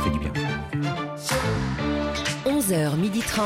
fait 0.00 0.10
du 0.10 0.18
bien. 0.18 0.32
11h30. 2.46 3.42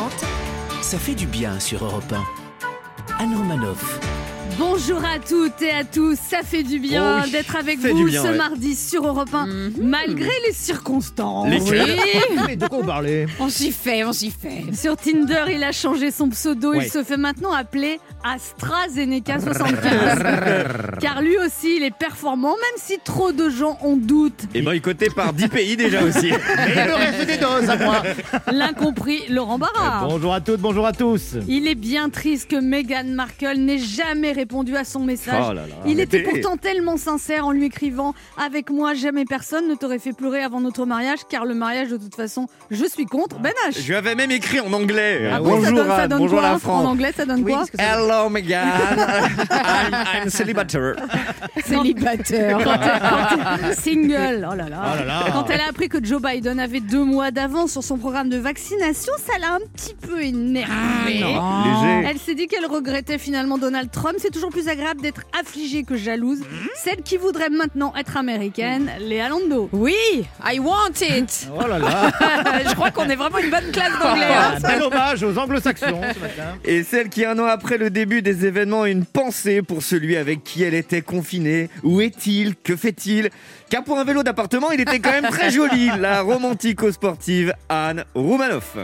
Ça 0.82 0.98
fait 0.98 1.14
du 1.14 1.26
bien 1.26 1.58
sur 1.60 1.84
Europe 1.84 2.12
1. 2.12 3.22
Anne 3.22 3.36
Romanoff. 3.36 4.13
Bonjour 4.58 5.02
à 5.04 5.18
toutes 5.18 5.62
et 5.62 5.70
à 5.70 5.82
tous, 5.84 6.16
ça 6.16 6.42
fait 6.44 6.62
du 6.62 6.78
bien 6.78 7.16
Oh 7.18 7.22
oui, 7.24 7.30
d'être 7.32 7.56
avec 7.56 7.78
vous 7.80 8.04
bien, 8.04 8.22
ce 8.22 8.28
ouais. 8.28 8.36
mardi 8.36 8.76
sur 8.76 9.04
Europe 9.06 9.32
1, 9.34 9.46
malgré 9.80 10.30
les 10.46 10.52
circonstances. 10.52 11.48
Lesquelles 11.48 11.98
Mais 12.46 12.54
de 12.56 12.66
quoi 12.68 12.78
vous 12.78 12.84
parlez? 12.86 13.26
On 13.40 13.48
s'y 13.48 13.72
fait, 13.72 14.04
on 14.04 14.12
s'y 14.12 14.30
fait. 14.30 14.64
Sur 14.72 14.96
Tinder, 14.96 15.44
il 15.50 15.64
a 15.64 15.72
changé 15.72 16.10
son 16.12 16.28
pseudo, 16.28 16.72
Ouais. 16.72 16.84
il 16.86 16.90
se 16.90 17.02
fait 17.02 17.16
maintenant 17.16 17.52
appeler 17.52 17.98
AstraZeneca 18.22 19.40
75. 19.40 20.22
Car 21.00 21.20
lui 21.20 21.36
aussi, 21.38 21.76
il 21.76 21.82
est 21.82 21.94
performant, 21.96 22.50
même 22.54 22.76
si 22.76 22.98
trop 23.04 23.32
de 23.32 23.48
gens 23.50 23.76
en 23.82 23.96
doutent. 23.96 24.44
Et 24.54 24.62
boycotté 24.62 25.08
par 25.14 25.32
10 25.32 25.48
pays 25.48 25.76
déjà 25.76 26.02
aussi. 26.04 26.28
Et 26.28 26.32
me 26.32 26.94
reste 26.94 27.26
des 27.26 27.38
doses 27.38 27.68
à 27.68 27.76
moi 27.76 28.02
L'incompris 28.52 29.22
Laurent 29.30 29.58
Barra. 29.58 30.06
Bonjour 30.08 30.32
à 30.32 30.40
toutes, 30.40 30.60
bonjour 30.60 30.86
à 30.86 30.92
tous 30.92 31.34
Il 31.48 31.66
est 31.66 31.74
bien 31.74 32.08
triste 32.08 32.50
que 32.50 32.56
Meghan 32.56 33.04
Markle 33.14 33.56
n'ait 33.58 33.78
jamais 33.78 34.32
répondu 34.34 34.76
à 34.76 34.84
son 34.84 35.00
message. 35.00 35.42
Oh 35.50 35.52
là 35.54 35.62
là, 35.66 35.74
Il 35.86 35.98
était 36.00 36.22
pourtant 36.22 36.56
tellement 36.56 36.96
sincère 36.96 37.46
en 37.46 37.52
lui 37.52 37.64
écrivant 37.66 38.14
Avec 38.44 38.70
moi, 38.70 38.92
jamais 38.94 39.24
personne 39.24 39.68
ne 39.68 39.74
t'aurait 39.74 39.98
fait 39.98 40.12
pleurer 40.12 40.42
avant 40.42 40.60
notre 40.60 40.84
mariage, 40.86 41.20
car 41.28 41.44
le 41.46 41.54
mariage, 41.54 41.88
de 41.88 41.96
toute 41.96 42.14
façon, 42.14 42.46
je 42.70 42.84
suis 42.84 43.06
contre. 43.06 43.38
Ben 43.38 43.52
H. 43.68 43.80
Je 43.80 43.88
lui 43.88 43.94
avais 43.96 44.14
même 44.14 44.30
écrit 44.30 44.60
en 44.60 44.72
anglais. 44.72 45.30
Après, 45.30 45.36
ça 45.36 45.40
bonjour 45.40 45.76
donne, 45.76 45.88
ça 45.88 46.08
donne 46.08 46.18
bonjour 46.18 46.38
quoi 46.40 46.48
la 46.48 46.54
En 46.54 46.58
France. 46.58 46.86
anglais, 46.86 47.12
ça 47.16 47.24
donne 47.24 47.44
quoi 47.44 47.64
Hello 47.78 48.28
Megan, 48.28 48.68
I'm, 49.50 49.94
I'm 50.24 50.30
célibataire. 50.30 50.96
Célibataire. 51.64 52.58
Quand 52.62 52.72
elle- 52.72 53.00
quand 53.00 53.68
elle- 53.68 53.74
single. 53.78 54.48
Oh 54.50 54.54
là 54.54 54.68
là. 54.68 54.82
Oh 54.92 54.98
là 54.98 55.04
là. 55.04 55.24
Quand 55.32 55.48
elle 55.50 55.60
a 55.60 55.68
appris 55.68 55.88
que 55.88 56.04
Joe 56.04 56.20
Biden 56.20 56.58
avait 56.60 56.80
deux 56.80 57.04
mois 57.04 57.30
d'avance 57.30 57.72
sur 57.72 57.82
son 57.84 57.96
programme 57.96 58.28
de 58.28 58.36
vaccination, 58.38 59.12
ça 59.26 59.38
l'a 59.38 59.54
un 59.54 59.60
petit 59.74 59.94
peu 59.94 60.22
énervée. 60.22 60.72
Léger. 61.06 62.06
Elle 62.08 62.18
s'est 62.18 62.34
dit 62.34 62.46
qu'elle 62.46 62.66
regrettait 62.66 63.18
finalement 63.18 63.58
Donald 63.58 63.90
Trump. 63.90 64.16
C'est 64.24 64.30
toujours 64.30 64.48
plus 64.48 64.68
agréable 64.68 65.02
d'être 65.02 65.20
affligée 65.38 65.82
que 65.84 65.98
jalouse. 65.98 66.38
Celle 66.76 67.02
qui 67.02 67.18
voudrait 67.18 67.50
maintenant 67.50 67.92
être 67.94 68.16
américaine, 68.16 68.90
Léa 68.98 69.28
Lando. 69.28 69.68
Oui, 69.70 69.94
I 70.42 70.58
want 70.60 70.92
it. 71.02 71.46
Oh 71.54 71.68
là 71.68 71.78
là 71.78 72.10
Je 72.66 72.74
crois 72.74 72.90
qu'on 72.90 73.04
est 73.10 73.16
vraiment 73.16 73.36
une 73.36 73.50
bonne 73.50 73.70
classe 73.70 73.92
d'anglais. 74.00 74.24
hein. 74.34 74.54
Bel 74.62 74.82
hommage 74.82 75.22
aux 75.24 75.36
anglo-saxons 75.36 76.00
ce 76.14 76.18
matin 76.20 76.56
Et 76.64 76.84
celle 76.84 77.10
qui, 77.10 77.26
un 77.26 77.38
an 77.38 77.44
après 77.44 77.76
le 77.76 77.90
début 77.90 78.22
des 78.22 78.46
événements, 78.46 78.82
a 78.84 78.88
une 78.88 79.04
pensée 79.04 79.60
pour 79.60 79.82
celui 79.82 80.16
avec 80.16 80.42
qui 80.42 80.62
elle 80.62 80.72
était 80.74 81.02
confinée. 81.02 81.68
Où 81.82 82.00
est-il? 82.00 82.56
Que 82.56 82.76
fait-il? 82.76 83.28
Car 83.68 83.84
pour 83.84 83.98
un 83.98 84.04
vélo 84.04 84.22
d'appartement, 84.22 84.70
il 84.70 84.80
était 84.80 85.00
quand 85.00 85.12
même 85.12 85.28
très 85.28 85.50
joli. 85.50 85.90
La 85.98 86.22
romantico-sportive 86.22 87.52
Anne 87.68 88.06
Roumanoff. 88.14 88.78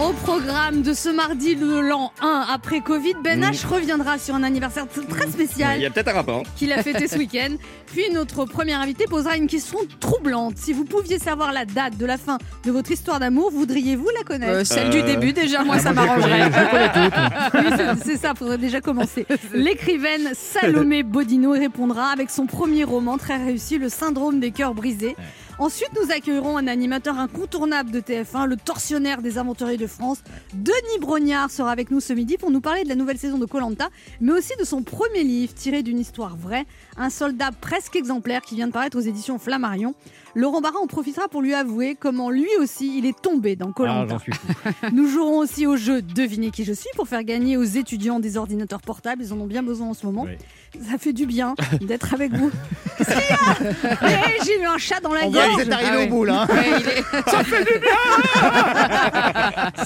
Au 0.00 0.12
programme 0.14 0.82
de 0.82 0.94
ce 0.94 1.08
mardi, 1.10 1.54
le 1.54 1.80
l'an 1.80 2.12
1 2.20 2.46
après 2.52 2.80
Covid, 2.80 3.12
Ben 3.22 3.40
H 3.44 3.66
reviendra 3.66 4.18
sur 4.18 4.34
un 4.34 4.42
anniversaire 4.42 4.88
t- 4.88 5.04
très 5.06 5.26
Il 5.26 5.32
spécial 5.32 5.80
y 5.80 5.86
a 5.86 5.90
peut-être 5.90 6.08
un 6.08 6.12
rapport. 6.14 6.42
qu'il 6.56 6.72
a 6.72 6.82
fêté 6.82 7.06
ce 7.06 7.16
week-end. 7.18 7.54
Puis 7.86 8.10
notre 8.12 8.44
premier 8.46 8.72
invité 8.72 9.04
posera 9.04 9.36
une 9.36 9.46
question 9.46 9.78
troublante. 10.00 10.56
Si 10.56 10.72
vous 10.72 10.84
pouviez 10.84 11.18
savoir 11.18 11.52
la 11.52 11.66
date 11.66 11.98
de 11.98 12.06
la 12.06 12.16
fin 12.16 12.38
de 12.64 12.70
votre 12.72 12.90
histoire 12.90 13.20
d'amour, 13.20 13.50
voudriez-vous 13.52 14.08
la 14.16 14.24
connaître? 14.24 14.52
Euh, 14.52 14.64
celle 14.64 14.90
du 14.90 15.02
début, 15.02 15.32
déjà, 15.32 15.62
moi, 15.62 15.78
ça 15.78 15.92
m'arrangerait. 15.92 16.50
Oui, 17.54 17.60
c'est- 17.76 18.04
c'est 18.04 18.16
ça, 18.16 18.32
faudrait 18.34 18.58
déjà 18.58 18.80
commencer. 18.80 19.26
L'écrivaine 19.52 20.30
Salomé 20.34 21.02
Bodino 21.04 21.54
y 21.54 21.58
répondra 21.60 22.06
avec 22.06 22.30
son 22.30 22.46
premier 22.46 22.82
roman 22.84 23.18
très 23.18 23.36
réussi, 23.36 23.78
Le 23.78 23.88
syndrome 23.88 24.40
des 24.40 24.50
cœurs 24.50 24.74
brisés. 24.74 25.16
Ensuite, 25.58 25.90
nous 26.00 26.10
accueillerons 26.10 26.56
un 26.56 26.66
animateur 26.66 27.18
incontournable 27.18 27.90
de 27.90 28.00
TF1, 28.00 28.46
le 28.46 28.56
tortionnaire 28.56 29.22
des 29.22 29.38
aventuriers 29.38 29.76
de 29.76 29.86
France. 29.86 30.18
Denis 30.54 30.98
Brognard 31.00 31.50
sera 31.50 31.70
avec 31.70 31.90
nous 31.90 32.00
ce 32.00 32.12
midi 32.14 32.36
pour 32.36 32.50
nous 32.50 32.60
parler 32.60 32.82
de 32.84 32.88
la 32.88 32.94
nouvelle 32.94 33.18
saison 33.18 33.38
de 33.38 33.46
Colanta, 33.46 33.88
mais 34.20 34.32
aussi 34.32 34.52
de 34.58 34.64
son 34.64 34.82
premier 34.82 35.22
livre 35.22 35.54
tiré 35.54 35.82
d'une 35.82 35.98
histoire 36.00 36.36
vraie, 36.36 36.64
Un 36.96 37.10
soldat 37.10 37.50
presque 37.52 37.94
exemplaire 37.96 38.42
qui 38.42 38.56
vient 38.56 38.66
de 38.66 38.72
paraître 38.72 38.96
aux 38.98 39.02
éditions 39.02 39.38
Flammarion. 39.38 39.94
Laurent 40.34 40.62
Barra 40.62 40.78
en 40.80 40.86
profitera 40.86 41.28
pour 41.28 41.42
lui 41.42 41.52
avouer 41.54 41.94
comment 41.94 42.30
lui 42.30 42.48
aussi 42.58 42.96
il 42.98 43.04
est 43.06 43.20
tombé 43.20 43.54
dans 43.54 43.68
Ah, 43.68 43.72
Colanta. 43.74 44.18
fou. 44.18 44.30
Nous 44.92 45.06
jouerons 45.06 45.38
aussi 45.38 45.66
au 45.66 45.76
jeu 45.76 46.00
Devinez 46.00 46.50
qui 46.50 46.64
je 46.64 46.72
suis 46.72 46.88
pour 46.96 47.06
faire 47.06 47.22
gagner 47.22 47.56
aux 47.58 47.62
étudiants 47.64 48.18
des 48.18 48.38
ordinateurs 48.38 48.80
portables. 48.80 49.22
Ils 49.22 49.32
en 49.34 49.40
ont 49.40 49.46
bien 49.46 49.62
besoin 49.62 49.88
en 49.88 49.94
ce 49.94 50.06
moment. 50.06 50.22
Oui. 50.24 50.36
Ça 50.80 50.96
fait 50.98 51.12
du 51.12 51.26
bien 51.26 51.54
d'être 51.80 52.14
avec 52.14 52.32
vous. 52.32 52.50
A 53.00 53.56
Eh, 53.60 54.44
J'ai 54.44 54.60
eu 54.60 54.66
un 54.66 54.78
chat 54.78 55.00
dans 55.00 55.12
la 55.12 55.26
On 55.26 55.30
voit 55.30 55.44
gorge. 55.46 55.54
vous 55.54 55.60
êtes 55.62 55.72
arrivé 55.72 55.90
Ah 55.92 56.04
au 56.04 56.06
bout 56.08 56.24
là 56.24 56.42
hein. 56.42 56.54
Ouais, 56.54 56.80
il 56.80 56.88
est- 56.88 57.04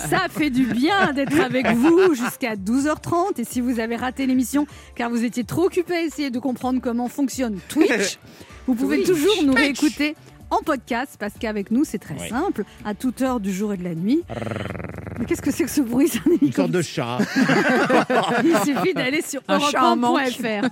Ça 0.09 0.27
fait 0.31 0.51
du 0.51 0.65
bien 0.67 1.13
d'être 1.13 1.39
avec 1.41 1.67
vous 1.73 2.15
jusqu'à 2.15 2.57
12h30. 2.57 3.41
Et 3.41 3.45
si 3.45 3.61
vous 3.61 3.81
avez 3.81 3.97
raté 3.97 4.27
l'émission 4.27 4.67
car 4.95 5.11
vous 5.11 5.25
étiez 5.25 5.45
trop 5.45 5.65
occupé 5.67 5.95
à 5.97 6.03
essayer 6.03 6.31
de 6.31 6.39
comprendre 6.39 6.81
comment 6.83 7.09
fonctionne 7.09 7.59
Twitch, 7.69 8.19
vous 8.67 8.75
pouvez 8.75 9.03
Twitch. 9.03 9.09
toujours 9.09 9.43
nous 9.45 9.55
réécouter 9.55 10.15
en 10.51 10.59
podcast 10.63 11.17
parce 11.19 11.35
qu'avec 11.39 11.71
nous 11.71 11.85
c'est 11.85 11.99
très 11.99 12.29
simple, 12.29 12.65
à 12.85 12.95
toute 12.95 13.23
heure 13.23 13.41
du 13.41 13.53
jour 13.53 13.73
et 13.73 13.77
de 13.77 13.85
la 13.85 13.95
nuit. 13.95 14.23
Mais 15.19 15.25
qu'est-ce 15.25 15.41
que 15.43 15.51
c'est 15.51 15.65
que 15.65 15.71
ce 15.71 15.81
bruit 15.81 16.09
C'est 16.09 16.19
un 16.21 16.37
Une 16.43 16.53
sorte 16.53 16.71
de 16.71 16.83
chat. 16.83 17.19
Il 18.45 18.57
suffit 18.65 18.93
d'aller 18.93 19.23
sur 19.23 19.41
Un 19.49 19.59
chat 19.61 19.83
en 19.83 19.97
manque. 19.97 20.19
europe1.fr. 20.21 20.69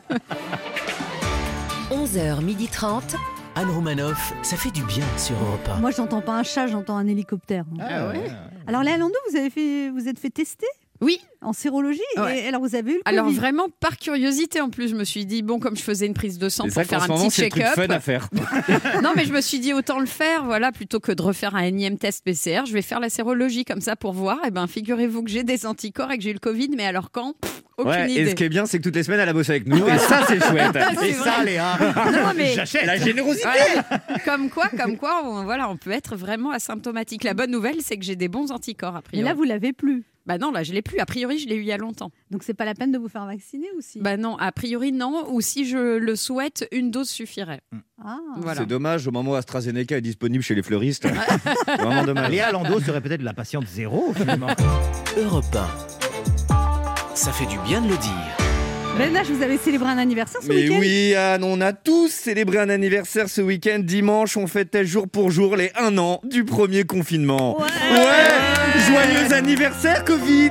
11h30. 1.90 3.16
Anne 3.56 3.70
Romanoff, 3.70 4.32
ça 4.42 4.56
fait 4.56 4.72
du 4.72 4.82
bien 4.82 5.04
sur 5.16 5.36
Europe 5.36 5.68
1. 5.76 5.80
Moi, 5.80 5.92
j'entends 5.92 6.20
pas 6.20 6.32
un 6.36 6.42
chat, 6.42 6.66
j'entends 6.66 6.96
un 6.96 7.06
hélicoptère. 7.06 7.64
Ah 7.80 8.08
ouais. 8.08 8.24
Alors, 8.66 8.82
Léa 8.82 8.96
Lando, 8.96 9.14
vous 9.30 9.36
avez 9.36 9.48
fait, 9.48 9.90
vous 9.90 10.08
êtes 10.08 10.18
fait 10.18 10.30
tester? 10.30 10.66
Oui, 11.04 11.20
en 11.42 11.52
sérologie. 11.52 12.00
Ouais. 12.16 12.44
Et 12.44 12.48
alors, 12.48 12.62
vous 12.62 12.74
avez 12.74 12.92
eu 12.92 12.94
le 12.94 13.02
alors 13.04 13.26
Covid. 13.26 13.36
vraiment 13.36 13.66
par 13.80 13.98
curiosité 13.98 14.60
en 14.62 14.70
plus, 14.70 14.88
je 14.88 14.94
me 14.96 15.04
suis 15.04 15.26
dit, 15.26 15.42
bon, 15.42 15.58
comme 15.60 15.76
je 15.76 15.82
faisais 15.82 16.06
une 16.06 16.14
prise 16.14 16.38
de 16.38 16.48
sang 16.48 16.64
pour 16.64 16.72
ça 16.72 16.84
faire 16.84 17.02
un 17.02 17.06
moment, 17.08 17.28
petit 17.28 17.42
check-up. 17.42 17.74
fun 17.74 17.88
à 17.90 18.00
faire. 18.00 18.28
Non, 19.02 19.12
mais 19.14 19.24
je 19.26 19.32
me 19.32 19.40
suis 19.42 19.58
dit, 19.58 19.72
autant 19.74 20.00
le 20.00 20.06
faire, 20.06 20.44
voilà, 20.44 20.72
plutôt 20.72 21.00
que 21.00 21.12
de 21.12 21.20
refaire 21.22 21.54
un 21.54 21.62
énième 21.62 21.98
test 21.98 22.24
PCR. 22.24 22.62
Je 22.66 22.72
vais 22.72 22.82
faire 22.82 23.00
la 23.00 23.10
sérologie 23.10 23.64
comme 23.64 23.80
ça 23.82 23.96
pour 23.96 24.12
voir. 24.14 24.38
Et 24.46 24.50
ben, 24.50 24.66
figurez-vous 24.66 25.22
que 25.22 25.30
j'ai 25.30 25.42
des 25.44 25.66
anticorps 25.66 26.10
et 26.12 26.16
que 26.16 26.22
j'ai 26.24 26.30
eu 26.30 26.34
le 26.34 26.38
Covid, 26.38 26.70
mais 26.76 26.86
alors 26.86 27.10
quand? 27.10 27.34
Pff, 27.40 27.62
Aucune 27.76 27.90
Ouais, 27.90 28.08
et 28.08 28.20
idée. 28.20 28.30
ce 28.30 28.34
qui 28.36 28.44
est 28.44 28.48
bien, 28.48 28.66
c'est 28.66 28.78
que 28.78 28.84
toutes 28.84 28.94
les 28.94 29.02
semaines, 29.02 29.18
elle 29.18 29.28
a 29.28 29.32
bossé 29.32 29.50
avec 29.50 29.66
nous. 29.66 29.84
Et 29.88 29.98
ça, 29.98 30.24
c'est 30.28 30.40
chouette. 30.40 30.76
Et 31.04 31.12
ça, 31.12 31.42
Léa 31.44 31.76
Non, 32.12 32.32
mais 32.36 32.54
J'achète 32.54 32.86
La 32.86 32.96
générosité. 32.96 33.48
Voilà. 33.48 34.00
Comme 34.24 34.48
quoi, 34.48 34.68
comme 34.68 34.96
quoi, 34.96 35.22
on, 35.24 35.42
voilà, 35.42 35.68
on 35.68 35.76
peut 35.76 35.90
être 35.90 36.14
vraiment 36.14 36.52
asymptomatique. 36.52 37.24
La 37.24 37.34
bonne 37.34 37.50
nouvelle, 37.50 37.78
c'est 37.80 37.96
que 37.96 38.04
j'ai 38.04 38.14
des 38.14 38.28
bons 38.28 38.52
anticorps 38.52 38.94
a 38.94 38.98
mais 38.98 39.02
priori. 39.02 39.24
là, 39.28 39.34
vous 39.34 39.42
l'avez 39.42 39.72
plus. 39.72 40.04
Bah 40.26 40.38
non, 40.38 40.50
là, 40.50 40.62
je 40.62 40.72
l'ai 40.72 40.80
plus. 40.82 40.98
A 41.00 41.06
priori, 41.06 41.38
je 41.38 41.48
l'ai 41.48 41.56
eu 41.56 41.60
il 41.60 41.66
y 41.66 41.72
a 41.72 41.76
longtemps. 41.76 42.10
Donc, 42.30 42.42
c'est 42.42 42.54
pas 42.54 42.64
la 42.64 42.74
peine 42.74 42.92
de 42.92 42.98
vous 42.98 43.08
faire 43.08 43.26
vacciner 43.26 43.66
aussi. 43.76 44.00
Bah 44.00 44.16
non, 44.16 44.36
a 44.38 44.52
priori 44.52 44.92
non. 44.92 45.26
Ou 45.30 45.40
si 45.40 45.66
je 45.66 45.98
le 45.98 46.16
souhaite, 46.16 46.66
une 46.72 46.90
dose 46.90 47.08
suffirait. 47.10 47.60
ah. 48.02 48.18
Voilà. 48.38 48.60
C'est 48.60 48.66
dommage, 48.66 49.06
au 49.06 49.10
moment 49.10 49.32
où 49.32 49.34
AstraZeneca 49.34 49.98
est 49.98 50.00
disponible 50.00 50.42
chez 50.42 50.54
les 50.54 50.62
fleuristes. 50.62 51.06
Vraiment 51.66 52.04
dommage. 52.04 52.30
Léa 52.30 52.52
Lando 52.52 52.80
serait 52.80 53.00
peut-être 53.00 53.22
la 53.22 53.34
patiente 53.34 53.66
zéro, 53.66 54.12
finalement. 54.14 54.48
Europe 55.16 55.44
1. 56.48 57.14
Ça 57.14 57.30
fait 57.32 57.46
du 57.46 57.58
bien 57.66 57.80
de 57.80 57.88
le 57.88 57.96
dire. 57.96 58.36
Ben 58.96 59.12
vous 59.24 59.42
avez 59.42 59.58
célébré 59.58 59.88
un 59.88 59.98
anniversaire 59.98 60.40
ce 60.40 60.46
Mais 60.46 60.54
week-end 60.68 60.78
oui, 60.78 61.14
Anne, 61.16 61.42
on 61.42 61.60
a 61.60 61.72
tous 61.72 62.08
célébré 62.12 62.58
un 62.58 62.68
anniversaire 62.68 63.28
ce 63.28 63.40
week-end. 63.40 63.80
Dimanche, 63.80 64.36
on 64.36 64.46
fêtait 64.46 64.84
jour 64.84 65.08
pour 65.08 65.32
jour 65.32 65.56
les 65.56 65.72
un 65.76 65.98
an 65.98 66.20
du 66.22 66.44
premier 66.44 66.84
confinement. 66.84 67.58
Ouais. 67.60 67.64
Ouais 67.92 68.63
Joyeux 68.78 69.32
anniversaire, 69.32 70.04
Covid 70.04 70.50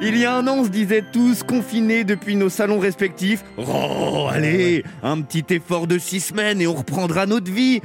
Il 0.00 0.16
y 0.16 0.24
a 0.24 0.34
un 0.34 0.46
an, 0.46 0.56
on 0.58 0.64
se 0.64 0.70
disait 0.70 1.04
tous 1.12 1.42
confinés 1.42 2.04
depuis 2.04 2.34
nos 2.34 2.48
salons 2.48 2.78
respectifs. 2.78 3.44
Oh, 3.58 4.26
allez, 4.30 4.84
un 5.02 5.20
petit 5.20 5.44
effort 5.54 5.86
de 5.86 5.98
six 5.98 6.20
semaines 6.20 6.60
et 6.60 6.66
on 6.66 6.74
reprendra 6.74 7.26
notre 7.26 7.52
vie. 7.52 7.80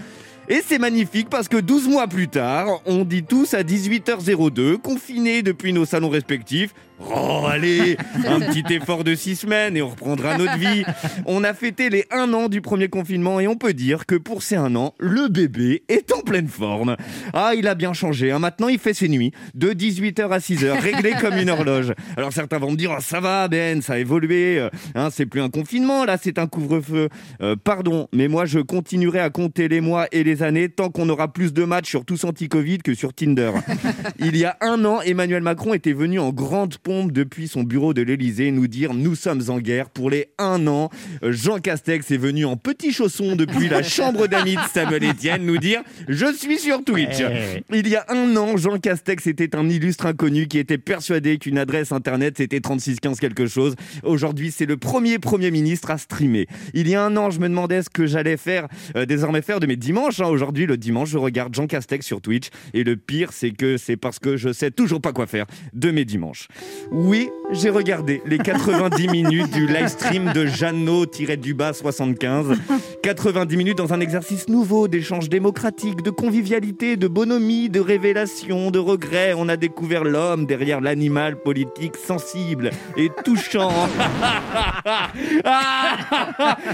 Et 0.49 0.61
c'est 0.65 0.79
magnifique 0.79 1.29
parce 1.29 1.47
que 1.47 1.57
12 1.57 1.87
mois 1.87 2.07
plus 2.07 2.27
tard, 2.27 2.81
on 2.85 3.05
dit 3.05 3.23
tous 3.23 3.53
à 3.53 3.63
18h02, 3.63 4.77
confinés 4.77 5.41
depuis 5.41 5.73
nos 5.73 5.85
salons 5.85 6.09
respectifs. 6.09 6.73
Oh, 6.99 7.45
allez, 7.49 7.97
un 8.27 8.39
petit 8.39 8.63
effort 8.73 9.03
de 9.03 9.13
six 9.13 9.35
semaines 9.35 9.75
et 9.75 9.81
on 9.81 9.89
reprendra 9.89 10.37
notre 10.37 10.57
vie. 10.57 10.83
On 11.25 11.43
a 11.43 11.53
fêté 11.53 11.89
les 11.89 12.05
un 12.11 12.31
an 12.33 12.47
du 12.47 12.61
premier 12.61 12.87
confinement 12.87 13.39
et 13.39 13.47
on 13.47 13.55
peut 13.55 13.73
dire 13.73 14.05
que 14.05 14.15
pour 14.15 14.41
ces 14.41 14.55
un 14.55 14.75
an, 14.75 14.93
le 14.99 15.27
bébé 15.27 15.83
est 15.89 16.11
en 16.13 16.21
pleine 16.21 16.47
forme. 16.47 16.95
Ah, 17.33 17.53
il 17.57 17.67
a 17.67 17.75
bien 17.75 17.93
changé. 17.93 18.31
hein. 18.31 18.39
Maintenant, 18.39 18.67
il 18.69 18.79
fait 18.79 18.93
ses 18.93 19.09
nuits 19.09 19.31
de 19.53 19.71
18h 19.73 20.29
à 20.29 20.37
6h, 20.37 20.79
réglé 20.79 21.13
comme 21.19 21.35
une 21.37 21.49
horloge. 21.49 21.93
Alors 22.15 22.31
certains 22.31 22.57
vont 22.59 22.71
me 22.71 22.77
dire, 22.77 22.93
oh, 22.97 23.01
ça 23.01 23.19
va 23.19 23.47
Ben, 23.47 23.81
ça 23.81 23.93
a 23.93 23.97
évolué. 23.97 24.59
Euh, 24.59 24.69
Hein, 24.95 25.09
c'est 25.11 25.25
plus 25.25 25.41
un 25.41 25.49
confinement, 25.49 26.05
là, 26.05 26.17
c'est 26.21 26.37
un 26.37 26.45
couvre-feu. 26.47 27.09
Euh, 27.41 27.55
pardon, 27.61 28.07
mais 28.13 28.27
moi, 28.27 28.45
je 28.45 28.59
continuerai 28.59 29.19
à 29.19 29.29
compter 29.29 29.67
les 29.67 29.81
mois 29.81 30.07
et 30.11 30.23
les 30.23 30.43
années 30.43 30.69
tant 30.69 30.89
qu'on 30.89 31.09
aura 31.09 31.31
plus 31.33 31.51
de 31.53 31.63
matchs 31.63 31.89
sur 31.89 32.05
tous 32.05 32.23
anti-Covid 32.25 32.79
que 32.79 32.93
sur 32.93 33.13
Tinder. 33.13 33.51
Il 34.19 34.37
y 34.37 34.45
a 34.45 34.57
un 34.61 34.85
an, 34.85 35.01
Emmanuel 35.01 35.41
Macron 35.41 35.73
était 35.73 35.93
venu 35.93 36.19
en 36.19 36.31
grande 36.31 36.77
pompe 36.83 37.11
depuis 37.11 37.47
son 37.47 37.63
bureau 37.63 37.93
de 37.93 38.01
l'Elysée 38.01 38.51
nous 38.51 38.67
dire 38.67 38.93
nous 38.93 39.15
sommes 39.15 39.41
en 39.49 39.59
guerre 39.59 39.89
pour 39.89 40.09
les 40.09 40.27
un 40.37 40.67
an. 40.67 40.89
Euh, 41.23 41.31
Jean 41.31 41.59
Castex 41.59 42.11
est 42.11 42.17
venu 42.17 42.45
en 42.45 42.57
petits 42.57 42.91
chaussons 42.91 43.35
depuis 43.35 43.69
la 43.69 43.81
chambre 43.83 44.27
d'amis 44.27 44.55
de 44.55 44.61
Samuel 44.73 45.03
Etienne 45.05 45.45
nous 45.45 45.57
dire 45.57 45.81
je 46.07 46.31
suis 46.33 46.59
sur 46.59 46.83
Twitch. 46.83 47.21
Il 47.71 47.87
y 47.87 47.95
a 47.95 48.05
un 48.09 48.35
an, 48.35 48.57
Jean 48.57 48.77
Castex 48.77 49.25
était 49.27 49.55
un 49.55 49.69
illustre 49.69 50.05
inconnu 50.05 50.47
qui 50.47 50.57
était 50.59 50.77
persuadé 50.77 51.37
qu'une 51.37 51.57
adresse 51.57 51.91
internet 51.91 52.35
c'était 52.37 52.59
3615 52.59 53.19
quelque 53.19 53.47
chose. 53.47 53.75
Aujourd'hui, 54.03 54.51
c'est 54.51 54.65
le 54.65 54.77
premier 54.77 55.19
Premier 55.19 55.51
ministre 55.51 55.89
à 55.91 55.97
streamer. 55.97 56.47
Il 56.73 56.89
y 56.89 56.95
a 56.95 57.03
un 57.03 57.15
an, 57.17 57.31
je 57.31 57.39
me 57.39 57.47
demandais 57.47 57.81
ce 57.81 57.89
que 57.89 58.05
j'allais 58.05 58.37
faire, 58.37 58.67
euh, 58.95 59.05
désormais 59.05 59.41
faire 59.41 59.59
de 59.59 59.67
mes 59.67 59.75
dimanches. 59.77 60.19
hein. 60.19 60.27
Aujourd'hui, 60.27 60.65
le 60.65 60.77
dimanche, 60.77 61.09
je 61.09 61.17
regarde 61.17 61.55
Jean 61.55 61.67
Castex 61.67 62.05
sur 62.05 62.19
Twitch. 62.21 62.49
Et 62.73 62.83
le 62.83 62.97
pire, 62.97 63.31
c'est 63.31 63.51
que 63.51 63.77
c'est 63.77 63.95
parce 63.97 64.19
que 64.19 64.35
je 64.37 64.51
sais 64.51 64.71
toujours 64.71 65.01
pas 65.01 65.13
quoi 65.13 65.27
faire 65.27 65.45
de 65.73 65.91
mes 65.91 66.05
dimanches. 66.05 66.47
Oui, 66.91 67.29
j'ai 67.51 67.69
regardé 67.69 68.21
les 68.25 68.37
90 68.37 69.07
minutes 69.11 69.51
du 69.51 69.67
live 69.67 69.87
stream 69.87 70.31
de 70.33 70.45
Jeannot-du-bas 70.45 71.73
75. 71.73 72.57
90 73.01 73.57
minutes 73.57 73.77
dans 73.77 73.93
un 73.93 73.99
exercice 73.99 74.47
nouveau 74.47 74.87
d'échange 74.87 75.29
démocratique, 75.29 76.01
de 76.03 76.09
convivialité, 76.09 76.97
de 76.97 77.07
bonhomie, 77.07 77.69
de 77.69 77.79
révélation, 77.79 78.71
de 78.71 78.79
regret. 78.79 79.33
On 79.35 79.49
a 79.49 79.57
découvert 79.57 80.03
l'homme 80.03 80.45
derrière 80.45 80.81
l'animal 80.81 81.41
politique 81.41 81.95
sensible 81.95 82.69
et 82.97 83.09
touchant. 83.23 83.71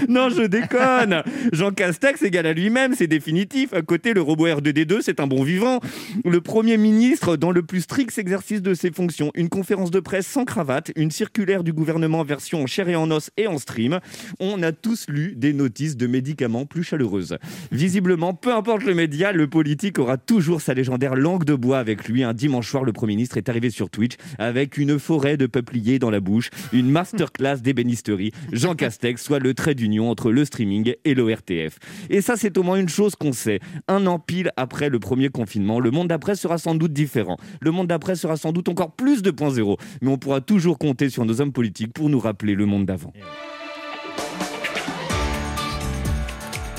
Non, 0.08 0.28
je 0.28 0.42
déconne. 0.42 1.22
Jean 1.52 1.70
Castex 1.70 2.22
égale 2.22 2.46
à 2.46 2.52
lui-même, 2.52 2.94
c'est 2.94 3.06
définitif. 3.06 3.72
À 3.72 3.82
côté, 3.82 4.12
le 4.12 4.20
robot 4.20 4.48
R2D2, 4.48 5.00
c'est 5.02 5.20
un 5.20 5.26
bon 5.26 5.42
vivant. 5.42 5.80
Le 6.24 6.40
Premier 6.40 6.76
ministre, 6.76 7.36
dans 7.36 7.50
le 7.50 7.62
plus 7.62 7.82
strict 7.82 8.16
exercice 8.18 8.62
de 8.62 8.74
ses 8.74 8.90
fonctions, 8.90 9.30
une 9.34 9.48
conférence 9.48 9.89
de 9.90 10.00
presse 10.00 10.26
sans 10.26 10.44
cravate, 10.44 10.92
une 10.96 11.10
circulaire 11.10 11.64
du 11.64 11.72
gouvernement 11.72 12.24
version 12.24 12.62
en 12.62 12.66
chair 12.66 12.88
et 12.88 12.96
en 12.96 13.10
os 13.10 13.30
et 13.36 13.46
en 13.46 13.58
stream. 13.58 14.00
On 14.38 14.62
a 14.62 14.72
tous 14.72 15.06
lu 15.08 15.34
des 15.36 15.52
notices 15.52 15.96
de 15.96 16.06
médicaments 16.06 16.66
plus 16.66 16.82
chaleureuses. 16.82 17.36
Visiblement, 17.72 18.34
peu 18.34 18.54
importe 18.54 18.84
le 18.84 18.94
média, 18.94 19.32
le 19.32 19.48
politique 19.48 19.98
aura 19.98 20.16
toujours 20.16 20.60
sa 20.60 20.74
légendaire 20.74 21.16
langue 21.16 21.44
de 21.44 21.54
bois 21.54 21.78
avec 21.78 22.08
lui. 22.08 22.22
Un 22.22 22.34
dimanche 22.34 22.68
soir, 22.68 22.84
le 22.84 22.92
Premier 22.92 23.14
ministre 23.14 23.36
est 23.36 23.48
arrivé 23.48 23.70
sur 23.70 23.90
Twitch 23.90 24.14
avec 24.38 24.78
une 24.78 24.98
forêt 24.98 25.36
de 25.36 25.46
peupliers 25.46 25.98
dans 25.98 26.10
la 26.10 26.20
bouche, 26.20 26.50
une 26.72 26.90
masterclass 26.90 27.56
d'ébénisterie. 27.56 28.32
Jean 28.52 28.74
Castex 28.74 29.22
soit 29.22 29.38
le 29.38 29.54
trait 29.54 29.74
d'union 29.74 30.10
entre 30.10 30.30
le 30.30 30.44
streaming 30.44 30.94
et 31.04 31.14
l'ORTF. 31.14 31.78
Et 32.08 32.20
ça, 32.20 32.36
c'est 32.36 32.56
au 32.58 32.62
moins 32.62 32.76
une 32.76 32.88
chose 32.88 33.16
qu'on 33.16 33.32
sait. 33.32 33.60
Un 33.88 34.06
an 34.06 34.18
pile 34.18 34.52
après 34.56 34.88
le 34.88 34.98
premier 34.98 35.28
confinement, 35.28 35.80
le 35.80 35.90
monde 35.90 36.08
d'après 36.08 36.36
sera 36.36 36.58
sans 36.58 36.74
doute 36.74 36.92
différent. 36.92 37.36
Le 37.60 37.70
monde 37.70 37.86
d'après 37.88 38.14
sera 38.14 38.36
sans 38.36 38.52
doute 38.52 38.68
encore 38.68 38.92
plus 38.92 39.22
2.0. 39.22 39.78
Mais 40.02 40.10
on 40.10 40.18
pourra 40.18 40.40
toujours 40.40 40.78
compter 40.78 41.10
sur 41.10 41.24
nos 41.24 41.40
hommes 41.40 41.52
politiques 41.52 41.92
pour 41.92 42.08
nous 42.08 42.20
rappeler 42.20 42.54
le 42.54 42.66
monde 42.66 42.86
d'avant. 42.86 43.12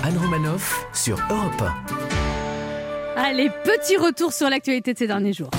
Anne 0.03 0.17
Romanoff 0.17 0.85
sur 0.93 1.17
Europe 1.29 1.63
Allez, 3.15 3.49
petit 3.63 3.97
retour 3.97 4.33
sur 4.33 4.49
l'actualité 4.49 4.93
de 4.93 4.97
ces 4.97 5.05
derniers 5.07 5.33
jours. 5.33 5.51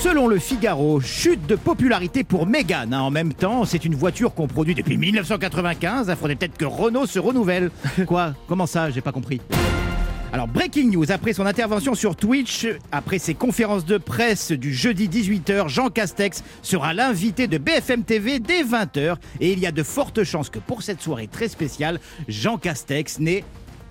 Selon 0.00 0.26
le 0.26 0.38
Figaro, 0.38 1.00
chute 1.00 1.46
de 1.46 1.54
popularité 1.56 2.24
pour 2.24 2.46
Mégane. 2.46 2.92
hein. 2.92 3.00
En 3.00 3.10
même 3.10 3.32
temps, 3.32 3.64
c'est 3.64 3.84
une 3.84 3.94
voiture 3.94 4.34
qu'on 4.34 4.48
produit 4.48 4.74
depuis 4.74 4.96
1995. 4.96 6.06
Il 6.08 6.16
faudrait 6.16 6.34
peut-être 6.36 6.56
que 6.56 6.64
Renault 6.64 7.06
se 7.06 7.18
renouvelle. 7.18 7.70
Quoi? 8.06 8.34
Comment 8.48 8.66
ça? 8.66 8.90
J'ai 8.90 9.00
pas 9.00 9.12
compris. 9.12 9.40
Alors, 10.34 10.48
breaking 10.48 10.92
news, 10.92 11.12
après 11.12 11.34
son 11.34 11.44
intervention 11.44 11.94
sur 11.94 12.16
Twitch, 12.16 12.66
après 12.90 13.18
ses 13.18 13.34
conférences 13.34 13.84
de 13.84 13.98
presse 13.98 14.50
du 14.50 14.72
jeudi 14.72 15.06
18h, 15.06 15.68
Jean 15.68 15.90
Castex 15.90 16.42
sera 16.62 16.94
l'invité 16.94 17.48
de 17.48 17.58
BFM 17.58 18.02
TV 18.02 18.38
dès 18.38 18.62
20h. 18.62 19.16
Et 19.40 19.52
il 19.52 19.58
y 19.58 19.66
a 19.66 19.72
de 19.72 19.82
fortes 19.82 20.24
chances 20.24 20.48
que 20.48 20.58
pour 20.58 20.82
cette 20.82 21.02
soirée 21.02 21.26
très 21.26 21.48
spéciale, 21.48 22.00
Jean 22.28 22.56
Castex 22.56 23.18
n'ait 23.18 23.44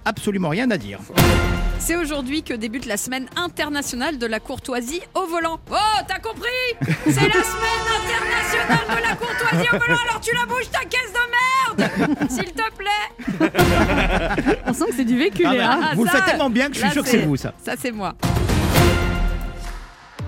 absolument 0.06 0.50
rien 0.50 0.69
à 0.71 0.77
dire. 0.77 1.00
C'est 1.80 1.95
aujourd'hui 1.95 2.44
que 2.44 2.53
débute 2.53 2.86
la 2.86 2.98
semaine 2.98 3.27
internationale 3.36 4.18
de 4.19 4.25
la 4.27 4.39
courtoisie 4.39 5.01
au 5.15 5.25
volant. 5.25 5.59
Oh, 5.71 5.75
t'as 6.07 6.19
compris 6.19 6.50
C'est 7.06 7.27
la 7.27 7.44
semaine 7.44 7.86
internationale 7.98 8.98
de 8.98 9.01
la 9.01 9.15
courtoisie 9.15 9.68
au 9.74 9.77
volant, 9.80 10.00
alors 10.09 10.21
tu 10.21 10.36
la 10.36 10.45
bouges 10.45 10.69
ta 10.69 10.86
caisse 10.86 11.12
de 11.12 11.80
merde 11.80 12.30
S'il 12.30 12.51
te 12.51 12.71
plaît 12.77 14.62
On 14.68 14.74
sent 14.74 14.86
que 14.89 14.95
c'est 14.95 15.06
du 15.06 15.18
vécu, 15.18 15.44
Ah, 15.45 15.53
Léa. 15.53 15.80
vous 15.95 16.04
le 16.04 16.09
faites 16.09 16.25
tellement 16.25 16.50
bien 16.51 16.68
que 16.69 16.75
je 16.75 16.81
suis 16.81 16.92
sûr 16.92 17.04
que 17.04 17.09
c'est 17.09 17.24
vous, 17.25 17.36
ça. 17.38 17.54
Ça, 17.63 17.74
c'est 17.80 17.92
moi. 17.92 18.13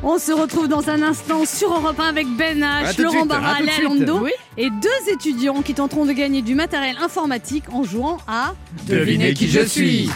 On 0.06 0.20
se 0.20 0.32
retrouve 0.34 0.68
dans 0.68 0.90
un 0.90 1.02
instant 1.02 1.46
sur 1.46 1.72
Europe 1.74 1.98
1 2.00 2.04
avec 2.10 2.28
Ben 2.36 2.60
H, 2.60 3.02
Laurent 3.02 3.26
Barra, 3.26 3.52
à 3.54 3.56
tout 3.56 3.62
de 3.62 3.66
Léa 3.68 3.74
suite. 3.76 3.86
Lando 3.88 4.20
Oui. 4.24 4.32
et 4.58 4.70
deux 4.70 5.12
étudiants 5.12 5.62
qui 5.62 5.74
tenteront 5.74 6.06
de 6.06 6.12
gagner 6.12 6.42
du 6.42 6.56
matériel 6.56 6.98
informatique 7.02 7.64
en 7.72 7.84
jouant 7.84 8.18
à 8.28 8.54
Devinez 8.88 9.34
qui 9.34 9.48
je 9.48 9.62
suis. 9.62 10.10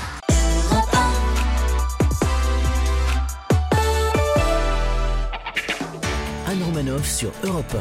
Anne 6.47 6.63
Romanoff 6.63 7.05
sur 7.05 7.31
Europe 7.43 7.75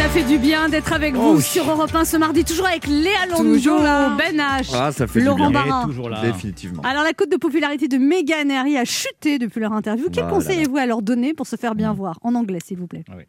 Ça 0.00 0.08
fait 0.08 0.24
du 0.24 0.38
bien 0.38 0.70
d'être 0.70 0.94
avec 0.94 1.12
Oh 1.14 1.20
vous 1.20 1.36
oui. 1.36 1.42
sur 1.42 1.68
Europe 1.70 1.94
1 1.94 2.06
ce 2.06 2.16
mardi, 2.16 2.42
toujours 2.42 2.66
avec 2.66 2.86
Léa 2.86 3.26
là. 3.26 4.16
Ben 4.16 4.34
H, 4.34 4.70
Ah, 4.74 4.90
ça 4.92 5.06
fait 5.06 5.20
du 5.20 5.26
Laurent. 5.26 5.50
Barra. 5.50 5.82
Et 5.82 5.88
toujours 5.88 6.08
là. 6.08 6.22
Définitivement. 6.22 6.82
Alors 6.84 7.04
la 7.04 7.12
cote 7.12 7.30
de 7.30 7.36
popularité 7.36 7.86
de 7.86 7.98
Meghan 7.98 8.48
et 8.48 8.56
Harry 8.56 8.78
a 8.78 8.86
chuté 8.86 9.38
depuis 9.38 9.60
leur 9.60 9.74
interview. 9.74 10.06
Quel 10.10 10.24
Bah 10.24 10.30
là 10.30 10.34
conseil 10.36 10.56
avez-vous 10.56 10.78
à 10.78 10.86
leur 10.86 11.02
donner 11.02 11.34
pour 11.34 11.46
se 11.46 11.56
faire 11.56 11.74
bien 11.74 11.92
voir 11.92 12.18
En 12.22 12.34
anglais, 12.34 12.60
s'il 12.64 12.78
vous 12.78 12.86
plaît. 12.86 13.04
Ah 13.10 13.14
oui. 13.18 13.24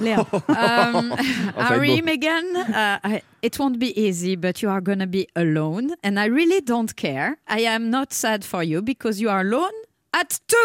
Léa. 0.00 0.24
Um, 0.48 1.14
Harry. 1.58 2.00
Meghan, 2.00 2.44
uh, 2.68 3.18
it 3.42 3.58
won't 3.58 3.76
be 3.80 3.92
easy, 3.96 4.36
but 4.36 4.62
you 4.62 4.68
are 4.70 4.80
gonna 4.80 5.06
be 5.06 5.26
alone, 5.34 5.94
and 6.04 6.16
I 6.16 6.28
really 6.28 6.60
don't 6.64 6.94
care. 6.94 7.38
I 7.48 7.66
am 7.66 7.90
not 7.90 8.12
sad 8.12 8.44
for 8.44 8.62
you 8.62 8.82
because 8.82 9.20
you 9.20 9.28
are 9.30 9.40
alone 9.40 9.72
at 10.20 10.28
two. 10.46 10.56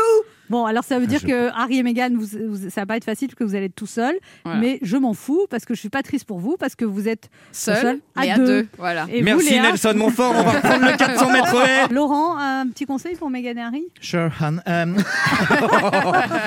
Bon, 0.50 0.66
alors 0.66 0.84
ça 0.84 0.98
veut 0.98 1.06
dire 1.06 1.19
je- 1.19 1.28
que 1.28 1.50
Harry 1.56 1.78
et 1.78 1.84
Meghan, 1.84 2.10
vous, 2.13 2.25
vous- 2.50 2.69
ça 2.72 2.81
va 2.81 2.86
pas 2.88 2.98
être 2.98 3.04
facile 3.04 3.28
parce 3.28 3.38
que 3.38 3.44
vous 3.44 3.54
allez 3.56 3.66
être 3.66 3.75
tout 3.75 3.86
seul. 3.86 4.16
Voilà. 4.44 4.60
Mais 4.60 4.80
je 4.81 4.98
m'en 4.98 5.13
fous 5.13 5.46
parce 5.50 5.63
que 5.66 5.75
je 5.75 5.80
suis 5.80 5.90
pas 5.90 6.01
triste 6.01 6.25
pour 6.25 6.40
vous 6.40 6.57
parce 6.57 6.74
que 6.75 6.86
vous 6.86 7.07
êtes 7.07 7.30
Seul, 7.51 7.78
Seul, 7.81 8.00
à 8.16 8.22
mais 8.22 8.31
à 8.31 8.38
deux. 8.38 8.46
deux. 8.46 8.68
Voilà. 8.80 9.06
Et 9.12 9.19
vous, 9.19 9.25
Merci 9.25 9.51
Léa 9.51 9.62
Nelson 9.62 9.94
Montfort, 9.96 10.34
on 10.36 10.44
va 10.44 10.51
reprendre 10.54 10.86
le 10.92 10.98
400 10.98 11.31
mètres 11.34 11.56
haies. 11.56 11.94
Laurent, 11.94 12.38
un 12.40 12.68
petit 12.69 12.86
conseil 12.86 13.16
pour 13.16 13.30
Meghan 13.30 13.57
et 13.57 13.62
Harry? 13.62 13.84
Sure, 14.01 14.31
Han. 14.42 14.57
Um, 14.66 14.98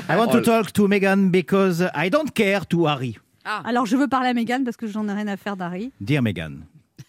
I 0.08 0.16
want 0.16 0.32
to 0.32 0.40
talk 0.40 0.72
to 0.72 0.88
Meghan 0.88 1.30
because 1.30 1.82
I 1.94 2.08
don't 2.10 2.30
care 2.34 2.66
to 2.66 2.86
Harry. 2.86 3.16
Alors 3.44 3.86
je 3.86 3.96
veux 3.96 4.08
parler 4.08 4.28
à 4.30 4.34
Meghan 4.34 4.64
parce 4.64 4.76
que 4.76 4.86
j'en 4.86 5.08
ai 5.08 5.12
rien 5.12 5.28
à 5.28 5.36
faire 5.36 5.56
d'Harry. 5.56 5.92
Dear 6.00 6.22
Meghan. 6.22 6.52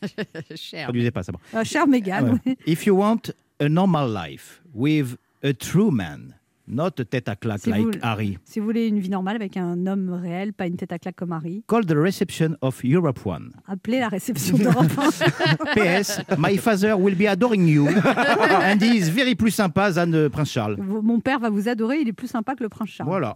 Cher. 0.56 0.84
Traduisez 0.86 1.12
pas, 1.12 1.24
ça 1.24 1.31
bon. 1.31 1.40
Euh, 1.56 1.63
chère 1.63 1.88
Meghan, 1.88 2.24
Ouais. 2.24 2.40
oui. 2.45 2.57
If 2.66 2.86
you 2.86 2.95
want 2.95 3.31
a 3.60 3.69
normal 3.69 4.12
life 4.13 4.62
with 4.74 5.16
a 5.44 5.54
true 5.54 5.92
man, 5.92 6.35
not 6.68 6.92
a 7.00 7.06
tête 7.06 7.28
à 7.28 7.35
claque 7.35 7.62
Si 7.62 7.69
like 7.69 7.83
vous- 7.83 7.92
Harry, 8.02 8.38
si 8.45 8.59
vous 8.59 8.66
voulez 8.66 8.88
une 8.88 9.00
vie 9.00 9.09
normale 9.09 9.35
avec 9.35 9.57
un 9.57 9.85
homme 9.85 10.09
réel, 10.14 10.54
pas 10.54 10.68
une 10.68 10.78
tête 10.78 10.92
à 10.92 11.00
claque 11.00 11.16
comme 11.16 11.31
Harry, 11.33 11.64
call 11.68 11.85
the 11.85 11.95
reception 11.95 12.56
of 12.62 12.80
Europe 12.83 13.19
One. 13.26 13.52
appelez 13.68 14.00
la 14.00 14.09
réception 14.09 14.57
d'Europe 14.57 14.92
1. 14.97 15.66
PS, 15.76 16.21
my 16.38 16.57
father 16.57 16.97
will 16.97 17.16
be 17.16 17.28
adoring 17.28 17.68
you 17.68 17.88
and 18.06 18.81
he 18.81 18.97
is 18.97 19.09
very 19.09 19.35
plus 19.35 19.52
sympa 19.52 19.92
than 19.92 20.14
uh, 20.14 20.30
Prince 20.30 20.52
Charles. 20.52 20.78
Mon 20.78 21.19
père 21.19 21.40
va 21.40 21.50
vous 21.50 21.68
adorer, 21.68 22.00
il 22.02 22.07
est 22.07 22.14
plus 22.14 22.28
sympa 22.28 22.56
que 22.56 22.64
le 22.64 22.69
prince 22.69 22.90
Charles. 22.90 23.09
Voilà. 23.09 23.35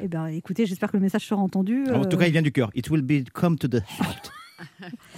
Eh 0.00 0.08
ben, 0.08 0.26
écoutez, 0.28 0.64
j'espère 0.64 0.90
que 0.90 0.96
le 0.96 1.02
message 1.02 1.26
sera 1.26 1.40
entendu. 1.42 1.84
En 1.92 2.00
euh, 2.00 2.04
tout 2.04 2.16
cas, 2.16 2.26
il 2.26 2.32
vient 2.32 2.42
du 2.42 2.50
cœur. 2.50 2.70
It 2.74 2.88
will 2.88 3.02
be 3.02 3.28
come 3.32 3.58
to 3.58 3.68
the 3.68 3.82
heart. 4.00 4.32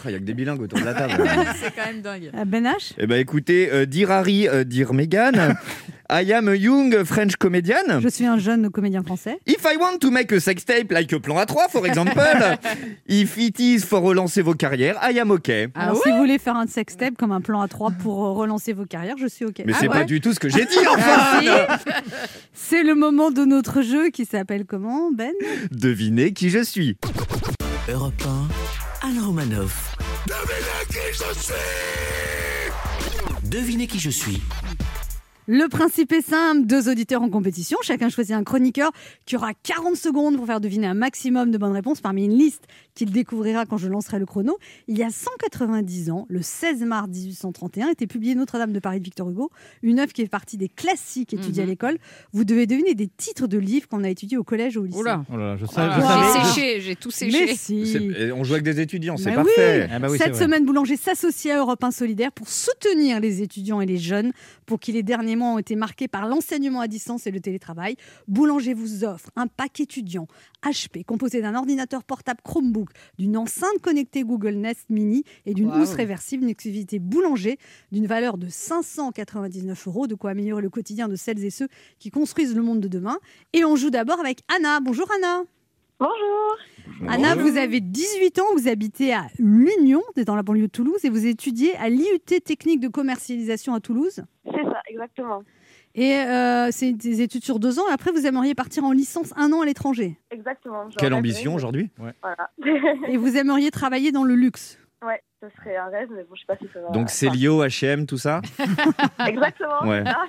Il 0.05 0.11
y 0.13 0.15
a 0.15 0.19
que 0.19 0.25
des 0.25 0.35
bilingues 0.35 0.61
autour 0.63 0.79
de 0.81 0.85
la 0.85 0.95
table. 0.95 1.15
C'est 1.61 1.75
quand 1.75 1.87
même 1.87 2.03
dingue. 2.03 2.31
euh, 2.35 2.45
Ben 2.45 2.65
H 2.65 2.93
Eh 2.99 3.07
ben 3.07 3.19
écoutez, 3.21 3.71
euh, 3.73 3.87
dire 3.87 4.11
Harry, 4.11 4.49
euh, 4.49 4.65
dire 4.65 4.93
Meghan. 4.95 5.33
I 6.11 6.33
am 6.35 6.49
a 6.49 6.55
young 6.55 7.03
French 7.05 7.37
comedian. 7.37 7.99
Je 8.01 8.09
suis 8.09 8.27
un 8.27 8.37
jeune 8.39 8.69
comédien 8.71 9.03
français. 9.03 9.39
If 9.47 9.65
I 9.65 9.79
want 9.79 9.99
to 10.01 10.11
make 10.11 10.31
a 10.33 10.39
sex 10.39 10.65
tape 10.67 10.93
like 10.93 11.11
a 11.15 11.19
plan 11.19 11.37
A3, 11.43 11.71
for 11.71 11.87
example, 11.87 12.23
if 13.09 13.39
it 13.39 13.59
is 13.59 13.81
for 13.81 14.03
relancer 14.03 14.43
vos 14.43 14.53
carrières, 14.53 14.97
I 15.03 15.19
am 15.19 15.31
okay. 15.31 15.69
Ah 15.75 15.85
Alors, 15.85 15.95
ouais 15.97 16.01
si 16.05 16.11
vous 16.11 16.19
voulez 16.19 16.39
faire 16.39 16.57
un 16.57 16.67
sextape 16.67 17.17
comme 17.17 17.33
un 17.33 17.41
plan 17.41 17.63
à 17.63 17.69
3 17.69 17.93
pour 17.93 18.23
euh, 18.27 18.33
relancer 18.33 18.75
vos 18.75 18.85
carrières, 18.85 19.17
je 19.19 19.27
suis 19.27 19.47
OK. 19.47 19.63
Mais 19.65 19.73
Ah 19.75 19.79
c'est 19.81 19.89
ouais 19.89 19.95
pas 20.01 20.05
du 20.05 20.21
tout 20.21 20.35
ce 20.35 20.41
que 20.41 20.51
j'ai 20.51 20.67
dit, 20.67 20.77
enfin 20.91 21.41
C'est 22.53 22.83
le 22.83 22.95
moment 22.95 23.31
de 23.31 23.47
notre 23.47 23.81
jeu 23.81 24.11
qui 24.11 24.27
s'appelle 24.27 24.67
comment, 24.67 25.11
Ben? 25.11 25.33
Devinez 25.71 26.35
qui 26.35 26.51
je 26.51 26.63
suis. 26.63 26.99
Europe 27.89 28.13
1, 28.27 28.64
Anne 29.07 29.21
Romanoff. 29.21 29.95
Devinez 33.43 33.87
qui 33.87 33.99
je 34.01 34.09
suis 34.09 34.41
Le 35.47 35.69
principe 35.69 36.11
est 36.13 36.23
simple, 36.27 36.67
deux 36.67 36.89
auditeurs 36.89 37.21
en 37.23 37.29
compétition, 37.29 37.77
chacun 37.83 38.09
choisit 38.09 38.35
un 38.35 38.45
chroniqueur 38.45 38.91
qui 39.27 39.37
aura 39.37 39.53
40 39.53 39.95
secondes 39.95 40.37
pour 40.37 40.47
faire 40.47 40.61
deviner 40.61 40.87
un 40.87 40.95
maximum 40.95 41.51
de 41.51 41.59
bonnes 41.59 41.73
réponses 41.73 42.01
parmi 42.01 42.25
une 42.25 42.33
liste 42.39 42.65
qu'il 42.95 43.11
découvrira 43.11 43.67
quand 43.67 43.77
je 43.77 43.89
lancerai 43.89 44.19
le 44.19 44.25
chrono. 44.25 44.57
Il 44.89 44.97
y 44.97 45.03
a 45.03 45.11
190 45.11 46.11
ans, 46.11 46.25
le 46.31 46.41
16 46.41 46.83
mars 46.85 47.09
1831, 47.09 47.89
était 47.91 48.07
publié 48.07 48.35
Notre-Dame 48.35 48.73
de 48.73 48.79
Paris 48.79 49.01
de 49.01 49.05
Victor 49.05 49.29
Hugo, 49.29 49.51
une 49.83 50.01
œuvre 50.01 50.13
qui 50.15 50.23
fait 50.23 50.29
partie 50.29 50.57
des 50.57 50.69
classiques 50.69 51.35
étudiés 51.35 51.63
à 51.63 51.67
Mhm. 51.67 51.71
l'école. 51.73 51.99
Vous 52.33 52.45
devez 52.45 52.67
deviner 52.67 52.95
des 52.95 53.09
titres 53.09 53.47
de 53.47 53.59
livres 53.59 53.87
qu'on 53.89 54.03
a 54.05 54.09
étudiés 54.09 54.39
au 54.39 54.45
collège 54.45 54.77
ou 54.79 54.83
au 54.83 54.85
lycée. 54.87 54.99
Oula. 54.99 55.25
Oh 55.31 55.37
là 55.37 55.49
là, 55.53 55.57
je 55.57 55.67
sais, 55.67 55.73
Ah, 55.77 56.33
J'ai 56.35 56.55
séché, 56.55 56.81
j'ai 56.81 56.97
tout 56.97 57.11
Mais 57.21 57.31
séché. 57.31 57.55
si. 57.57 57.97
On 58.35 58.45
joue 58.45 58.55
avec 58.55 58.65
des 58.65 58.81
étudiants, 58.81 59.17
c'est 59.19 59.33
Bah 59.33 59.43
oui. 59.45 59.53
parfait. 59.57 59.89
Ah 59.93 59.99
bah 59.99 60.09
oui, 60.11 60.17
Cette 60.19 60.37
semaine, 60.37 60.65
Boulanger 60.65 60.97
s'associe 60.97 61.55
à 61.55 61.59
Europe 61.59 61.83
1 61.85 61.91
Solidaire 61.91 62.33
pour 62.33 62.49
soutenir 62.49 63.21
les 63.21 63.43
étudiants 63.43 63.81
et 63.83 63.87
les 63.87 63.99
jeunes 63.99 64.33
pour 64.67 64.81
qui 64.81 64.93
les 64.93 65.03
derniers 65.03 65.34
mois 65.37 65.49
ont 65.49 65.59
été 65.59 65.77
marqués 65.77 66.09
par 66.09 66.27
l'enseignement 66.29 66.81
à 66.81 66.89
distance 66.89 67.27
et 67.27 67.31
le 67.31 67.41
télétravail. 67.41 67.97
Boulanger 68.29 68.75
vous 68.75 69.05
offre 69.05 69.31
un 69.37 69.47
pack 69.47 69.81
étudiant 69.81 70.27
HP 70.63 71.05
composé 71.05 71.41
d'un 71.43 71.55
ordinateur 71.55 72.05
portable 72.05 72.41
Chromebook, 72.43 72.91
d'une 73.19 73.37
enceinte 73.37 73.79
connectée 73.83 74.23
Google 74.23 74.55
Nest 74.55 74.91
Mini 74.91 75.25
et 75.47 75.55
d'une 75.55 75.73
housse 75.73 75.95
réversible, 75.95 76.45
une 76.45 76.51
activité 76.51 76.99
Boulanger 76.99 77.59
d'une 77.93 78.07
valeur 78.07 78.39
de 78.39 78.49
599 78.49 79.89
euros, 79.89 80.07
de 80.07 80.15
quoi 80.15 80.31
améliorer 80.31 80.63
le 80.63 80.71
quotidien 80.71 81.09
de 81.09 81.17
celles 81.17 81.45
et 81.45 81.51
ceux 81.51 81.69
qui 81.99 82.11
construisent 82.11 82.55
le 82.55 82.63
monde 82.63 82.81
de 82.81 82.89
demain. 82.89 83.19
Et 83.53 83.65
on 83.65 83.77
joue 83.77 83.91
d'abord 83.91 84.21
avec 84.21 84.41
Anna. 84.55 84.81
Bonjour 84.81 85.09
Anna. 85.17 85.43
Bonjour. 86.01 86.57
Anna, 87.09 87.35
vous 87.35 87.57
avez 87.57 87.81
18 87.81 88.39
ans, 88.41 88.45
vous 88.57 88.69
habitez 88.69 89.13
à 89.15 89.27
l'Union, 89.39 90.03
dans 90.27 90.35
la 90.35 90.43
banlieue 90.43 90.67
de 90.67 90.73
Toulouse, 90.73 91.05
et 91.05 91.09
vous 91.09 91.27
étudiez 91.27 91.75
à 91.77 91.89
l'IUT 91.89 92.19
Technique 92.45 92.81
de 92.81 92.89
commercialisation 92.89 93.75
à 93.75 93.81
Toulouse. 93.81 94.23
C'est 94.45 94.65
ça, 94.65 94.74
exactement. 94.95 95.43
Et 95.97 96.17
euh, 96.17 96.69
c'est 96.73 96.93
des 96.93 97.23
études 97.23 97.45
sur 97.45 97.61
deux 97.61 97.79
ans, 97.79 97.85
et 97.89 97.93
après 97.93 98.11
vous 98.11 98.27
aimeriez 98.27 98.55
partir 98.55 98.83
en 98.85 98.91
licence 98.93 99.33
un 99.37 99.53
an 99.53 99.61
à 99.63 99.65
l'étranger. 99.67 100.19
Exactement. 100.31 100.89
Quelle 100.99 101.15
ambition 101.15 101.55
aujourd'hui 101.55 101.91
Voilà. 101.99 102.51
Et 103.09 103.17
vous 103.17 103.37
aimeriez 103.37 103.71
travailler 103.71 104.11
dans 104.11 104.25
le 104.25 104.35
luxe. 104.35 104.79
ouais, 105.07 105.23
ce 105.41 105.47
serait 105.57 105.77
un 105.77 105.87
rêve, 105.87 106.09
mais 106.11 106.25
bon, 106.25 106.35
je 106.35 106.41
sais 106.41 106.47
pas 106.49 106.57
si 106.57 106.67
ça 106.73 106.81
va. 106.81 106.89
Donc 106.91 107.11
Célio, 107.11 107.65
H&M, 107.65 108.07
tout 108.07 108.19
ça 108.19 108.41
Exactement. 109.27 109.83
Ouais. 109.87 110.03
c'est 110.05 110.11
ça, 110.11 110.25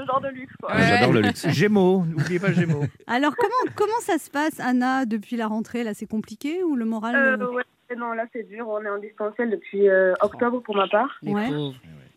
ce 0.00 0.06
genre 0.06 0.20
de 0.20 0.28
luxe, 0.28 0.52
quoi. 0.62 0.72
Ouais. 0.72 0.82
J'adore 0.86 1.12
le 1.12 1.22
luxe. 1.22 1.48
Gémeaux, 1.48 2.04
n'oubliez 2.04 2.38
pas 2.38 2.52
Gémeaux. 2.52 2.84
Alors 3.08 3.34
comment, 3.36 3.72
comment 3.74 4.00
ça 4.02 4.18
se 4.18 4.30
passe, 4.30 4.60
Anna, 4.60 5.04
depuis 5.04 5.36
la 5.36 5.48
rentrée? 5.48 5.82
Là, 5.82 5.94
c'est 5.94 6.06
compliqué 6.06 6.62
ou 6.62 6.76
le 6.76 6.84
moral 6.84 7.16
Euh, 7.16 7.36
euh, 7.38 7.52
ouais, 7.54 7.64
non, 7.96 8.12
là 8.12 8.26
c'est 8.32 8.46
dur. 8.48 8.68
On 8.68 8.82
est 8.84 8.88
en 8.90 8.98
distanciel 8.98 9.50
depuis 9.50 9.88
euh, 9.88 10.12
octobre 10.20 10.60
pour 10.62 10.76
ma 10.76 10.86
part. 10.86 11.18
Ouais. 11.24 11.48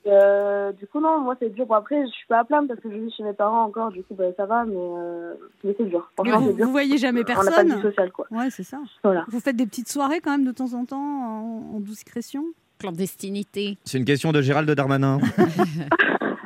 Euh, 0.08 0.72
du 0.72 0.88
coup, 0.88 1.00
non, 1.00 1.20
moi 1.22 1.36
c'est 1.39 1.50
dur. 1.53 1.65
Bon, 1.67 1.75
après, 1.75 2.03
je 2.05 2.12
suis 2.12 2.25
pas 2.27 2.39
à 2.39 2.43
plaindre 2.43 2.67
parce 2.70 2.79
que 2.79 2.89
je 2.91 2.98
vis 2.98 3.12
chez 3.15 3.24
mes 3.24 3.34
parents 3.34 3.63
encore. 3.63 3.91
Du 3.91 4.01
coup, 4.03 4.15
bah, 4.15 4.25
ça 4.36 4.46
va, 4.48 4.65
mais, 4.65 4.74
euh, 4.75 5.34
mais 5.63 5.75
c'est 5.77 5.86
dur. 5.86 6.12
Mais 6.24 6.31
vous, 6.31 6.53
dur. 6.53 6.65
vous 6.65 6.72
voyez 6.72 6.98
jamais 6.98 7.22
On 7.38 7.43
n'a 7.43 7.51
pas 7.51 7.63
de 7.63 7.67
vie 7.67 7.74
personne 7.75 7.81
sociale, 7.91 8.12
quoi. 8.12 8.25
Ouais, 8.31 8.50
c'est 8.50 8.63
ça. 8.63 8.79
Voilà. 9.03 9.25
Vous 9.29 9.39
faites 9.39 9.55
des 9.55 9.65
petites 9.67 9.89
soirées 9.89 10.20
quand 10.20 10.31
même 10.31 10.46
de 10.46 10.51
temps 10.51 10.74
en 10.74 10.86
temps 10.86 10.98
en, 10.98 11.75
en 11.75 11.79
discrétion? 11.79 12.46
Clandestinité. 12.79 13.77
C'est 13.86 14.00
une 14.00 14.05
question 14.05 14.31
de 14.31 14.41
Gérald 14.41 14.70
Darmanin. 14.72 15.20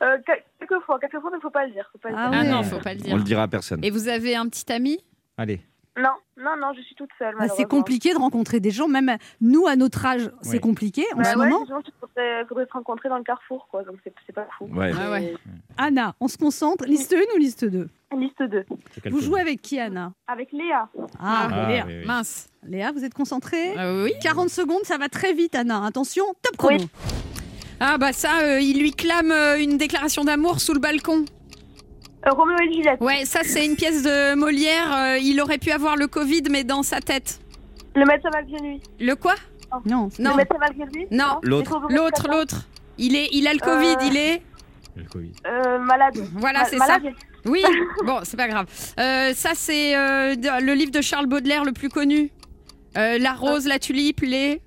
Euh, 0.00 0.16
quel- 0.24 0.44
quelquefois, 0.60 1.00
quelquefois, 1.00 1.30
mais 1.32 1.40
faut 1.40 1.50
pas 1.50 1.66
le 1.66 1.72
dire. 1.72 1.88
Faut 1.90 1.98
pas 1.98 2.10
le 2.10 2.14
Ah 2.16 2.30
dire. 2.30 2.38
Ah 2.40 2.44
ouais. 2.44 2.50
non, 2.52 2.62
faut 2.62 2.78
pas 2.78 2.94
le 2.94 3.00
On 3.00 3.04
dire. 3.04 3.16
le 3.16 3.22
dira 3.24 3.42
à 3.42 3.48
personne. 3.48 3.80
Et 3.84 3.90
vous 3.90 4.06
avez 4.06 4.36
un 4.36 4.46
petit 4.48 4.72
ami? 4.72 4.98
Allez. 5.36 5.60
Non, 6.00 6.10
non, 6.36 6.56
non, 6.60 6.72
je 6.76 6.80
suis 6.82 6.94
toute 6.94 7.10
seule. 7.18 7.34
Bah, 7.38 7.48
C'est 7.48 7.64
compliqué 7.64 8.12
de 8.12 8.18
rencontrer 8.18 8.60
des 8.60 8.70
gens, 8.70 8.86
même 8.88 9.16
nous 9.40 9.66
à 9.66 9.74
notre 9.76 10.04
âge, 10.06 10.30
c'est 10.42 10.60
compliqué 10.60 11.04
en 11.14 11.18
Bah 11.18 11.24
ce 11.24 11.30
ouais, 11.38 11.44
moment. 11.48 11.64
sinon, 11.66 11.80
il 11.86 11.92
faudrait, 12.00 12.44
faudrait 12.48 12.66
se 12.66 12.72
rencontrer 12.72 13.08
dans 13.08 13.18
le 13.18 13.24
carrefour, 13.24 13.66
quoi. 13.70 13.82
Donc 13.82 13.96
c'est 14.04 14.32
pas 14.32 14.46
fou. 14.56 14.66
Ouais. 14.72 14.92
Ah 14.96 15.10
ouais. 15.10 15.34
Anna, 15.76 16.14
on 16.20 16.28
se 16.28 16.38
concentre. 16.38 16.84
Liste 16.86 17.12
1 17.14 17.34
ou 17.34 17.38
liste 17.38 17.64
2 17.64 17.88
Liste 18.16 18.42
2. 18.42 18.64
c'est 18.94 19.00
quelque 19.02 19.12
Vous 19.14 19.20
jouez 19.20 19.40
avec 19.40 19.60
qui, 19.60 19.78
Anna? 19.80 20.12
Avec 20.26 20.52
Léa. 20.52 20.88
Ah, 21.18 21.48
Ah, 21.50 21.68
Léa. 21.68 21.84
oui, 21.86 21.94
oui. 22.00 22.06
Mince. 22.06 22.48
Léa, 22.66 22.92
vous 22.92 23.04
êtes 23.04 23.14
concentrée? 23.14 23.74
Ah 23.76 23.92
oui. 24.04 24.12
40 24.22 24.48
secondes, 24.48 24.84
ça 24.84 24.96
va 24.98 25.08
très 25.08 25.32
vite, 25.32 25.54
Anna. 25.54 25.84
Attention, 25.84 26.24
top 26.42 26.56
chrono. 26.56 26.76
Oui. 26.78 26.88
Ah 27.80 27.96
bah 27.98 28.12
ça, 28.12 28.40
euh, 28.42 28.60
il 28.60 28.80
lui 28.80 28.90
clame 28.92 29.30
euh, 29.30 29.56
une 29.60 29.76
déclaration 29.78 30.24
d'amour 30.24 30.60
sous 30.60 30.74
le 30.74 30.80
balcon. 30.80 31.24
Roméo 32.30 32.56
et 32.58 32.72
Juliette. 32.72 33.00
Ouais, 33.00 33.24
ça 33.24 33.40
c'est 33.44 33.64
une 33.64 33.76
pièce 33.76 34.02
de 34.02 34.34
Molière. 34.34 34.94
euh, 34.96 35.18
il 35.18 35.40
aurait 35.40 35.58
pu 35.58 35.70
avoir 35.70 35.96
le 35.96 36.06
Covid, 36.06 36.42
mais 36.50 36.64
dans 36.64 36.82
sa 36.82 37.00
tête. 37.00 37.40
Le 37.94 38.04
médecin 38.04 38.28
malgré 38.32 38.58
lui. 38.58 38.80
Le 39.00 39.14
quoi? 39.14 39.34
Non, 39.84 40.08
Non. 40.18 40.30
Le 40.30 40.36
médecin 40.36 40.56
malgré 40.60 40.84
lui? 40.94 41.06
Non. 41.10 41.38
L'autre. 41.42 41.80
Les 41.88 41.96
L'autre, 41.96 42.28
l'autre. 42.30 42.66
Il 42.98 43.14
est, 43.16 43.28
il 43.32 43.46
a 43.46 43.52
le 43.52 43.58
Covid, 43.60 43.96
Euh, 44.00 44.06
il 44.06 44.16
est. 44.16 44.42
Le 44.96 45.04
Covid. 45.04 45.32
Euh, 45.46 45.78
malade. 45.78 46.18
Voilà, 46.34 46.60
Ma- 46.60 46.64
c'est 46.64 46.78
ça. 46.78 46.98
malade. 46.98 47.14
Oui. 47.44 47.62
Bon, 48.04 48.20
c'est 48.24 48.36
pas 48.36 48.48
grave. 48.48 48.66
Euh, 48.98 49.32
ça 49.34 49.50
c'est 49.54 49.96
euh, 49.96 50.34
de- 50.34 50.64
le 50.64 50.74
livre 50.74 50.90
de 50.90 51.00
Charles 51.00 51.26
Baudelaire 51.26 51.64
le 51.64 51.72
plus 51.72 51.88
connu. 51.88 52.30
Euh, 52.96 53.18
la 53.18 53.32
rose, 53.34 53.66
la 53.66 53.78
tulipe, 53.78 54.20
les. 54.22 54.60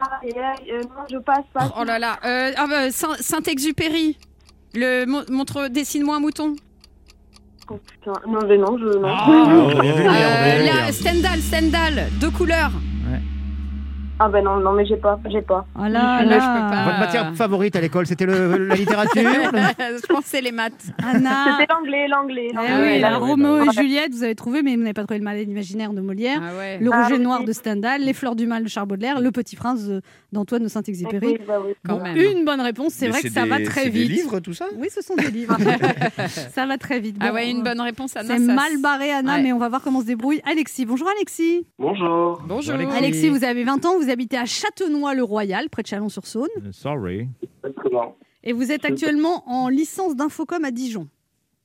Ah, 0.00 0.20
et, 0.22 0.32
euh, 0.38 0.80
non, 0.82 1.04
je 1.10 1.16
passe 1.18 1.44
pas. 1.52 1.72
Oh 1.80 1.84
là 1.84 1.98
là. 1.98 2.18
Euh, 2.24 2.52
ah 2.56 2.66
bah, 2.68 2.90
Saint- 2.90 3.16
Saint-Exupéry. 3.20 4.18
Le 4.74 5.04
mon- 5.06 5.24
montre, 5.30 5.68
dessine-moi 5.68 6.16
un 6.16 6.20
mouton. 6.20 6.56
Oh, 7.70 7.78
putain. 7.90 8.12
Non, 8.28 8.40
mais 8.46 8.58
non, 8.58 8.76
je. 8.78 8.98
Non. 8.98 9.08
Ah, 9.08 9.28
Euh, 9.80 10.66
la- 10.66 10.92
Stendhal, 10.92 11.40
Stendhal, 11.40 12.06
deux 12.20 12.30
couleurs. 12.30 12.72
Ah, 14.20 14.28
ben 14.28 14.44
non, 14.44 14.60
non, 14.60 14.72
mais 14.72 14.86
j'ai 14.86 14.96
pas. 14.96 15.18
J'ai 15.28 15.42
pas. 15.42 15.66
Oh 15.76 15.82
là 15.82 16.22
Là, 16.22 16.22
je 16.22 16.34
peux 16.34 16.70
pas. 16.70 16.84
Votre 16.84 16.98
matière 17.00 17.34
favorite 17.34 17.74
à 17.74 17.80
l'école, 17.80 18.06
c'était 18.06 18.26
le- 18.26 18.68
la 18.68 18.74
littérature 18.76 19.22
le- 19.22 19.58
Je 20.00 20.06
pense 20.06 20.20
que 20.20 20.28
c'est 20.28 20.40
les 20.40 20.52
maths. 20.52 20.72
Anna. 21.04 21.58
C'était 21.58 21.72
l'anglais, 21.72 22.06
l'anglais. 22.08 22.48
Eh 22.50 22.54
l'anglais. 22.54 22.94
oui, 22.94 23.00
la 23.00 23.16
Roméo 23.18 23.64
et. 23.64 23.72
Juliette, 23.72 24.12
vous 24.12 24.22
avez 24.22 24.36
trouvé, 24.36 24.62
mais 24.62 24.76
vous 24.76 24.82
n'avez 24.82 24.92
pas 24.94 25.02
trouvé 25.02 25.18
le 25.18 25.24
malade 25.24 25.48
imaginaire 25.48 25.92
de 25.92 26.00
Molière. 26.00 26.40
Ah 26.40 26.56
ouais. 26.56 26.78
Le 26.78 26.90
Ah, 26.92 27.02
rouge 27.02 27.10
et 27.12 27.16
oui. 27.16 27.24
noir 27.24 27.42
de 27.44 27.52
Stendhal, 27.52 28.02
les 28.02 28.12
fleurs 28.12 28.36
du 28.36 28.46
mal 28.46 28.62
de 28.62 28.68
Charles 28.68 28.86
Baudelaire, 28.86 29.20
le 29.20 29.32
petit 29.32 29.56
prince 29.56 29.82
de- 29.84 30.00
d'Antoine 30.32 30.62
de 30.62 30.68
Saint-Exupéry. 30.68 31.26
Oui, 31.26 31.38
bah 31.46 31.54
oui. 31.66 31.72
Quand 31.84 31.96
Bon, 31.96 32.02
même. 32.04 32.16
Une 32.16 32.44
bonne 32.44 32.60
réponse, 32.60 32.92
c'est 32.92 33.06
Mais 33.06 33.12
vrai 33.12 33.22
que 33.22 33.30
ça 33.30 33.46
va 33.46 33.58
des- 33.58 33.64
très 33.64 33.82
c'est 33.84 33.88
vite. 33.90 34.08
des 34.08 34.14
livres, 34.14 34.38
tout 34.38 34.54
ça 34.54 34.66
Oui, 34.76 34.88
ce 34.94 35.02
sont 35.02 35.16
des 35.16 35.30
livres. 35.30 35.56
ça 36.54 36.66
va 36.66 36.78
très 36.78 37.00
vite. 37.00 37.16
Ah 37.18 37.28
Bon, 37.30 37.34
ouais, 37.34 37.50
une 37.50 37.60
euh, 37.60 37.64
bonne 37.64 37.80
réponse, 37.80 38.16
Anna. 38.16 38.36
C'est 38.38 38.46
ça- 38.46 38.52
mal 38.54 38.78
barré, 38.80 39.10
Anna, 39.10 39.34
Ouais. 39.36 39.42
mais 39.42 39.52
on 39.52 39.58
va 39.58 39.68
voir 39.68 39.82
comment 39.82 40.00
se 40.02 40.06
débrouille 40.06 40.40
Alexis. 40.48 40.86
Bonjour 40.86 41.08
Alexis. 41.16 41.66
Bonjour. 41.80 42.40
Bonjour. 42.46 42.74
Alexis. 42.74 42.96
Alexis, 42.96 43.28
vous 43.28 43.42
avez 43.44 43.64
20 43.64 43.84
ans, 43.86 43.98
vous 43.98 44.03
habitez 44.10 44.36
à 44.38 44.44
Châtenois-le-Royal, 44.44 45.68
près 45.70 45.82
de 45.82 45.86
Chalon-sur-Saône, 45.88 46.48
Euh, 46.58 46.72
Sorry. 46.72 47.28
Exactement. 47.42 48.16
et 48.42 48.52
vous 48.52 48.70
êtes 48.72 48.84
actuellement 48.84 49.42
en 49.48 49.68
licence 49.68 50.16
d'infocom 50.16 50.64
à 50.64 50.70
Dijon. 50.70 51.08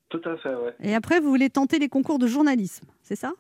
Tout 0.10 0.22
à 0.26 0.38
fait, 0.38 0.54
ouais. 0.56 0.74
Et 0.82 0.96
après, 0.96 1.20
vous 1.20 1.30
voulez 1.30 1.50
tenter 1.50 1.78
les 1.80 1.90
concours 1.90 2.18
de 2.20 2.28
journalisme, 2.28 2.86
c'est 3.04 3.16
ça? 3.16 3.34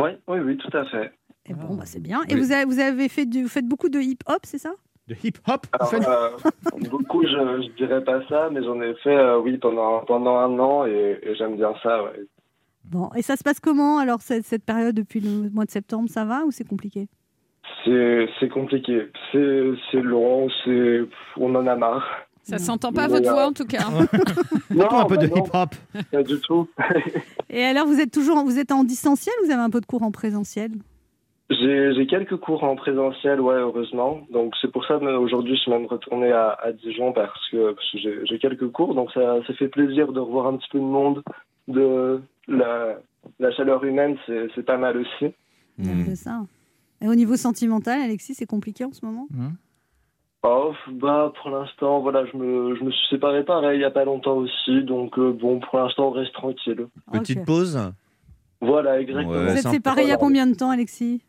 Ouais, 0.00 0.18
oui, 0.28 0.38
oui, 0.40 0.56
tout 0.56 0.74
à 0.76 0.84
fait. 0.86 1.12
Et 1.46 1.52
bon, 1.54 1.74
bah, 1.74 1.84
c'est 1.84 2.00
bien. 2.00 2.20
Et 2.28 2.34
Oui. 2.34 2.40
vous 2.40 2.52
avez, 2.52 2.64
vous 2.64 2.78
avez 2.78 3.08
fait 3.08 3.26
du, 3.26 3.42
vous 3.42 3.48
faites 3.48 3.66
beaucoup 3.66 3.88
de 3.88 3.98
hip-hop, 4.00 4.40
c'est 4.44 4.58
ça? 4.58 4.72
De 5.08 5.14
hip-hop 5.22 5.66
vous 5.80 5.96
Alors, 5.96 6.40
euh, 6.72 6.78
beaucoup, 6.88 7.22
je, 7.22 7.28
je 7.62 7.76
dirais 7.76 8.02
pas 8.04 8.26
ça, 8.28 8.48
mais 8.50 8.62
j'en 8.62 8.80
ai 8.80 8.94
fait, 9.02 9.14
euh, 9.16 9.40
oui, 9.40 9.58
pendant, 9.58 10.04
pendant 10.04 10.36
un 10.36 10.58
an 10.58 10.86
et, 10.86 11.18
et 11.22 11.34
j'aime 11.34 11.56
bien 11.56 11.72
ça, 11.82 12.04
ouais. 12.04 12.24
Bon, 12.84 13.10
et 13.14 13.22
ça 13.22 13.36
se 13.36 13.42
passe 13.42 13.60
comment 13.60 13.98
alors 13.98 14.22
cette, 14.22 14.46
cette 14.46 14.64
période 14.64 14.94
depuis 14.94 15.20
le 15.20 15.50
mois 15.50 15.64
de 15.66 15.70
septembre 15.70 16.08
Ça 16.08 16.24
va 16.24 16.44
ou 16.44 16.50
c'est 16.50 16.66
compliqué? 16.66 17.08
C'est, 17.84 18.28
c'est 18.38 18.48
compliqué. 18.48 19.08
C'est, 19.32 19.70
c'est 19.90 20.02
long, 20.02 20.48
c'est, 20.64 21.00
on 21.36 21.54
en 21.54 21.66
a 21.66 21.76
marre. 21.76 22.06
Ça 22.42 22.58
s'entend 22.58 22.92
pas 22.92 23.06
Mais, 23.06 23.14
votre 23.14 23.30
voix 23.30 23.46
en 23.46 23.52
tout 23.52 23.66
cas. 23.66 23.84
Non, 24.70 24.88
un 24.88 25.04
peu 25.04 25.16
bah 25.16 25.26
de 25.26 25.26
non, 25.26 25.44
hip-hop. 25.44 25.70
pas 26.12 26.22
du 26.22 26.40
tout. 26.40 26.68
Et 27.50 27.64
alors, 27.64 27.86
vous 27.86 27.98
êtes 27.98 28.12
toujours, 28.12 28.44
vous 28.44 28.56
êtes 28.56 28.70
en 28.70 28.84
distanciel 28.84 29.34
ou 29.42 29.46
vous 29.46 29.50
avez 29.50 29.62
un 29.62 29.68
peu 29.68 29.80
de 29.80 29.86
cours 29.86 30.04
en 30.04 30.12
présentiel? 30.12 30.70
J'ai, 31.50 31.92
j'ai 31.94 32.06
quelques 32.06 32.36
cours 32.36 32.62
en 32.62 32.76
présentiel, 32.76 33.40
ouais, 33.40 33.56
heureusement. 33.56 34.20
Donc 34.30 34.54
c'est 34.60 34.70
pour 34.70 34.86
ça 34.86 34.98
aujourd'hui 34.98 35.56
je 35.56 35.62
suis 35.62 35.70
même 35.72 35.86
retourné 35.86 36.30
à, 36.30 36.56
à 36.62 36.70
Dijon 36.70 37.12
parce 37.12 37.48
que, 37.50 37.72
parce 37.72 37.90
que 37.90 37.98
j'ai, 37.98 38.20
j'ai 38.24 38.38
quelques 38.38 38.70
cours. 38.70 38.94
Donc 38.94 39.10
ça, 39.12 39.38
ça 39.44 39.52
fait 39.54 39.66
plaisir 39.66 40.12
de 40.12 40.20
revoir 40.20 40.46
un 40.46 40.56
petit 40.56 40.68
peu 40.70 40.78
de 40.78 40.84
monde, 40.84 41.24
de 41.66 42.20
la, 42.46 43.00
la 43.40 43.50
chaleur 43.52 43.82
humaine, 43.82 44.16
c'est, 44.26 44.46
c'est 44.54 44.64
pas 44.64 44.76
mal 44.76 44.96
aussi. 44.98 45.34
C'est 45.82 46.16
ça. 46.16 46.42
Et 47.02 47.08
au 47.08 47.14
niveau 47.14 47.36
sentimental, 47.36 48.00
Alexis, 48.00 48.34
c'est 48.34 48.46
compliqué 48.46 48.84
en 48.84 48.92
ce 48.92 49.04
moment? 49.04 49.26
Oh, 50.42 50.72
bah, 50.92 51.32
pour 51.40 51.50
l'instant, 51.50 52.00
voilà, 52.00 52.24
je 52.26 52.36
me, 52.36 52.74
je 52.76 52.82
me 52.82 52.90
suis 52.90 53.08
séparé 53.10 53.44
pareil 53.44 53.78
il 53.78 53.82
y 53.82 53.84
a 53.84 53.90
pas 53.90 54.04
longtemps 54.04 54.36
aussi, 54.36 54.82
donc 54.84 55.18
euh, 55.18 55.32
bon, 55.32 55.60
pour 55.60 55.78
l'instant, 55.78 56.08
on 56.08 56.10
reste 56.12 56.32
tranquille. 56.32 56.86
Petite 57.12 57.44
pause? 57.44 57.78
Voilà, 58.62 59.00
exactement. 59.00 59.32
Ouais, 59.32 59.44
Vous 59.44 59.50
êtes 59.52 59.62
sympa. 59.62 59.74
séparés 59.74 60.02
il 60.02 60.08
y 60.08 60.12
a 60.12 60.16
combien 60.16 60.46
de 60.46 60.54
temps, 60.54 60.70
Alexis? 60.70 61.22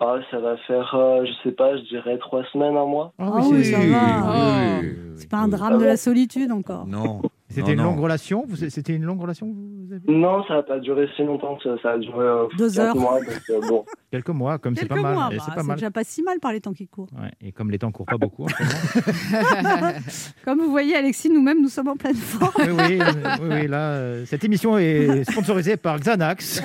Ah, 0.00 0.16
ça 0.30 0.38
va 0.38 0.56
faire, 0.66 0.94
euh, 0.94 1.24
je 1.24 1.32
sais 1.42 1.54
pas, 1.54 1.76
je 1.76 1.82
dirais 1.84 2.18
trois 2.18 2.44
semaines, 2.52 2.76
un 2.76 2.86
mois. 2.86 3.12
Ah 3.18 3.40
oui, 3.42 3.64
ça 3.64 3.78
va. 3.78 4.80
Oh. 4.80 4.84
C'est 5.16 5.30
pas 5.30 5.38
un 5.38 5.48
drame 5.48 5.78
de 5.78 5.84
la 5.84 5.96
solitude 5.96 6.50
encore. 6.50 6.86
Non. 6.86 7.22
C'était 7.54 7.72
une 7.72 7.78
non. 7.78 7.84
longue 7.84 8.00
relation 8.00 8.44
vous- 8.46 8.56
C'était 8.68 8.94
une 8.94 9.04
longue 9.04 9.20
relation 9.20 9.46
vous 9.46 9.92
avez 9.92 10.02
Non, 10.12 10.44
ça 10.46 10.54
n'a 10.54 10.62
pas 10.62 10.78
duré 10.78 11.08
si 11.16 11.22
longtemps, 11.22 11.58
ça, 11.62 11.70
ça 11.82 11.90
a 11.92 11.98
duré 11.98 12.24
euh, 12.24 12.46
Deux 12.58 12.68
quatre 12.70 12.78
heures. 12.80 12.96
mois, 12.96 13.20
donc 13.20 13.40
euh, 13.50 13.60
bon. 13.68 13.84
Quelques 14.10 14.28
mois, 14.30 14.58
comme 14.58 14.74
c'est 14.74 14.82
Quelques 14.88 14.94
pas 14.94 15.02
mal. 15.02 15.14
mois, 15.14 15.28
bah, 15.30 15.36
c'est 15.44 15.54
pas 15.54 15.60
c'est 15.60 15.66
mal. 15.66 15.76
déjà 15.76 15.90
pas 15.90 16.04
si 16.04 16.22
mal 16.22 16.38
par 16.40 16.52
les 16.52 16.60
temps 16.60 16.72
qui 16.72 16.86
courent. 16.86 17.08
Ouais, 17.20 17.30
et 17.40 17.52
comme 17.52 17.70
les 17.70 17.78
temps 17.78 17.90
courent 17.92 18.06
pas 18.06 18.16
beaucoup 18.18 18.44
en 18.44 18.48
moment. 18.48 19.88
Comme 20.44 20.58
vous 20.60 20.70
voyez, 20.70 20.94
Alexis, 20.96 21.30
nous-mêmes, 21.30 21.60
nous 21.62 21.68
sommes 21.68 21.88
en 21.88 21.96
pleine 21.96 22.14
forme. 22.14 22.52
oui, 22.58 22.98
oui, 22.98 22.98
oui, 23.42 23.48
oui, 23.50 23.66
là, 23.68 23.90
euh, 23.92 24.24
cette 24.26 24.44
émission 24.44 24.78
est 24.78 25.24
sponsorisée 25.30 25.76
par 25.76 25.98
Xanax. 25.98 26.62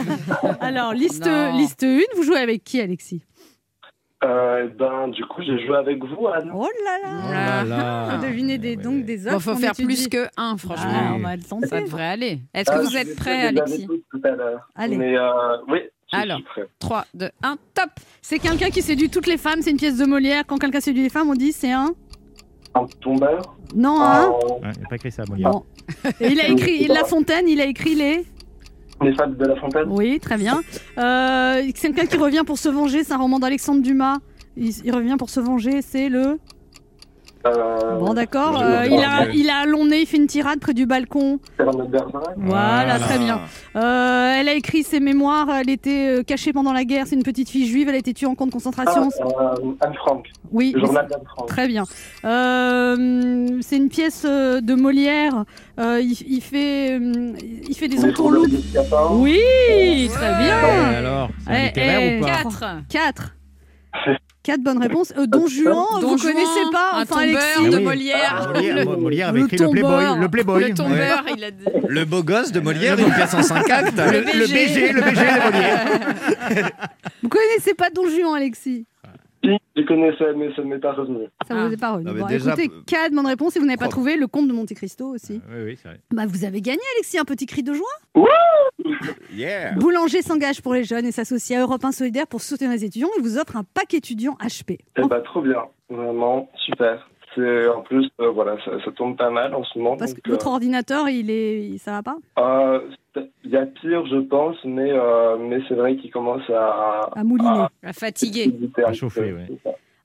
Alors, 0.59 0.93
liste, 0.93 1.25
Non. 1.25 1.57
liste 1.57 1.83
1, 1.83 1.99
vous 2.15 2.23
jouez 2.23 2.37
avec 2.37 2.63
qui, 2.63 2.79
Alexis? 2.81 3.21
Euh, 4.23 4.67
ben, 4.77 5.07
du 5.07 5.23
coup, 5.25 5.41
j'ai 5.41 5.65
joué 5.65 5.77
avec 5.77 6.03
vous, 6.03 6.27
Anne. 6.27 6.51
Oh 6.53 6.67
là 6.83 6.97
là 7.09 7.19
Oh 7.25 7.31
là 7.31 7.63
là. 7.63 8.09
Vous 8.17 8.25
devinez 8.27 8.57
des, 8.57 8.75
Ouais, 8.75 8.83
donc 8.83 9.05
des 9.05 9.21
Il 9.23 9.27
œuvres. 9.29 9.39
faut 9.39 9.55
faire 9.55 9.73
plus 9.73 10.09
que 10.09 10.25
un, 10.35 10.53
Ah, 10.53 10.55
franchement. 10.57 11.11
on 11.15 11.19
va 11.19 11.35
le 11.37 11.41
tenter. 11.41 11.67
Ça 11.67 11.79
devrait 11.81 12.07
aller. 12.09 12.39
Est-ce 12.53 12.69
que 12.69 12.75
Ah, 12.75 12.81
vous 12.81 12.89
je 12.89 12.97
êtes 12.97 13.15
prêts, 13.15 13.47
Alexis 13.47 13.87
tout 14.11 14.21
à 14.25 14.31
l'heure. 14.31 14.67
Allez. 14.75 14.97
Mais 14.97 15.17
euh, 15.17 15.29
oui, 15.69 15.79
Alors. 16.11 16.37
suis 16.37 16.45
prêt. 16.47 16.67
3, 16.79 17.05
2, 17.13 17.29
1, 17.43 17.55
top 17.73 17.89
C'est 18.21 18.39
quelqu'un 18.39 18.69
qui 18.69 18.81
séduit 18.81 19.09
toutes 19.09 19.27
les 19.27 19.37
femmes, 19.37 19.61
c'est 19.61 19.71
une 19.71 19.77
pièce 19.77 19.97
de 19.97 20.05
Molière. 20.05 20.43
Quand 20.45 20.57
quelqu'un 20.57 20.81
séduit 20.81 21.03
les 21.03 21.09
femmes, 21.09 21.29
on 21.29 21.35
dit 21.35 21.53
c'est 21.53 21.71
un. 21.71 21.91
Un 22.75 22.85
tombeur. 23.01 23.55
Non, 23.73 24.01
un. 24.01 24.29
Ouais, 24.31 24.37
il 24.75 24.81
n'a 24.81 24.89
pas 24.89 24.95
écrit 24.95 25.11
ça, 25.11 25.23
Molière. 25.29 25.51
Bon. 25.51 25.63
Il 26.19 26.39
a 26.41 26.47
écrit 26.49 26.87
La 26.87 27.03
Fontaine, 27.05 27.47
il 27.47 27.59
a 27.61 27.65
écrit 27.65 27.95
les. 27.95 28.25
De 29.01 29.45
la 29.45 29.55
fontaine. 29.55 29.87
Oui, 29.87 30.19
très 30.19 30.37
bien. 30.37 30.61
Euh, 30.97 31.61
c'est 31.73 31.93
quelqu'un 31.93 32.05
qui 32.05 32.17
revient 32.17 32.43
pour 32.45 32.57
se 32.57 32.67
venger, 32.67 33.03
c'est 33.03 33.13
un 33.13 33.17
roman 33.17 33.39
d'Alexandre 33.39 33.81
Dumas. 33.81 34.17
Il 34.57 34.93
revient 34.93 35.15
pour 35.17 35.29
se 35.29 35.39
venger, 35.39 35.81
c'est 35.81 36.09
le. 36.09 36.37
Euh, 37.45 37.97
Bon, 37.99 38.13
d'accord. 38.13 38.61
euh, 38.61 38.85
il, 38.85 38.99
a, 39.01 39.27
il 39.33 39.49
a 39.49 39.59
un 39.61 39.65
long 39.65 39.85
nez, 39.85 40.01
il 40.01 40.05
fait 40.05 40.17
une 40.17 40.27
tirade 40.27 40.59
près 40.59 40.73
du 40.73 40.85
balcon. 40.85 41.39
Voilà, 42.37 42.99
très 42.99 43.17
bien. 43.17 43.39
Euh, 43.75 44.33
elle 44.37 44.49
a 44.49 44.53
écrit 44.53 44.83
ses 44.83 44.99
mémoires, 44.99 45.47
elle 45.49 45.69
était 45.69 46.23
cachée 46.25 46.51
pendant 46.53 46.73
la 46.73 46.83
guerre, 46.83 47.07
c'est 47.07 47.15
une 47.15 47.23
petite 47.23 47.49
fille 47.49 47.65
juive, 47.67 47.87
elle 47.87 47.95
a 47.95 47.99
été 47.99 48.13
tuée 48.13 48.27
en 48.27 48.35
camp 48.35 48.45
de 48.45 48.51
Ah, 48.51 48.53
concentration. 48.53 49.09
euh, 49.21 49.71
Anne 49.81 49.93
Frank. 49.95 50.25
oui, 50.51 50.71
Le 50.73 50.81
mais 50.81 50.85
journal 50.87 51.07
d'Anne 51.09 51.21
Frank. 51.33 51.47
Très 51.47 51.67
bien. 51.67 51.83
Euh, 52.25 53.47
c'est 53.61 53.77
une 53.77 53.89
pièce 53.89 54.25
de 54.25 54.73
Molière. 54.75 55.45
Euh, 55.79 55.99
il, 56.01 56.11
il 56.27 56.41
fait, 56.41 56.97
il 56.97 57.75
fait 57.75 57.87
des 57.87 58.03
entourloupes. 58.03 58.47
Oui, 59.11 60.09
très 60.11 60.31
Et 60.31 60.43
bien. 60.43 60.57
alors, 60.97 61.29
c'est 61.45 61.51
un 61.51 61.55
Eh, 61.75 62.15
eh, 62.15 62.17
ou 62.19 62.21
pas 62.25 62.27
4. 62.43 62.65
Quatre. 62.89 63.35
Quatre 64.49 64.61
bonnes 64.63 64.81
réponses. 64.81 65.13
Euh, 65.15 65.27
Don 65.27 65.45
Juan, 65.45 65.75
vous 66.01 66.17
connaissez 66.17 66.65
pas 66.71 66.93
un 66.95 67.03
Enfin, 67.03 67.21
tombeur 67.27 67.39
Alexis. 67.57 67.69
de 67.69 67.77
Oui. 67.77 67.83
Molière. 67.83 68.51
Molière, 68.51 68.75
le, 68.77 68.85
Mo- 68.85 68.97
Molière 68.97 69.27
avait 69.29 69.39
le 69.41 69.45
écrit 69.45 69.57
le 69.57 69.65
tombeur. 69.65 69.99
Playboy. 69.99 70.19
Le 70.21 70.29
Playboy. 70.29 70.63
le 70.69 70.73
tombeur, 70.73 71.23
il 71.37 71.43
a 71.43 71.51
dit. 71.51 71.65
Le 71.87 72.05
beau 72.05 72.23
gosse 72.23 72.51
de 72.51 72.59
Molière, 72.59 72.97
une 72.97 73.13
pièce 73.13 73.33
en 73.35 73.43
5 73.43 73.69
actes. 73.69 73.93
Le, 73.97 74.47
BG, 74.47 74.91
le 74.91 75.01
BG 75.01 75.11
de 75.11 75.51
Molière. 75.53 76.79
Vous 77.21 77.29
connaissez 77.29 77.75
pas 77.75 77.91
Don 77.93 78.07
Juan, 78.09 78.35
Alexis? 78.35 78.87
Je 79.43 79.81
connaissais, 79.85 80.33
mais 80.35 80.53
ça 80.55 80.61
ne 80.63 80.67
m'est 80.67 80.79
pas 80.79 80.93
revenu. 80.93 81.25
Ça 81.47 81.55
Ah. 81.57 81.67
vous 81.67 81.73
est 81.73 81.77
pas 81.77 81.91
revenu. 81.93 82.09
Ah, 82.09 82.13
Bon, 82.19 82.25
déjà, 82.27 82.53
écoutez, 82.53 82.69
euh, 82.73 82.81
quatre 82.85 83.13
bonnes 83.13 83.25
réponses 83.27 83.55
et 83.55 83.59
vous 83.59 83.65
n'avez 83.65 83.77
pas 83.77 83.85
propre. 83.85 83.95
trouvé 83.97 84.17
le 84.17 84.27
comte 84.27 84.47
de 84.47 84.53
Monte 84.53 84.73
Cristo 84.73 85.05
aussi. 85.13 85.41
Oui, 85.49 85.63
oui, 85.65 85.77
c'est 85.81 85.87
vrai. 85.89 85.99
Bah, 86.11 86.23
vous 86.27 86.43
avez 86.45 86.61
gagné, 86.61 86.81
Alexis, 86.95 87.17
un 87.17 87.23
petit 87.25 87.45
cri 87.45 87.63
de 87.63 87.73
joie. 87.73 87.87
Yeah. 89.33 89.73
Boulanger 89.75 90.21
s'engage 90.21 90.61
pour 90.61 90.73
les 90.73 90.83
jeunes 90.83 91.05
et 91.05 91.11
s'associe 91.11 91.57
à 91.57 91.61
Europe 91.61 91.83
1 91.85 91.91
Solidaire 91.91 92.27
pour 92.27 92.41
soutenir 92.41 92.71
les 92.71 92.83
étudiants 92.83 93.09
et 93.17 93.21
vous 93.21 93.37
offre 93.37 93.55
un 93.55 93.63
pack 93.63 93.93
étudiant 93.93 94.35
HP. 94.41 94.79
Eh 94.97 95.01
bah, 95.07 95.21
trop 95.21 95.41
bien. 95.41 95.63
Vraiment, 95.89 96.49
super. 96.65 97.09
C'est, 97.39 97.67
en 97.69 97.81
plus, 97.81 98.09
euh, 98.19 98.29
voilà, 98.31 98.57
ça, 98.65 98.71
ça 98.83 98.91
tombe 98.91 99.15
pas 99.15 99.29
mal 99.29 99.53
en 99.55 99.63
ce 99.63 99.77
moment. 99.77 99.95
Parce 99.97 100.13
donc, 100.13 100.21
que 100.23 100.31
votre 100.31 100.47
ordinateur, 100.47 101.07
il 101.09 101.29
est, 101.31 101.77
ça 101.77 101.91
va 101.93 102.03
pas? 102.03 102.17
Euh, 102.37 102.79
euh, 103.17 103.21
Il 103.45 103.51
y 103.51 103.55
a 103.57 103.65
pire, 103.65 104.05
je 104.07 104.17
pense, 104.17 104.57
mais, 104.65 104.91
euh, 104.91 105.37
mais 105.39 105.59
c'est 105.67 105.75
vrai 105.75 105.95
qu'il 105.95 106.11
commence 106.11 106.47
à, 106.49 107.09
À 107.15 107.23
mouliner. 107.23 107.65
Hésiter 107.83 108.83
un 108.83 108.89
À 108.89 108.93
chauffer, 108.93 109.33
ouais. 109.33 109.47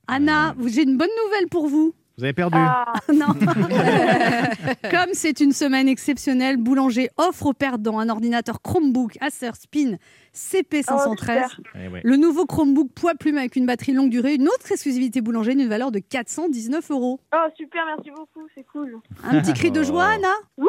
Anna, 0.07 0.53
vous- 0.57 0.69
j'ai 0.69 0.83
une 0.83 0.97
bonne 0.97 1.09
nouvelle 1.25 1.47
pour 1.49 1.67
vous. 1.67 1.93
Vous 2.17 2.23
avez 2.23 2.31
perdu. 2.33 2.57
Ah, 2.57 2.93
non. 3.13 3.25
Comme 4.89 5.09
c'est 5.13 5.39
une 5.41 5.51
semaine 5.51 5.87
exceptionnelle, 5.89 6.57
Boulanger 6.57 7.09
offre 7.17 7.47
aux 7.47 7.53
perdants 7.53 7.99
un 7.99 8.07
ordinateur 8.09 8.61
Chromebook 8.61 9.17
Acer 9.19 9.51
Spin 9.55 9.97
CP513. 10.35 11.57
Eh 11.75 11.87
ouais. 11.87 12.01
le 12.03 12.15
nouveau 12.17 12.45
Chromebook 12.45 12.89
poids 12.93 13.15
plume 13.15 13.37
avec 13.37 13.55
une 13.55 13.65
batterie 13.65 13.93
longue 13.93 14.09
durée, 14.09 14.35
une 14.35 14.47
autre 14.47 14.71
exclusivité 14.71 15.21
Boulanger 15.21 15.55
d'une 15.55 15.69
valeur 15.69 15.91
de 15.91 15.99
419 15.99 16.91
euros. 16.91 17.19
oh, 17.33 17.37
super, 17.57 17.83
merci 17.85 18.11
beaucoup, 18.11 18.45
c'est 18.53 18.65
cool. 18.71 18.99
Un 19.23 19.41
petit 19.41 19.53
cri 19.53 19.71
de 19.71 19.81
joie, 19.83 20.05
Anna 20.15 20.27
Oh, 20.57 20.67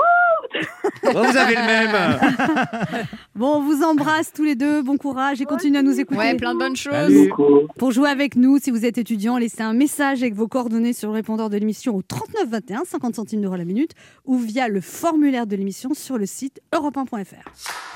vous 1.03 1.37
avez 1.37 1.55
le 1.55 1.67
même. 1.67 3.07
Bon, 3.35 3.57
on 3.57 3.61
vous 3.61 3.83
embrasse 3.83 4.33
tous 4.33 4.45
les 4.45 4.55
deux, 4.55 4.83
bon 4.83 4.97
courage 4.97 5.43
et 5.43 5.45
continuez 5.45 5.79
à 5.79 5.83
nous 5.83 6.01
écouter. 6.01 6.19
Ouais, 6.19 6.37
plein 6.37 6.55
de 6.55 6.59
bonnes 6.59 6.77
choses. 6.77 6.93
Salut. 6.93 7.31
Pour 7.79 7.91
jouer 7.91 8.09
avec 8.09 8.35
nous, 8.35 8.59
si 8.59 8.71
vous 8.71 8.87
êtes 8.87 8.97
étudiant, 8.97 9.37
laissez 9.37 9.63
un 9.63 9.75
message 9.75 10.23
avec 10.23 10.35
vos 10.35 10.49
coordonnées 10.49 10.95
sur 10.95 11.09
le 11.11 11.15
répondeur 11.15 11.51
de 11.51 11.57
l'émission 11.59 11.95
au 11.95 12.03
39 12.03 12.49
21, 12.49 12.85
50 12.87 13.15
centimes 13.17 13.43
d'euros 13.43 13.57
la 13.57 13.65
minute, 13.65 13.93
ou 14.25 14.39
via 14.39 14.69
le 14.69 14.81
formulaire 14.81 15.47
de 15.47 15.55
l'émission 15.57 15.93
sur 15.93 16.17
le 16.17 16.25
site 16.25 16.61
europe1.fr. 16.73 17.96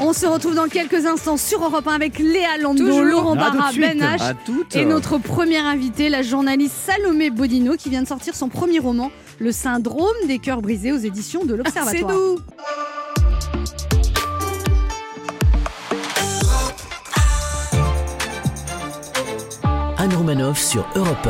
On 0.00 0.12
se 0.12 0.26
retrouve 0.26 0.54
dans 0.54 0.68
quelques 0.68 1.06
instants 1.06 1.36
sur 1.36 1.62
Europe 1.64 1.86
1 1.86 1.92
avec 1.92 2.18
Léa 2.18 2.56
Lando, 2.60 2.84
Toujours. 2.86 3.02
Laurent 3.04 3.34
Barra. 3.36 3.70
Ben 3.76 3.98
H 4.00 4.34
et 4.74 4.84
notre 4.84 5.18
première 5.18 5.66
invitée, 5.66 6.08
la 6.08 6.22
journaliste 6.22 6.74
Salomé 6.86 7.30
Bodino, 7.30 7.74
qui 7.76 7.90
vient 7.90 8.02
de 8.02 8.08
sortir 8.08 8.34
son 8.34 8.48
premier 8.48 8.78
roman, 8.78 9.10
Le 9.40 9.52
syndrome 9.52 10.06
des 10.26 10.38
cœurs 10.38 10.62
brisés 10.62 10.92
aux 10.92 10.98
éditions 10.98 11.44
de 11.44 11.54
l'Observatoire. 11.54 12.10
C'est 12.10 12.14
nous. 12.14 12.38
Anne 19.96 20.14
Romanoff 20.14 20.58
sur 20.60 20.86
Europe 20.94 21.28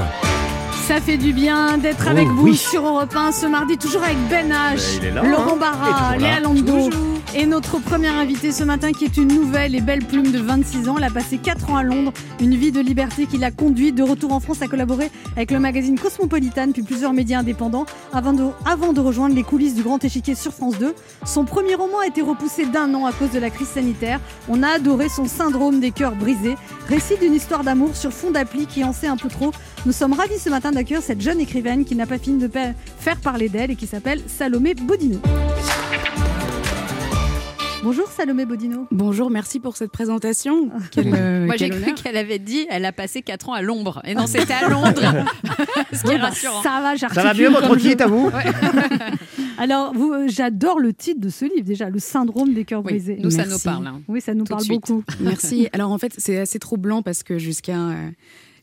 Ça 0.87 1.01
fait 1.01 1.17
du 1.17 1.33
bien 1.33 1.79
d'être 1.79 2.05
Oh, 2.07 2.11
avec 2.11 2.29
vous 2.29 2.45
oui. 2.49 2.57
sur 2.57 2.87
Europe 2.87 3.15
1 3.15 3.33
ce 3.33 3.47
mardi, 3.47 3.77
toujours 3.79 4.03
avec 4.03 4.17
Ben 4.29 4.51
H, 4.51 5.01
Ben, 5.01 5.15
Laurent 5.15 5.55
hein. 5.55 5.57
Barra, 5.59 6.15
toujours. 6.15 6.21
Léa 6.29 6.41
Lando 6.41 6.91
et 7.35 7.47
notre 7.47 7.79
première 7.79 8.17
invitée 8.17 8.53
ce 8.53 8.65
matin 8.65 8.93
qui 8.93 9.05
est 9.05 9.17
une 9.17 9.29
nouvelle 9.29 9.75
et 9.75 9.81
belle 9.81 10.05
plume 10.05 10.31
de 10.31 10.39
26 10.39 10.89
ans. 10.89 10.97
Elle 10.99 11.05
a 11.05 11.11
passé 11.11 11.39
4 11.39 11.71
ans 11.71 11.77
à 11.77 11.83
Londres, 11.83 12.13
une 12.41 12.55
vie 12.55 12.73
de 12.73 12.81
liberté 12.81 13.27
qui 13.27 13.39
l'a 13.39 13.51
conduite 13.51 13.95
de 13.95 14.03
retour 14.03 14.33
en 14.33 14.41
France 14.41 14.63
à 14.63 14.67
collaborer 14.67 15.11
avec 15.37 15.51
le 15.51 15.59
magazine 15.59 15.99
Cosmopolitan 15.99 16.73
puis 16.73 16.83
plusieurs 16.83 17.13
médias 17.13 17.41
indépendants 17.41 17.87
avant 18.13 18.33
de, 18.33 19.01
rejoindre 19.01 19.35
les 19.35 19.43
coulisses 19.43 19.75
du 19.75 19.83
Grand 19.83 20.03
Échiquier 20.05 20.35
sur 20.35 20.53
France 20.53 20.79
2. 20.79 20.95
Son 21.25 21.45
premier 21.45 21.75
roman 21.75 22.01
a 22.01 22.07
été 22.07 22.23
repoussé 22.23 22.67
d'un 22.67 22.93
an 22.95 23.07
à 23.07 23.13
cause 23.13 23.31
de 23.31 23.39
la 23.39 23.51
crise 23.51 23.69
sanitaire. 23.69 24.21
On 24.49 24.63
a 24.63 24.69
adoré 24.69 25.09
son 25.09 25.27
syndrome 25.27 25.81
des 25.81 25.91
cœurs 25.91 26.17
brisés, 26.17 26.57
récit 26.89 27.19
d'une 27.21 27.35
histoire 27.35 27.65
d'amour 27.65 27.95
sur 27.95 28.13
fond 28.13 28.31
d'appli 28.31 28.67
qui 28.67 28.85
en 28.85 28.93
sait 28.93 29.09
un 29.09 29.17
peu 29.17 29.29
trop. 29.29 29.53
Nous 29.87 29.93
sommes 29.93 30.15
ravis 30.15 30.39
ce 30.39 30.51
matin 30.51 30.73
d'accueillir 30.73 31.03
cette 31.03 31.21
jeune 31.21 31.41
écrivaine 31.41 31.85
qui 31.85 31.95
n'a 31.95 32.07
pas 32.07 32.19
fini 32.19 32.39
de 32.39 32.51
faire 32.99 33.17
parler 33.21 33.49
d'elle 33.49 33.71
et 33.71 33.77
qui 33.77 33.87
s'appelle 33.87 34.23
Salomé 34.27 34.75
Bodino. 34.75 35.21
Bonjour 37.85 38.09
Salomé 38.09 38.45
Bodino. 38.45 38.87
Bonjour, 38.91 39.31
merci 39.31 39.61
pour 39.61 39.77
cette 39.77 39.93
présentation. 39.93 40.71
Quel, 40.91 41.15
euh, 41.15 41.47
Moi, 41.47 41.57
j'ai 41.57 41.71
cru 41.71 41.95
qu'elle 41.95 42.17
avait 42.17 42.39
dit 42.41 42.67
elle 42.71 42.85
a 42.85 42.93
passé 42.93 43.23
4 43.23 43.49
ans 43.51 43.53
à 43.53 43.63
l'ombre. 43.63 44.03
Et 44.05 44.15
non, 44.15 44.27
c'était 44.27 44.53
à 44.53 44.69
Londres. 44.69 45.01
Ce 45.93 46.03
qui 46.03 46.11
est 46.13 46.19
bah, 46.19 46.27
rassurant. 46.27 46.63
ça 46.63 46.81
va, 46.83 46.91
Ça 46.91 46.97
j'articule 46.97 47.23
va 47.25 47.35
mieux 47.35 47.49
votre 47.49 47.69
comme 47.69 47.79
je- 47.79 47.89
titre 47.89 48.05
à 48.05 48.09
vous 48.09 48.31
Alors, 49.59 49.93
vous, 49.95 50.13
euh, 50.13 50.27
j'adore 50.29 50.81
le 50.81 50.93
titre 50.93 51.21
de 51.21 51.29
ce 51.29 51.45
livre 51.45 51.65
déjà, 51.67 51.89
Le 51.89 51.99
syndrome 51.99 52.53
des 52.53 52.65
cœurs 52.65 52.83
Oui, 52.85 52.93
brisés. 52.93 53.19
nous, 53.23 53.31
ça 53.31 53.47
nous 53.47 53.59
parle. 53.59 53.87
hein. 53.87 54.01
Oui, 54.09 54.21
ça 54.21 54.35
nous 54.35 54.45
Tout 54.45 54.55
parle 54.55 54.67
beaucoup. 54.69 55.05
Merci. 55.21 55.69
Alors 55.73 55.93
en 55.93 55.99
fait, 55.99 56.13
c'est 56.19 56.39
assez 56.39 56.59
troublant 56.59 57.03
parce 57.03 57.23
que 57.23 57.39
jusqu'à 57.39 57.77
euh, 57.79 58.11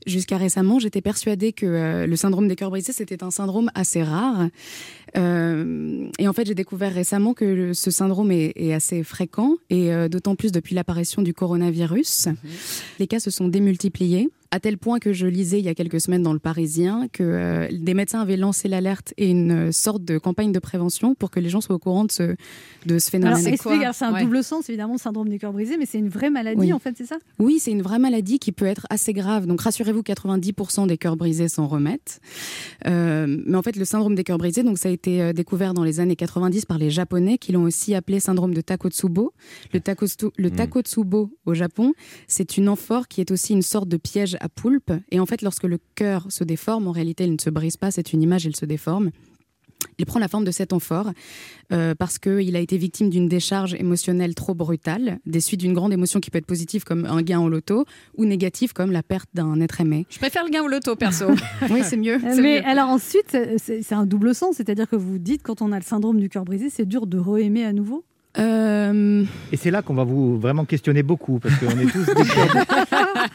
jusqu'à 0.05 0.37
récemment, 0.37 0.77
j'étais 0.79 1.01
persuadée 1.01 1.51
que 1.51 1.65
euh, 1.65 2.05
le 2.07 2.15
syndrome 2.15 2.47
des 2.47 2.55
cœurs 2.55 2.69
brisés 2.69 2.93
c'était 2.93 3.23
un 3.23 3.31
syndrome 3.31 3.71
assez 3.75 4.03
rare. 4.03 4.47
Euh, 5.17 6.07
et 6.19 6.27
en 6.27 6.33
fait, 6.33 6.45
j'ai 6.47 6.55
découvert 6.55 6.93
récemment 6.93 7.33
que 7.33 7.45
le- 7.45 7.73
ce 7.73 7.91
syndrome 7.91 8.31
est, 8.31 8.53
est 8.55 8.73
assez 8.73 9.03
fréquent 9.03 9.55
et 9.69 9.93
euh, 9.93 10.07
d'autant 10.09 10.35
plus 10.35 10.51
depuis 10.51 10.75
l'apparition 10.75 11.21
du 11.21 11.33
coronavirus. 11.33 12.27
Les 12.99 13.07
cas 13.07 13.19
se 13.19 13.29
sont 13.31 13.47
démultipliés. 13.47 14.29
À 14.51 14.59
tel 14.61 14.77
point 14.77 14.99
que 14.99 15.11
je 15.11 15.27
lisais 15.27 15.59
il 15.59 15.65
y 15.65 15.69
a 15.69 15.73
quelques 15.75 15.99
semaines 15.99 16.21
dans 16.23 16.31
le 16.31 16.39
Parisien 16.39 17.07
que 17.11 17.23
euh, 17.23 17.67
des 17.73 17.93
médecins 17.93 18.21
avaient 18.21 18.37
lancé 18.37 18.69
l'alerte 18.69 19.13
et 19.17 19.29
une 19.29 19.73
sorte 19.73 20.05
de 20.05 20.17
campagne 20.17 20.53
de 20.53 20.59
prévention 20.59 21.13
pour 21.13 21.29
que 21.29 21.41
les 21.41 21.49
gens 21.49 21.59
soient 21.59 21.75
au 21.75 21.79
courant 21.79 22.05
de 22.05 22.11
ce, 22.11 22.35
de 22.85 22.99
ce 22.99 23.09
phénomène. 23.09 23.33
Alors, 23.45 23.93
c'est 23.93 24.05
un 24.05 24.13
Ouais. 24.13 24.23
double 24.23 24.43
sens 24.45 24.69
évidemment, 24.69 24.93
le 24.93 24.99
syndrome 24.99 25.27
des 25.27 25.39
cœurs 25.39 25.51
brisés, 25.51 25.75
mais 25.77 25.85
c'est 25.85 25.97
une 25.97 26.07
vraie 26.07 26.29
maladie 26.29 26.57
Oui. 26.59 26.73
en 26.73 26.79
fait, 26.79 26.93
c'est 26.97 27.07
ça? 27.07 27.17
Oui, 27.39 27.57
c'est 27.59 27.71
une 27.71 27.81
vraie 27.81 27.99
maladie 27.99 28.39
qui 28.39 28.53
peut 28.53 28.65
être 28.67 28.85
assez 28.89 29.11
grave. 29.11 29.45
Donc 29.45 29.59
rassurez-vous, 29.59 30.03
90% 30.03 30.87
des 30.87 30.97
cœurs 30.97 31.17
brisés 31.17 31.49
s'en 31.49 31.67
remettent. 31.67 32.21
Euh, 32.87 33.25
mais 33.45 33.57
en 33.57 33.61
fait, 33.61 33.75
le 33.75 33.83
syndrome 33.83 34.15
des 34.15 34.23
cœurs 34.23 34.37
brisés, 34.37 34.63
donc 34.63 34.77
ça 34.77 34.87
a 34.87 34.91
été 34.91 35.04
euh, 35.07 35.33
découvert 35.33 35.73
dans 35.73 35.83
les 35.83 35.99
années 35.99 36.15
90 36.15 36.65
par 36.65 36.77
les 36.77 36.89
Japonais, 36.89 37.37
qui 37.37 37.51
l'ont 37.51 37.63
aussi 37.63 37.95
appelé 37.95 38.19
syndrome 38.19 38.53
de 38.53 38.61
Takotsubo. 38.61 39.33
Le, 39.73 39.79
le 40.37 40.49
Mm. 40.49 40.55
Takotsubo 40.55 41.31
au 41.45 41.53
Japon, 41.53 41.93
c'est 42.27 42.57
une 42.57 42.69
amphore 42.69 43.07
qui 43.07 43.21
est 43.21 43.31
aussi 43.31 43.53
une 43.53 43.61
sorte 43.61 43.87
de 43.87 43.97
piège 43.97 44.37
à 44.39 44.49
poulpe. 44.49 44.91
Et 45.11 45.19
en 45.19 45.25
fait, 45.25 45.41
lorsque 45.41 45.63
le 45.63 45.79
cœur 45.95 46.25
se 46.29 46.43
déforme, 46.43 46.87
en 46.87 46.91
réalité, 46.91 47.25
il 47.25 47.33
ne 47.33 47.41
se 47.41 47.49
brise 47.49 47.77
pas. 47.77 47.91
C'est 47.91 48.13
une 48.13 48.21
image, 48.21 48.45
il 48.45 48.55
se 48.55 48.65
déforme. 48.65 49.11
Il 49.97 50.05
prend 50.05 50.19
la 50.19 50.27
forme 50.27 50.45
de 50.45 50.51
cet 50.51 50.73
amphore 50.73 51.11
euh, 51.71 51.95
parce 51.95 52.19
qu'il 52.19 52.55
a 52.55 52.59
été 52.59 52.77
victime 52.77 53.09
d'une 53.09 53.27
décharge 53.27 53.73
émotionnelle 53.73 54.35
trop 54.35 54.53
brutale, 54.53 55.19
des 55.25 55.39
suites 55.39 55.59
d'une 55.59 55.73
grande 55.73 55.93
émotion 55.93 56.19
qui 56.19 56.29
peut 56.31 56.37
être 56.37 56.45
positive 56.45 56.83
comme 56.83 57.05
un 57.05 57.21
gain 57.21 57.39
au 57.39 57.49
loto 57.49 57.85
ou 58.17 58.25
négative 58.25 58.73
comme 58.73 58.91
la 58.91 59.03
perte 59.03 59.29
d'un 59.33 59.59
être 59.61 59.81
aimé. 59.81 60.05
Je 60.09 60.19
préfère 60.19 60.43
le 60.43 60.51
gain 60.51 60.63
au 60.63 60.67
loto, 60.67 60.95
perso. 60.95 61.27
oui, 61.69 61.81
c'est 61.83 61.97
mieux. 61.97 62.19
Mais 62.41 62.63
alors 62.63 62.89
ensuite, 62.89 63.37
c'est 63.57 63.93
un 63.93 64.05
double 64.05 64.35
sens, 64.35 64.55
c'est-à-dire 64.57 64.87
que 64.89 64.95
vous 64.95 65.17
dites 65.17 65.41
quand 65.43 65.61
on 65.61 65.71
a 65.71 65.77
le 65.77 65.85
syndrome 65.85 66.19
du 66.19 66.29
cœur 66.29 66.45
brisé, 66.45 66.69
c'est 66.69 66.85
dur 66.85 67.07
de 67.07 67.17
re-aimer 67.17 67.65
à 67.65 67.73
nouveau? 67.73 68.03
Euh, 68.37 69.23
Et 69.51 69.57
c'est 69.57 69.71
là 69.71 69.81
qu'on 69.81 69.93
va 69.93 70.03
vous 70.03 70.37
vraiment 70.39 70.65
questionner 70.65 71.03
beaucoup, 71.03 71.39
parce 71.39 71.55
qu'on 71.55 71.77
est 71.79 71.91
tous 71.91 72.05
décédés. 72.05 72.59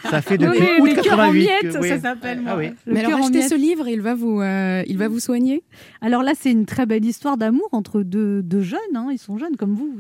Ça 0.11 0.23
fait 0.23 0.39
depuis 0.39 0.59
Oui, 0.61 0.81
août 0.81 0.87
les 0.87 0.95
cœurs 0.95 1.15
en 1.21 1.31
88 1.33 1.41
miettes, 1.41 1.79
que- 1.79 1.89
ça 1.89 2.01
s'appelle. 2.01 2.41
Ah 2.47 2.57
oui. 2.57 2.71
Mais 2.87 3.05
alors 3.05 3.21
achetez 3.21 3.43
ce 3.43 3.55
livre, 3.55 3.87
il 3.89 4.01
va 4.01 4.15
vous, 4.15 4.41
euh, 4.41 4.83
il 4.87 4.99
va 4.99 5.09
vous 5.09 5.21
soigner. 5.21 5.63
Alors 6.01 6.23
là, 6.23 6.33
c'est 6.39 6.51
une 6.51 6.67
très 6.67 6.85
belle 6.87 7.05
histoire 7.05 7.37
d'amour 7.37 7.69
entre 7.73 8.03
deux, 8.03 8.43
deux 8.43 8.61
jeunes. 8.63 8.79
hein. 8.95 9.09
Ils 9.13 9.19
sont 9.19 9.39
jeunes 9.39 9.57
comme 9.57 9.75
vous. 9.75 9.91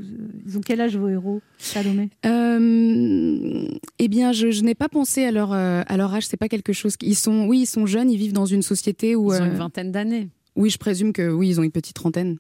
Ils 0.46 0.56
ont 0.58 0.60
quel 0.64 0.80
âge 0.80 0.96
vos 0.96 1.08
héros, 1.08 1.40
Salomé? 1.58 2.08
Euh, 2.26 3.64
eh 3.98 4.08
bien, 4.08 4.32
je, 4.32 4.50
je 4.50 4.62
n'ai 4.62 4.74
pas 4.74 4.88
pensé 4.88 5.24
à 5.24 5.30
leur, 5.30 5.52
euh, 5.52 5.82
à 5.86 5.96
leur 5.96 6.12
âge. 6.14 6.26
C'est 6.26 6.36
pas 6.36 6.48
quelque 6.48 6.72
chose. 6.72 6.94
Ils 7.02 7.14
sont, 7.16 7.46
oui, 7.46 7.60
ils 7.60 7.66
sont 7.66 7.86
jeunes. 7.86 8.10
Ils 8.10 8.18
vivent 8.18 8.32
dans 8.32 8.46
une 8.46 8.62
société 8.62 9.14
où. 9.16 9.32
Ils 9.32 9.42
ont 9.42 9.46
une 9.46 9.54
vingtaine 9.54 9.92
d'années. 9.92 10.28
Oui, 10.56 10.70
je 10.70 10.78
présume 10.78 11.12
que 11.12 11.30
oui, 11.30 11.48
ils 11.48 11.60
ont 11.60 11.62
une 11.62 11.70
petite 11.70 11.94
trentaine. 11.94 12.36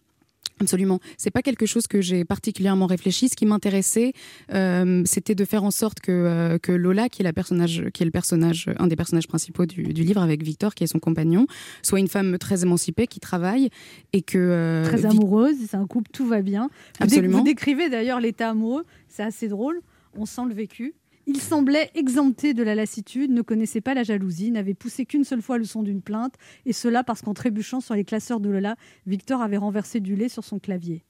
Absolument. 0.60 1.00
C'est 1.16 1.30
pas 1.30 1.42
quelque 1.42 1.66
chose 1.66 1.86
que 1.86 2.00
j'ai 2.00 2.24
particulièrement 2.24 2.86
réfléchi. 2.86 3.28
Ce 3.28 3.36
qui 3.36 3.46
m'intéressait, 3.46 4.12
euh, 4.52 5.02
c'était 5.06 5.34
de 5.34 5.44
faire 5.44 5.64
en 5.64 5.70
sorte 5.70 6.00
que, 6.00 6.12
euh, 6.12 6.58
que 6.58 6.72
Lola, 6.72 7.08
qui 7.08 7.22
est, 7.22 7.24
la 7.24 7.32
personnage, 7.32 7.84
qui 7.94 8.02
est 8.02 8.06
le 8.06 8.12
personnage, 8.12 8.68
un 8.78 8.86
des 8.86 8.96
personnages 8.96 9.26
principaux 9.26 9.66
du, 9.66 9.82
du 9.84 10.02
livre 10.04 10.20
avec 10.22 10.42
Victor, 10.42 10.74
qui 10.74 10.84
est 10.84 10.86
son 10.86 10.98
compagnon, 10.98 11.46
soit 11.82 11.98
une 11.98 12.08
femme 12.08 12.36
très 12.38 12.62
émancipée, 12.62 13.06
qui 13.06 13.20
travaille 13.20 13.70
et 14.12 14.22
que 14.22 14.38
euh, 14.38 14.84
Très 14.84 15.06
amoureuse, 15.06 15.56
c'est 15.68 15.76
un 15.76 15.86
couple, 15.86 16.10
tout 16.12 16.26
va 16.26 16.42
bien. 16.42 16.68
Vous, 17.00 17.06
dé- 17.06 17.16
vous 17.38 17.44
décrivez 17.44 17.88
d'ailleurs 17.88 18.20
l'état 18.20 18.50
amoureux, 18.50 18.84
c'est 19.08 19.22
assez 19.22 19.48
drôle. 19.48 19.80
On 20.16 20.26
sent 20.26 20.42
le 20.48 20.54
vécu. 20.54 20.94
Il 21.32 21.40
semblait 21.40 21.90
exempté 21.94 22.54
de 22.54 22.64
la 22.64 22.74
lassitude, 22.74 23.30
ne 23.30 23.42
connaissait 23.42 23.80
pas 23.80 23.94
la 23.94 24.02
jalousie, 24.02 24.50
n'avait 24.50 24.74
poussé 24.74 25.06
qu'une 25.06 25.22
seule 25.22 25.40
fois 25.42 25.58
le 25.58 25.64
son 25.64 25.84
d'une 25.84 26.02
plainte, 26.02 26.34
et 26.66 26.72
cela 26.72 27.04
parce 27.04 27.22
qu'en 27.22 27.34
trébuchant 27.34 27.80
sur 27.80 27.94
les 27.94 28.02
classeurs 28.02 28.40
de 28.40 28.50
Lola, 28.50 28.74
Victor 29.06 29.40
avait 29.40 29.56
renversé 29.56 30.00
du 30.00 30.16
lait 30.16 30.28
sur 30.28 30.42
son 30.42 30.58
clavier. 30.58 31.04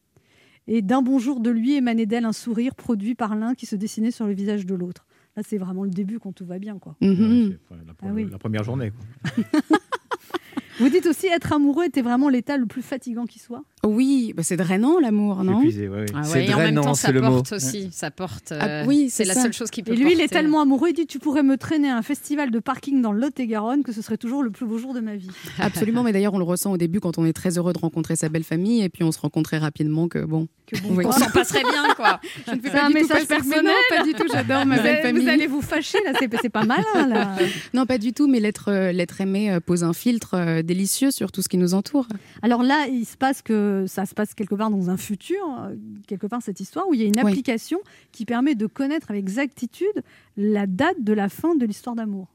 Et 0.67 0.83
d'un 0.83 1.01
bon 1.01 1.19
jour 1.19 1.41
de 1.41 1.49
lui 1.49 1.73
émanait 1.75 2.05
d'elle 2.05 2.27
un 2.27 2.35
sourire 2.35 2.75
produit 2.75 3.15
par 3.15 3.35
l'un 3.35 3.55
qui 3.55 3.65
se 3.65 3.77
dessinait 3.77 4.11
sur 4.11 4.27
le 4.27 4.35
visage 4.35 4.67
de 4.67 4.75
l'autre. 4.75 5.07
Là, 5.37 5.43
c'est 5.47 5.57
vraiment 5.57 5.85
le 5.85 5.91
début 5.91 6.19
quand 6.19 6.33
tout 6.33 6.45
va 6.45 6.59
bien, 6.59 6.79
quoi. 6.79 6.97
Mhm. 7.01 7.49
Ouais, 7.49 7.59
c'est 7.71 7.75
la, 7.87 7.93
Ah 8.03 8.07
oui. 8.13 8.29
la 8.31 8.37
première 8.39 8.63
journée. 8.63 8.91
quoi. 8.91 9.33
Vous 10.81 10.89
dites 10.91 11.07
aussi 11.07 11.29
être 11.29 11.53
amoureux 11.55 11.85
était 11.87 12.03
vraiment 12.03 12.29
l'état 12.29 12.59
le 12.59 12.67
plus 12.67 12.83
fatigant 12.83 13.25
qui 13.25 13.39
soit. 13.39 13.63
Oui, 13.87 14.35
bah, 14.37 14.43
c'est 14.43 14.57
drainant 14.59 14.99
l'amour, 15.01 15.43
non 15.43 15.59
Épuisé, 15.61 15.89
ouais, 15.89 16.01
ouais. 16.01 16.07
Ah 16.15 16.23
C'est 16.23 16.33
ouais, 16.35 16.47
et 16.47 16.55
en 16.55 16.59
même 16.59 16.75
drainant, 16.75 16.83
temps, 16.83 16.95
c'est 16.95 17.07
ça 17.07 17.13
le 17.13 17.21
mot. 17.23 17.29
porte 17.29 17.53
aussi. 17.53 17.89
Ça 17.93 18.11
porte. 18.11 18.53
Ah, 18.59 18.67
euh, 18.67 18.85
oui, 18.87 19.07
c'est 19.09 19.23
c'est 19.23 19.29
la 19.29 19.35
ça. 19.35 19.43
seule 19.45 19.53
chose 19.55 19.71
qui 19.71 19.83
peut 19.83 19.93
Et 19.93 19.97
lui, 19.97 20.13
il 20.13 20.21
est 20.21 20.29
tellement 20.29 20.61
amoureux, 20.61 20.89
il 20.91 20.95
dit 20.95 21.07
Tu 21.07 21.19
pourrais 21.19 21.43
me 21.43 21.57
traîner 21.57 21.89
à 21.89 21.97
un 21.97 22.03
festival 22.03 22.51
de 22.51 22.59
parking 22.59 23.01
dans 23.01 23.13
le 23.13 23.21
Lot-et-Garonne, 23.21 23.83
que 23.83 23.93
ce 23.93 24.03
serait 24.03 24.19
toujours 24.19 24.43
le 24.43 24.51
plus 24.51 24.67
beau 24.67 24.77
jour 24.77 24.93
de 24.93 25.01
ma 25.01 25.17
vie. 25.17 25.31
Absolument, 25.59 26.03
mais 26.03 26.13
d'ailleurs 26.13 26.35
on 26.35 26.39
le 26.39 26.45
ressent 26.45 26.73
au 26.73 26.77
début 26.77 27.01
quand 27.01 27.17
on 27.17 27.25
est 27.25 27.33
très 27.33 27.57
heureux 27.57 27.73
de 27.73 27.79
rencontrer 27.79 28.17
sa 28.17 28.29
belle 28.29 28.45
famille 28.45 28.83
et 28.83 28.89
puis 28.91 29.03
on 29.03 29.13
se 29.13 29.19
rend 29.21 29.31
compte 29.31 29.45
très 29.47 29.59
rapidement 29.59 30.09
que 30.09 30.19
bon. 30.25 30.47
Que 30.67 30.79
bon, 30.83 30.95
Oui. 30.97 31.05
On 31.07 31.13
s'en 31.13 31.31
passerait 31.31 31.63
bien, 31.63 31.95
quoi. 31.97 32.21
Je 32.47 32.53
ne 32.55 32.61
fais 32.61 32.71
C'est 32.71 32.79
un 32.79 32.91
message 32.91 33.27
personnel. 33.27 33.65
Non, 33.65 33.97
pas 33.97 34.05
du 34.05 34.13
tout, 34.13 34.25
j'adore 34.31 34.67
ma 34.67 34.79
belle 34.79 35.03
famille. 35.03 35.23
vous 35.23 35.29
allez 35.29 35.47
vous 35.47 35.63
fâcher, 35.63 35.99
là, 36.05 36.13
c'est 36.19 36.29
c'est 36.43 36.49
pas 36.51 36.65
malin, 36.65 37.09
là. 37.09 37.35
Non, 37.75 37.87
pas 37.87 37.99
du 37.99 38.13
tout, 38.13 38.29
mais 38.29 38.41
l'être 38.41 38.71
euh, 38.71 38.93
l'être 38.93 39.21
aimé 39.21 39.51
euh, 39.51 39.61
pose 39.61 39.85
un 39.85 39.93
filtre 39.95 40.61
délicieux 40.63 41.11
sur 41.11 41.33
tout 41.33 41.41
ce 41.43 41.49
qui 41.49 41.57
nous 41.57 41.73
entoure. 41.75 42.07
Alors 42.43 42.63
là, 42.63 42.87
il 42.93 43.05
se 43.07 43.17
passe 43.17 43.41
que 43.43 43.70
ça 43.87 44.07
se 44.07 44.15
passe 44.15 44.35
quelque 44.35 44.55
part 44.55 44.71
dans 44.71 44.91
un 44.91 44.97
futur, 44.97 45.43
euh, 45.61 45.75
quelque 46.07 46.27
part 46.27 46.43
cette 46.43 46.61
histoire, 46.61 46.89
où 46.89 46.95
il 46.95 47.01
y 47.01 47.03
a 47.05 47.07
une 47.07 47.15
Oui. 47.23 47.31
application 47.33 47.79
qui 48.13 48.25
permet 48.25 48.55
de 48.55 48.67
connaître 48.67 49.11
avec 49.11 49.21
exactitude 49.23 50.03
la 50.37 50.67
date 50.67 51.03
de 51.03 51.13
la 51.13 51.29
fin 51.29 51.55
de 51.55 51.65
l'histoire 51.67 51.97
d'amour. 51.97 52.29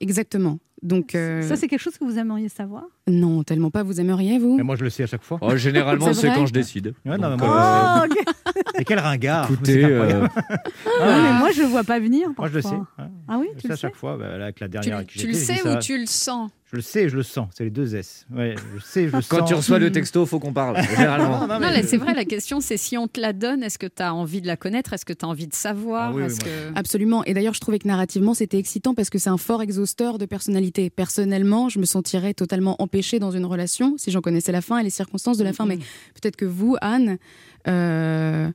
Exactement. 0.00 0.58
Donc 0.82 1.14
euh, 1.14 1.42
Ça, 1.48 1.56
c'est 1.56 1.68
quelque 1.68 1.80
chose 1.80 1.96
que 1.96 2.04
vous 2.04 2.18
aimeriez 2.18 2.48
savoir? 2.48 2.84
Non, 3.06 3.42
tellement 3.42 3.70
pas. 3.70 3.82
Vous 3.82 4.00
aimeriez 4.00 4.38
vous? 4.38 4.56
Mais 4.56 4.62
moi, 4.62 4.76
je 4.76 4.84
le 4.84 4.90
sais 4.90 5.02
à 5.02 5.06
chaque 5.06 5.22
fois. 5.22 5.38
Oh, 5.42 5.56
généralement, 5.56 6.12
C'est 6.14 6.28
quand 6.32 6.46
je 6.46 6.52
décide. 6.52 6.94
Ouais, 7.04 7.18
non, 7.18 7.30
Donc, 7.30 7.40
mais 7.40 7.46
euh, 7.46 7.50
moi, 7.50 8.02
Oh, 8.02 8.06
ok. 8.10 8.34
Et 8.80 8.84
quel 8.84 8.98
ringard 8.98 9.50
Écoutez, 9.52 9.84
euh, 9.84 10.26
Ah, 11.00 11.20
mais 11.22 11.38
moi, 11.38 11.50
je 11.52 11.60
le 11.62 11.68
vois 11.68 11.84
pas 11.84 11.98
venir. 12.00 12.28
Moi, 12.38 12.48
je 12.48 12.54
le 12.54 12.62
sais. 12.62 12.68
parfois. 12.70 12.86
Ah 13.28 13.38
oui, 13.38 13.48
Je 13.56 13.60
tu 13.60 13.62
sais 13.62 13.68
le 13.68 13.72
à 13.74 13.76
sais 13.76 13.80
chaque 13.82 13.94
fois, 13.96 14.16
bah, 14.16 14.36
là, 14.38 14.44
avec 14.44 14.60
la 14.60 14.66
Tu, 14.68 14.70
dernière 14.72 15.06
qui 15.06 15.18
tu 15.18 15.26
le 15.28 15.34
sais 15.34 15.56
ça. 15.56 15.76
ou 15.76 15.78
tu 15.80 15.98
le 15.98 16.06
sens? 16.06 16.50
Je 16.70 16.76
le 16.76 16.82
sais 16.82 17.02
et 17.04 17.08
je 17.08 17.14
le 17.16 17.22
sens. 17.22 17.48
C'est 17.54 17.62
les 17.62 17.70
deux 17.70 17.94
S. 17.94 18.26
Ouais, 18.34 18.56
je 18.74 18.82
sais, 18.82 19.02
je 19.08 19.14
le 19.16 19.22
quand 19.28 19.38
sens. 19.40 19.48
tu 19.48 19.54
reçois 19.54 19.78
le 19.78 19.92
texto, 19.92 20.26
faut 20.26 20.40
qu'on 20.40 20.52
parle. 20.52 20.76
Généralement. 20.96 21.46
Non, 21.46 21.60
non, 21.60 21.68
c'est 21.86 21.98
vrai, 21.98 22.14
la 22.14 22.24
question, 22.24 22.60
c'est 22.60 22.76
si 22.76 22.98
on 22.98 23.06
te 23.06 23.20
la 23.20 23.32
donne, 23.32 23.62
est-ce 23.62 23.78
que 23.78 23.86
tu 23.86 24.02
as 24.02 24.12
envie 24.12 24.40
de 24.40 24.48
la 24.48 24.56
connaître? 24.56 24.92
Est-ce 24.92 25.04
que 25.04 25.12
tu 25.12 25.24
as 25.24 25.28
envie 25.28 25.46
de 25.46 25.54
savoir 25.54 26.10
Ah 26.10 26.12
oui, 26.16 26.22
que... 26.26 26.76
Absolument. 26.76 27.22
Et 27.24 27.34
d'ailleurs, 27.34 27.54
je 27.54 27.60
trouvais 27.60 27.78
que 27.78 27.86
narrativement, 27.86 28.34
c'était 28.34 28.58
excitant 28.58 28.94
parce 28.94 29.08
que 29.10 29.18
c'est 29.18 29.30
un 29.30 29.36
fort 29.36 29.62
exhausteur 29.62 30.18
de 30.18 30.26
personnalité. 30.26 30.90
Personnellement, 30.90 31.68
je 31.68 31.78
me 31.78 31.84
sentirais 31.84 32.34
totalement 32.34 32.74
empêchée 32.94 33.18
dans 33.18 33.32
une 33.32 33.44
relation 33.44 33.94
si 33.98 34.10
j'en 34.10 34.20
connaissais 34.20 34.52
la 34.52 34.60
fin 34.60 34.78
et 34.78 34.84
les 34.84 34.90
circonstances 34.90 35.36
de 35.38 35.44
la 35.44 35.52
fin. 35.52 35.66
Mais 35.66 35.76
peut-être 36.20 36.36
que 36.36 36.44
vous, 36.44 36.76
Anne, 36.80 37.18
euh, 37.66 38.48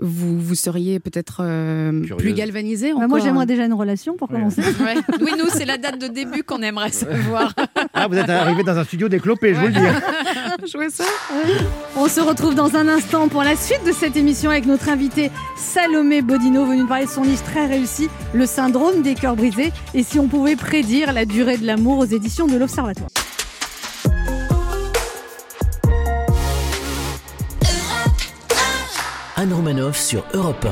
vous, 0.00 0.38
vous 0.40 0.54
seriez 0.54 0.98
peut-être 1.00 1.38
euh, 1.42 2.04
plus 2.18 2.32
galvanisée. 2.32 2.92
Bah, 2.92 3.06
moi, 3.08 3.18
j'aimerais 3.20 3.46
déjà 3.46 3.64
une 3.66 3.72
relation 3.74 4.16
pour 4.16 4.30
Ouais. 4.30 4.36
commencer. 4.38 4.62
Ouais. 4.62 4.94
Oui, 5.20 5.32
nous, 5.38 5.46
c'est 5.50 5.64
la 5.64 5.76
date 5.78 6.00
de 6.00 6.08
début 6.08 6.42
qu'on 6.42 6.60
aimerait 6.62 6.90
savoir. 6.92 7.54
Ah, 7.94 8.06
vous 8.08 8.16
êtes 8.16 8.28
arrivé 8.28 8.62
dans 8.64 8.76
un 8.76 8.84
studio 8.84 9.08
déclopé, 9.08 9.54
je 9.54 9.60
vous 9.60 9.66
le 9.66 9.72
dis. 9.72 10.70
jouer 10.72 10.90
ça. 10.90 11.04
On 11.96 12.08
se 12.08 12.20
retrouve 12.20 12.54
dans 12.56 12.74
un 12.76 12.88
instant 12.88 13.28
pour 13.28 13.42
la 13.44 13.54
suite 13.56 13.84
de 13.86 13.92
cette 13.92 14.16
émission 14.16 14.50
avec 14.50 14.66
notre 14.66 14.88
invité 14.88 15.30
Salomé 15.56 16.20
Bodino, 16.22 16.64
venu 16.66 16.80
nous 16.82 16.86
parler 16.88 17.06
de 17.06 17.10
son 17.10 17.22
livre 17.22 17.42
très 17.44 17.66
réussi, 17.66 18.08
Le 18.34 18.44
syndrome 18.46 19.02
des 19.02 19.14
cœurs 19.14 19.36
brisés, 19.36 19.72
et 19.94 20.02
si 20.02 20.18
on 20.18 20.26
pouvait 20.28 20.56
prédire 20.56 21.12
la 21.12 21.24
durée 21.24 21.58
de 21.58 21.66
l'amour 21.66 21.98
aux 21.98 22.04
éditions 22.06 22.46
de 22.48 22.56
l'Observatoire. 22.56 23.08
Anne 29.38 29.52
Romanoff 29.52 29.96
sur 29.96 30.24
Europe 30.34 30.66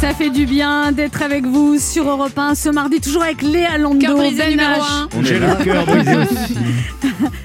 Ça 0.00 0.14
fait 0.14 0.30
du 0.30 0.46
bien 0.46 0.92
d'être 0.92 1.20
avec 1.22 1.44
vous 1.44 1.78
sur 1.78 2.08
Europe 2.08 2.36
1 2.36 2.54
ce 2.54 2.70
mardi, 2.70 3.00
toujours 3.00 3.22
avec 3.22 3.42
Léa 3.42 3.76
Lando, 3.78 3.98
Ben 4.16 4.50
numéro 4.50 4.80
H. 4.80 4.82
1. 4.82 5.08
On 5.16 5.20
est 5.22 5.24
J'ai 5.26 5.38
le 5.38 5.64
cœur 5.64 5.84
brisé 5.86 6.16
aussi. 6.22 6.56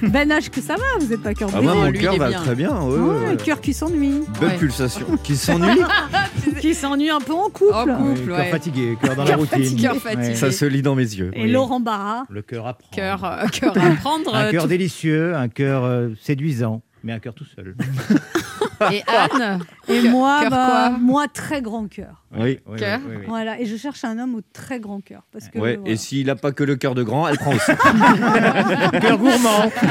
Ben 0.02 0.28
H, 0.30 0.48
que 0.48 0.60
ça 0.62 0.74
va, 0.76 0.82
vous 1.00 1.06
n'êtes 1.06 1.22
pas 1.22 1.34
cœur 1.34 1.50
Ah, 1.52 1.58
brisé. 1.60 1.74
moi, 1.74 1.84
mon 1.86 1.92
cœur 1.92 2.16
va 2.16 2.28
bien. 2.28 2.40
très 2.40 2.54
bien. 2.54 2.80
ouais, 2.80 2.98
Ouais, 2.98 3.36
cœur 3.44 3.60
qui 3.60 3.74
s'ennuie, 3.74 4.22
Belle 4.40 4.48
Ouais. 4.50 4.56
pulsation. 4.56 5.06
Qui 5.22 5.36
s'ennuie 5.36 5.80
qui 6.60 6.74
s'ennuie 6.74 7.10
un 7.10 7.20
peu 7.20 7.34
en 7.34 7.50
couple. 7.50 7.74
En 7.74 7.84
couple, 7.84 8.26
cœur 8.28 8.38
ouais. 8.38 8.50
fatigué, 8.50 8.96
cœur 9.02 9.16
dans 9.16 9.24
la 9.24 9.36
routine. 9.36 9.62
fatigué. 9.62 9.82
Cœur 9.82 9.96
fatigué. 9.96 10.34
Ça 10.34 10.50
se 10.50 10.64
lit 10.64 10.80
dans 10.80 10.94
mes 10.94 11.02
yeux. 11.02 11.30
Et 11.34 11.42
Oui. 11.42 11.50
Laurent 11.52 11.80
Barra. 11.80 12.24
Le 12.30 12.40
cœur 12.40 12.66
à 12.66 12.72
prendre. 12.74 12.90
Cœur, 12.94 13.24
euh, 13.24 13.46
cœur 13.48 13.76
à 13.76 13.90
prendre. 13.96 14.34
Un 14.34 14.44
euh, 14.46 14.50
cœur 14.52 14.62
tout- 14.62 14.68
délicieux, 14.68 15.34
un 15.36 15.48
cœur 15.48 15.84
euh, 15.84 16.08
séduisant, 16.22 16.80
mais 17.06 17.12
un 17.12 17.20
cœur 17.20 17.34
tout 17.34 17.44
seul. 17.44 17.76
Et 18.92 19.02
Anne 19.06 19.60
Et 19.88 20.02
moi, 20.08 20.40
cœur 20.42 20.50
bah, 20.50 20.66
quoi 20.90 20.98
moi, 20.98 21.28
très 21.28 21.62
grand 21.62 21.88
cœur. 21.88 22.24
Oui. 22.36 22.58
Oui, 22.66 22.78
Cœur. 22.78 23.00
oui, 23.06 23.10
oui, 23.10 23.16
oui. 23.20 23.24
Voilà, 23.28 23.58
et 23.58 23.64
je 23.64 23.74
cherche 23.76 24.04
un 24.04 24.18
homme 24.18 24.34
au 24.34 24.40
très 24.52 24.80
grand 24.80 25.00
cœur. 25.00 25.22
Parce 25.32 25.48
que, 25.48 25.58
Ouais, 25.58 25.76
voilà. 25.76 25.90
et 25.90 25.96
s'il 25.96 26.26
n'a 26.26 26.36
pas 26.36 26.52
que 26.52 26.62
le 26.62 26.76
cœur 26.76 26.94
de 26.94 27.02
grand, 27.02 27.26
elle 27.26 27.38
prend 27.38 27.54
aussi. 27.54 27.72
Cœur 29.00 29.16
gourmand. 29.18 29.70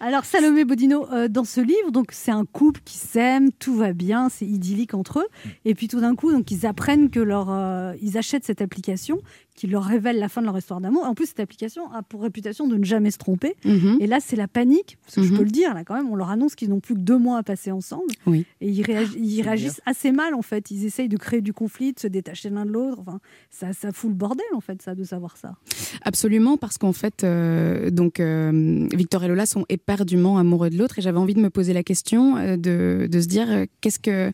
Alors 0.00 0.24
Salomé 0.24 0.64
Bodino, 0.64 1.06
euh, 1.12 1.28
dans 1.28 1.44
ce 1.44 1.60
livre, 1.60 1.90
donc 1.90 2.08
c'est 2.12 2.30
un 2.30 2.44
couple 2.44 2.80
qui 2.84 2.98
s'aime, 2.98 3.50
tout 3.52 3.74
va 3.76 3.92
bien, 3.92 4.28
c'est 4.28 4.46
idyllique 4.46 4.94
entre 4.94 5.20
eux. 5.20 5.26
Et 5.64 5.74
puis 5.74 5.88
tout 5.88 6.00
d'un 6.00 6.14
coup, 6.14 6.30
donc 6.30 6.50
ils 6.50 6.66
apprennent 6.66 7.10
que 7.10 7.20
leur, 7.20 7.48
euh, 7.50 7.94
ils 8.02 8.16
achètent 8.18 8.44
cette 8.44 8.62
application 8.62 9.18
qui 9.54 9.66
leur 9.68 9.84
révèle 9.84 10.18
la 10.18 10.28
fin 10.28 10.40
de 10.40 10.46
leur 10.46 10.58
histoire 10.58 10.80
d'amour. 10.80 11.04
En 11.04 11.14
plus, 11.14 11.26
cette 11.26 11.38
application 11.40 11.90
a 11.92 12.02
pour 12.02 12.22
réputation 12.22 12.66
de 12.66 12.76
ne 12.76 12.84
jamais 12.84 13.10
se 13.12 13.18
tromper. 13.18 13.54
Mhm. 13.64 13.98
Et 14.00 14.06
là, 14.08 14.18
c'est 14.20 14.34
la 14.36 14.48
panique, 14.48 14.98
parce 15.04 15.14
que 15.14 15.22
je 15.22 15.30
Mhm. 15.30 15.38
peux 15.38 15.44
le 15.44 15.50
dire 15.50 15.74
là 15.74 15.84
quand 15.84 15.94
même. 15.94 16.08
On 16.10 16.16
leur 16.16 16.30
annonce 16.30 16.54
qu'ils 16.56 16.70
n'ont 16.70 16.80
plus 16.80 16.94
que 16.94 17.00
deux 17.00 17.18
mois 17.18 17.38
à 17.38 17.42
passer 17.44 17.70
ensemble. 17.70 18.10
Oui. 18.26 18.46
Et 18.60 18.68
ils, 18.68 18.82
réagi- 18.82 19.16
ils 19.16 19.42
réagissent 19.42 19.80
assez 19.86 20.10
mal 20.12 20.34
en 20.34 20.42
fait. 20.42 20.70
Ils 20.70 20.84
essayent 20.84 21.08
de 21.08 21.16
créer 21.16 21.40
du 21.40 21.52
conflit, 21.52 21.92
de 21.92 22.00
se 22.00 22.08
détacher 22.08 22.50
l'un 22.50 22.66
de 22.66 22.70
l'autre. 22.72 22.98
Enfin, 23.00 23.20
ça, 23.50 23.72
ça 23.72 23.92
fout 23.92 24.10
le 24.10 24.16
bordel 24.16 24.44
en 24.54 24.60
fait, 24.60 24.82
ça, 24.82 24.94
de 24.94 25.04
savoir 25.04 25.36
ça. 25.36 25.54
Absolument, 26.02 26.56
parce 26.56 26.76
qu'en 26.78 26.92
fait, 26.92 27.22
euh, 27.22 27.90
donc 27.90 28.18
euh, 28.20 28.88
Victor 28.92 29.22
et 29.24 29.28
Lola 29.28 29.46
sont 29.46 29.64
éperdument 29.68 30.38
amoureux 30.38 30.70
de 30.70 30.76
l'autre, 30.76 30.98
et 30.98 31.02
j'avais 31.02 31.18
envie 31.18 31.34
de 31.34 31.40
me 31.40 31.50
poser 31.50 31.72
la 31.72 31.82
question 31.84 32.36
euh, 32.36 32.56
de, 32.56 33.06
de 33.10 33.20
se 33.20 33.26
dire 33.28 33.46
qu'est-ce 33.80 34.00
que 34.00 34.32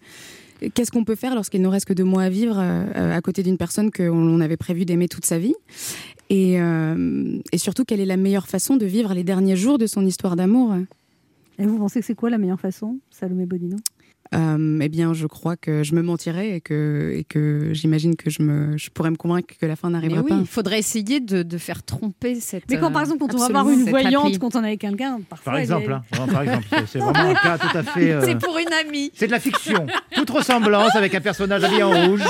qu'est-ce 0.75 0.90
qu'on 0.90 1.05
peut 1.05 1.14
faire 1.14 1.35
lorsqu'il 1.35 1.62
nous 1.62 1.70
reste 1.70 1.87
que 1.87 1.92
deux 1.92 2.05
mois 2.05 2.25
à 2.25 2.29
vivre 2.29 2.57
euh, 2.59 3.16
à 3.16 3.20
côté 3.20 3.42
d'une 3.42 3.57
personne 3.57 3.90
qu'on 3.90 4.40
avait 4.40 4.57
prévu 4.57 4.85
d'aimer 4.85 5.09
toute 5.09 5.25
sa 5.25 5.38
vie, 5.38 5.55
et, 6.29 6.61
euh, 6.61 7.38
et 7.53 7.59
surtout 7.59 7.85
quelle 7.85 8.01
est 8.01 8.07
la 8.07 8.16
meilleure 8.16 8.49
façon 8.49 8.77
de 8.77 8.87
vivre 8.87 9.14
les 9.14 9.25
derniers 9.25 9.57
jours 9.57 9.79
de 9.79 9.87
son 9.87 10.07
histoire 10.07 10.37
d'amour? 10.37 10.75
Et 11.59 11.66
vous 11.66 11.79
pensez 11.79 12.01
que 12.01 12.07
c'est 12.07 12.14
quoi 12.14 12.31
la 12.31 12.38
meilleure 12.38 12.61
façon, 12.61 12.99
Salomé 13.11 13.46
Bodino 13.46 13.77
euh, 13.77 13.99
eh 14.32 14.88
bien, 14.88 15.12
je 15.12 15.26
crois 15.26 15.56
que 15.56 15.82
je 15.82 15.94
me 15.94 16.02
mentirais 16.02 16.50
et 16.56 16.60
que, 16.60 17.12
et 17.16 17.24
que 17.24 17.70
j'imagine 17.72 18.14
que 18.16 18.30
je, 18.30 18.42
me, 18.42 18.76
je 18.78 18.90
pourrais 18.90 19.10
me 19.10 19.16
convaincre 19.16 19.54
que 19.60 19.66
la 19.66 19.76
fin 19.76 19.90
n'arrivera 19.90 20.20
oui, 20.22 20.28
pas. 20.28 20.36
il 20.40 20.46
faudrait 20.46 20.78
essayer 20.78 21.20
de, 21.20 21.42
de 21.42 21.58
faire 21.58 21.82
tromper 21.82 22.38
cette. 22.40 22.64
Mais 22.70 22.78
quand 22.78 22.90
par 22.92 22.98
euh, 22.98 23.04
exemple, 23.04 23.20
quand 23.20 23.34
on 23.34 23.38
va 23.38 23.48
voir 23.48 23.68
une 23.68 23.84
voyante, 23.88 24.38
quand 24.38 24.54
on 24.56 24.62
est 24.62 24.68
avec 24.68 24.80
quelqu'un, 24.80 25.20
parfois. 25.28 25.52
Par 25.52 25.60
exemple, 25.60 25.90
est- 25.90 25.94
hein, 25.94 26.02
vraiment, 26.12 26.32
par 26.32 26.42
exemple, 26.42 26.66
c'est- 26.86 26.98
vraiment 26.98 27.30
un 27.30 27.34
cas 27.34 27.58
tout 27.58 27.76
à 27.76 27.82
fait. 27.82 28.12
euh, 28.12 28.22
C'est 28.24 28.38
pour 28.38 28.56
une 28.58 28.72
amie. 28.72 29.10
C'est 29.14 29.26
de 29.26 29.32
la 29.32 29.40
fiction. 29.40 29.86
Toute 30.14 30.30
ressemblance 30.30 30.94
avec 30.94 31.14
un 31.14 31.20
personnage 31.20 31.64
habillé 31.64 31.82
en 31.82 32.08
rouge. 32.08 32.22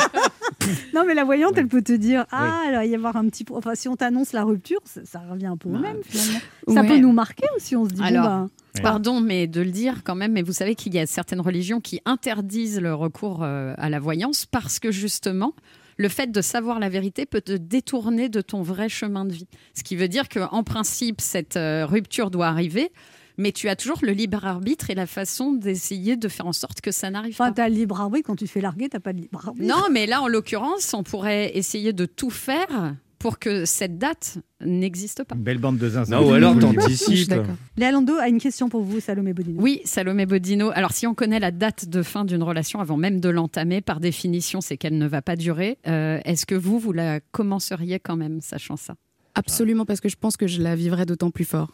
Non, 0.94 1.04
mais 1.06 1.14
la 1.14 1.24
voyante, 1.24 1.54
elle 1.56 1.68
peut 1.68 1.82
te 1.82 1.92
dire 1.92 2.26
Ah, 2.30 2.62
alors, 2.68 2.82
il 2.82 2.86
va 2.88 2.92
y 2.92 2.94
avoir 2.94 3.16
un 3.16 3.28
petit. 3.28 3.44
Enfin, 3.50 3.74
si 3.74 3.88
on 3.88 3.96
t'annonce 3.96 4.32
la 4.32 4.44
rupture, 4.44 4.80
ça, 4.84 5.00
ça 5.04 5.20
revient 5.30 5.46
un 5.46 5.56
peu 5.56 5.68
au 5.68 5.72
même 5.78 5.96
finalement. 6.04 6.40
Ça 6.68 6.80
Ouais. 6.82 6.86
peut 6.88 6.96
nous 6.98 7.12
marquer 7.12 7.46
aussi, 7.56 7.76
on 7.76 7.84
se 7.86 7.90
dit 7.94 8.02
Alors, 8.02 8.24
bon, 8.24 8.30
bah, 8.44 8.48
Pardon, 8.82 9.20
mais 9.20 9.46
de 9.46 9.60
le 9.60 9.70
dire 9.70 10.02
quand 10.04 10.14
même, 10.14 10.32
mais 10.32 10.42
vous 10.42 10.52
savez 10.52 10.74
qu'il 10.74 10.94
y 10.94 10.98
a 10.98 11.06
certaines 11.06 11.40
religions 11.40 11.80
qui 11.80 12.00
interdisent 12.04 12.80
le 12.80 12.94
recours 12.94 13.42
euh, 13.42 13.74
à 13.78 13.88
la 13.90 13.98
voyance 13.98 14.46
parce 14.46 14.78
que 14.78 14.90
justement, 14.92 15.54
le 15.96 16.08
fait 16.08 16.30
de 16.30 16.40
savoir 16.40 16.78
la 16.78 16.88
vérité 16.88 17.26
peut 17.26 17.40
te 17.40 17.52
détourner 17.52 18.28
de 18.28 18.40
ton 18.40 18.62
vrai 18.62 18.88
chemin 18.88 19.24
de 19.24 19.32
vie. 19.32 19.48
Ce 19.76 19.82
qui 19.82 19.96
veut 19.96 20.08
dire 20.08 20.28
qu'en 20.28 20.62
principe, 20.62 21.20
cette 21.20 21.56
euh, 21.56 21.84
rupture 21.84 22.30
doit 22.30 22.46
arriver, 22.46 22.90
mais 23.36 23.52
tu 23.52 23.68
as 23.68 23.76
toujours 23.76 23.98
le 24.02 24.12
libre 24.12 24.44
arbitre 24.46 24.88
et 24.90 24.94
la 24.94 25.06
façon 25.06 25.52
d'essayer 25.52 26.16
de 26.16 26.28
faire 26.28 26.46
en 26.46 26.52
sorte 26.52 26.80
que 26.80 26.90
ça 26.92 27.10
n'arrive 27.10 27.32
Enfin, 27.34 27.48
pas. 27.48 27.62
t'as 27.62 27.68
le 27.68 27.74
libre 27.74 28.00
arbitre 28.00 28.26
quand 28.26 28.36
tu 28.36 28.46
fais 28.46 28.60
larguer, 28.60 28.88
t'as 28.88 29.00
pas 29.00 29.12
de 29.12 29.20
libre 29.20 29.46
arbitre. 29.48 29.66
Non, 29.66 29.84
mais 29.90 30.06
là, 30.06 30.22
en 30.22 30.28
l'occurrence, 30.28 30.94
on 30.94 31.02
pourrait 31.02 31.56
essayer 31.56 31.92
de 31.92 32.06
tout 32.06 32.30
faire 32.30 32.94
pour 33.20 33.38
que 33.38 33.66
cette 33.66 33.98
date 33.98 34.38
n'existe 34.64 35.22
pas. 35.24 35.34
Une 35.36 35.42
belle 35.42 35.58
bande 35.58 35.76
de 35.78 35.88
zinzin. 35.90 36.20
Non, 36.20 36.28
ou 36.28 36.32
alors 36.32 36.54
Je 36.54 36.66
suis 36.66 36.74
t'anticipes. 36.76 37.28
d'accord. 37.28 37.54
Léa 37.76 37.92
Lando 37.92 38.14
a 38.16 38.28
une 38.28 38.40
question 38.40 38.68
pour 38.68 38.82
vous, 38.82 38.98
Salomé 38.98 39.32
Bodino. 39.34 39.60
Oui, 39.62 39.82
Salomé 39.84 40.24
Bodino. 40.26 40.70
Alors, 40.74 40.92
si 40.92 41.06
on 41.06 41.14
connaît 41.14 41.38
la 41.38 41.50
date 41.50 41.88
de 41.88 42.02
fin 42.02 42.24
d'une 42.24 42.42
relation 42.42 42.80
avant 42.80 42.96
même 42.96 43.20
de 43.20 43.28
l'entamer, 43.28 43.82
par 43.82 44.00
définition, 44.00 44.60
c'est 44.60 44.76
qu'elle 44.76 44.98
ne 44.98 45.06
va 45.06 45.20
pas 45.22 45.36
durer. 45.36 45.78
Euh, 45.86 46.18
Est-ce 46.24 46.46
que 46.46 46.54
vous, 46.54 46.78
vous 46.78 46.92
la 46.92 47.20
commenceriez 47.20 48.00
quand 48.00 48.16
même, 48.16 48.40
sachant 48.40 48.76
ça? 48.76 48.94
Absolument, 49.34 49.84
parce 49.84 50.00
que 50.00 50.08
je 50.08 50.16
pense 50.16 50.36
que 50.36 50.46
je 50.46 50.60
la 50.62 50.74
vivrai 50.74 51.04
d'autant 51.06 51.30
plus 51.30 51.44
fort. 51.44 51.70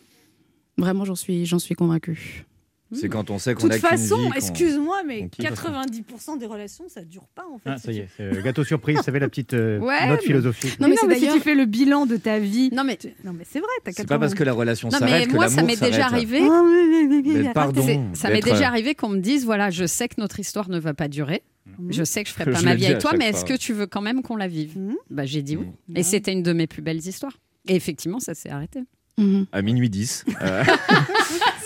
Vraiment, 0.78 1.04
j'en 1.06 1.14
suis, 1.14 1.46
j'en 1.46 1.58
suis 1.60 1.74
convaincue. 1.76 2.44
C'est 2.92 3.08
quand 3.08 3.30
on 3.30 3.38
sait 3.38 3.54
De 3.54 3.58
qu'on 3.60 3.68
a 3.68 3.74
toute 3.78 3.80
qu'une 3.88 3.98
façon, 3.98 4.30
excuse-moi, 4.36 5.02
mais 5.04 5.22
qu'on 5.22 5.28
kiffe. 5.28 5.50
90% 5.50 6.38
des 6.38 6.46
relations, 6.46 6.84
ça 6.88 7.02
dure 7.02 7.26
pas 7.34 7.44
en 7.52 7.58
fait. 7.58 7.70
Ah, 7.70 7.78
ça 7.78 7.90
y 7.92 7.98
est, 7.98 8.08
c'est, 8.16 8.22
euh, 8.22 8.42
gâteau 8.42 8.62
surprise, 8.62 8.96
vous 8.98 9.02
savez 9.02 9.18
la 9.18 9.28
petite 9.28 9.54
euh, 9.54 9.78
Ouais, 9.80 10.06
note 10.08 10.20
mais- 10.20 10.26
philosophique. 10.26 10.78
Non, 10.78 10.86
mais, 10.88 10.94
non, 10.94 11.00
si 11.02 11.08
d'ailleurs- 11.08 11.34
tu 11.34 11.40
fais 11.40 11.54
le 11.56 11.64
bilan 11.64 12.06
de 12.06 12.16
ta 12.16 12.38
vie. 12.38 12.70
Non, 12.72 12.84
mais, 12.84 12.98
Non, 13.24 13.32
mais 13.32 13.44
c'est 13.48 13.58
vrai, 13.58 13.68
t'as 13.84 13.90
C'est 13.90 14.02
80... 14.02 14.06
pas 14.16 14.18
parce 14.20 14.34
que 14.34 14.44
la 14.44 14.52
relation 14.52 14.88
non, 14.88 14.98
mais 15.00 15.08
s'arrête 15.08 15.28
que 15.28 15.34
moi, 15.34 15.48
ça 15.48 15.56
l'amour 15.56 15.68
m'est 15.70 15.80
déjà 15.90 16.04
arrivé. 16.06 16.40
Ah, 16.42 16.62
Mais 17.44 17.52
pardon. 17.52 17.84
Ça 18.14 18.30
m'est 18.30 18.40
déjà 18.40 18.64
euh, 18.64 18.68
arrivé 18.68 18.94
qu'on 18.94 19.08
me 19.08 19.18
dise 19.20 19.44
voilà, 19.44 19.70
je 19.70 19.84
sais 19.86 20.06
que 20.08 20.14
notre 20.18 20.38
histoire 20.38 20.68
ne 20.68 20.78
va 20.78 20.94
pas 20.94 21.08
durer. 21.08 21.42
Mhm. 21.80 21.92
Je 21.92 22.04
sais 22.04 22.22
que 22.22 22.28
je 22.28 22.34
ferai 22.34 22.44
pas 22.52 22.62
ma 22.62 22.76
vie 22.76 22.86
avec 22.86 22.98
toi, 23.00 23.12
mais 23.18 23.30
est-ce 23.30 23.44
que 23.44 23.56
tu 23.56 23.72
veux 23.72 23.86
quand 23.88 24.00
même 24.00 24.22
qu'on 24.22 24.36
la 24.36 24.46
vive? 24.46 24.78
Mhm. 24.78 24.94
Bah, 25.10 25.24
j'ai 25.26 25.42
dit 25.42 25.56
oui. 25.56 25.66
Mhm. 25.88 25.96
Et 25.96 26.02
c'était 26.04 26.32
une 26.32 26.44
de 26.44 26.52
mes 26.52 26.68
plus 26.68 26.82
belles 26.82 27.04
histoires. 27.04 27.36
Et 27.68 27.74
effectivement, 27.74 28.20
ça 28.20 28.34
s'est 28.34 28.50
arrêté. 28.50 28.80
Mhm. 29.18 29.46
À 29.50 29.62
minuit 29.62 29.90
10. 29.90 30.24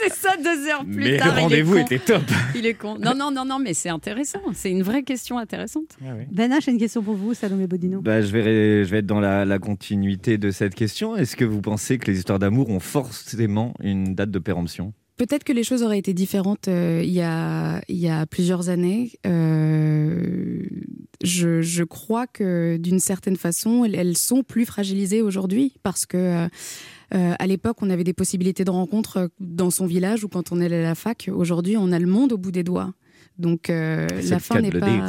C'est 0.03 0.13
ça, 0.15 0.37
deux 0.37 0.67
heures 0.69 0.85
plus 0.85 0.95
mais 0.95 1.11
le 1.13 1.17
tard. 1.19 1.35
il 1.35 1.39
est 1.39 1.43
rendez-vous 1.43 1.77
était 1.79 1.99
top. 1.99 2.23
Il 2.55 2.67
est 2.67 2.75
con. 2.75 2.97
Non, 2.99 3.15
non, 3.15 3.31
non, 3.31 3.45
non, 3.45 3.59
mais 3.59 3.75
c'est 3.75 3.89
intéressant. 3.91 4.41
C'est 4.55 4.71
une 4.71 4.83
vraie 4.83 5.03
question 5.03 5.39
intéressante. 5.39 5.97
Ah 6.03 6.13
oui. 6.17 6.25
Ben 6.33 6.51
H 6.51 6.69
a 6.69 6.73
une 6.73 6.79
question 6.79 7.03
pour 7.03 7.15
vous, 7.15 7.35
Salomé 7.35 7.67
Bodino. 7.67 8.01
Bah, 8.01 8.23
je, 8.23 8.33
vais, 8.33 8.85
je 8.85 8.91
vais 8.91 8.99
être 8.99 9.07
dans 9.07 9.21
la, 9.21 9.45
la 9.45 9.59
continuité 9.59 10.39
de 10.39 10.51
cette 10.51 10.75
question. 10.75 11.17
Est-ce 11.17 11.37
que 11.37 11.45
vous 11.45 11.61
pensez 11.61 11.99
que 11.99 12.11
les 12.11 12.19
histoires 12.19 12.39
d'amour 12.39 12.71
ont 12.71 12.81
forcément 12.81 13.75
une 13.83 14.15
date 14.15 14.31
de 14.31 14.39
péremption? 14.39 14.93
Peut-être 15.17 15.45
que 15.45 15.53
les 15.53 15.65
choses 15.65 15.83
auraient 15.83 15.99
été 15.99 16.15
différentes 16.15 16.69
euh, 16.69 17.03
il, 17.05 17.11
y 17.11 17.21
a, 17.21 17.83
il 17.89 17.99
y 17.99 18.09
a 18.09 18.25
plusieurs 18.25 18.71
années. 18.71 19.13
Euh, 19.27 20.63
je, 21.23 21.61
je 21.61 21.85
crois 21.85 22.27
que 22.27 22.79
d'une 22.79 23.01
certaine 23.01 23.37
façon, 23.37 23.85
elles, 23.85 23.95
elles 23.97 24.17
sont 24.17 24.43
plus 24.43 24.65
fragilisées 24.65 25.21
aujourd'hui 25.21 25.75
parce 25.83 26.07
que 26.07 26.17
euh, 26.17 26.49
euh, 27.15 27.35
à 27.39 27.47
l'époque, 27.47 27.79
on 27.83 27.91
avait 27.91 28.05
des 28.05 28.13
possibilités 28.13 28.65
de 28.65 28.71
rencontre 28.71 29.17
euh, 29.17 29.29
dans 29.41 29.71
son 29.71 29.87
village 29.87 30.25
ou 30.25 30.29
quand 30.29 30.53
on 30.53 30.61
allait 30.61 30.81
à 30.81 30.83
la 30.83 30.95
fac. 30.95 31.29
Aujourd'hui, 31.33 31.77
on 31.77 31.93
a 31.93 31.99
le 31.99 32.07
monde 32.07 32.33
au 32.33 32.39
bout 32.39 32.53
des 32.53 32.63
doigts. 32.63 32.93
Donc 33.39 33.71
euh, 33.71 34.07
la 34.29 34.39
fin 34.39 34.61
n'est 34.61 34.71
pas 34.71 34.81
dire. 34.91 35.05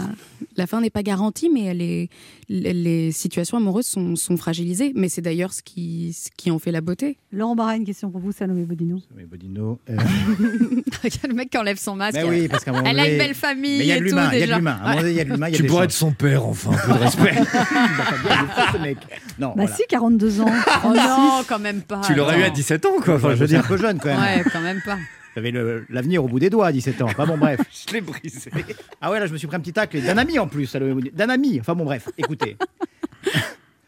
la 0.55 0.65
fin 0.65 0.79
n'est 0.79 0.89
pas 0.89 1.03
garantie, 1.03 1.49
mais 1.53 1.63
elle 1.65 1.81
est, 1.81 2.07
les 2.47 2.73
les 2.73 3.11
situations 3.11 3.57
amoureuses 3.57 3.87
sont, 3.87 4.15
sont 4.15 4.37
fragilisées. 4.37 4.93
Mais 4.95 5.09
c'est 5.09 5.21
d'ailleurs 5.21 5.51
ce 5.53 5.61
qui, 5.61 6.13
ce 6.13 6.29
qui 6.37 6.49
en 6.49 6.57
fait 6.57 6.71
la 6.71 6.79
beauté. 6.79 7.17
Laurent 7.33 7.55
Barra, 7.57 7.75
une 7.75 7.83
question 7.83 8.09
pour 8.09 8.21
vous, 8.21 8.31
Salomé 8.31 8.63
Bodino. 8.63 9.01
Mais 9.17 9.25
Bodino. 9.25 9.79
euh, 9.89 9.97
le 11.27 11.33
mec 11.33 11.49
qui 11.49 11.57
enlève 11.57 11.77
son 11.77 11.95
masque. 11.97 12.15
mais 12.15 12.23
oui, 12.23 12.47
parce 12.47 12.63
qu'à 12.63 12.71
un 12.71 12.75
moment 12.75 12.87
Elle 12.89 12.99
a 12.99 13.09
une 13.09 13.17
belle 13.17 13.33
famille 13.35 13.79
Mais 13.79 13.83
il 13.83 13.87
y 13.87 13.91
a 13.91 13.99
de 13.99 14.03
l'humain, 14.05 14.29
il 14.31 14.33
y 14.33 14.37
a 14.37 14.39
de 14.39 14.45
déjà. 14.45 14.57
l'humain. 14.57 14.79
À 14.81 14.85
un 14.85 14.89
moment 14.91 15.01
donné, 15.01 15.11
il 15.11 15.17
y 15.17 15.19
a 15.19 15.23
de 15.25 15.29
l'humain, 15.29 15.47
il 15.49 15.51
y 15.51 15.55
a 15.55 15.57
Tu 15.57 15.65
pourrais 15.65 15.85
être 15.85 15.91
son 15.91 16.11
père, 16.13 16.45
enfin, 16.45 16.71
respect. 16.93 17.31
Bien 17.31 18.47
le 18.73 18.79
mec. 18.79 18.97
Non, 19.39 19.47
Bah 19.49 19.53
voilà. 19.65 19.75
si, 19.75 19.83
42 19.89 20.41
ans. 20.41 20.45
Oh 20.85 20.93
non, 20.95 21.43
quand 21.49 21.59
même 21.59 21.81
pas. 21.81 21.99
tu 22.05 22.13
l'aurais 22.15 22.39
eu 22.39 22.43
à 22.43 22.47
Non. 22.47 22.53
17 22.53 22.85
ans, 22.85 22.89
quoi. 23.01 23.15
Enfin, 23.15 23.31
je 23.31 23.35
veux 23.35 23.47
c'est 23.47 23.55
un 23.55 23.59
dire. 23.59 23.67
peu 23.67 23.77
jeune 23.77 23.99
quand 23.99 24.07
même. 24.09 24.19
Ouais, 24.19 24.43
quand 24.51 24.61
même 24.61 24.81
pas. 24.85 24.97
Vous 25.33 25.39
avez 25.39 25.51
le- 25.51 25.85
l'avenir 25.89 26.23
au 26.23 26.27
bout 26.27 26.39
des 26.39 26.49
doigts 26.49 26.67
à 26.67 26.71
17 26.71 27.01
ans. 27.01 27.05
Enfin 27.05 27.25
bon, 27.25 27.37
bref. 27.37 27.61
Je 27.87 27.93
l'ai 27.93 28.01
brisé. 28.01 28.51
Ah 28.99 29.11
ouais, 29.11 29.19
là, 29.19 29.27
je 29.27 29.33
me 29.33 29.37
suis 29.37 29.47
pris 29.47 29.55
un 29.55 29.59
petit 29.61 29.73
tacle 29.73 30.01
d'un 30.01 30.17
ami 30.17 30.37
en 30.39 30.47
plus. 30.47 30.75
D'un 30.75 31.29
ami. 31.29 31.59
Enfin 31.59 31.73
bon, 31.75 31.85
bref, 31.85 32.09
écoutez. 32.17 32.57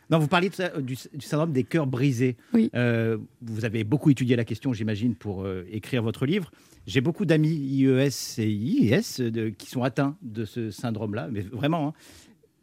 Non, 0.09 0.19
vous 0.19 0.27
parliez 0.27 0.49
de 0.49 0.53
ça, 0.53 0.69
du, 0.79 0.95
du 1.13 1.25
syndrome 1.25 1.53
des 1.53 1.63
cœurs 1.63 1.87
brisés. 1.87 2.35
Oui. 2.53 2.69
Euh, 2.75 3.17
vous 3.41 3.65
avez 3.65 3.83
beaucoup 3.83 4.11
étudié 4.11 4.35
la 4.35 4.43
question, 4.43 4.71
j'imagine, 4.71 5.15
pour 5.15 5.43
euh, 5.43 5.65
écrire 5.71 6.03
votre 6.03 6.25
livre. 6.27 6.51
J'ai 6.85 7.01
beaucoup 7.01 7.25
d'amis 7.25 7.49
IES 7.49 8.09
et 8.37 8.47
IS 8.51 9.21
de- 9.21 9.49
qui 9.49 9.67
sont 9.71 9.81
atteints 9.81 10.15
de 10.21 10.45
ce 10.45 10.69
syndrome-là, 10.69 11.29
mais 11.31 11.41
vraiment. 11.41 11.87
hein. 11.87 11.93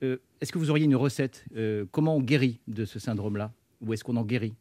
Euh, 0.05 0.19
est-ce 0.41 0.53
que 0.53 0.59
vous 0.59 0.71
auriez 0.71 0.85
une 0.85 0.95
recette 0.95 1.45
Euh, 1.57 1.87
Comment 1.91 2.15
on 2.17 2.21
guérit 2.21 2.61
de 2.69 2.85
ce 2.85 2.99
syndrome-là? 3.01 3.53
Ou 3.81 3.95
est-ce 3.95 4.05
qu'on 4.05 4.17
en 4.17 4.25
guérit? 4.25 4.53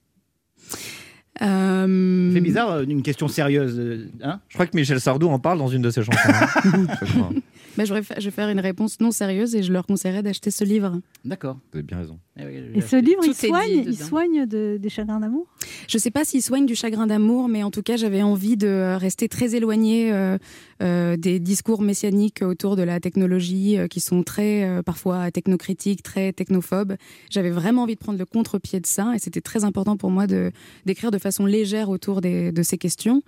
Euh, 1.42 2.32
C'est 2.34 2.42
bizarre, 2.42 2.72
euh, 2.72 2.84
une 2.88 3.02
question 3.02 3.28
sérieuse. 3.28 3.80
euh, 3.80 4.10
Hein? 4.24 4.40
Je 4.50 4.56
crois 4.56 4.66
que 4.66 4.76
Michel 4.76 5.00
Sardou 5.00 5.28
en 5.30 5.40
parle 5.40 5.58
dans 5.58 5.68
une 5.68 5.82
de 5.82 5.90
ses 5.90 6.04
chansons. 6.04 6.20
bah, 7.80 7.86
je, 7.86 7.94
vais 7.94 8.04
fa- 8.04 8.20
je 8.20 8.26
vais 8.26 8.32
faire 8.32 8.50
une 8.50 8.60
réponse 8.60 9.00
non 9.00 9.12
sérieuse 9.12 9.56
et 9.56 9.64
je 9.64 9.72
leur 9.72 9.86
conseillerais 9.88 10.22
d'acheter 10.22 10.52
ce 10.52 10.66
livre. 10.66 11.00
D'accord. 11.24 11.60
Vous 11.72 11.78
avez 11.78 11.84
bien 11.88 11.98
raison. 11.98 12.20
Eh 12.38 12.46
oui, 12.46 12.54
Et 12.76 12.82
ce 12.82 12.98
livre, 12.98 13.22
il 13.26 13.34
soigne, 13.34 13.84
il 13.88 13.98
soigne 13.98 14.46
de- 14.46 14.78
des 14.82 14.90
chagrins 14.90 15.20
d'amour? 15.22 15.48
Je 15.88 15.96
ne 15.98 16.02
sais 16.02 16.12
pas 16.12 16.26
s'il 16.26 16.42
soigne 16.42 16.66
du 16.66 16.76
chagrin 16.76 17.08
d'amour, 17.08 17.48
mais 17.48 17.64
en 17.64 17.72
tout 17.72 17.82
cas, 17.82 17.96
j'avais 17.96 18.22
envie 18.22 18.58
de 18.58 18.96
rester 18.98 19.30
très 19.30 19.56
éloignée 19.56 20.12
euh, 20.12 20.38
euh, 20.82 21.16
des 21.16 21.40
discours 21.40 21.82
messianiques 21.82 22.42
autour 22.42 22.76
de 22.76 22.84
la 22.84 23.00
technologie 23.00 23.78
euh, 23.78 23.88
qui 23.88 24.02
sont 24.02 24.24
très, 24.24 24.64
euh, 24.66 24.82
parfois, 24.84 25.32
technocritiques, 25.32 26.04
très 26.04 26.34
technophobes. 26.34 26.96
J'avais 27.30 27.50
vraiment 27.50 27.84
envie 27.84 27.96
de 27.96 28.00
prendre 28.00 28.20
le 28.20 28.26
contre-pied 28.26 28.80
de 28.82 28.88
ça 28.88 29.14
et 29.16 29.20
c'était 29.20 29.42
très 29.42 29.64
important 29.64 29.96
pour 29.96 30.12
moi 30.12 30.28
de 30.28 30.52
d'écrire 30.86 31.12
de 31.12 31.18
façon 31.18 31.46
légère 31.46 31.90
autour 31.90 32.20
des- 32.22 32.52
de 32.52 32.64
ces 32.64 32.78
questions 32.78 33.22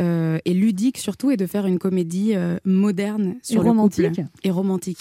euh, 0.00 0.38
et 0.44 0.54
ludique 0.54 0.98
surtout 0.98 1.30
et 1.30 1.36
de 1.36 1.46
faire 1.46 1.66
une 1.66 1.78
comédie 1.78 2.32
euh, 2.34 2.56
moderne 2.64 3.34
Et 3.42 3.52
sur 3.52 3.62
le 3.62 3.68
romantique 3.68 4.08
couple. 4.08 4.26
et 4.44 4.50
romantique. 4.50 4.98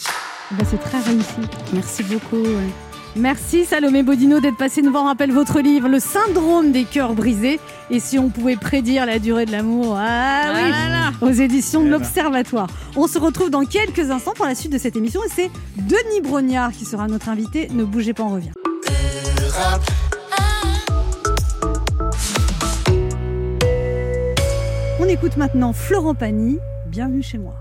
Eh 0.52 0.56
ben, 0.56 0.66
C'est 0.70 0.78
très 0.82 1.00
réussi. 1.02 1.36
Merci 1.74 2.04
beaucoup. 2.04 2.36
ouais. 2.44 2.70
Merci 3.18 3.66
Salomé 3.66 4.04
Bodino 4.04 4.40
d'être 4.40 4.56
passé 4.56 4.82
nous 4.82 4.90
voir. 4.92 5.04
On 5.04 5.08
rappelle 5.08 5.34
votre 5.34 5.60
livre, 5.60 5.90
Le 5.90 6.00
syndrome 6.00 6.72
des 6.72 6.86
cœurs 6.86 7.14
brisés. 7.14 7.60
Et 7.90 8.00
si 8.00 8.18
on 8.18 8.30
pouvait 8.30 8.56
prédire 8.56 9.06
la 9.06 9.20
durée 9.20 9.46
de 9.46 9.52
l'amour, 9.52 9.96
ah 9.98 10.54
oui, 10.56 10.62
Ah 10.74 10.90
là 10.90 10.90
là. 10.90 11.12
aux 11.28 11.32
éditions 11.32 11.82
de 11.82 11.88
Eh 11.88 11.90
ben. 11.90 11.98
l'Observatoire. 11.98 12.68
On 12.96 13.08
se 13.08 13.20
retrouve 13.20 13.50
dans 13.50 13.66
quelques 13.66 14.10
instants 14.12 14.32
pour 14.34 14.46
la 14.46 14.56
suite 14.56 14.72
de 14.72 14.78
cette 14.78 14.96
émission. 14.96 15.20
Et 15.26 15.30
c'est 15.36 15.52
Denis 15.76 16.22
Brognard 16.24 16.72
qui 16.72 16.86
sera 16.86 17.08
notre 17.08 17.28
invité. 17.28 17.68
Ne 17.74 17.84
bougez 17.84 18.14
pas, 18.14 18.24
on 18.24 18.36
revient. 18.36 18.52
Écoute 25.12 25.36
maintenant 25.36 25.74
Florent 25.74 26.16
Pagny. 26.16 26.58
Bienvenue 26.88 27.22
chez 27.22 27.38
moi. 27.38 27.54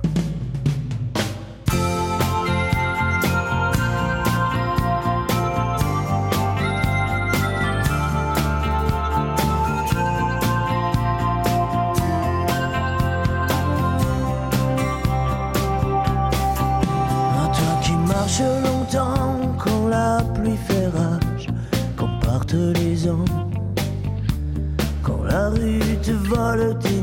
Longtemps 18.65 19.57
quand 19.59 19.89
la 19.89 20.23
pluie 20.35 20.57
fait 20.57 20.87
rage, 20.87 21.49
quand 21.97 22.09
partent 22.25 22.55
les 22.55 23.09
ans, 23.09 23.25
quand 25.03 25.25
la 25.25 25.49
rue 25.51 25.81
te 26.01 26.13
vole 26.13 26.79
tes 26.79 27.03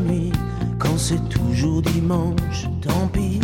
c'est 1.10 1.30
toujours 1.30 1.82
dimanche, 1.82 2.67
tant 2.82 3.08
pis. 3.13 3.39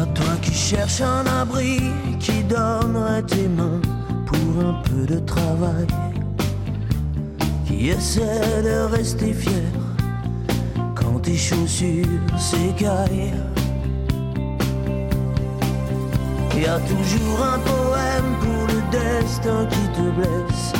À 0.00 0.06
toi 0.06 0.34
qui 0.40 0.52
cherches 0.52 1.00
un 1.00 1.26
abri, 1.26 1.80
qui 2.20 2.44
donnerait 2.44 3.24
tes 3.24 3.48
mains 3.48 3.80
pour 4.26 4.64
un 4.68 4.74
peu 4.84 5.04
de 5.12 5.18
travail, 5.18 5.88
qui 7.66 7.88
essaie 7.88 8.62
de 8.62 8.94
rester 8.96 9.32
fier 9.32 9.72
quand 10.94 11.18
tes 11.22 11.36
chaussures 11.36 12.06
s'écaillent. 12.38 13.34
Y 16.56 16.66
a 16.66 16.78
toujours 16.92 17.38
un 17.54 17.58
poème 17.72 18.30
pour 18.42 18.62
le 18.72 18.80
destin 18.92 19.66
qui 19.66 19.84
te 19.96 20.08
blesse. 20.16 20.79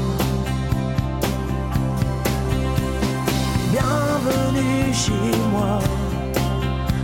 Bienvenue 3.91 4.93
chez 4.93 5.37
moi, 5.51 5.79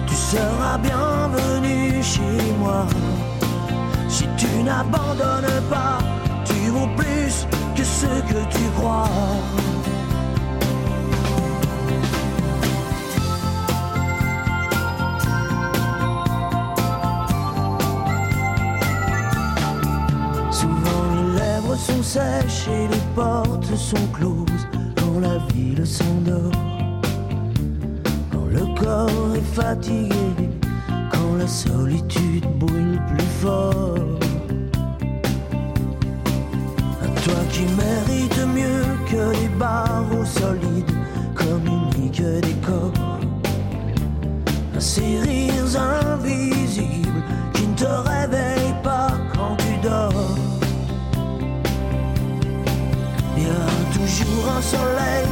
tu 0.07 0.15
seras 0.15 0.77
bienvenu 0.77 2.01
chez 2.01 2.53
moi. 2.59 2.85
Si 4.07 4.25
tu 4.37 4.63
n'abandonnes 4.63 5.61
pas, 5.69 5.97
tu 6.45 6.69
vaux 6.69 6.87
plus 6.95 7.45
que 7.75 7.83
ce 7.83 8.05
que 8.05 8.41
tu 8.49 8.63
crois. 8.77 9.09
Souvent 20.51 21.03
les 21.15 21.39
lèvres 21.39 21.75
sont 21.75 22.03
sèches 22.03 22.67
et 22.69 22.87
les 22.87 23.03
portes 23.13 23.75
sont 23.75 24.07
closes 24.13 24.67
quand 24.95 25.19
la 25.19 25.37
ville 25.53 25.85
s'endort. 25.85 26.76
Corps 28.79 29.35
est 29.35 29.55
fatigué, 29.55 30.49
quand 31.11 31.35
la 31.37 31.47
solitude 31.47 32.45
brûle 32.59 33.01
plus 33.07 33.31
fort. 33.41 33.95
À 37.03 37.07
toi 37.21 37.41
qui 37.51 37.65
mérites 37.75 38.45
mieux 38.55 38.85
que 39.09 39.31
les 39.39 39.49
barreaux 39.57 40.25
solides, 40.25 40.95
communique 41.35 42.21
des 42.21 42.55
corps. 42.65 43.19
À 44.75 44.79
ces 44.79 45.19
rires 45.21 45.75
invisibles 46.13 47.23
qui 47.53 47.67
ne 47.67 47.75
te 47.75 47.85
réveillent 47.85 48.81
pas 48.83 49.11
quand 49.33 49.55
tu 49.57 49.87
dors. 49.87 50.37
Il 53.35 53.43
y 53.43 53.49
a 53.49 53.67
toujours 53.93 54.45
un 54.57 54.61
soleil 54.61 55.26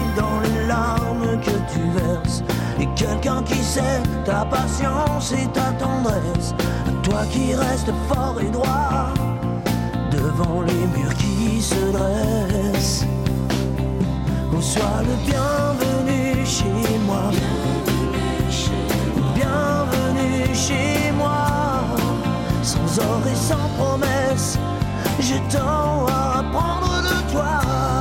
quelqu'un 3.06 3.44
qui 3.44 3.62
sait 3.62 4.02
ta 4.24 4.46
patience 4.46 5.32
et 5.32 5.48
ta 5.48 5.72
tendresse. 5.84 6.54
Toi 7.04 7.22
qui 7.32 7.54
restes 7.54 7.94
fort 8.10 8.38
et 8.42 8.50
droit 8.50 9.14
devant 10.12 10.62
les 10.62 10.86
murs 10.96 11.14
qui 11.16 11.62
se 11.62 11.92
dressent. 11.92 13.06
On 14.56 14.62
soit 14.62 15.02
le 15.10 15.16
bienvenu 15.30 16.46
chez 16.46 16.98
moi. 17.06 17.26
Bienvenue 19.36 20.56
chez 20.56 21.12
moi. 21.12 21.48
Sans 22.64 23.00
or 23.00 23.22
et 23.32 23.36
sans 23.36 23.68
promesse, 23.78 24.58
j'ai 25.20 25.42
tant 25.50 26.06
à 26.08 26.40
apprendre 26.40 27.04
de 27.10 27.32
toi. 27.32 27.95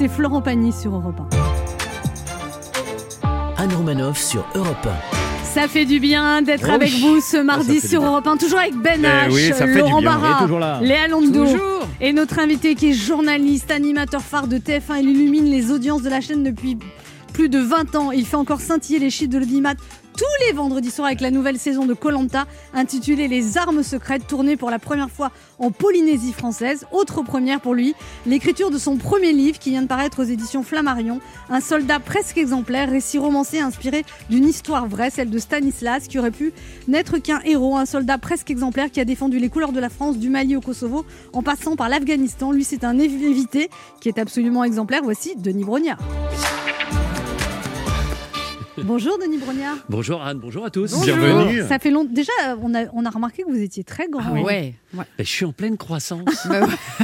C'était 0.00 0.14
Florent 0.14 0.40
Pagny 0.40 0.72
sur 0.72 0.94
Europe 0.94 1.20
1. 3.22 3.62
Anne 3.62 3.74
Romanoff 3.74 4.16
sur 4.18 4.46
Europe 4.54 4.88
Ça 5.44 5.68
fait 5.68 5.84
du 5.84 6.00
bien 6.00 6.40
d'être 6.40 6.64
Oh 6.70 6.72
avec 6.72 6.88
oui. 6.88 7.00
vous 7.02 7.20
ce 7.20 7.36
mardi 7.36 7.74
fait 7.74 7.80
du 7.82 7.88
sur. 7.88 8.02
Europe 8.02 8.26
1, 8.26 8.38
toujours 8.38 8.60
avec 8.60 8.74
Ben 8.76 8.98
Eh 9.04 9.28
H, 9.28 9.30
oui, 9.30 9.52
ça 9.54 9.66
Laurent. 9.66 10.00
Barra. 10.00 10.80
Léa 10.80 11.06
Londo 11.06 11.44
Toujours. 11.44 11.86
et 12.00 12.14
notre 12.14 12.38
invité 12.38 12.74
qui 12.76 12.88
est 12.92 12.94
journaliste, 12.94 13.70
animateur 13.70 14.22
phare 14.22 14.46
de 14.46 14.56
TF1. 14.56 15.00
Il 15.02 15.10
illumine 15.10 15.44
les 15.50 15.70
audiences 15.70 16.00
de 16.00 16.08
la 16.08 16.22
chaîne 16.22 16.44
depuis 16.44 16.78
plus 17.34 17.50
de 17.50 17.58
20 17.58 17.94
ans. 17.96 18.10
Il 18.10 18.24
fait 18.24 18.36
encore 18.36 18.62
scintiller 18.62 19.00
les 19.00 19.10
chiffres 19.10 19.30
de 19.32 19.36
l'audimat 19.38 19.74
vendredis 20.52 20.90
soirs 20.90 21.06
avec 21.06 21.20
la 21.20 21.30
nouvelle 21.30 21.58
saison 21.58 21.86
de 21.86 21.94
Colanta 21.94 22.46
intitulée 22.74 23.28
Les 23.28 23.58
armes 23.58 23.82
secrètes, 23.82 24.26
tournée 24.26 24.56
pour 24.56 24.70
la 24.70 24.78
première 24.78 25.10
fois 25.10 25.30
en 25.58 25.70
Polynésie 25.70 26.32
française. 26.32 26.86
Autre 26.92 27.22
première 27.22 27.60
pour 27.60 27.74
lui, 27.74 27.94
l'écriture 28.26 28.70
de 28.70 28.78
son 28.78 28.96
premier 28.96 29.32
livre 29.32 29.58
qui 29.58 29.70
vient 29.70 29.82
de 29.82 29.86
paraître 29.86 30.22
aux 30.22 30.26
éditions 30.26 30.62
Flammarion, 30.62 31.20
Un 31.48 31.60
soldat 31.60 32.00
presque 32.00 32.38
exemplaire, 32.38 32.90
récit 32.90 33.18
romancé 33.18 33.60
inspiré 33.60 34.04
d'une 34.28 34.46
histoire 34.46 34.86
vraie, 34.86 35.10
celle 35.10 35.30
de 35.30 35.38
Stanislas, 35.38 36.08
qui 36.08 36.18
aurait 36.18 36.30
pu 36.30 36.52
n'être 36.88 37.18
qu'un 37.18 37.40
héros, 37.44 37.76
un 37.76 37.86
soldat 37.86 38.18
presque 38.18 38.50
exemplaire 38.50 38.90
qui 38.90 39.00
a 39.00 39.04
défendu 39.04 39.38
les 39.38 39.48
couleurs 39.48 39.72
de 39.72 39.80
la 39.80 39.88
France, 39.88 40.18
du 40.18 40.30
Mali 40.30 40.56
au 40.56 40.60
Kosovo, 40.60 41.04
en 41.32 41.42
passant 41.42 41.76
par 41.76 41.88
l'Afghanistan. 41.88 42.52
Lui, 42.52 42.64
c'est 42.64 42.84
un 42.84 42.98
évité 42.98 43.70
qui 44.00 44.08
est 44.08 44.18
absolument 44.18 44.64
exemplaire. 44.64 45.00
Voici 45.02 45.34
Denis 45.36 45.64
Brognard. 45.64 45.98
Bonjour 48.84 49.18
Denis 49.18 49.38
Brognard. 49.38 49.76
Bonjour 49.88 50.22
Anne, 50.22 50.38
bonjour 50.38 50.64
à 50.64 50.70
tous. 50.70 50.92
Bonjour. 50.92 51.16
Bienvenue. 51.16 51.62
Ça 51.68 51.78
fait 51.78 51.90
longtemps. 51.90 52.10
Déjà, 52.12 52.32
on 52.62 52.74
a, 52.74 52.84
on 52.94 53.04
a 53.04 53.10
remarqué 53.10 53.42
que 53.42 53.48
vous 53.50 53.60
étiez 53.60 53.84
très 53.84 54.08
grand. 54.08 54.22
Ah 54.36 54.40
ouais. 54.42 54.74
Ben, 54.94 55.04
je 55.18 55.24
suis 55.24 55.44
en 55.44 55.52
pleine 55.52 55.76
croissance. 55.76 56.20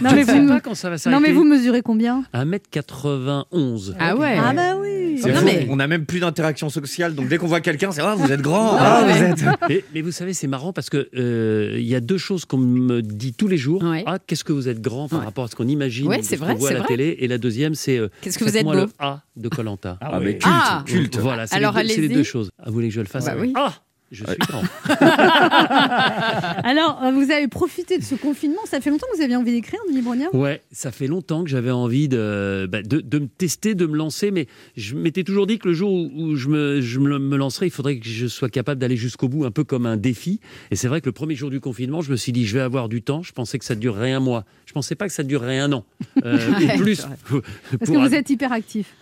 Non, 0.03 0.11
je 0.11 0.15
mais 0.15 0.21
ne 0.23 0.25
sais 0.27 0.41
vous, 0.41 0.49
pas 0.49 0.61
quand 0.61 0.75
ça 0.75 0.91
va 0.91 0.99
s'arrêter. 0.99 1.21
non, 1.21 1.27
mais 1.27 1.33
vous 1.33 1.45
mesurez 1.45 1.83
combien? 1.83 2.25
1m91. 2.35 3.95
Ah 3.99 4.17
ouais. 4.17 4.37
Ah 4.43 4.53
bah 4.53 4.77
oui. 4.81 5.19
C'est 5.23 5.33
Non, 5.33 5.39
fou, 5.41 5.45
mais- 5.47 5.67
On 5.71 5.77
n'a 5.77 5.87
même 5.87 6.05
plus 6.05 6.21
d'interaction 6.21 6.69
sociale, 6.69 7.15
donc 7.15 7.29
dès 7.29 7.39
qu'on 7.39 7.47
voit 7.47 7.61
quelqu'un, 7.63 7.91
c'est 7.91 8.03
ah 8.03 8.15
vous 8.17 8.31
êtes 8.31 8.43
grand, 8.43 8.77
Ah 8.79 9.03
ah, 9.03 9.13
vous 9.13 9.23
êtes. 9.23 9.45
Mais, 9.69 9.83
mais 9.95 10.03
vous 10.03 10.11
savez, 10.13 10.33
c'est 10.35 10.47
marrant 10.47 10.73
parce 10.75 10.91
que 10.91 11.09
euh, 11.17 11.75
il 11.79 11.87
y 11.87 11.95
a 11.95 12.01
deux 12.01 12.19
choses 12.19 12.45
qu'on 12.45 12.59
me 12.59 13.01
dit 13.03 13.33
tous 13.33 13.49
les 13.49 13.57
jours. 13.57 13.83
Ouais. 13.83 14.03
Ah, 14.07 14.19
qu'est-ce 14.25 14.45
que 14.45 14.53
vous 14.53 14.69
êtes 14.69 14.81
grand 14.81 15.09
par 15.09 15.21
Ouais. 15.21 15.25
rapport 15.25 15.45
à 15.45 15.49
ce 15.49 15.57
qu'on 15.57 15.67
imagine, 15.67 16.09
Ouais, 16.09 16.23
ce 16.23 16.37
qu'on 16.37 16.45
vrai, 16.45 16.55
voit 16.55 16.71
à 16.71 16.73
la 16.75 16.79
vrai. 16.81 16.89
télé. 16.89 17.17
Et 17.21 17.29
la 17.29 17.39
deuxième, 17.39 17.75
c'est 17.75 17.99
euh, 17.99 18.09
Qu'est-ce 18.21 18.39
que 18.39 18.45
vous 18.45 18.57
êtes 18.57 18.65
beau 18.65 18.75
le 18.75 18.87
A 18.99 19.23
de 19.37 19.49
Colanta. 19.49 19.97
Ah, 20.01 20.19
mais 20.21 20.33
culte, 20.39 20.45
Ah. 20.47 20.83
culte. 20.87 21.17
Voilà, 21.19 21.47
c'est 21.47 21.57
Alors, 21.71 21.83
deux- 21.83 21.89
c'est 21.89 22.01
les 22.01 22.09
deux 22.09 22.23
choses. 22.23 22.51
Ah, 22.59 22.65
vous 22.67 22.73
voulez 22.75 22.89
que 22.89 22.95
je 22.95 23.01
le 23.01 23.07
fasse 23.07 23.25
Bah 23.27 23.35
oui. 23.39 23.53
Ah 23.55 23.75
Je 24.13 24.25
suis 24.25 24.37
grand. 24.39 24.63
Alors, 26.65 27.01
euh, 27.03 27.11
vous 27.13 27.31
avez 27.31 27.49
profité 27.49 27.99
de 27.99 28.05
ce 28.05 28.15
confinement. 28.15 28.61
Ça 28.67 28.81
fait 28.81 28.91
longtemps 28.91 29.07
que 29.13 29.17
vous 29.17 29.23
aviez 29.23 29.37
envie 29.37 29.53
d'écrire, 29.53 29.81
Denis 29.89 30.03
Brognard? 30.03 30.35
Ouais, 30.35 30.63
ça 30.73 30.91
fait 30.93 31.07
longtemps 31.07 31.43
que 31.45 31.51
j'avais 31.51 31.71
envie 31.71 32.09
de, 32.09 32.69
bah, 32.71 32.83
de, 32.83 33.01
de 33.01 33.19
me 33.19 33.27
tester, 33.27 33.75
de 33.75 33.87
me 33.87 33.97
lancer, 33.97 34.31
mais 34.31 34.47
je 34.77 34.95
m'étais 34.95 35.25
toujours 35.25 35.47
dit 35.47 35.59
que 35.59 35.69
le 35.69 35.75
jour 35.75 35.93
où, 35.93 36.11
où 36.15 36.37
je, 36.37 36.49
me, 36.49 36.81
je 36.81 36.99
me, 37.01 37.37
lancerai, 37.37 37.67
il 37.67 37.71
faudrait 37.71 37.99
que 37.99 38.07
je 38.09 38.27
sois 38.27 38.49
capable 38.49 38.81
d'aller 38.81 38.97
jusqu'au 38.97 39.29
bout, 39.29 39.45
un 39.45 39.51
peu 39.51 39.65
comme 39.65 39.87
un 39.87 39.97
défi. 39.97 40.41
Et 40.71 40.77
c'est 40.77 40.89
vrai 40.89 41.01
que 41.01 41.07
le 41.07 41.13
premier 41.13 41.35
jour 41.35 41.51
du 41.51 41.61
confinement, 41.61 42.01
je 42.03 42.11
me 42.13 42.17
suis 42.17 42.33
dit, 42.33 42.47
je 42.47 42.55
vais 42.55 42.63
avoir 42.63 42.89
du 42.89 43.03
temps. 43.03 43.23
Je 43.23 43.33
pensais 43.33 43.59
que 43.59 43.65
ça 43.65 43.75
durerait 43.75 44.13
un 44.13 44.21
mois. 44.21 44.45
Je 44.67 44.73
pensais 44.73 44.95
pas 44.95 45.07
que 45.09 45.13
ça 45.15 45.23
durerait 45.23 45.59
un 45.59 45.73
an. 45.73 45.85
Euh, 46.25 46.37
Ouais, 46.57 46.75
et 46.75 46.79
plus. 46.79 47.03
pour- 47.27 47.43
Parce 47.43 47.91
pour- 47.91 47.95
que 48.03 48.09
vous 48.09 48.15
êtes 48.15 48.31
hyperactif. 48.31 48.95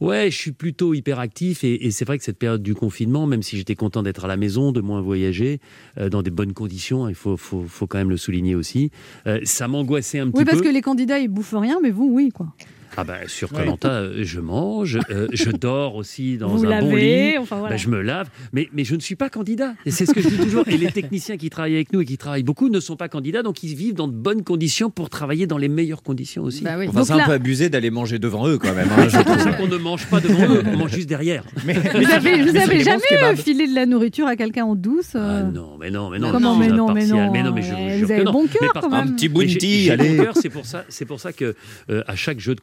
Ouais, 0.00 0.30
je 0.30 0.36
suis 0.36 0.52
plutôt 0.52 0.92
hyperactif 0.94 1.64
et, 1.64 1.86
et 1.86 1.90
c'est 1.90 2.04
vrai 2.04 2.18
que 2.18 2.24
cette 2.24 2.38
période 2.38 2.62
du 2.62 2.74
confinement, 2.74 3.26
même 3.26 3.42
si 3.42 3.56
j'étais 3.56 3.74
content 3.76 4.02
d'être 4.02 4.24
à 4.24 4.28
la 4.28 4.36
maison, 4.36 4.72
de 4.72 4.80
moins 4.80 5.00
voyager, 5.00 5.60
euh, 5.98 6.08
dans 6.08 6.22
des 6.22 6.30
bonnes 6.30 6.52
conditions, 6.52 7.08
il 7.08 7.14
faut, 7.14 7.36
faut, 7.36 7.64
faut 7.68 7.86
quand 7.86 7.98
même 7.98 8.10
le 8.10 8.16
souligner 8.16 8.54
aussi, 8.54 8.90
euh, 9.26 9.40
ça 9.44 9.68
m'angoissait 9.68 10.18
un 10.18 10.28
petit 10.30 10.38
Oui, 10.38 10.44
parce 10.44 10.58
peu. 10.58 10.64
que 10.64 10.72
les 10.72 10.82
candidats, 10.82 11.18
ils 11.18 11.28
bouffent 11.28 11.54
rien, 11.56 11.78
mais 11.82 11.90
vous, 11.90 12.08
oui, 12.12 12.30
quoi. 12.30 12.48
Ah 12.96 13.04
bah, 13.04 13.14
sur 13.26 13.50
Colanta, 13.50 14.02
je 14.22 14.40
mange, 14.40 14.98
euh, 15.10 15.26
je 15.32 15.50
dors 15.50 15.96
aussi 15.96 16.36
dans 16.38 16.48
Vous 16.48 16.64
un 16.64 16.80
bon 16.80 16.90
lavez, 16.94 17.30
lit, 17.32 17.38
enfin, 17.38 17.56
voilà. 17.56 17.74
Bah, 17.74 17.76
je 17.76 17.88
me 17.88 18.00
lave, 18.00 18.28
mais, 18.52 18.68
mais 18.72 18.84
je 18.84 18.94
ne 18.94 19.00
suis 19.00 19.16
pas 19.16 19.28
candidat. 19.28 19.74
Et 19.84 19.90
c'est 19.90 20.06
ce 20.06 20.12
que 20.12 20.20
je 20.20 20.28
dis 20.28 20.36
toujours. 20.36 20.66
Et 20.68 20.76
les 20.76 20.92
techniciens 20.92 21.36
qui 21.36 21.50
travaillent 21.50 21.74
avec 21.74 21.92
nous 21.92 22.00
et 22.02 22.04
qui 22.04 22.16
travaillent 22.18 22.42
beaucoup 22.44 22.68
ne 22.68 22.78
sont 22.80 22.96
pas 22.96 23.08
candidats, 23.08 23.42
donc 23.42 23.62
ils 23.62 23.74
vivent 23.74 23.94
dans 23.94 24.06
de 24.08 24.12
bonnes 24.12 24.44
conditions 24.44 24.90
pour 24.90 25.10
travailler 25.10 25.46
dans 25.46 25.58
les 25.58 25.68
meilleures 25.68 26.02
conditions 26.02 26.42
aussi. 26.44 26.62
Bah 26.62 26.76
Enfin, 26.88 27.04
c'est 27.04 27.12
un 27.14 27.24
peu 27.26 27.32
abusé 27.32 27.68
d'aller 27.68 27.90
manger 27.90 28.18
devant 28.18 28.46
eux 28.48 28.58
quand 28.58 28.74
même. 28.74 28.88
hein, 28.96 29.06
C'est 29.10 29.24
pour 29.24 29.40
ça 29.40 29.52
qu'on 29.52 29.66
ne 29.66 29.76
mange 29.76 30.06
pas 30.06 30.20
devant 30.20 30.46
eux, 30.54 30.62
on 30.72 30.76
mange 30.76 30.92
juste 30.92 31.08
derrière. 31.08 31.44
Vous 31.64 32.10
avez, 32.10 32.42
vous 32.42 32.56
avez 32.56 32.80
jamais 32.84 33.02
euh, 33.22 33.34
filé 33.36 33.66
de 33.66 33.74
la 33.74 33.86
nourriture 33.86 34.26
à 34.26 34.36
quelqu'un 34.36 34.64
en 34.64 34.74
douce 34.76 35.12
euh, 35.16 35.42
Ah 35.46 35.50
Non, 35.50 35.76
mais 35.80 35.90
non, 35.90 36.10
mais 36.10 36.18
non. 36.18 36.30
Comment, 36.30 36.56
mais 36.56 36.68
non, 36.68 36.92
mais 36.92 37.06
non, 37.06 37.30
Mais 37.32 37.42
non, 37.42 37.52
mais 37.52 37.62
je 37.62 37.74
ouais, 37.74 37.82
vous 37.82 37.90
vous 37.92 37.98
jure 37.98 38.10
avez 38.10 38.18
que 38.20 38.24
non. 38.24 38.32
bon 38.32 38.46
cœur, 38.46 38.72
quand 38.74 38.90
même. 38.90 39.08
Un 39.08 39.12
petit 39.12 39.28
bounty, 39.28 39.90
allez. 39.90 40.16
bon 40.16 40.24
cœur, 40.24 40.34
c'est 40.40 40.48
pour 40.50 40.66
ça, 40.66 40.84
c'est 40.88 41.04
pour 41.04 41.20
ça 41.20 41.32
que 41.32 41.54
euh, 41.90 42.02
à 42.06 42.16
chaque 42.16 42.40
jeu 42.40 42.54
de 42.54 42.60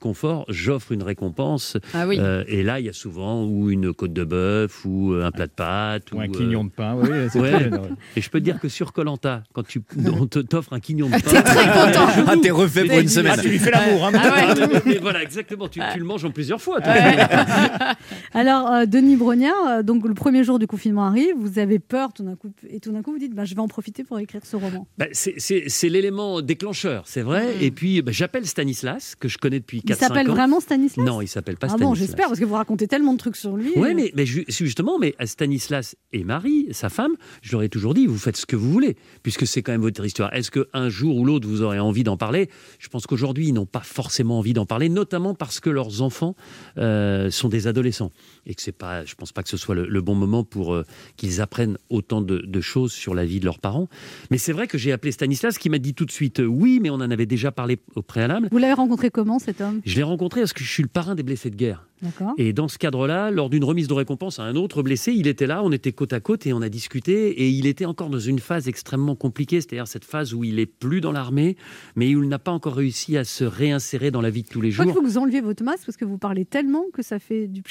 j'offre 0.49 0.91
une 0.91 1.03
récompense. 1.03 1.78
Ah 1.93 2.07
oui. 2.07 2.17
Euh, 2.19 2.43
et 2.47 2.63
là, 2.63 2.80
il 2.80 2.86
y 2.86 2.89
a 2.89 2.93
souvent 2.93 3.43
ou 3.43 3.69
une 3.69 3.93
côte 3.93 4.13
de 4.13 4.24
bœuf 4.24 4.86
ou 4.86 5.13
euh, 5.13 5.26
un 5.26 5.32
plat 5.32 5.47
de 5.47 5.51
pâtes 5.51 6.11
Ou 6.11 6.19
un 6.19 6.26
euh, 6.26 6.28
quignon 6.28 6.63
de 6.65 6.69
pain, 6.69 6.95
oui, 6.95 7.09
ouais. 7.09 7.57
Et 8.15 8.22
je 8.22 8.30
peux 8.30 8.39
te 8.39 8.43
dire 8.45 8.59
que 8.59 8.69
sur 8.69 8.93
Colanta, 8.93 9.43
quand 9.53 9.63
tu 9.65 9.82
on 10.19 10.28
te- 10.28 10.39
t'offres 10.39 10.74
un 10.74 10.80
quignon 10.80 11.07
de 11.07 11.11
pain, 11.13 11.19
T'es 11.19 11.41
très 11.43 11.65
content. 11.65 12.07
Ah, 12.28 12.36
t'es 12.41 12.51
refait 12.51 12.86
pour 12.86 12.99
une 12.99 13.07
semaine. 13.07 13.34
Ah, 13.38 13.41
tu 13.41 13.49
lui 13.49 13.59
fais 13.59 13.72
l'amour, 13.72 14.05
hein. 14.05 14.11
Ah 14.15 14.53
ouais, 14.86 14.99
voilà, 15.01 15.24
exactement. 15.24 15.67
Tu, 15.67 15.80
tu 15.93 15.99
le 15.99 16.05
manges 16.05 16.24
en 16.26 16.32
plusieurs 16.32 16.61
fois. 16.61 16.80
toi. 16.82 16.93
Alors, 18.34 18.72
euh, 18.72 18.86
Denis 18.86 19.15
Brognard, 19.15 19.84
donc 19.84 20.07
le 20.07 20.13
premier 20.13 20.43
jour 20.43 20.59
du 20.59 20.67
confinement 20.67 21.05
arrive, 21.05 21.34
vous 21.38 21.59
avez 21.59 21.80
peur 21.80 22.13
tout 22.13 22.24
d'un 22.24 22.36
coup, 22.36 22.51
et 22.69 22.80
tout 22.80 22.91
d'un 22.91 23.01
coup 23.01 23.11
vous 23.11 23.19
dites, 23.19 23.34
bah, 23.34 23.45
je 23.45 23.55
vais 23.55 23.61
en 23.61 23.67
profiter 23.67 24.03
pour 24.03 24.19
écrire 24.19 24.41
ce 24.45 24.55
roman. 24.55 24.88
Bah, 24.97 25.05
c'est- 25.11 25.89
l'élément 25.89 26.41
déclencheur, 26.41 27.03
c'est 27.05 27.22
vrai. 27.22 27.55
Et 27.61 27.72
puis, 27.72 28.01
bah, 28.01 28.11
j'appelle 28.13 28.45
Stanislas, 28.45 29.15
que 29.19 29.28
je 29.28 29.38
connais 29.38 29.59
depuis 29.59 29.82
4 29.82 29.97
Il 29.97 30.01
s'appelle 30.08 30.28
vraiment 30.28 30.60
Stanislas 30.60 31.06
Non, 31.06 31.22
il 31.22 31.28
s'appelle 31.28 31.58
pas 31.58 31.68
Ah 31.68 31.70
Stanislas. 31.70 31.89
bon, 31.89 31.95
j'espère, 31.95 32.28
parce 32.28 32.39
que 32.39 32.45
vous 32.45 32.54
racontez 32.56 32.88
tellement 32.88 33.14
de 33.14 33.18
trucs 33.18 33.36
sur 33.36 33.56
lui. 33.56 33.72
Oui, 33.76 33.89
euh. 33.89 33.93
mais, 33.95 34.12
mais 34.16 34.26
ju- 34.26 34.45
justement, 34.47 34.99
mais 34.99 35.16
Stanislas 35.26 35.95
et 36.14 36.24
Marie, 36.24 36.68
sa 36.72 36.89
femme, 36.89 37.14
je 37.41 37.52
leur 37.54 37.64
ai 37.64 37.70
toujours 37.70 37.93
dit, 37.93 38.06
vous 38.08 38.18
faites 38.18 38.38
ce 38.38 38.45
que 38.45 38.56
vous 38.56 38.72
voulez, 38.72 38.95
puisque 39.24 39.47
c'est 39.47 39.62
quand 39.62 39.72
même 39.72 39.82
votre 39.82 40.04
histoire. 40.06 40.34
Est-ce 40.34 40.52
qu'un 40.52 40.89
jour 40.89 41.16
ou 41.18 41.26
l'autre, 41.26 41.47
vous 41.47 41.62
aurez 41.62 41.80
envie 41.80 42.04
d'en 42.04 42.18
parler? 42.18 42.49
Je 42.80 42.88
pense 42.89 43.06
qu'aujourd'hui, 43.08 43.47
ils 43.47 43.54
n'ont 43.54 43.66
pas 43.66 43.82
forcément 43.82 44.39
envie 44.39 44.54
d'en 44.54 44.66
parler, 44.66 44.89
notamment 44.89 45.34
parce 45.36 45.60
que 45.60 45.70
leurs 45.70 46.02
enfants 46.02 46.36
euh, 46.78 47.30
sont 47.32 47.49
des 47.49 47.68
adolescents. 47.68 48.12
Et 48.45 48.56
que 48.56 48.62
c'est 48.62 48.72
pas, 48.72 49.06
je 49.06 49.16
pense 49.16 49.32
pas 49.32 49.43
que 49.43 49.49
ce 49.49 49.58
soit 49.58 49.76
le, 49.76 49.88
le 49.88 50.02
bon 50.02 50.16
moment 50.16 50.43
pour 50.43 50.74
euh, 50.74 50.84
qu'ils 51.18 51.41
apprennent 51.41 51.78
autant 51.89 52.22
de, 52.22 52.39
de 52.39 52.62
choses 52.62 52.91
sur 52.91 53.14
la 53.14 53.26
vie 53.26 53.39
de 53.39 53.45
leurs 53.45 53.60
parents. 53.60 53.88
Mais 54.32 54.38
c'est 54.38 54.52
vrai 54.54 54.68
que 54.68 54.78
j'ai 54.78 54.91
appelé 54.91 55.12
Stanislas, 55.12 55.58
qui 55.58 55.70
m'a 55.70 55.78
dit 55.80 55.93
tout 55.93 56.06
de 56.06 56.12
suite, 56.12 56.39
euh, 56.39 56.45
oui, 56.45 56.80
mais 56.82 56.89
on 56.89 56.95
en 56.95 57.12
avait 57.12 57.26
déjà 57.26 57.52
parlé 57.52 57.80
au 57.95 58.02
préalable. 58.02 58.47
Vous 58.52 58.58
l'avez 58.58 58.74
rencontré 58.74 59.10
comment 59.12 59.39
cet 59.39 59.62
homme? 59.62 59.82
Je 59.92 59.98
l'ai 59.98 60.04
rencontré 60.04 60.39
parce 60.39 60.54
que 60.54 60.64
je 60.64 60.72
suis 60.72 60.84
le 60.84 60.88
parrain 60.88 61.16
des 61.16 61.24
blessés 61.24 61.50
de 61.50 61.58
guerre. 61.58 61.86
Et 62.38 62.54
dans 62.54 62.68
ce 62.68 62.78
cadre-là, 62.78 63.32
lors 63.32 63.49
d'une 63.49 63.64
remise 63.64 63.88
de 63.88 63.93
récompense 63.93 64.39
à 64.39 64.43
un 64.43 64.56
autre 64.56 64.82
blessé, 64.84 65.12
il 65.14 65.28
était 65.28 65.47
là, 65.47 65.62
on 65.64 65.72
était 65.72 65.91
côte 65.91 66.14
à 66.14 66.20
côte 66.20 66.45
et 66.47 66.54
on 66.54 66.62
a 66.62 66.70
discuté. 66.70 67.30
Et 67.43 67.49
il 67.49 67.66
était 67.68 67.86
encore 67.86 68.10
dans 68.10 68.20
une 68.20 68.39
phase 68.39 68.68
extrêmement 68.68 69.16
compliquée, 69.16 69.62
c'est-à-dire 69.62 69.88
cette 69.88 70.06
phase 70.06 70.34
où 70.34 70.43
il 70.43 70.60
est 70.60 70.66
plus 70.66 71.02
dans 71.02 71.12
l'armée, 71.12 71.56
mais 71.95 72.14
où 72.16 72.24
il 72.24 72.30
n'a 72.30 72.39
pas 72.39 72.52
encore 72.52 72.76
réussi 72.76 73.18
à 73.18 73.24
se 73.24 73.43
réinsérer 73.43 74.12
dans 74.12 74.22
la 74.22 74.30
vie 74.30 74.43
de 74.43 74.47
tous 74.47 74.62
les 74.62 74.72
Je 74.72 74.82
crois 74.82 74.86
jours. 74.93 75.02
que 75.02 75.08
vous 75.08 75.18
enleviez 75.18 75.41
votre 75.41 75.64
masque 75.64 75.84
parce 75.86 75.97
que 75.97 76.06
vous 76.06 76.18
parlez 76.18 76.45
tellement 76.45 76.86
que 76.93 77.02
ça 77.04 77.20
fait 77.20 77.47
du. 77.47 77.62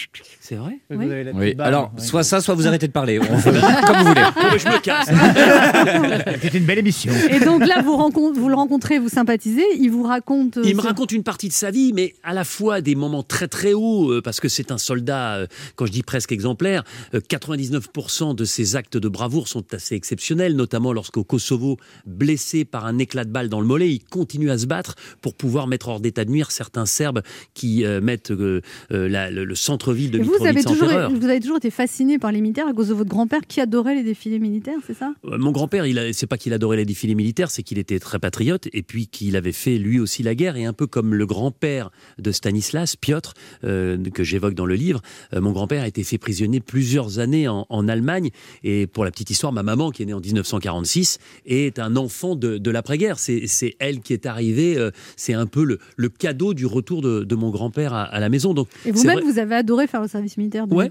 C'est 0.41 0.55
vrai? 0.57 0.79
Oui. 0.91 0.97
Vous 1.07 1.11
avez 1.13 1.25
la 1.25 1.33
Oui, 1.33 1.39
petite 1.47 1.57
barbe, 1.59 1.69
alors, 1.69 1.93
soit 1.99 2.23
ça, 2.23 2.41
soit 2.41 2.55
vous 2.55 2.67
arrêtez 2.67 2.87
de 2.87 2.93
parler. 2.93 3.19
On 3.19 3.37
fait 3.39 3.51
comme 3.87 3.97
vous 3.99 4.05
voulez. 4.07 4.21
Je 4.59 4.69
me 4.69 4.81
casse. 4.81 5.11
C'était 6.43 6.59
une 6.59 6.65
belle 6.65 6.79
émission. 6.79 7.13
Et 7.31 7.41
donc 7.45 7.67
là, 7.67 7.83
vous, 7.83 7.97
rencontre- 7.97 8.39
vous 8.39 8.49
le 8.49 8.55
rencontrez, 8.55 8.99
vous 8.99 9.09
sympathisez, 9.09 9.65
il 9.79 9.91
vous 9.91 10.03
raconte. 10.03 10.59
euh, 10.59 10.63
Il 10.65 10.77
me 10.77 10.81
raconte 10.81 11.13
une 11.13 11.23
partie 11.23 11.49
de 11.49 11.53
sa 11.53 11.71
vie, 11.71 11.93
mais 11.95 12.15
à 12.23 12.33
la 12.35 12.45
fois 12.45 12.81
des 12.81 12.95
moments 12.95 13.23
très 13.23 13.49
très 13.49 13.73
hauts, 13.73 14.11
euh, 14.13 14.20
parce 14.21 14.41
que 14.41 14.49
c'est 14.49 14.71
un 14.71 14.79
soldat, 14.79 15.37
euh, 15.37 15.47
quand 15.77 15.87
je 15.87 15.93
dis 15.93 16.03
presque 16.03 16.33
exemplaire, 16.33 16.85
euh, 17.15 17.21
99% 17.21 18.35
de 18.35 18.45
ses 18.45 18.77
actes 18.77 18.97
de 18.97 19.09
bravoure 19.09 19.49
sont 19.49 19.65
assez 19.73 19.95
exceptionnels, 19.95 20.55
notamment 20.57 20.93
lorsqu'au 20.93 21.25
Kosovo, 21.25 21.77
blessé 22.07 22.65
par 22.65 22.87
un 22.87 22.99
éclat 22.99 23.25
de 23.25 23.31
balle 23.31 23.49
dans 23.49 23.61
le 23.61 23.67
mollet, 23.67 23.91
il 23.91 24.01
continue 24.05 24.51
à 24.51 24.59
se 24.59 24.67
battre 24.67 24.95
pour 25.23 25.35
pouvoir 25.35 25.67
mettre 25.67 25.89
hors 25.89 26.01
d'état 26.01 26.25
de 26.25 26.31
nuire 26.31 26.51
certains 26.51 26.87
Serbes 26.87 27.23
qui 27.55 27.85
euh, 27.85 28.01
mettent 28.01 28.31
euh, 28.31 28.61
euh, 28.93 29.09
la- 29.09 29.31
le, 29.31 29.45
le 29.45 29.55
centre-ville 29.55 30.11
de 30.11 30.19
Et 30.19 30.23
vous, 30.23 30.35
vous 30.39 30.45
avez, 30.45 30.55
Mitrovica 30.57 30.85
en 30.87 30.89
toujours, 31.09 31.19
vous 31.21 31.27
avez 31.29 31.41
toujours 31.41 31.57
été 31.59 31.71
fasciné 31.71 32.19
par 32.19 32.33
les 32.33 32.41
militaires 32.41 32.67
à 32.69 32.73
cause 32.73 32.89
de 32.89 32.95
votre 32.95 33.09
grand-père 33.11 33.41
qui 33.47 33.61
adorait 33.61 33.95
les 33.95 34.03
défilés 34.03 34.39
militaires, 34.39 34.79
c'est 34.87 34.97
ça? 34.97 35.13
Euh, 35.25 35.39
Mon 35.39 35.53
grand-père, 35.53 35.87
il 35.87 36.01
c'est 36.15 36.27
pas 36.27 36.39
qu'il 36.39 36.53
adorait 36.53 36.77
les 36.79 36.85
défilés 36.85 37.15
militaires, 37.15 37.51
c'est 37.51 37.63
qu'il 37.63 37.79
était 37.79 37.99
très 37.99 38.19
patriote 38.19 38.69
et 38.73 38.83
puis 38.83 39.07
qu'il 39.07 39.37
avait 39.37 39.53
fait 39.53 39.77
lui 39.79 40.01
aussi 40.01 40.23
la 40.23 40.35
guerre. 40.35 40.57
Et 40.57 40.65
un 40.65 40.73
peu 40.73 40.87
comme 40.87 41.15
le 41.15 41.27
grand-père 41.27 41.91
de 42.19 42.33
Stanislas, 42.33 42.97
Piotr, 42.97 43.35
euh, 43.65 43.97
que 44.13 44.25
j'évoque 44.25 44.55
dans 44.55 44.67
le 44.67 44.75
livre, 44.75 45.01
euh, 45.35 45.41
mon 45.41 45.53
grand-père 45.53 45.83
a 45.83 45.89
été 45.89 46.03
fait 46.05 46.19
prisonnier 46.19 46.61
plusieurs 46.61 47.19
années 47.19 47.49
en, 47.49 47.67
en 47.69 47.89
Allemagne. 47.89 48.31
Et 48.65 48.87
pour 48.87 49.05
la 49.05 49.11
petite 49.11 49.31
histoire, 49.31 49.53
ma 49.53 49.63
maman, 49.63 49.91
qui 49.91 50.03
est 50.03 50.07
née 50.07 50.13
en 50.15 50.21
1946, 50.21 51.19
est 51.47 51.79
un 51.79 51.97
enfant 51.97 52.37
de, 52.37 52.59
de 52.59 52.71
l'après-guerre. 52.71 53.19
C'est 53.19 53.77
elle 53.79 54.01
qui 54.01 54.13
est 54.13 54.27
arrivée. 54.27 54.77
euh, 54.77 54.91
c'est 55.17 55.35
un 55.35 55.47
peu 55.47 55.65
le, 55.65 55.79
le 55.97 56.09
cadeau 56.09 56.55
du 56.55 56.67
retour 56.67 57.03
de, 57.03 57.25
de 57.25 57.35
mon 57.35 57.51
grand-père 57.51 57.93
à, 57.95 58.03
à 58.05 58.21
la 58.21 58.29
maison. 58.29 58.55
Donc, 58.55 58.69
Et 58.87 58.93
vous-même, 58.93 59.21
vous 59.21 59.39
avez 59.39 59.55
adoré 59.55 59.87
faire 59.87 60.03
le 60.03 60.09
service 60.09 60.37
militaire 60.37 60.67
de 60.67 60.75
Ouais. 60.75 60.89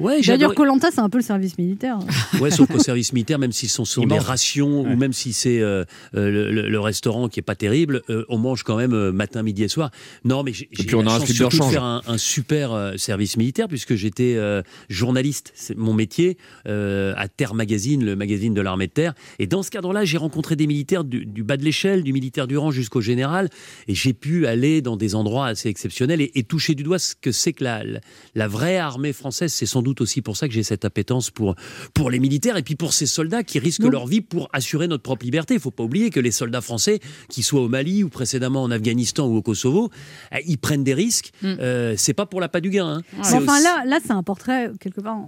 Ouais, 0.00 0.20
D'ailleurs, 0.22 0.54
Colanta, 0.56 0.88
c'est 0.90 1.00
un 1.00 1.08
peu 1.08 1.18
le 1.18 1.24
service 1.24 1.56
militaire. 1.58 1.98
Ouais, 2.40 2.50
sauf 2.50 2.68
qu'au 2.68 2.80
service 2.80 3.12
militaire, 3.12 3.38
même 3.38 3.52
si 3.52 3.68
ce 3.68 3.84
sont 3.84 4.02
des 4.06 4.18
rations 4.18 4.80
ou 4.80 4.96
même 4.96 5.12
si 5.12 5.32
c'est 5.32 5.60
euh, 5.60 5.84
euh, 6.16 6.30
le, 6.30 6.50
le- 6.50 6.68
le 6.68 6.80
restaurant 6.80 7.28
qui 7.28 7.38
est 7.38 7.44
pas 7.44 7.54
terrible, 7.54 8.02
euh, 8.10 8.24
on 8.28 8.38
mange 8.38 8.64
quand 8.64 8.76
même 8.76 8.92
euh, 8.92 9.12
matin, 9.12 9.42
midi 9.44 9.62
et 9.62 9.68
soir. 9.68 9.90
Non, 10.24 10.42
mais 10.42 10.52
j'ai 10.52 10.64
eu 10.64 10.86
la 11.04 11.10
chance 11.20 11.28
surtout 11.36 11.56
de 11.58 11.62
faire 11.70 11.84
un, 11.84 12.02
un 12.08 12.18
super 12.18 12.72
euh, 12.72 12.96
service 12.96 13.36
militaire 13.36 13.68
puisque 13.68 13.94
j'étais 13.94 14.34
euh, 14.36 14.62
journaliste, 14.88 15.52
c'est 15.54 15.76
mon 15.76 15.94
métier 15.94 16.36
euh, 16.66 17.14
à 17.16 17.28
Terre 17.28 17.54
Magazine, 17.54 18.04
le 18.04 18.16
magazine 18.16 18.52
de 18.52 18.60
l'armée 18.60 18.88
de 18.88 18.92
terre. 18.92 19.14
Et 19.38 19.46
dans 19.46 19.62
ce 19.62 19.70
cadre-là, 19.70 20.04
j'ai 20.04 20.18
rencontré 20.18 20.56
des 20.56 20.66
militaires 20.66 21.04
du, 21.04 21.24
du 21.24 21.44
bas 21.44 21.56
de 21.56 21.62
l'échelle, 21.64 22.02
du 22.02 22.12
militaire 22.12 22.48
du 22.48 22.56
rang 22.58 22.72
jusqu'au 22.72 23.00
général, 23.00 23.48
et 23.86 23.94
j'ai 23.94 24.12
pu 24.12 24.46
aller 24.48 24.82
dans 24.82 24.96
des 24.96 25.14
endroits 25.14 25.46
assez 25.46 25.68
exceptionnels 25.68 26.20
et, 26.20 26.32
et 26.34 26.42
toucher 26.42 26.74
du 26.74 26.82
doigt 26.82 26.98
ce 26.98 27.14
que 27.14 27.30
c'est 27.30 27.52
que 27.52 27.62
la, 27.62 27.84
la, 27.84 28.00
la 28.34 28.48
vraie 28.48 28.76
armée 28.78 29.12
française. 29.12 29.52
C'est 29.52 29.66
sans 29.66 29.82
doute 29.84 30.00
aussi 30.00 30.20
pour 30.22 30.36
ça 30.36 30.48
que 30.48 30.54
j'ai 30.54 30.64
cette 30.64 30.84
appétence 30.84 31.30
pour, 31.30 31.54
pour 31.94 32.10
les 32.10 32.18
militaires 32.18 32.56
et 32.56 32.62
puis 32.62 32.74
pour 32.74 32.92
ces 32.92 33.06
soldats 33.06 33.44
qui 33.44 33.58
risquent 33.60 33.84
leur 33.84 34.06
vie 34.06 34.20
pour 34.20 34.48
assurer 34.52 34.88
notre 34.88 35.02
propre 35.04 35.24
liberté. 35.24 35.54
Il 35.54 35.60
faut 35.60 35.70
pas 35.70 35.84
oublier 35.84 36.10
que 36.10 36.18
les 36.20 36.32
soldats 36.32 36.60
français, 36.60 36.98
qu'ils 37.28 37.44
soient 37.44 37.60
au 37.62 37.68
Mali 37.68 38.02
ou 38.02 38.08
précédemment 38.08 38.62
en 38.62 38.70
Afghanistan 38.72 39.26
ou 39.28 39.36
au 39.36 39.42
Kosovo, 39.42 39.90
eh, 40.32 40.42
ils 40.46 40.58
prennent 40.58 40.82
des 40.84 40.94
risques. 40.94 41.30
Euh, 41.44 41.94
c'est 41.96 42.14
pas 42.14 42.26
pour 42.26 42.40
la 42.40 42.48
pas 42.48 42.60
du 42.60 42.70
gain. 42.70 42.86
hein. 42.86 43.02
Enfin, 43.20 43.38
aussi- 43.38 43.62
là, 43.64 43.84
là 43.86 43.98
c'est 44.04 44.12
un 44.12 44.22
portrait, 44.22 44.70
quelque 44.80 45.00
part, 45.00 45.18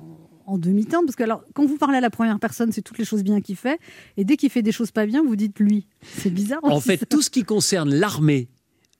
en, 0.47 0.59
demi-teinte. 0.59 1.05
Parce 1.07 1.17
que 1.17 1.23
alors, 1.23 1.43
quand 1.55 1.67
vous 1.67 1.77
parlez 1.77 1.99
à 1.99 2.01
la 2.01 2.11
première 2.11 2.39
personne, 2.39 2.73
c'est 2.73 2.83
toutes 2.83 2.99
les 2.99 3.05
choses 3.05 3.23
bien 3.23 3.41
qu'il 3.41 3.57
fait. 3.57 3.79
Et 4.17 4.25
dès 4.25 4.37
qu'il 4.37 4.51
fait 4.51 4.63
des 4.63 4.73
choses 4.73 4.91
pas 4.91 5.05
bien, 5.07 5.23
vous 5.25 5.37
dites 5.37 5.59
lui. 5.59 5.87
C'est 6.03 6.31
bizarre. 6.31 6.61
En 6.63 6.81
fait, 6.81 7.07
tout 7.09 7.21
ce 7.23 7.31
qui 7.31 7.43
concerne 7.45 7.95
l'armée, 7.95 8.49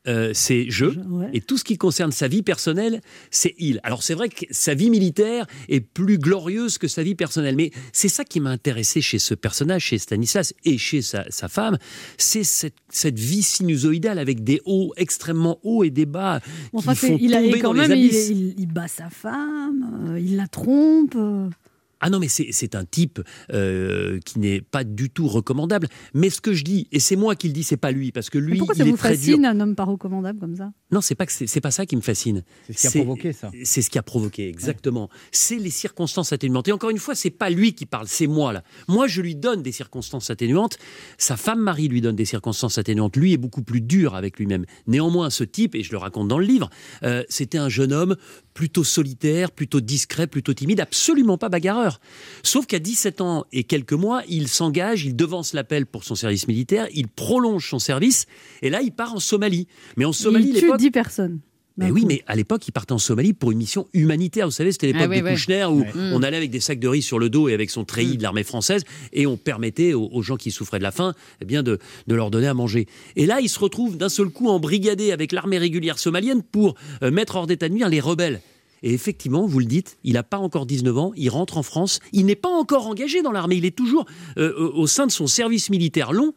euh, 0.07 0.31
c'est 0.35 0.67
je, 0.71 0.87
ouais. 0.87 1.31
et 1.33 1.41
tout 1.41 1.57
ce 1.59 1.65
qui 1.65 1.79
concerne 1.79 2.13
sa 2.13 2.29
vie 2.29 2.43
personnelle, 2.43 3.01
c'est 3.31 3.55
il. 3.59 3.81
Alors 3.83 4.03
c'est 4.03 4.15
vrai 4.15 4.29
que 4.29 4.45
sa 4.51 4.75
vie 4.75 4.91
militaire 4.91 5.47
est 5.69 5.81
plus 5.81 6.19
glorieuse 6.19 6.79
que 6.79 6.89
sa 6.89 7.03
vie 7.03 7.15
personnelle, 7.15 7.57
mais 7.57 7.71
c'est 7.93 8.09
ça 8.09 8.25
qui 8.25 8.41
m'a 8.41 8.51
intéressé 8.51 9.01
chez 9.01 9.19
ce 9.19 9.35
personnage, 9.35 9.83
chez 9.85 9.99
Stanislas 9.99 10.55
et 10.65 10.79
chez 10.79 11.03
sa, 11.03 11.25
sa 11.31 11.49
femme, 11.49 11.77
c'est 12.19 12.45
cette, 12.45 12.75
cette 12.91 13.19
vie 13.19 13.43
sinusoïdale 13.43 14.19
avec 14.19 14.45
des 14.45 14.61
hauts 14.65 14.93
extrêmement 14.97 15.59
hauts 15.63 15.85
et 15.85 15.91
des 15.91 16.07
bas 16.07 16.41
qui 16.77 16.95
font 16.95 17.19
il 17.21 17.35
a, 17.35 17.43
tomber 17.43 17.59
quand 17.61 17.75
dans 17.75 17.81
même, 17.81 17.91
les 17.93 17.99
il, 17.99 18.07
abysses. 18.07 18.29
il- 18.31 18.55
il 18.59 18.67
bat 18.67 18.89
sa 18.89 19.11
femme, 19.11 20.11
euh, 20.11 20.21
il 20.21 20.37
la 20.37 20.47
trompe. 20.47 21.15
euh. 21.17 21.49
Ah 22.01 22.11
non, 22.11 22.19
mais 22.19 22.29
c'est 22.29 22.75
un 22.75 22.85
type 22.85 23.21
euh, 23.53 24.19
qui 24.25 24.39
n'est 24.39 24.61
pas 24.61 24.85
du 24.85 25.09
tout 25.09 25.29
recommandable. 25.29 25.89
Mais 26.13 26.29
ce 26.29 26.41
que 26.41 26.53
je 26.53 26.63
dis, 26.63 26.89
et 26.93 27.01
c'est 27.01 27.17
moi 27.17 27.37
qui 27.37 27.47
le 27.49 27.55
dis, 27.55 27.63
c'est 27.63 27.77
pas 27.79 27.91
lui, 27.91 28.13
parce 28.13 28.29
que 28.29 28.39
Mais 28.39 28.51
lui, 28.53 28.59
pourquoi 28.59 28.75
il 28.75 28.79
ça 28.79 28.85
est 28.87 28.91
vous 28.91 28.97
très 28.97 29.17
dur. 29.17 29.19
fascine, 29.19 29.47
un 29.47 29.59
homme 29.61 29.75
pas 29.75 29.85
recommandable 29.85 30.39
comme 30.39 30.57
ça? 30.57 30.73
Non, 30.91 31.01
c'est 31.01 31.15
pas 31.15 31.25
que 31.27 31.33
c'est 31.33 31.47
c'est 31.47 31.61
pas 31.61 31.71
ça 31.71 31.87
qui 31.87 31.97
me 31.97 32.03
fascine. 32.03 32.45
C'est 32.71 32.75
ce 32.75 32.91
qui 32.91 32.99
a 32.99 33.03
provoqué 33.03 33.33
ça. 33.33 33.51
C'est 33.65 33.83
ce 33.83 33.89
qui 33.91 33.99
a 33.99 34.03
provoqué, 34.03 34.49
exactement. 34.49 35.09
C'est 35.33 35.57
les 35.57 35.71
circonstances 35.71 36.33
atténuantes. 36.33 36.69
Et 36.69 36.73
encore 36.73 36.91
une 36.91 36.99
fois, 36.99 37.15
c'est 37.15 37.31
pas 37.31 37.49
lui 37.51 37.73
qui 37.75 37.87
parle, 37.87 38.09
c'est 38.09 38.27
moi 38.27 38.53
là. 38.53 38.63
Moi, 38.89 39.07
je 39.07 39.23
lui 39.23 39.35
donne 39.35 39.63
des 39.63 39.73
circonstances 39.73 40.29
atténuantes. 40.29 40.77
Sa 41.19 41.37
femme 41.37 41.61
Marie 41.61 41.89
lui 41.89 42.01
donne 42.03 42.17
des 42.17 42.25
circonstances 42.27 42.79
atténuantes. 42.79 43.17
Lui 43.17 43.33
est 43.33 43.39
beaucoup 43.39 43.63
plus 43.63 43.81
dur 43.81 44.15
avec 44.15 44.39
lui-même. 44.39 44.67
Néanmoins, 44.87 45.31
ce 45.31 45.45
type, 45.45 45.75
et 45.75 45.83
je 45.83 45.93
le 45.93 45.99
raconte 45.99 46.29
dans 46.29 46.39
le 46.39 46.47
livre, 46.47 46.69
euh, 47.05 47.23
c'était 47.29 47.59
un 47.59 47.69
jeune 47.69 47.93
homme 47.93 48.17
plutôt 48.55 48.85
solitaire, 48.85 49.51
plutôt 49.51 49.81
discret, 49.81 50.27
plutôt 50.27 50.55
timide, 50.55 50.81
absolument 50.81 51.39
pas 51.39 51.49
bagarreur. 51.49 51.86
Sauf 52.43 52.67
qu'à 52.67 52.79
17 52.79 53.21
ans 53.21 53.45
et 53.53 53.65
quelques 53.65 53.93
mois, 53.93 54.23
il 54.29 54.49
s'engage, 54.49 55.05
il 55.05 55.17
devance 55.17 55.53
l'appel 55.53 55.87
pour 55.87 56.05
son 56.05 56.15
service 56.15 56.49
militaire, 56.49 56.87
il 56.95 57.09
prolonge 57.09 57.69
son 57.69 57.79
service, 57.79 58.27
et 58.63 58.71
là, 58.71 58.81
il 58.83 58.93
part 58.93 59.15
en 59.15 59.21
Somalie. 59.21 59.67
Mais 59.97 60.05
en 60.05 60.13
Somalie, 60.13 60.49
Il 60.51 60.55
tue 60.55 60.61
l'époque- 60.63 60.79
10 60.81 60.91
personnes. 60.91 61.41
mais 61.79 61.87
d'un 61.89 61.93
oui, 61.93 62.05
mais 62.07 62.23
à 62.27 62.35
l'époque, 62.37 62.67
il 62.69 62.73
partait 62.73 62.93
en 62.95 62.99
Somalie 62.99 63.35
pour 63.35 63.53
une 63.53 63.59
mission 63.59 63.87
humanitaire. 63.93 64.47
Vous 64.47 64.51
savez, 64.53 64.73
c'était 64.73 64.87
l'époque 64.87 65.03
Ah 65.05 65.09
oui, 65.11 65.21
de. 65.23 65.29
Kouchner 65.29 65.65
où 65.67 65.81
Ouais. 65.81 65.93
Mm. 65.95 66.13
on 66.15 66.23
allait 66.23 66.39
avec 66.39 66.51
des 66.51 66.61
sacs 66.61 66.79
de 66.81 66.89
riz 66.89 67.03
sur 67.03 67.19
le 67.19 67.29
dos 67.29 67.49
et 67.51 67.55
avec 67.55 67.69
son 67.71 67.85
treillis 67.85 68.17
de 68.17 68.23
l'armée 68.23 68.45
française 68.45 68.83
et 69.13 69.27
on 69.27 69.37
permettait 69.37 69.93
aux, 69.93 70.09
aux 70.11 70.23
gens 70.23 70.37
qui 70.37 70.51
souffraient 70.51 70.79
de 70.79 70.83
la 70.85 70.91
faim 70.93 71.13
eh 71.43 71.45
bien 71.45 71.63
de, 71.63 71.79
de 72.07 72.15
leur 72.15 72.31
donner 72.31 72.47
à 72.47 72.55
manger. 72.55 72.87
Et 73.15 73.27
là, 73.27 73.41
il 73.43 73.49
se 73.51 73.59
retrouve 73.59 73.99
d'un 73.99 74.09
seul 74.09 74.31
coup 74.31 74.49
embrigadé 74.49 75.13
avec 75.13 75.33
l'armée 75.33 75.59
régulière 75.59 75.99
somalienne 75.99 76.43
pour 76.43 76.77
euh, 77.03 77.11
mettre 77.11 77.37
hors 77.37 77.47
d'état 77.47 77.69
de 77.69 77.75
nuire 77.75 77.91
les 77.91 78.01
rebelles. 78.01 78.41
Et 78.83 78.93
effectivement, 78.93 79.47
vous 79.47 79.59
le 79.59 79.65
dites, 79.65 79.99
il 80.05 80.15
n'a 80.15 80.23
pas 80.23 80.39
encore 80.39 80.67
19 80.67 80.99
ans, 80.99 81.13
il 81.17 81.29
rentre 81.29 81.57
en 81.59 81.63
France, 81.63 82.01
il 82.13 82.27
n'est 82.27 82.37
pas 82.37 82.49
encore 82.49 82.87
engagé 82.87 83.23
dans 83.23 83.33
l'armée, 83.33 83.57
il 83.57 83.65
est 83.65 83.77
toujours 83.77 84.07
euh, 84.39 84.53
au 84.57 84.87
au 84.87 84.89
sein 84.89 85.07
de 85.07 85.11
son 85.11 85.27
service 85.27 85.69
militaire 85.69 86.13
long 86.13 86.33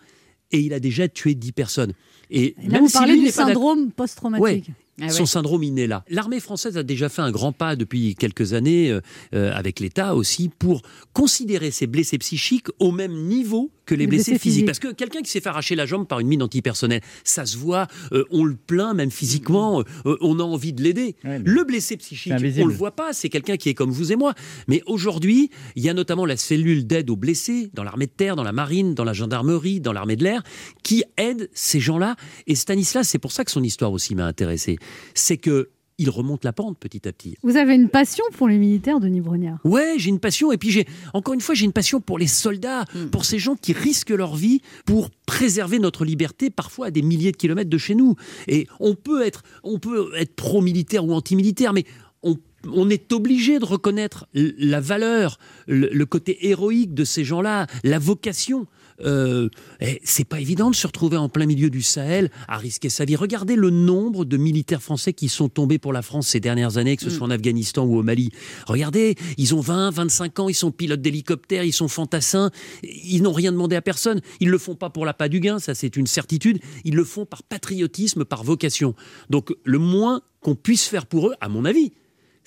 et 0.51 0.59
il 0.59 0.73
a 0.73 0.79
déjà 0.79 1.07
tué 1.07 1.35
10 1.35 1.51
personnes. 1.51 1.93
Et, 2.31 2.55
Là, 2.57 2.73
même 2.73 2.81
vous 2.81 2.87
si 2.87 2.93
parlez 2.93 3.13
lui 3.13 3.25
du 3.25 3.31
syndrome 3.31 3.91
post-traumatique. 3.91 4.67
Ouais. 4.67 4.73
Ah 5.02 5.10
Son 5.10 5.22
ouais. 5.22 5.28
syndrome 5.28 5.64
inné 5.64 5.88
là. 5.88 6.04
L'armée 6.10 6.39
française 6.39 6.78
a 6.78 6.84
déjà 6.84 7.10
fait 7.10 7.22
un 7.22 7.32
grand 7.32 7.52
pas 7.52 7.76
depuis 7.76 8.16
quelques 8.16 8.54
années, 8.54 8.91
euh, 8.91 9.02
euh, 9.34 9.52
avec 9.54 9.80
l'État 9.80 10.16
aussi, 10.16 10.50
pour 10.60 10.82
considérer 11.14 11.72
ces 11.72 11.88
blessés 11.88 12.18
psychiques 12.18 12.68
au 12.80 12.91
même 12.91 13.14
niveau 13.14 13.72
que 13.89 13.95
les, 13.95 14.02
Les 14.02 14.08
blessés, 14.08 14.32
blessés 14.32 14.39
physiques. 14.41 14.66
Parce 14.66 14.80
que 14.80 14.91
quelqu'un 14.93 15.22
qui 15.22 15.32
s'est 15.32 15.41
fait 15.41 15.50
arracher 15.50 15.76
la 15.76 15.86
jambe 15.86 16.08
par 16.08 16.20
une 16.20 16.28
mine 16.28 16.43
antipersonnelle, 16.43 17.02
ça 17.24 17.45
se 17.45 17.58
voit, 17.58 17.88
euh, 18.12 18.24
on 18.30 18.43
le 18.43 18.56
plaint 18.56 18.95
même 18.95 19.10
physiquement, 19.10 19.82
euh, 20.06 20.18
on 20.22 20.39
a 20.39 20.43
envie 20.43 20.74
de 20.74 20.84
l'aider. 20.84 21.16
le 21.24 21.64
blessé 21.64 21.97
psychique, 21.97 22.34
on 22.60 22.66
le 22.66 22.74
voit 22.74 22.91
pas, 22.91 23.14
c'est 23.14 23.30
quelqu'un 23.30 23.58
qui 23.58 23.70
est 23.70 23.74
comme 23.74 23.89
vous 23.89 24.12
et 24.12 24.16
moi. 24.16 24.34
Mais 24.68 24.84
aujourd'hui, 24.86 25.50
il 25.76 25.84
y 25.84 25.89
a 25.89 25.93
notamment 25.93 26.26
la 26.26 26.38
cellule 26.38 26.86
d'aide 26.86 27.10
aux 27.10 27.16
blessés 27.16 27.70
dans 27.74 27.84
l'armée 27.84 28.06
de 28.06 28.12
terre, 28.12 28.36
dans 28.36 28.43
la 28.43 28.52
marine, 28.52 28.93
dans 28.93 29.04
la 29.04 29.14
gendarmerie, 29.14 29.80
dans 29.80 29.93
l'armée 29.93 30.16
de 30.16 30.24
l'air, 30.24 30.43
qui 30.84 31.04
aide 31.18 31.50
ces 31.54 31.80
gens-là. 31.80 32.16
Et 32.45 32.56
Stanislas, 32.56 33.08
c'est 33.08 33.20
pour 33.20 33.32
ça 33.32 33.43
que 33.43 33.52
son 33.52 33.64
histoire 33.64 33.91
aussi 33.91 34.14
m'a 34.14 34.26
intéressé. 34.26 34.78
C'est 35.13 35.37
que 35.37 35.69
il 35.99 36.09
remonte 36.09 36.45
la 36.45 36.53
pente 36.53 36.79
petit 36.79 37.07
à 37.09 37.11
petit. 37.11 37.35
Vous 37.43 37.57
avez 37.57 37.75
une 37.75 37.89
passion 37.89 38.23
pour 38.37 38.47
les 38.47 38.57
militaires, 38.57 39.01
Denis 39.01 39.19
Brognard. 39.19 39.59
Ouais, 39.65 39.95
j'ai 39.97 40.09
une 40.09 40.21
passion. 40.21 40.53
Et 40.53 40.57
puis, 40.57 40.71
j'ai 40.71 40.87
encore 41.13 41.33
une 41.33 41.41
fois, 41.41 41.55
j'ai 41.55 41.65
une 41.65 41.73
passion 41.73 41.99
pour 41.99 42.17
les 42.17 42.25
soldats, 42.25 42.85
pour 43.11 43.25
ces 43.25 43.37
gens 43.37 43.55
qui 43.55 43.73
risquent 43.73 44.11
leur 44.11 44.37
vie 44.37 44.61
pour 44.85 45.09
préserver 45.25 45.77
notre 45.77 46.05
liberté, 46.05 46.49
parfois 46.49 46.87
à 46.87 46.91
des 46.91 47.01
milliers 47.01 47.33
de 47.33 47.37
kilomètres 47.37 47.69
de 47.69 47.77
chez 47.77 47.95
nous. 47.95 48.15
Et 48.47 48.65
on 48.79 48.95
peut 48.95 49.25
être, 49.25 49.43
on 49.63 49.77
peut 49.77 50.11
être 50.15 50.35
pro-militaire 50.35 51.03
ou 51.03 51.13
anti-militaire, 51.13 51.73
mais 51.73 51.83
on, 52.23 52.37
on 52.71 52.89
est 52.89 53.11
obligé 53.11 53.59
de 53.59 53.65
reconnaître 53.65 54.25
la 54.33 54.79
valeur, 54.79 55.37
le, 55.67 55.89
le 55.91 56.05
côté 56.05 56.47
héroïque 56.47 56.93
de 56.93 57.03
ces 57.03 57.25
gens-là, 57.25 57.67
la 57.83 57.99
vocation. 57.99 58.67
Euh, 59.06 59.50
eh, 59.80 60.00
c'est 60.04 60.26
pas 60.26 60.39
évident 60.39 60.70
de 60.70 60.76
se 60.76 60.88
retrouver 60.88 61.18
en 61.18 61.30
plein 61.30 61.45
milieu 61.45 61.70
du 61.70 61.82
Sahel 61.82 62.30
à 62.47 62.58
risquer 62.58 62.89
sa 62.89 63.06
vie. 63.06 63.16
Regardez 63.16 63.56
le 63.56 63.70
nombre 63.70 64.26
de 64.26 64.38
militaires 64.38 64.82
français 64.82 65.14
qui 65.14 65.30
sont 65.30 65.50
tombés 65.50 65.80
pour 65.80 65.93
la 65.93 66.02
France 66.02 66.28
ces 66.28 66.39
dernières 66.39 66.78
années, 66.78 66.97
que 66.97 67.04
ce 67.04 67.10
soit 67.10 67.28
en 67.28 67.32
Afghanistan 67.32 67.86
ou 67.86 67.97
au 67.97 68.04
Mali. 68.04 68.32
Regardez, 68.68 69.16
ils 69.38 69.56
ont 69.56 69.62
20, 69.62 69.91
25 69.91 70.39
ans, 70.39 70.50
ils 70.50 70.54
sont 70.54 70.72
pilotes 70.72 71.02
d'hélicoptères, 71.02 71.64
ils 71.64 71.74
sont 71.74 71.88
fantassins, 71.88 72.52
ils 72.84 73.22
n'ont 73.22 73.34
rien 73.34 73.52
demandé 73.52 73.76
à 73.76 73.82
personne. 73.82 74.22
Ils 74.39 74.50
le 74.50 74.58
font 74.58 74.76
pas 74.76 74.89
pour 74.89 75.06
l'appât 75.06 75.30
du 75.30 75.39
gain, 75.39 75.60
ça 75.60 75.76
c'est 75.76 75.95
une 75.95 76.08
certitude. 76.08 76.60
Ils 76.84 76.95
le 76.95 77.04
font 77.04 77.26
par 77.26 77.43
patriotisme, 77.43 78.26
par 78.26 78.43
vocation. 78.43 78.95
Donc 79.30 79.54
le 79.64 79.80
moins 79.80 80.22
qu'on 80.41 80.56
puisse 80.56 80.86
faire 80.86 81.06
pour 81.06 81.30
eux, 81.30 81.34
à 81.41 81.50
mon 81.50 81.66
avis, 81.66 81.91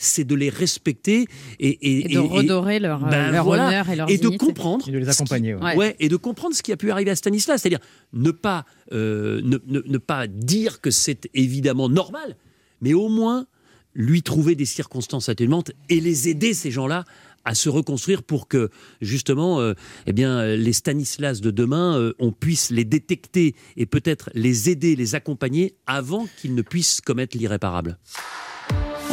c'est 0.05 0.25
de 0.25 0.35
les 0.35 0.49
respecter 0.51 1.27
et, 1.59 1.69
et- 1.69 2.13
Et 2.13 2.15
de 2.15 2.19
redorer 2.19 2.79
leur, 2.81 3.05
euh, 3.07 3.31
leur 3.31 3.47
honneur 3.47 3.89
et 3.91 3.97
leur 3.97 4.11
et 4.11 4.19
de 4.19 4.29
comprendre 4.29 4.89
Et 4.89 4.93
de 4.93 4.99
les 4.99 5.05
ce 5.05 5.11
qui- 5.11 5.17
accompagner, 5.23 5.55
ouais. 5.55 5.77
ouais, 5.77 5.97
et 6.01 6.09
de 6.09 6.17
comprendre 6.17 6.55
ce 6.55 6.63
qui 6.63 6.73
a 6.73 6.77
pu 6.77 6.91
arriver 6.91 7.11
à 7.11 7.17
Stanislas, 7.17 7.61
c'est-à-dire 7.63 7.81
ne 8.13 8.31
pas 8.31 8.65
euh, 8.93 9.41
ne, 9.45 9.59
ne- 9.67 9.83
ne 9.87 9.99
pas 9.99 10.27
dire 10.27 10.81
que 10.81 10.91
c'est 10.91 11.29
évidemment 11.35 11.89
normal, 11.89 12.37
mais 12.81 12.95
au 12.95 13.09
moins 13.09 13.47
lui 13.95 14.23
trouver 14.23 14.55
des 14.55 14.65
circonstances 14.65 15.29
atténuantes 15.29 15.71
et 15.89 16.01
les 16.01 16.29
aider 16.29 16.55
ces 16.55 16.71
gens-là 16.71 17.05
à 17.45 17.55
se 17.55 17.69
reconstruire 17.69 18.23
pour 18.23 18.47
que 18.49 18.71
justement 19.01 19.61
euh, 19.61 19.75
eh 20.07 20.13
bien 20.13 20.39
euh, 20.39 20.57
les 20.57 20.73
Stanislas 20.73 21.41
de 21.41 21.51
demain 21.51 21.99
euh, 21.99 22.15
on 22.21 22.31
puisse 22.33 22.71
les 22.71 22.85
détecter 22.85 23.55
et 23.77 23.85
peut-être 23.85 24.31
les 24.35 24.71
aider, 24.71 24.95
les 24.97 25.15
accompagner 25.15 25.75
avant 25.87 26.27
qu'ils 26.41 26.55
ne 26.55 26.63
puissent 26.63 27.01
commettre 27.01 27.37
l'irréparable. 27.37 27.99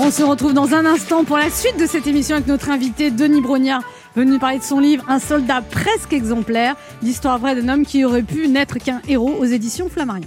On 0.01 0.11
se 0.11 0.23
retrouve 0.23 0.53
dans 0.53 0.73
un 0.73 0.85
instant 0.85 1.25
pour 1.25 1.37
la 1.37 1.49
suite 1.49 1.77
de 1.77 1.85
cette 1.85 2.07
émission 2.07 2.37
avec 2.37 2.47
notre 2.47 2.69
invité 2.69 3.11
Denis 3.11 3.41
Brognard, 3.41 3.83
venu 4.15 4.39
parler 4.39 4.59
de 4.59 4.63
son 4.63 4.79
livre 4.79 5.03
Un 5.09 5.19
soldat 5.19 5.61
presque 5.61 6.13
exemplaire, 6.13 6.77
l'histoire 7.03 7.37
vraie 7.37 7.53
d'un 7.53 7.67
homme 7.67 7.85
qui 7.85 8.05
aurait 8.05 8.23
pu 8.23 8.47
n'être 8.47 8.77
qu'un 8.77 9.01
héros 9.09 9.35
aux 9.37 9.43
éditions 9.43 9.89
Flammarion. 9.89 10.23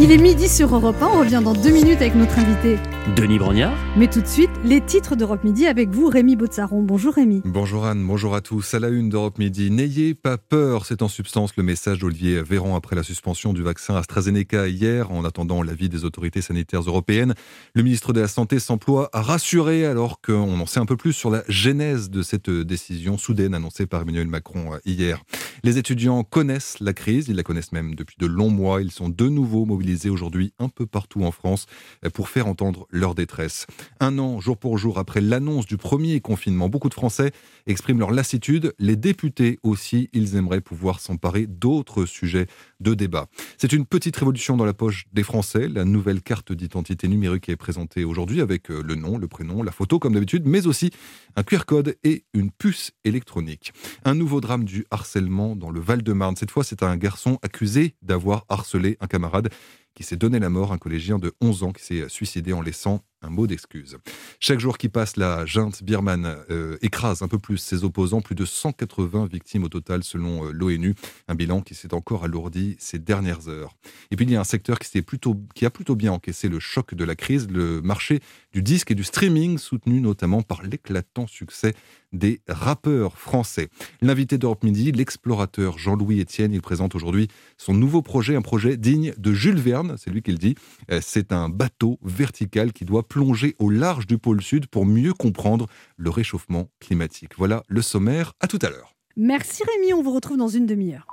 Il 0.00 0.10
est 0.10 0.16
midi 0.16 0.48
sur 0.48 0.74
Europe 0.74 0.96
1, 1.02 1.06
on 1.08 1.18
revient 1.18 1.42
dans 1.44 1.52
deux 1.52 1.68
minutes 1.68 2.00
avec 2.00 2.14
notre 2.14 2.38
invité. 2.38 2.78
Denis 3.16 3.38
Brognard 3.38 3.72
Mais 3.96 4.08
tout 4.08 4.20
de 4.20 4.26
suite, 4.26 4.50
les 4.62 4.82
titres 4.82 5.16
d'Europe 5.16 5.42
Midi 5.42 5.66
avec 5.66 5.88
vous, 5.88 6.08
Rémi 6.08 6.36
Botsaron. 6.36 6.82
Bonjour 6.82 7.14
Rémi. 7.14 7.40
Bonjour 7.46 7.86
Anne, 7.86 8.06
bonjour 8.06 8.34
à 8.34 8.42
tous. 8.42 8.74
À 8.74 8.78
la 8.78 8.88
une 8.88 9.08
d'Europe 9.08 9.38
Midi, 9.38 9.70
n'ayez 9.70 10.14
pas 10.14 10.36
peur, 10.36 10.84
c'est 10.84 11.00
en 11.00 11.08
substance 11.08 11.56
le 11.56 11.62
message 11.62 12.00
d'Olivier 12.00 12.42
Véran 12.42 12.76
après 12.76 12.96
la 12.96 13.02
suspension 13.02 13.54
du 13.54 13.62
vaccin 13.62 13.96
AstraZeneca 13.96 14.68
hier, 14.68 15.10
en 15.10 15.24
attendant 15.24 15.62
l'avis 15.62 15.88
des 15.88 16.04
autorités 16.04 16.42
sanitaires 16.42 16.82
européennes. 16.82 17.34
Le 17.74 17.82
ministre 17.82 18.12
de 18.12 18.20
la 18.20 18.28
Santé 18.28 18.58
s'emploie 18.58 19.08
à 19.14 19.22
rassurer 19.22 19.86
alors 19.86 20.20
qu'on 20.20 20.60
en 20.60 20.66
sait 20.66 20.80
un 20.80 20.86
peu 20.86 20.98
plus 20.98 21.14
sur 21.14 21.30
la 21.30 21.42
genèse 21.48 22.10
de 22.10 22.20
cette 22.20 22.50
décision 22.50 23.16
soudaine 23.16 23.54
annoncée 23.54 23.86
par 23.86 24.02
Emmanuel 24.02 24.28
Macron 24.28 24.74
euh, 24.74 24.78
hier. 24.84 25.22
Les 25.64 25.78
étudiants 25.78 26.22
connaissent 26.22 26.76
la 26.80 26.92
crise, 26.92 27.28
ils 27.28 27.36
la 27.36 27.42
connaissent 27.42 27.72
même 27.72 27.94
depuis 27.94 28.16
de 28.18 28.26
longs 28.26 28.50
mois. 28.50 28.82
Ils 28.82 28.90
sont 28.90 29.08
de 29.08 29.28
nouveau 29.28 29.64
mobilisés 29.64 30.10
aujourd'hui 30.10 30.52
un 30.58 30.68
peu 30.68 30.86
partout 30.86 31.24
en 31.24 31.32
France 31.32 31.66
pour 32.14 32.28
faire 32.28 32.46
entendre 32.46 32.86
leur 33.00 33.14
détresse. 33.14 33.66
Un 33.98 34.18
an, 34.18 34.40
jour 34.40 34.56
pour 34.56 34.78
jour, 34.78 34.98
après 34.98 35.20
l'annonce 35.20 35.66
du 35.66 35.76
premier 35.76 36.20
confinement, 36.20 36.68
beaucoup 36.68 36.88
de 36.88 36.94
Français 36.94 37.32
expriment 37.66 37.98
leur 37.98 38.12
lassitude. 38.12 38.74
Les 38.78 38.96
députés 38.96 39.58
aussi, 39.62 40.08
ils 40.12 40.36
aimeraient 40.36 40.60
pouvoir 40.60 41.00
s'emparer 41.00 41.46
d'autres 41.46 42.04
sujets 42.04 42.46
de 42.78 42.94
débat. 42.94 43.26
C'est 43.58 43.72
une 43.72 43.86
petite 43.86 44.16
révolution 44.16 44.56
dans 44.56 44.64
la 44.64 44.74
poche 44.74 45.06
des 45.12 45.22
Français. 45.22 45.66
La 45.68 45.84
nouvelle 45.84 46.22
carte 46.22 46.52
d'identité 46.52 47.08
numérique 47.08 47.48
est 47.48 47.56
présentée 47.56 48.04
aujourd'hui 48.04 48.40
avec 48.40 48.70
euh, 48.70 48.82
le 48.82 48.94
nom, 48.94 49.18
le 49.18 49.28
prénom, 49.28 49.62
la 49.62 49.72
photo 49.72 49.98
comme 49.98 50.14
d'habitude, 50.14 50.46
mais 50.46 50.66
aussi 50.66 50.90
un 51.36 51.42
QR 51.42 51.64
code 51.66 51.96
et 52.04 52.24
une 52.34 52.50
puce 52.50 52.92
électronique. 53.04 53.72
Un 54.04 54.14
nouveau 54.14 54.40
drame 54.40 54.64
du 54.64 54.84
harcèlement 54.90 55.56
dans 55.56 55.70
le 55.70 55.80
Val-de-Marne. 55.80 56.36
Cette 56.36 56.50
fois, 56.50 56.64
c'est 56.64 56.82
un 56.82 56.96
garçon 56.96 57.38
accusé 57.42 57.94
d'avoir 58.02 58.44
harcelé 58.48 58.96
un 59.00 59.06
camarade 59.06 59.48
qui 59.94 60.02
s'est 60.02 60.16
donné 60.16 60.38
la 60.38 60.50
mort, 60.50 60.72
un 60.72 60.78
collégien 60.78 61.18
de 61.18 61.32
11 61.40 61.62
ans 61.64 61.72
qui 61.72 61.82
s'est 61.82 62.08
suicidé 62.08 62.52
en 62.52 62.62
laissant 62.62 63.04
un 63.22 63.30
mot 63.30 63.46
d'excuse. 63.46 63.98
Chaque 64.38 64.60
jour 64.60 64.78
qui 64.78 64.88
passe, 64.88 65.16
la 65.16 65.44
junte 65.46 65.82
birmane 65.82 66.36
euh, 66.50 66.78
écrase 66.82 67.22
un 67.22 67.28
peu 67.28 67.38
plus 67.38 67.58
ses 67.58 67.84
opposants, 67.84 68.20
plus 68.20 68.34
de 68.34 68.44
180 68.44 69.26
victimes 69.26 69.64
au 69.64 69.68
total 69.68 70.02
selon 70.02 70.46
euh, 70.46 70.52
l'ONU, 70.52 70.94
un 71.28 71.34
bilan 71.34 71.60
qui 71.60 71.74
s'est 71.74 71.92
encore 71.94 72.24
alourdi 72.24 72.76
ces 72.78 72.98
dernières 72.98 73.48
heures. 73.48 73.76
Et 74.10 74.16
puis 74.16 74.24
il 74.24 74.30
y 74.30 74.36
a 74.36 74.40
un 74.40 74.44
secteur 74.44 74.78
qui, 74.78 75.02
plutôt, 75.02 75.36
qui 75.54 75.66
a 75.66 75.70
plutôt 75.70 75.96
bien 75.96 76.12
encaissé 76.12 76.48
le 76.48 76.60
choc 76.60 76.94
de 76.94 77.04
la 77.04 77.14
crise, 77.14 77.48
le 77.48 77.82
marché 77.82 78.20
du 78.52 78.62
disque 78.62 78.90
et 78.90 78.94
du 78.94 79.04
streaming, 79.04 79.58
soutenu 79.58 80.00
notamment 80.00 80.42
par 80.42 80.62
l'éclatant 80.62 81.26
succès 81.26 81.74
des 82.12 82.40
rappeurs 82.48 83.16
français. 83.16 83.68
L'invité 84.00 84.38
d'Europe 84.38 84.64
Midi, 84.64 84.90
l'explorateur 84.92 85.78
Jean-Louis 85.78 86.20
Etienne, 86.20 86.52
il 86.52 86.60
présente 86.60 86.94
aujourd'hui 86.94 87.28
son 87.56 87.74
nouveau 87.74 88.02
projet, 88.02 88.34
un 88.34 88.42
projet 88.42 88.76
digne 88.76 89.14
de 89.16 89.32
Jules 89.32 89.60
Verne, 89.60 89.94
c'est 89.96 90.10
lui 90.10 90.22
qui 90.22 90.32
le 90.32 90.38
dit. 90.38 90.56
Euh, 90.90 91.00
C'est 91.02 91.32
un 91.32 91.48
bateau 91.48 91.98
vertical 92.02 92.72
qui 92.72 92.84
doit 92.84 93.06
plonger 93.10 93.54
au 93.58 93.68
large 93.68 94.06
du 94.06 94.16
pôle 94.16 94.40
sud 94.40 94.68
pour 94.68 94.86
mieux 94.86 95.12
comprendre 95.12 95.66
le 95.98 96.08
réchauffement 96.08 96.68
climatique. 96.80 97.32
Voilà 97.36 97.64
le 97.68 97.82
sommaire, 97.82 98.32
à 98.40 98.46
tout 98.46 98.60
à 98.62 98.70
l'heure. 98.70 98.94
Merci 99.16 99.62
Rémi, 99.64 99.92
on 99.92 100.02
vous 100.02 100.14
retrouve 100.14 100.38
dans 100.38 100.48
une 100.48 100.64
demi-heure. 100.64 101.06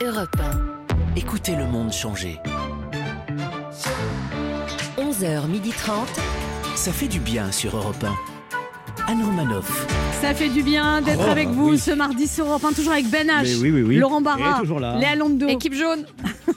Europe 0.00 0.36
1. 0.40 1.16
Écoutez 1.16 1.56
le 1.56 1.66
monde 1.66 1.92
changer. 1.92 2.38
11h30. 4.96 6.06
Ça 6.76 6.92
fait 6.92 7.08
du 7.08 7.18
bien 7.18 7.50
sur 7.50 7.76
Europe 7.76 8.02
1. 8.02 8.37
Anne 9.06 9.22
Romanoff. 9.22 9.86
Ça 10.20 10.34
fait 10.34 10.48
du 10.48 10.62
bien 10.62 11.00
d'être 11.02 11.20
Oh, 11.26 11.30
avec 11.30 11.48
vous 11.48 11.70
oui. 11.70 11.78
ce 11.78 11.90
mardi 11.90 12.26
sur 12.26 12.46
Europe 12.46 12.64
1, 12.64 12.72
toujours 12.72 12.92
avec 12.92 13.08
Ben 13.10 13.26
H, 13.28 13.42
Mais 13.42 13.54
oui, 13.56 13.70
oui, 13.70 13.82
oui. 13.82 13.96
Laurent 13.96 14.20
Barra, 14.20 14.62
là. 14.80 14.98
Léa 14.98 15.14
Londo 15.14 15.46
Équipe 15.48 15.74
jaune. 15.74 16.04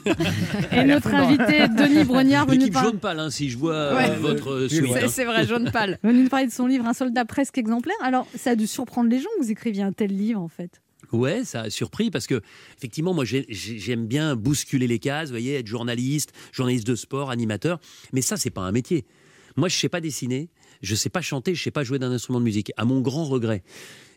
et 0.72 0.84
notre 0.84 1.08
invité 1.14 1.68
Denis 1.68 2.04
Brognard 2.04 2.46
venu, 2.46 2.58
L'équipe 2.58 2.74
par- 2.74 2.84
jaune 2.84 2.98
pâle, 2.98 3.20
hein, 3.20 3.30
si 3.30 3.50
je 3.50 3.56
vois 3.58 3.94
Ouais. 3.94 4.10
euh, 4.10 4.16
votre 4.20 4.50
euh, 4.52 4.68
suite. 4.68 4.84
hein. 5.02 5.06
C'est 5.08 5.24
vrai, 5.24 5.46
jaune 5.46 5.70
pâle. 5.70 5.98
venu 6.02 6.24
nous 6.24 6.28
parler 6.28 6.46
de 6.46 6.52
son 6.52 6.66
livre 6.66 6.86
Un 6.86 6.92
soldat 6.94 7.24
presque 7.24 7.58
exemplaire. 7.58 7.96
Alors, 8.02 8.26
ça 8.36 8.50
a 8.50 8.56
dû 8.56 8.66
surprendre 8.66 9.08
les 9.10 9.18
gens 9.20 9.28
que 9.38 9.44
vous 9.44 9.50
écriviez 9.50 9.82
un 9.82 9.92
tel 9.92 10.10
livre 10.16 10.40
en 10.40 10.48
fait. 10.48 10.80
Ouais, 11.12 11.42
ça 11.44 11.62
a 11.62 11.70
surpris 11.70 12.10
parce 12.10 12.26
que 12.26 12.40
effectivement, 12.78 13.12
moi 13.14 13.24
j'ai- 13.24 13.44
j'ai- 13.48 13.78
j'aime 13.78 14.06
bien 14.06 14.34
bousculer 14.34 14.86
les 14.86 14.98
cases, 14.98 15.28
vous 15.28 15.34
voyez, 15.34 15.56
être 15.58 15.66
journaliste, 15.66 16.32
journaliste 16.52 16.86
de 16.86 16.94
sport, 16.94 17.30
animateur. 17.30 17.78
Mais 18.12 18.22
ça, 18.22 18.36
c'est 18.36 18.50
pas 18.50 18.62
un 18.62 18.72
métier. 18.72 19.04
Moi, 19.56 19.68
je 19.68 19.76
sais 19.76 19.90
pas 19.90 20.00
dessiner, 20.00 20.48
je 20.82 20.94
sais 20.94 21.08
pas 21.08 21.20
chanter, 21.20 21.54
je 21.54 21.62
sais 21.62 21.70
pas 21.70 21.84
jouer 21.84 21.98
d'un 21.98 22.10
instrument 22.10 22.40
de 22.40 22.44
musique. 22.44 22.72
À 22.76 22.84
mon 22.84 23.00
grand 23.00 23.24
regret, 23.24 23.62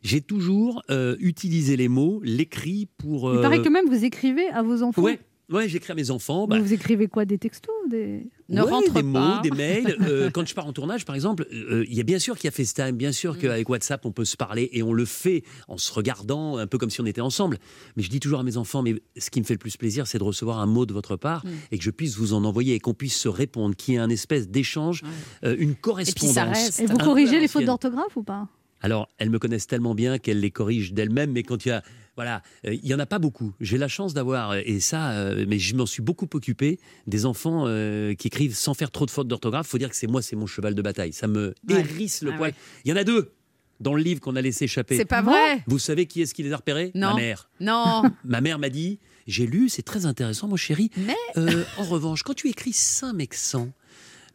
j'ai 0.03 0.21
toujours 0.21 0.83
euh, 0.89 1.15
utilisé 1.19 1.77
les 1.77 1.87
mots, 1.87 2.21
l'écrit 2.23 2.87
pour. 2.97 3.31
Il 3.31 3.37
euh, 3.37 3.41
paraît 3.41 3.61
que 3.61 3.69
même 3.69 3.87
vous 3.87 4.03
écrivez 4.03 4.47
à 4.49 4.61
vos 4.61 4.81
enfants. 4.83 5.01
Ouais, 5.01 5.19
ouais, 5.51 5.67
j'écris 5.69 5.91
à 5.91 5.95
mes 5.95 6.11
enfants. 6.11 6.47
bah, 6.47 6.59
Vous 6.59 6.73
écrivez 6.73 7.07
quoi 7.07 7.25
Des 7.25 7.37
textos 7.37 7.73
des... 7.89 8.27
Ne 8.49 8.61
Ouais, 8.61 8.69
rentre 8.69 8.93
des 8.93 9.01
pas. 9.01 9.35
mots, 9.37 9.41
des 9.41 9.51
mails. 9.51 9.97
Euh, 10.01 10.29
quand 10.33 10.47
je 10.47 10.53
pars 10.53 10.67
en 10.67 10.73
tournage, 10.73 11.03
par 11.05 11.15
exemple, 11.15 11.47
euh, 11.51 11.83
il 11.87 11.95
y 11.95 11.99
a 11.99 12.03
bien 12.03 12.19
sûr 12.19 12.35
qu'il 12.37 12.45
y 12.45 12.49
a 12.49 12.51
FaceTime, 12.51 12.91
bien 12.91 13.11
sûr 13.11 13.37
qu'avec 13.39 13.67
WhatsApp, 13.69 14.05
on 14.05 14.11
peut 14.11 14.25
se 14.25 14.37
parler 14.37 14.69
et 14.71 14.83
on 14.83 14.93
le 14.93 15.05
fait 15.05 15.43
en 15.67 15.77
se 15.77 15.91
regardant, 15.93 16.57
un 16.57 16.67
peu 16.67 16.77
comme 16.77 16.89
si 16.89 17.01
on 17.01 17.05
était 17.05 17.21
ensemble. 17.21 17.57
Mais 17.97 18.03
je 18.03 18.09
dis 18.09 18.19
toujours 18.19 18.39
à 18.39 18.43
mes 18.43 18.57
enfants, 18.57 18.81
mais 18.83 18.95
ce 19.17 19.29
qui 19.29 19.39
me 19.39 19.45
fait 19.45 19.53
le 19.55 19.59
plus 19.59 19.77
plaisir, 19.77 20.05
c'est 20.07 20.17
de 20.19 20.23
recevoir 20.23 20.59
un 20.59 20.65
mot 20.67 20.85
de 20.85 20.93
votre 20.93 21.15
part 21.15 21.43
et 21.71 21.77
que 21.77 21.83
je 21.83 21.91
puisse 21.91 22.15
vous 22.17 22.33
en 22.33 22.43
envoyer 22.43 22.75
et 22.75 22.79
qu'on 22.79 22.93
puisse 22.93 23.17
se 23.17 23.27
répondre, 23.29 23.75
qu'il 23.75 23.95
y 23.95 23.97
ait 23.97 23.99
un 23.99 24.09
espèce 24.09 24.47
d'échange, 24.47 25.01
euh, 25.43 25.55
une 25.57 25.75
correspondance. 25.75 26.37
reste. 26.37 26.79
Et 26.81 26.85
vous 26.85 26.93
Un 26.93 26.95
peu 26.97 27.01
à 27.01 27.05
corrigez 27.05 27.39
les 27.39 27.47
fautes 27.47 27.65
d'orthographe 27.65 28.15
ou 28.15 28.23
pas? 28.23 28.47
Alors, 28.81 29.07
elles 29.17 29.31
me 29.31 29.39
connaissent 29.39 29.65
tellement 29.67 29.95
bien 29.95 30.19
qu'elles 30.19 30.39
les 30.41 30.51
corrigent 30.51 30.93
d'elles-mêmes, 30.93 31.31
mais 31.31 31.41
quand 31.43 31.65
il 31.65 31.69
y 31.69 31.71
a. 31.71 31.81
Voilà, 32.15 32.41
euh, 32.65 32.73
il 32.73 32.85
y 32.85 32.93
en 32.93 32.99
a 32.99 33.05
pas 33.05 33.19
beaucoup. 33.19 33.53
J'ai 33.59 33.77
la 33.77 33.87
chance 33.89 34.13
d'avoir, 34.13 34.51
euh, 34.51 34.61
et 34.65 34.79
ça, 34.79 35.11
euh, 35.11 35.45
mais 35.47 35.59
je 35.59 35.75
m'en 35.75 35.85
suis 35.85 36.01
beaucoup 36.01 36.27
occupé, 36.33 36.79
des 37.07 37.25
enfants 37.25 37.65
euh, 37.67 38.13
qui 38.13 38.27
écrivent 38.27 38.55
sans 38.55 38.73
faire 38.73 38.89
trop 38.91 39.05
de 39.05 39.11
fautes 39.11 39.27
d'orthographe. 39.27 39.67
faut 39.67 39.77
dire 39.77 39.89
que 39.89 39.95
c'est 39.97 40.07
moi, 40.07 40.21
c'est 40.21 40.35
mon 40.37 40.47
cheval 40.47 40.75
de 40.75 40.81
bataille. 40.81 41.11
Ça 41.11 41.27
me 41.27 41.53
Ouais. 41.69 41.79
hérisse 41.81 42.21
le 42.21 42.31
Ah 42.33 42.37
poil. 42.37 42.49
ouais. 42.51 42.55
Il 42.85 42.89
y 42.89 42.93
en 42.93 42.95
a 42.95 43.03
deux 43.03 43.33
dans 43.81 43.93
le 43.93 44.01
livre 44.01 44.21
qu'on 44.21 44.37
a 44.37 44.41
laissé 44.41 44.63
échapper. 44.63 44.95
C'est 44.95 45.03
pas 45.03 45.21
vrai. 45.21 45.61
Vous 45.67 45.77
savez 45.79 46.05
qui 46.05 46.21
est-ce 46.21 46.33
qui 46.33 46.43
les 46.43 46.53
a 46.53 46.57
repérés? 46.57 46.91
Non. 46.95 47.09
Ma 47.09 47.15
mère. 47.15 47.49
Non. 47.59 48.03
Ma 48.23 48.39
mère 48.39 48.59
m'a 48.59 48.69
dit 48.69 48.99
J'ai 49.27 49.45
lu, 49.45 49.67
c'est 49.67 49.81
très 49.83 50.05
intéressant, 50.05 50.47
mon 50.47 50.55
chéri. 50.55 50.91
Mais 50.95 51.43
en 51.77 51.83
revanche, 51.83 52.23
quand 52.23 52.33
tu 52.33 52.47
écris 52.47 52.71
Saint-Mexan, 52.71 53.73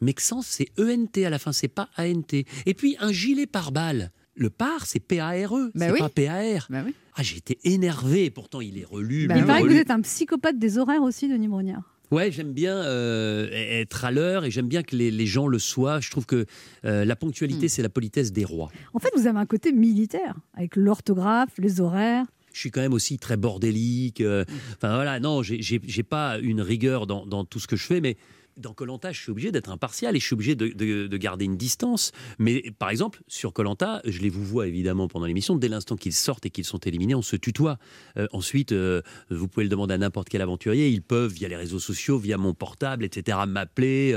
Mexan, 0.03 0.43
c'est 0.43 0.68
ENT 0.78 1.24
à 1.24 1.31
la 1.31 1.39
fin, 1.39 1.53
c'est 1.53 1.68
pas 1.68 1.89
ANT. 1.97 2.33
Et 2.66 2.74
puis, 2.74 2.97
un 3.01 3.12
gilet 3.12 3.47
pare-balles. 3.47 4.11
Le 4.41 4.49
par, 4.49 4.86
c'est 4.86 5.01
P-A-R-E, 5.01 5.70
Bah 5.74 5.86
c'est 5.86 5.93
oui. 5.93 5.99
pas 5.99 6.09
P-A-R. 6.09 6.66
Bah 6.70 6.82
oui. 6.84 6.95
Ah, 7.14 7.22
j'ai 7.22 7.36
été 7.36 7.59
énervé. 7.64 8.30
Pourtant, 8.30 8.62
il 8.62 8.78
est 8.78 8.86
relu. 8.86 9.26
Bah 9.28 9.34
Il 9.36 9.45
paraît 9.45 9.62
que 9.62 9.68
vous 9.68 9.76
êtes 9.76 9.91
un 9.91 10.01
psychopathe 10.01 10.59
des 10.59 10.78
horaires 10.78 11.03
aussi, 11.03 11.28
Denis 11.28 11.47
Brognard. 11.47 11.82
Ouais, 12.11 12.32
j'aime 12.32 12.53
bien 12.53 12.74
euh, 12.74 13.49
être 13.53 14.05
à 14.07 14.11
l'heure 14.11 14.45
et 14.47 14.51
j'aime 14.51 14.66
bien 14.66 14.82
que 14.82 14.97
les, 14.97 15.11
les 15.11 15.26
gens 15.26 15.47
le 15.47 15.59
soient. 15.59 16.01
Je 16.01 16.11
trouve 16.11 16.24
que 16.24 16.47
euh, 16.86 17.05
la 17.05 17.14
ponctualité, 17.16 17.68
c'est 17.68 17.82
la 17.82 17.91
politesse 17.91 18.32
des 18.32 18.45
rois. 18.47 18.70
En 18.95 18.99
fait, 18.99 19.11
vous 19.14 19.26
avez 19.26 19.38
un 19.38 19.47
côté 19.47 19.72
militaire, 19.72 20.34
avec 20.55 20.74
l'orthographe, 20.74 21.51
les 21.59 21.80
horaires. 21.82 22.24
Je 22.53 22.59
suis 22.59 22.70
quand 22.72 22.80
même 22.80 22.95
aussi 22.95 23.18
très 23.18 23.36
bordélique. 23.36 24.22
euh, 24.22 24.45
Enfin 24.76 24.95
voilà, 24.95 25.20
non, 25.20 25.43
j'ai- 25.43 26.03
pas 26.03 26.38
une 26.41 26.62
rigueur 26.62 27.07
dans, 27.07 27.26
dans 27.26 27.45
tout 27.45 27.61
ce 27.61 27.68
que 27.68 27.76
je 27.76 27.84
fais, 27.84 28.01
mais 28.01 28.16
dans 28.57 28.74
Colanta, 28.74 29.12
je 29.12 29.20
suis 29.20 29.30
obligé 29.30 29.53
d'être 29.53 29.70
impartial 29.70 30.16
et 30.16 30.20
je 30.20 30.24
suis 30.26 30.34
obligé 30.34 30.55
de, 30.55 30.68
de- 30.68 31.07
de 31.07 31.16
garder 31.16 31.44
une 31.44 31.57
distance. 31.57 32.12
Mais 32.38 32.62
par 32.78 32.90
exemple, 32.90 33.20
sur 33.28 33.53
Colanta, 33.53 34.01
je 34.05 34.18
les 34.20 34.28
vous 34.28 34.44
vois 34.44 34.66
évidemment 34.66 35.09
pendant 35.09 35.26
l'émission. 35.26 35.57
Dès 35.57 35.68
l'instant 35.68 35.96
qu'ils 35.96 36.12
sortent 36.12 36.46
et 36.46 36.51
qu'ils 36.51 36.64
sont 36.64 36.78
éliminés, 36.78 37.14
on 37.14 37.22
se 37.22 37.36
tutoie. 37.36 37.78
Euh, 38.16 38.26
ensuite, 38.32 38.72
euh, 38.72 39.03
vous 39.30 39.48
pouvez 39.48 39.64
le 39.64 39.70
demander 39.70 39.94
à 39.94 39.98
n'importe 39.98 40.28
quel 40.28 40.42
aventurier. 40.42 40.88
Ils 40.90 41.03
peuvent, 41.03 41.32
via 41.32 41.48
les 41.48 41.57
réseaux 41.57 41.78
sociaux, 41.78 42.18
via 42.18 42.36
mon 42.38 42.55
portable, 42.55 43.05
etc., 43.05 43.38
m'appeler. 43.48 44.12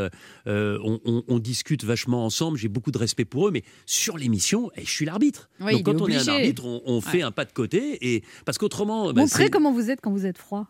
Euh, 0.48 0.80
on, 0.84 1.00
on- 1.06 1.24
on 1.28 1.40
discute 1.40 1.84
vachement 1.84 2.26
ensemble. 2.26 2.58
J'ai 2.58 2.68
beaucoup 2.70 2.92
de 2.92 2.98
respect 2.98 3.26
pour 3.26 3.48
eux. 3.48 3.52
Mais 3.52 3.64
sur 3.86 4.18
l'émission, 4.18 4.72
eh, 4.76 4.84
je 4.86 4.90
suis 4.92 5.06
l'arbitre. 5.06 5.50
Oui, 5.62 5.74
Donc 5.74 5.84
quand 5.86 6.02
on 6.02 6.08
est 6.08 6.16
un 6.18 6.28
arbitre, 6.34 6.66
on, 6.66 6.82
on 6.86 7.02
fait 7.02 7.22
un 7.22 7.32
pas 7.32 7.46
de 7.46 7.52
côté. 7.54 8.14
Et 8.14 8.24
parce 8.46 8.58
qu'autrement, 8.58 9.14
bah, 9.14 9.22
Montrez 9.22 9.44
c'est- 9.46 9.50
comment 9.50 9.72
vous 9.72 9.90
êtes 9.90 10.02
quand 10.02 10.12
vous 10.12 10.26
êtes 10.26 10.38
froid. 10.38 10.68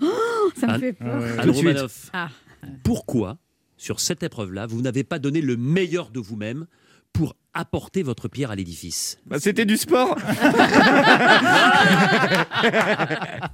Oh, 0.00 0.50
ça 0.56 0.66
me 0.66 0.72
Anne- 0.72 0.80
fait 0.80 0.92
peur. 0.92 1.22
Anne 1.40 1.50
Romanoff, 1.50 2.10
Ah. 2.12 2.28
pourquoi, 2.82 3.38
sur 3.76 4.00
cette 4.00 4.22
épreuve-là, 4.22 4.66
vous 4.66 4.82
n'avez 4.82 5.04
pas 5.04 5.18
donné 5.18 5.40
le 5.40 5.56
meilleur 5.56 6.10
de 6.10 6.20
vous-même 6.20 6.66
pour 7.12 7.36
apporter 7.54 8.02
votre 8.02 8.28
pierre 8.28 8.50
à 8.50 8.56
l'édifice? 8.56 9.18
Bah, 9.26 9.38
C'était 9.38 9.64
du 9.66 9.76
sport. 9.76 10.16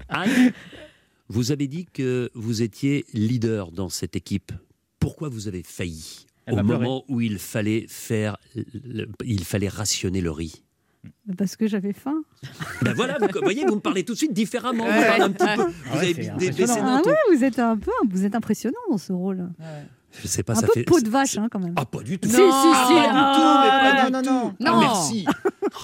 Anne, 0.09 0.53
vous 1.29 1.53
avez 1.53 1.69
dit 1.69 1.87
que 1.93 2.31
vous 2.35 2.63
étiez 2.63 3.05
leader 3.13 3.71
dans 3.73 3.89
cette 3.89 4.17
équipe. 4.17 4.53
Pourquoi 4.99 5.29
vous 5.29 5.49
avez 5.49 5.63
failli 5.63 6.27
Elle 6.47 6.55
au 6.61 6.63
moment 6.63 7.05
où 7.09 7.21
il 7.21 7.39
fallait 7.39 7.87
faire, 7.89 8.37
le- 8.55 9.09
il 9.25 9.45
fallait 9.45 9.69
rationner 9.69 10.21
le 10.21 10.31
riz? 10.31 10.63
Parce 11.39 11.57
que 11.57 11.67
j'avais 11.67 11.93
faim. 11.93 12.23
Ben 12.83 12.95
voilà, 12.95 13.19
vous 13.21 13.29
voyez, 13.43 13.65
vous 13.67 13.75
me 13.77 13.81
parlez 13.81 14.03
tout 14.05 14.13
de 14.15 14.19
suite 14.19 14.33
différemment. 14.33 14.85
Vous 14.85 14.91
Ouais. 14.91 15.07
parlez 15.07 15.23
un 15.25 15.31
petit 15.31 15.47
peu. 15.57 15.63
Vous 15.63 15.73
Ah 15.93 15.99
ouais, 15.99 16.09
avez 16.11 16.15
d'un 16.15 16.77
Ah 16.83 17.03
ouais, 17.05 17.37
vous 17.37 17.45
êtes 17.45 17.59
un 17.59 17.77
peu, 17.77 17.91
vous 18.09 18.25
êtes 18.25 18.35
impressionnant 18.35 18.79
dans 18.91 18.99
ce 18.99 19.13
rôle. 19.13 19.51
Je 20.23 20.27
sais 20.29 20.43
pas, 20.43 20.53
un 20.55 20.57
ça 20.57 20.67
peu 20.67 20.73
fait. 20.75 20.83
peau 20.85 21.01
de 21.01 21.09
vache, 21.09 21.39
hein, 21.39 21.49
quand 21.51 21.61
même. 21.61 21.75
Ah, 21.77 21.85
pas 21.87 22.03
du 22.03 22.19
tout. 22.19 22.29
Si, 22.29 22.35
si, 22.35 22.41
si. 22.41 22.45
Ah, 22.49 23.11
pas 23.13 23.31
du 23.31 23.37
tout, 23.37 23.47
mais 23.63 24.03
pas 24.03 24.11
non, 24.11 24.21
du 24.23 24.29
non, 24.29 24.41
tout. 24.51 24.65
non. 24.65 24.71
Ah, 24.73 24.79
merci. 24.81 25.25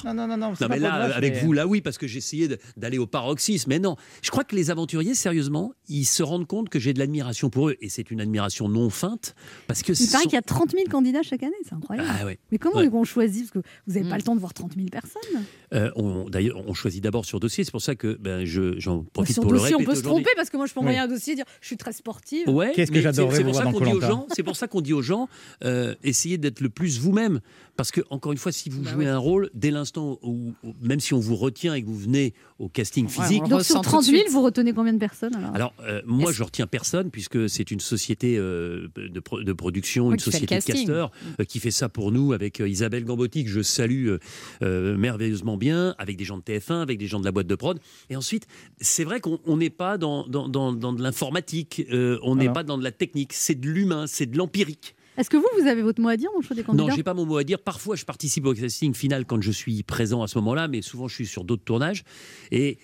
Non, 0.05 0.15
non, 0.15 0.27
non, 0.27 0.37
non. 0.37 0.53
Non, 0.61 0.67
mais 0.69 0.79
là, 0.81 0.99
vache, 1.09 1.17
avec 1.17 1.35
mais- 1.35 1.41
vous, 1.41 1.53
là, 1.53 1.67
oui, 1.67 1.81
parce 1.81 1.97
que 1.97 2.07
j'essayais 2.09 2.49
d'aller 2.77 2.99
au 2.99 3.07
paroxysme. 3.07 3.71
Mais 3.71 3.79
non, 3.79 3.97
je 4.23 4.31
crois 4.31 4.43
que 4.43 4.57
les 4.57 4.71
aventuriers, 4.71 5.15
sérieusement, 5.15 5.73
ils 5.89 6.05
se 6.05 6.23
rendent 6.25 6.47
compte 6.47 6.69
que 6.69 6.79
j'ai 6.81 6.93
de 6.93 6.99
l'admiration 6.99 7.51
pour 7.51 7.69
eux. 7.69 7.77
Et 7.81 7.89
c'est 7.89 8.11
une 8.11 8.21
admiration 8.21 8.69
non 8.69 8.91
feinte. 8.91 9.35
Parce 9.69 9.83
que 9.83 9.93
Il 9.93 10.11
paraît 10.11 10.25
sont- 10.25 10.29
qu'il 10.29 10.35
y 10.37 10.39
a 10.39 10.43
30 10.43 10.73
000 10.73 10.85
candidats 10.91 11.23
chaque 11.23 11.43
année, 11.45 11.55
c'est 11.65 11.75
incroyable. 11.75 12.09
Ah 12.21 12.25
ouais. 12.27 12.39
Mais 12.51 12.59
comment 12.59 12.77
Ouais. 12.81 12.91
on 12.93 13.05
choisit 13.05 13.43
Parce 13.51 13.65
que 13.65 13.71
vous 13.87 13.95
n'avez 13.95 14.09
pas 14.09 14.17
Mm. 14.17 14.19
le 14.19 14.23
temps 14.25 14.35
de 14.35 14.41
voir 14.41 14.55
30 14.55 14.73
000 14.75 14.89
personnes. 14.89 15.45
Euh, 15.73 15.91
on- 15.95 16.29
D'ailleurs, 16.29 16.61
on 16.67 16.75
choisit 16.75 17.03
d'abord 17.03 17.25
sur 17.25 17.39
dossier. 17.39 17.63
C'est 17.65 17.71
pour 17.71 17.81
ça 17.83 17.95
que 17.95 18.17
ben, 18.21 18.45
je- 18.45 18.79
j'en 18.81 19.05
profite 19.05 19.35
Sur 19.35 19.43
pour 19.45 19.53
le 19.53 19.59
dossier, 19.59 19.75
on 19.75 19.79
répéter 19.79 19.93
peut 19.93 19.99
se 19.99 20.03
tromper 20.05 20.31
parce 20.37 20.51
que 20.51 20.57
moi, 20.57 20.67
je 20.67 20.75
peux 20.75 20.81
envoyer 20.81 20.99
un 20.99 21.07
dossier 21.09 21.35
et 21.35 21.37
dire 21.37 21.45
je 21.61 21.67
suis 21.67 21.77
très 21.77 21.93
sportive. 21.93 22.49
Ouais, 22.49 22.73
Qu'est-ce 22.75 22.91
que 22.91 23.01
j'adorerais 23.01 23.43
vous 23.45 23.53
voir 23.53 23.65
dans 23.73 23.73
gens. 24.17 24.27
C'est 24.35 24.43
pour 24.43 24.57
ça 24.57 24.67
qu'on 24.69 24.81
dit 24.81 24.93
aux 24.93 25.03
gens, 25.03 25.29
euh, 25.65 25.95
essayez 26.05 26.39
d'être 26.39 26.61
le 26.61 26.69
plus 26.69 26.99
vous-même, 26.99 27.41
parce 27.77 27.91
que 27.91 28.01
encore 28.11 28.33
une 28.33 28.39
fois, 28.39 28.53
si 28.53 28.69
vous 28.71 28.83
Bah 28.83 28.91
jouez 28.91 29.05
oui. 29.05 29.11
un 29.11 29.19
rôle, 29.19 29.51
dès 29.55 29.71
l'instant 29.71 30.19
où, 30.23 30.53
où- 30.65 30.75
même 30.83 31.01
si 31.01 31.15
on 31.15 31.21
vous 31.21 31.37
retient 31.37 31.75
et 31.75 31.83
que 31.83 31.87
vous 31.87 31.99
venez 31.99 32.35
au 32.59 32.69
casting 32.69 33.07
Ouais, 33.07 33.11
physique, 33.13 33.43
on 33.45 33.49
Donc 33.49 33.63
sur 33.63 33.75
tout 33.77 33.81
de 33.83 33.87
30 33.87 34.05
000, 34.05 34.17
suite. 34.19 34.31
vous 34.33 34.43
retenez 34.43 34.73
combien 34.73 34.93
de 34.95 34.99
personnes 34.99 35.35
alors? 35.35 35.55
Alors, 35.55 35.75
euh, 35.83 36.01
moi, 36.07 36.33
je 36.33 36.43
retiens 36.43 36.67
personne, 36.67 37.11
puisque 37.11 37.49
c'est 37.51 37.71
une 37.71 37.81
société 37.81 38.37
euh, 38.39 38.89
de, 38.97 39.21
pro- 39.21 39.43
de 39.43 39.53
production, 39.53 40.09
Oui, 40.09 40.15
une 40.15 40.19
société 40.21 40.59
de 40.59 40.65
casteurs, 40.65 41.11
euh, 41.41 41.45
qui 41.45 41.61
fait 41.61 41.71
ça 41.71 41.89
pour 41.89 42.13
nous, 42.13 42.33
avec 42.33 42.61
euh, 42.61 42.69
Isabelle 42.69 43.05
Gambotti, 43.05 43.45
que 43.45 43.51
je 43.51 43.61
salue 43.61 44.09
euh, 44.09 44.19
euh, 44.63 44.97
merveilleusement 44.97 45.57
bien, 45.57 45.95
avec 45.99 46.17
des 46.17 46.25
gens 46.25 46.39
de 46.39 46.43
TF1, 46.43 46.81
avec 46.81 46.99
des 46.99 47.07
gens 47.07 47.21
de 47.21 47.25
la 47.25 47.33
boîte 47.33 47.47
de 47.47 47.55
prod. 47.55 47.79
Et 48.11 48.17
ensuite, 48.17 48.47
c'est 48.81 49.05
vrai 49.05 49.21
qu'on 49.21 49.39
on 49.45 49.57
n'est 49.59 49.71
pas 49.71 49.99
dans, 49.99 50.27
dans, 50.27 50.49
dans- 50.49 50.73
dans 50.73 50.93
de 50.93 51.03
l'informatique, 51.03 51.85
euh, 51.93 52.19
on 52.23 52.37
n'est 52.37 52.53
pas 52.53 52.63
dans 52.63 52.79
de 52.79 52.85
la 52.85 52.91
technique, 52.93 53.33
c'est 53.33 53.55
de 53.55 53.69
l'humain, 53.69 54.06
c'est 54.07 54.27
de 54.27 54.37
l'empirique. 54.39 54.95
Est-ce 55.19 55.31
que 55.31 55.37
vous, 55.39 55.47
vous 55.59 55.67
avez 55.67 55.81
votre 55.83 56.01
mot 56.03 56.09
à 56.09 56.17
dire 56.17 56.31
dans 56.33 56.41
le 56.41 56.45
choix 56.45 56.55
des 56.57 56.63
candidats 56.63 56.85
Non, 56.85 56.95
j'ai 56.95 57.03
pas 57.03 57.15
mon 57.15 57.25
mot 57.25 57.39
à 57.39 57.45
dire. 57.45 57.59
Parfois, 57.59 57.97
je 57.97 58.05
participe 58.05 58.45
au 58.45 58.53
casting 58.53 58.93
final 58.95 59.25
quand 59.25 59.41
je 59.41 59.51
suis 59.51 59.83
présent 59.83 60.23
à 60.23 60.29
ce 60.29 60.37
moment-là, 60.39 60.69
mais 60.69 60.83
souvent, 60.83 61.09
je 61.09 61.15
suis 61.15 61.27
sur 61.27 61.43
d'autres 61.45 61.65
tournages. 61.65 62.05
Et 62.51 62.77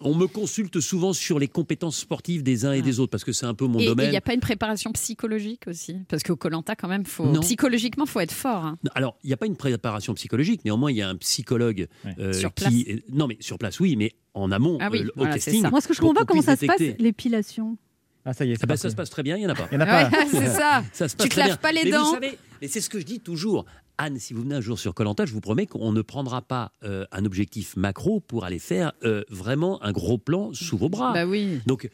on 0.00 0.14
me 0.14 0.26
consulte 0.26 0.80
souvent 0.80 1.14
sur 1.14 1.38
les 1.38 1.48
compétences 1.48 1.96
sportives 1.96 2.42
des 2.42 2.66
uns 2.66 2.72
et 2.72 2.82
des 2.82 3.00
autres, 3.00 3.10
parce 3.10 3.24
que 3.24 3.32
c'est 3.32 3.46
un 3.46 3.54
peu 3.54 3.64
mon 3.66 3.78
Et 3.78 3.84
il 3.84 3.86
domaine. 3.86 4.10
n'y 4.10 4.16
a 4.18 4.20
pas 4.20 4.34
une 4.34 4.40
préparation 4.40 4.92
psychologique 4.92 5.62
aussi 5.66 5.96
Parce 6.08 6.22
qu'au 6.22 6.36
Colanta, 6.36 6.76
quand 6.76 6.88
même, 6.88 7.06
faut... 7.06 7.24
Non. 7.24 7.40
psychologiquement, 7.40 8.04
faut 8.04 8.20
être 8.20 8.32
fort. 8.32 8.66
hein. 8.66 8.78
Alors, 8.94 9.16
il 9.24 9.28
n'y 9.28 9.32
a 9.32 9.38
pas 9.38 9.46
une 9.46 9.56
préparation 9.56 10.12
psychologique, 10.12 10.62
néanmoins, 10.66 10.90
il 10.90 10.98
y 10.98 11.02
a 11.02 11.08
un 11.08 11.16
psychologue 11.16 11.86
euh, 12.18 12.34
Sur 12.34 12.52
qui. 12.52 13.02
Non, 13.10 13.26
mais 13.26 13.38
sur 13.40 13.56
place, 13.56 13.80
oui, 13.80 13.96
mais 13.96 14.12
en 14.34 14.50
amont, 14.52 14.76
Ah 14.82 14.90
oui, 14.92 15.00
euh, 15.00 15.06
au 15.16 15.20
voilà, 15.20 15.34
casting. 15.34 15.66
Moi, 15.70 15.80
ce 15.80 15.88
que 15.88 15.94
je 15.94 16.00
comprends 16.00 16.12
pas, 16.14 16.24
comment 16.26 16.42
ça 16.42 16.56
se 16.56 16.66
passe, 16.66 16.80
l'épilation 16.98 17.78
Ah, 18.26 18.32
ça 18.32 18.44
y 18.44 18.52
est, 18.52 18.54
Ah 18.54 18.58
bah, 18.62 18.68
parti. 18.68 18.82
ça 18.82 18.90
se 18.90 18.96
passe 18.96 19.10
très 19.10 19.22
bien, 19.22 19.36
il 19.36 19.40
n'y 19.40 19.46
en 19.46 19.50
a 19.50 19.54
pas. 19.54 19.68
Il 19.70 19.74
y 19.74 19.76
en 19.76 19.80
a 19.80 19.86
pas. 19.86 20.04
Ouais, 20.08 20.26
c'est 20.30 20.46
ça. 20.48 20.82
Ça 20.92 21.08
se 21.08 21.16
passe 21.16 21.28
Tu 21.28 21.56
pas 21.58 21.72
les 21.72 21.84
mais 21.84 21.90
dents. 21.90 22.04
Vous 22.04 22.14
savez, 22.14 22.38
et 22.62 22.68
c'est 22.68 22.80
ce 22.80 22.88
que 22.88 22.98
je 22.98 23.04
dis 23.04 23.20
toujours. 23.20 23.66
Anne, 23.98 24.18
si 24.18 24.34
vous 24.34 24.42
venez 24.42 24.56
un 24.56 24.60
jour 24.60 24.78
sur 24.78 24.92
Colanta, 24.94 25.24
je 25.24 25.32
vous 25.32 25.40
promets 25.40 25.66
qu'on 25.66 25.92
ne 25.92 26.02
prendra 26.02 26.42
pas 26.42 26.72
euh, 26.82 27.04
un 27.12 27.24
objectif 27.24 27.76
macro 27.76 28.20
pour 28.20 28.44
aller 28.44 28.58
faire 28.58 28.92
euh, 29.04 29.22
vraiment 29.30 29.82
un 29.84 29.92
gros 29.92 30.18
plan 30.18 30.52
sous 30.52 30.76
vos 30.76 30.88
bras. 30.88 31.12
Bah 31.12 31.26
oui. 31.26 31.60
Donc 31.66 31.88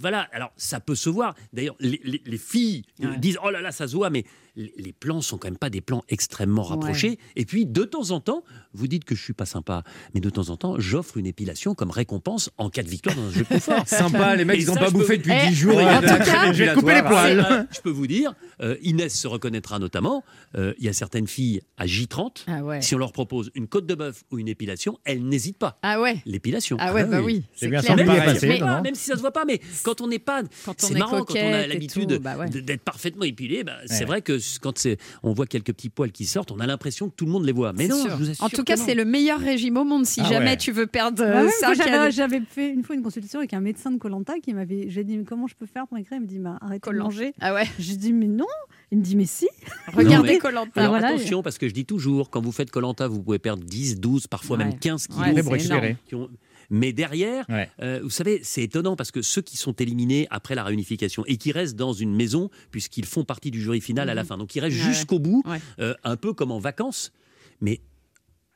voilà, 0.00 0.26
alors 0.32 0.50
ça 0.56 0.80
peut 0.80 0.94
se 0.96 1.08
voir. 1.08 1.34
D'ailleurs, 1.52 1.76
les, 1.80 2.00
les- 2.04 2.22
les 2.24 2.38
filles 2.38 2.82
Ouais. 3.00 3.16
disent 3.18 3.38
oh 3.44 3.50
là 3.50 3.60
là, 3.60 3.70
ça 3.72 3.86
se 3.86 3.94
voit, 3.94 4.10
mais 4.10 4.24
les, 4.56 4.92
plans 4.98 5.20
sont 5.20 5.36
quand 5.36 5.48
même 5.48 5.58
pas 5.58 5.68
des 5.70 5.82
plans 5.82 6.02
extrêmement 6.08 6.62
rapprochés. 6.62 7.18
Et 7.36 7.44
puis 7.44 7.66
de 7.66 7.84
temps 7.84 8.10
en 8.10 8.20
temps, 8.20 8.42
vous 8.72 8.88
dites 8.88 9.04
que 9.04 9.14
je 9.14 9.22
suis 9.22 9.34
pas 9.34 9.44
sympa, 9.44 9.84
mais 10.14 10.20
de 10.20 10.30
temps 10.30 10.48
en 10.48 10.56
temps, 10.56 10.76
j'offre 10.80 11.18
une 11.18 11.26
épilation 11.26 11.74
comme 11.74 11.90
récompense 11.90 12.50
en 12.56 12.70
cas 12.70 12.82
de 12.82 12.88
victoire 12.88 13.14
dans 13.14 13.26
un 13.26 13.30
jeu 13.30 13.40
de 13.42 13.48
confort. 13.48 13.82
Sympa, 13.86 14.34
les 14.34 14.44
mecs, 14.46 14.58
Et 14.58 14.62
ils 14.62 14.66
n'ont 14.66 14.74
pas 14.74 14.90
bouffé 14.90 15.16
vous- 15.16 15.22
depuis 15.22 15.32
Eh, 15.44 15.48
10 15.50 15.54
jours. 15.54 15.76
en 15.76 15.80
y 15.80 15.84
a 15.84 16.00
tout 16.00 16.24
cas, 16.24 16.52
je 16.54 16.64
vais 16.64 16.70
te 16.74 16.78
couper 16.78 16.94
les 16.94 17.02
poils. 17.02 17.68
Je 17.70 17.80
peux 17.82 17.90
vous 17.90 18.06
dire, 18.06 18.34
euh, 18.62 18.76
Inès 18.82 19.14
se 19.14 19.28
reconnaîtra 19.28 19.78
notamment. 19.78 20.24
euh, 20.56 20.72
Il 20.78 20.84
y 20.84 20.88
a 20.88 20.92
certaines 20.94 21.26
filles 21.26 21.35
filles 21.36 21.60
à 21.76 21.84
J30, 21.84 22.44
Ah 22.46 22.64
ouais. 22.64 22.80
si 22.80 22.94
on 22.94 22.98
leur 22.98 23.12
propose 23.12 23.50
une 23.54 23.66
côte 23.68 23.86
de 23.86 23.94
bœuf 23.94 24.24
ou 24.30 24.38
une 24.38 24.48
épilation, 24.48 24.98
elles 25.04 25.22
n'hésitent 25.22 25.58
pas. 25.58 25.78
Ah 25.82 26.00
ouais. 26.00 26.16
L'épilation. 26.24 26.78
Ah 26.80 26.94
ouais, 26.94 27.04
bah 27.04 27.20
oui, 27.22 27.42
c'est 27.54 27.68
bien 27.68 27.82
Même, 27.82 27.98
sympa 27.98 28.12
à 28.12 28.14
si 28.14 28.18
ça 28.20 28.24
passer, 28.24 28.40
se 28.40 28.46
voit 28.46 28.58
pas, 28.66 28.76
non 28.76 28.82
même 28.82 28.94
si 28.94 29.04
ça 29.04 29.16
se 29.16 29.20
voit 29.20 29.32
pas, 29.32 29.44
mais 29.44 29.60
quand 29.82 30.00
on 30.00 30.08
n'est 30.08 30.18
pas, 30.18 30.42
c'est 30.78 30.94
est 30.94 30.98
marrant 30.98 31.22
quand 31.24 31.34
on 31.36 31.52
a 31.52 31.66
l'habitude 31.66 32.18
bah 32.22 32.36
ouais. 32.38 32.48
d'être 32.48 32.80
parfaitement 32.82 33.24
épilé. 33.24 33.64
bah, 33.64 33.74
c'est 33.86 34.00
Ouais. 34.00 34.04
vrai 34.06 34.22
que 34.22 34.38
quand 34.60 34.86
on 35.22 35.32
voit 35.34 35.46
quelques 35.46 35.72
petits 35.74 35.90
poils 35.90 36.12
qui 36.12 36.24
sortent, 36.24 36.50
on 36.52 36.60
a 36.60 36.66
l'impression 36.66 37.10
que 37.10 37.14
tout 37.14 37.26
le 37.26 37.32
monde 37.32 37.44
les 37.44 37.52
voit. 37.52 37.72
Mais 37.74 37.86
non, 37.88 38.00
sûr. 38.00 38.10
je 38.12 38.16
vous 38.16 38.30
assure 38.30 38.44
En 38.44 38.48
tout 38.48 38.64
cas, 38.64 38.76
c'est 38.76 38.94
le 38.94 39.04
meilleur 39.04 39.38
régime 39.40 39.76
au 39.76 39.84
monde. 39.84 40.06
Si 40.06 40.20
Ah 40.22 40.28
jamais 40.28 40.50
ouais. 40.52 40.56
tu 40.56 40.72
veux 40.72 40.86
perdre 40.86 41.18
Bah 41.18 41.40
euh, 41.40 41.44
ouais, 41.44 41.50
ça, 41.50 41.66
moi, 41.74 42.10
j'avais, 42.10 42.40
fait 42.48 42.70
une 42.70 42.82
fois 42.82 42.96
une 42.96 43.02
consultation 43.02 43.38
avec 43.40 43.52
un 43.52 43.60
médecin 43.60 43.90
de 43.90 43.98
Colanta 43.98 44.34
qui 44.42 44.54
m'avait. 44.54 44.86
J'ai 44.88 45.04
dit 45.04 45.16
mais 45.18 45.24
comment 45.24 45.46
je 45.46 45.54
peux 45.54 45.66
faire 45.66 45.86
pour 45.86 45.98
écrire? 45.98 46.18
Il 46.18 46.22
me 46.22 46.26
dit 46.26 46.40
arrête 46.62 46.82
de 46.86 46.98
manger. 46.98 47.34
Ah 47.40 47.52
ouais. 47.52 47.64
J'ai 47.78 47.96
dit 47.96 48.12
mais 48.14 48.26
non. 48.28 48.46
Il 48.92 48.98
me 48.98 49.02
dit 49.02 49.16
mais 49.16 49.26
si. 49.26 49.48
Regardez. 49.92 50.38
Alors 50.44 50.66
Voilà. 50.74 51.08
attention, 51.08 51.42
parce 51.42 51.58
que 51.58 51.68
je 51.68 51.74
dis 51.74 51.84
toujours, 51.84 52.30
quand 52.30 52.40
vous 52.40 52.52
faites 52.52 52.70
Colanta, 52.70 53.08
vous 53.08 53.22
pouvez 53.22 53.38
perdre 53.40 53.64
10, 53.64 53.98
12, 54.00 54.26
parfois 54.28 54.56
Ouais. 54.58 54.64
même 54.64 54.78
15 54.78 55.08
kilos. 55.08 55.20
Ouais, 55.26 56.26
Mais 56.70 56.92
derrière, 56.92 57.46
Ouais. 57.48 57.70
euh, 57.80 58.00
vous 58.02 58.10
savez, 58.10 58.40
c'est 58.42 58.62
étonnant 58.62 58.96
parce 58.96 59.12
que 59.12 59.22
ceux 59.22 59.42
qui 59.42 59.56
sont 59.56 59.72
éliminés 59.74 60.26
après 60.30 60.54
la 60.56 60.64
réunification 60.64 61.24
et 61.26 61.36
qui 61.36 61.52
restent 61.52 61.76
dans 61.76 61.92
une 61.92 62.14
maison, 62.14 62.50
puisqu'ils 62.72 63.04
font 63.06 63.24
partie 63.24 63.50
du 63.52 63.60
jury 63.60 63.80
final 63.80 64.08
à 64.10 64.14
la 64.14 64.22
Mhm. 64.22 64.28
fin, 64.28 64.38
donc 64.38 64.54
ils 64.56 64.60
restent 64.60 64.76
Ouais. 64.76 64.82
jusqu'au 64.92 65.18
bout, 65.20 65.42
Ouais. 65.46 65.60
euh, 65.78 65.94
un 66.02 66.16
peu 66.16 66.32
comme 66.32 66.50
en 66.50 66.58
vacances. 66.58 67.12
Mais 67.60 67.80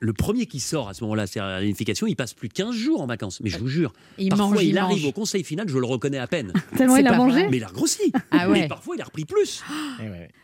le 0.03 0.15
premier 0.15 0.47
qui 0.47 0.61
sort 0.61 0.89
à 0.89 0.95
ce 0.95 1.05
moment-là, 1.05 1.27
c'est 1.27 1.41
la 1.41 1.59
réunification, 1.59 2.07
il 2.07 2.17
passe 2.17 2.33
plus 2.33 2.49
de 2.49 2.55
15 2.55 2.75
jours 2.75 3.03
en 3.03 3.07
vacances. 3.07 3.41
Mais 3.43 3.51
je 3.51 3.59
vous 3.59 3.69
jure, 3.69 3.93
Il 4.17 4.31
parfois 4.31 4.47
mange, 4.49 4.63
il, 4.63 4.71
il 4.71 4.79
arrive 4.79 5.05
au 5.07 5.13
conseil 5.13 5.45
final, 5.45 5.69
je 5.69 5.77
le 5.79 5.85
reconnais 5.85 6.17
à 6.19 6.27
peine. 6.27 6.53
Tellement 6.77 6.97
il 6.97 7.07
a 7.07 7.11
pas 7.11 7.19
mangé. 7.19 7.47
Mais 7.51 7.59
il 7.59 7.65
a 7.65 7.69
grossi. 7.71 8.11
Ah 8.31 8.49
ouais. 8.49 8.63
Mais 8.63 8.69
parfois 8.69 8.97
il 8.97 9.03
a 9.03 9.05
repris 9.05 9.27
plus. 9.27 9.63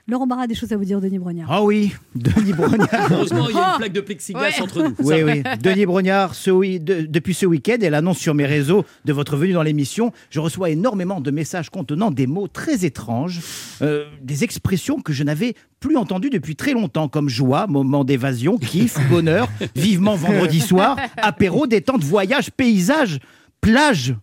Laurent 0.08 0.26
Barra 0.26 0.42
a 0.42 0.46
des 0.46 0.54
choses 0.54 0.72
à 0.72 0.76
vous 0.76 0.84
dire, 0.84 1.00
Denis 1.00 1.18
Brognard. 1.18 1.50
Ah 1.50 1.62
oui, 1.64 1.92
Denis 2.14 2.52
Brognard. 2.52 2.88
Heureusement, 3.10 3.48
il 3.48 3.54
y 3.56 3.58
a 3.58 3.62
Oh. 3.66 3.72
une 3.72 3.78
plaque 3.78 3.92
de 3.92 4.00
plexiglas 4.02 4.40
Ouais. 4.42 4.60
entre 4.60 4.82
nous. 4.82 4.94
Oui, 5.00 5.22
oui. 5.22 5.42
Denis 5.62 5.86
Brognard, 5.86 6.34
ce 6.34 6.50
oui- 6.50 6.78
de- 6.78 7.06
depuis 7.06 7.34
ce 7.34 7.46
week-end, 7.46 7.78
elle 7.80 7.94
annonce 7.94 8.18
sur 8.18 8.34
mes 8.34 8.46
réseaux 8.46 8.84
de 9.06 9.12
votre 9.12 9.36
venue 9.36 9.54
dans 9.54 9.62
l'émission. 9.62 10.12
Je 10.30 10.38
reçois 10.38 10.68
énormément 10.70 11.20
de 11.20 11.30
messages 11.30 11.70
contenant 11.70 12.10
des 12.10 12.26
mots 12.26 12.46
très 12.46 12.84
étranges, 12.84 13.40
euh, 13.82 14.04
des 14.22 14.44
expressions 14.44 15.00
que 15.00 15.12
je 15.12 15.24
n'avais 15.24 15.54
plus 15.80 15.96
entendues 15.96 16.30
depuis 16.30 16.56
très 16.56 16.72
longtemps, 16.72 17.08
comme 17.08 17.28
joie, 17.28 17.66
moment 17.66 18.04
d'évasion, 18.04 18.58
kiff, 18.58 18.96
bonheur, 19.10 19.48
vivement 19.74 20.16
vendredi 20.16 20.60
soir, 20.60 20.96
apéro, 21.16 21.66
détente, 21.66 22.02
voyage, 22.02 22.50
paysage, 22.50 23.18
plage. 23.60 24.14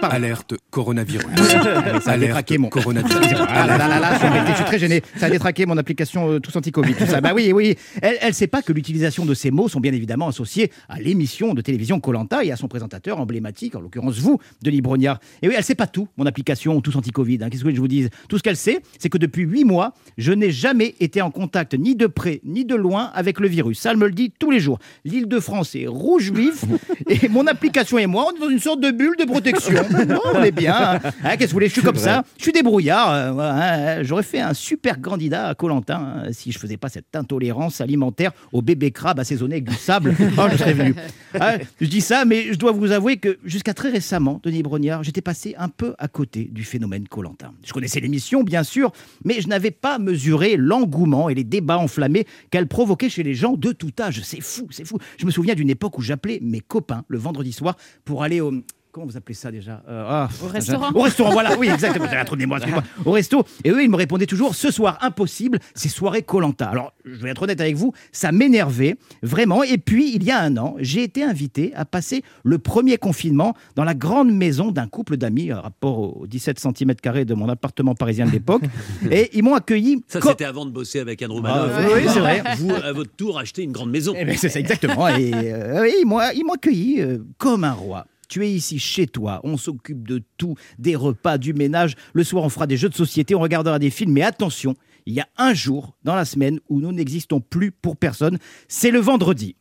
Pardon. 0.00 0.16
Alerte 0.16 0.54
coronavirus. 0.70 1.26
Ça 2.02 2.12
a 2.12 2.18
détraqué 2.18 2.58
mon. 2.58 2.68
coronavirus. 2.68 3.16
Ah 3.48 3.66
là 3.66 3.76
là 3.78 3.88
là 3.88 4.00
là, 4.00 4.12
je 4.14 4.18
suis 4.18 4.26
embêté, 4.28 4.50
je 4.50 4.56
suis 4.56 4.64
très 4.64 4.78
gêné. 4.78 5.02
Ça 5.16 5.26
a 5.26 5.30
détraqué 5.30 5.66
mon 5.66 5.76
application 5.78 6.30
euh, 6.32 6.38
Tous 6.40 6.54
Anti-Covid, 6.56 6.94
tout 6.94 7.06
ça. 7.06 7.20
Bah 7.20 7.32
oui, 7.34 7.52
oui. 7.52 7.76
Elle, 8.02 8.16
elle 8.20 8.34
sait 8.34 8.46
pas 8.46 8.62
que 8.62 8.72
l'utilisation 8.72 9.24
de 9.26 9.34
ces 9.34 9.50
mots 9.50 9.68
sont 9.68 9.80
bien 9.80 9.92
évidemment 9.92 10.28
associés 10.28 10.70
à 10.88 11.00
l'émission 11.00 11.54
de 11.54 11.60
télévision 11.60 12.00
Colanta 12.00 12.44
et 12.44 12.52
à 12.52 12.56
son 12.56 12.68
présentateur 12.68 13.18
emblématique, 13.20 13.74
en 13.76 13.80
l'occurrence 13.80 14.18
vous, 14.18 14.38
Denis 14.62 14.80
Brognard. 14.80 15.18
Et 15.42 15.48
oui, 15.48 15.54
elle 15.56 15.64
sait 15.64 15.74
pas 15.74 15.86
tout, 15.86 16.08
mon 16.16 16.26
application 16.26 16.80
Tous 16.80 16.96
Anti-Covid. 16.96 17.38
hein. 17.42 17.48
Qu'est-ce 17.50 17.64
que 17.64 17.74
je 17.74 17.80
vous 17.80 17.88
dise? 17.88 18.10
Tout 18.28 18.38
ce 18.38 18.42
qu'elle 18.42 18.56
sait, 18.56 18.80
c'est 18.98 19.08
que 19.08 19.18
depuis 19.18 19.42
huit 19.42 19.64
mois, 19.64 19.92
je 20.18 20.32
n'ai 20.32 20.50
jamais 20.50 20.94
été 21.00 21.20
en 21.22 21.30
contact 21.30 21.74
ni 21.74 21.94
de 21.96 22.06
près 22.06 22.40
ni 22.44 22.64
de 22.64 22.74
loin 22.74 23.10
avec 23.14 23.40
le 23.40 23.48
virus. 23.48 23.80
Ça, 23.80 23.90
elle 23.90 23.96
me 23.96 24.06
le 24.06 24.12
dit 24.12 24.32
tous 24.38 24.50
les 24.50 24.60
jours. 24.60 24.78
L'île 25.04 25.26
de 25.28 25.40
France 25.40 25.74
est 25.74 25.86
rouge 25.86 26.30
vif 26.32 26.64
et 27.08 27.28
mon 27.28 27.46
application 27.46 27.98
et 27.98 28.06
moi, 28.06 28.28
on 28.32 28.36
est 28.36 28.40
dans 28.40 28.50
une 28.50 28.58
sorte 28.60 28.80
de 28.80 28.90
bulle 28.90 29.16
de 29.18 29.24
protection. 29.24 29.82
Non, 30.08 30.20
on 30.34 30.42
est 30.42 30.50
bien. 30.52 30.74
hein. 30.74 31.00
Hein, 31.24 31.36
Qu'est-ce 31.36 31.38
que 31.38 31.44
vous 31.46 31.52
voulez 31.54 31.68
Je 31.68 31.72
suis 31.72 31.82
comme 31.82 31.96
ça. 31.96 32.24
Je 32.38 32.42
suis 32.42 32.52
débrouillard. 32.52 33.10
euh, 33.12 33.32
voilà, 33.32 33.98
hein. 33.98 34.02
J'aurais 34.02 34.22
fait 34.22 34.40
un 34.40 34.54
super 34.54 35.00
candidat 35.00 35.48
à 35.48 35.54
Colantin 35.54 36.24
si 36.32 36.52
je 36.52 36.58
faisais 36.58 36.76
pas 36.76 36.88
cette 36.88 37.14
intolérance 37.14 37.80
alimentaire 37.80 38.32
au 38.52 38.62
bébé 38.62 38.90
crabe 38.90 39.18
assaisonné 39.20 39.56
avec 39.56 39.68
du 39.68 39.74
sable. 39.74 40.14
Oh, 40.38 40.46
je 40.50 40.56
serais 40.56 40.72
venu. 40.72 40.94
Ah, 41.38 41.56
je 41.80 41.86
dis 41.86 42.00
ça, 42.00 42.24
mais 42.24 42.52
je 42.52 42.58
dois 42.58 42.72
vous 42.72 42.92
avouer 42.92 43.16
que 43.18 43.38
jusqu'à 43.44 43.74
très 43.74 43.90
récemment, 43.90 44.40
Denis 44.42 44.62
Brognard, 44.62 45.02
j'étais 45.02 45.20
passé 45.20 45.54
un 45.58 45.68
peu 45.68 45.94
à 45.98 46.08
côté 46.08 46.48
du 46.50 46.64
phénomène 46.64 47.06
Colantin. 47.08 47.52
Je 47.64 47.72
connaissais 47.72 48.00
l'émission, 48.00 48.42
bien 48.42 48.62
sûr, 48.62 48.92
mais 49.24 49.40
je 49.40 49.48
n'avais 49.48 49.70
pas 49.70 49.98
mesuré 49.98 50.56
l'engouement 50.56 51.28
et 51.28 51.34
les 51.34 51.44
débats 51.44 51.78
enflammés 51.78 52.26
qu'elle 52.50 52.66
provoquait 52.68 53.08
chez 53.10 53.22
les 53.22 53.34
gens 53.34 53.54
de 53.56 53.72
tout 53.72 53.90
âge. 54.00 54.22
C'est 54.24 54.40
fou, 54.40 54.68
c'est 54.70 54.84
fou. 54.86 54.98
Je 55.18 55.26
me 55.26 55.30
souviens 55.30 55.54
d'une 55.54 55.70
époque 55.70 55.98
où 55.98 56.02
j'appelais 56.02 56.38
mes 56.42 56.60
copains 56.60 57.04
le 57.08 57.18
vendredi 57.18 57.52
soir 57.52 57.76
pour 58.04 58.22
aller 58.22 58.40
au 58.40 58.52
Comment 58.92 59.06
vous 59.06 59.16
appelez 59.16 59.34
ça 59.34 59.52
déjà? 59.52 59.84
Euh, 59.88 60.04
ah, 60.08 60.28
Au 60.42 60.48
restaurant. 60.48 60.90
Au 60.92 61.02
restaurant, 61.02 61.30
voilà, 61.30 61.56
oui, 61.56 61.68
exactement. 61.68 62.06
J'avais 62.06 62.16
un 62.16 62.24
trou 62.24 62.34
de 62.34 62.40
mémoire. 62.40 62.60
Au 63.04 63.12
resto. 63.12 63.44
Et 63.62 63.70
eux, 63.70 63.84
ils 63.84 63.90
me 63.90 63.94
répondaient 63.94 64.26
toujours 64.26 64.56
ce 64.56 64.72
soir, 64.72 64.98
impossible, 65.00 65.60
c'est 65.74 65.88
soirée 65.88 66.22
Colanta. 66.22 66.68
Alors, 66.68 66.92
je 67.04 67.14
vais 67.22 67.30
être 67.30 67.42
honnête 67.42 67.60
avec 67.60 67.76
vous, 67.76 67.92
ça 68.10 68.32
m'énervait, 68.32 68.96
vraiment. 69.22 69.62
Et 69.62 69.78
puis, 69.78 70.12
il 70.12 70.24
y 70.24 70.32
a 70.32 70.40
un 70.40 70.56
an, 70.56 70.74
j'ai 70.80 71.04
été 71.04 71.22
invité 71.22 71.72
à 71.76 71.84
passer 71.84 72.24
le 72.42 72.58
premier 72.58 72.98
confinement 72.98 73.54
dans 73.76 73.84
la 73.84 73.94
grande 73.94 74.32
maison 74.32 74.72
d'un 74.72 74.88
couple 74.88 75.16
d'amis, 75.16 75.52
rapport 75.52 76.20
aux 76.22 76.26
17 76.26 76.58
cm 76.58 76.94
de 77.24 77.34
mon 77.34 77.48
appartement 77.48 77.94
parisien 77.94 78.26
de 78.26 78.32
l'époque. 78.32 78.62
Et 79.10 79.30
ils 79.34 79.44
m'ont 79.44 79.54
accueilli. 79.54 80.02
Ça, 80.08 80.20
c'était 80.20 80.44
avant 80.44 80.66
de 80.66 80.70
bosser 80.70 80.98
avec 80.98 81.22
Anne 81.22 81.30
Romanoff. 81.30 81.70
Ah, 81.72 81.86
oui, 81.94 82.02
c'est 82.08 82.18
vrai. 82.18 82.42
Vous, 82.58 82.74
à 82.74 82.92
votre 82.92 83.12
tour, 83.14 83.38
achetez 83.38 83.62
une 83.62 83.72
grande 83.72 83.90
maison. 83.90 84.14
Eh 84.16 84.24
ben, 84.24 84.36
c'est 84.36 84.48
ça, 84.48 84.58
exactement. 84.58 85.06
Et 85.08 85.30
euh, 85.32 85.88
ils 86.00 86.06
m'ont 86.06 86.52
accueilli 86.52 87.00
euh, 87.00 87.18
comme 87.38 87.62
un 87.62 87.72
roi. 87.72 88.04
Tu 88.30 88.46
es 88.46 88.52
ici 88.52 88.78
chez 88.78 89.08
toi, 89.08 89.40
on 89.42 89.56
s'occupe 89.56 90.06
de 90.06 90.22
tout, 90.36 90.54
des 90.78 90.94
repas, 90.94 91.36
du 91.36 91.52
ménage. 91.52 91.96
Le 92.12 92.22
soir, 92.22 92.44
on 92.44 92.48
fera 92.48 92.68
des 92.68 92.76
jeux 92.76 92.88
de 92.88 92.94
société, 92.94 93.34
on 93.34 93.40
regardera 93.40 93.80
des 93.80 93.90
films. 93.90 94.12
Mais 94.12 94.22
attention, 94.22 94.76
il 95.04 95.14
y 95.14 95.20
a 95.20 95.26
un 95.36 95.52
jour 95.52 95.96
dans 96.04 96.14
la 96.14 96.24
semaine 96.24 96.60
où 96.68 96.78
nous 96.80 96.92
n'existons 96.92 97.40
plus 97.40 97.72
pour 97.72 97.96
personne. 97.96 98.38
C'est 98.68 98.92
le 98.92 99.00
vendredi. 99.00 99.56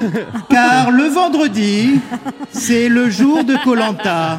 Car 0.48 0.90
le 0.90 1.04
vendredi, 1.04 2.00
c'est 2.50 2.88
le 2.88 3.10
jour 3.10 3.44
de 3.44 3.62
Colanta. 3.62 4.38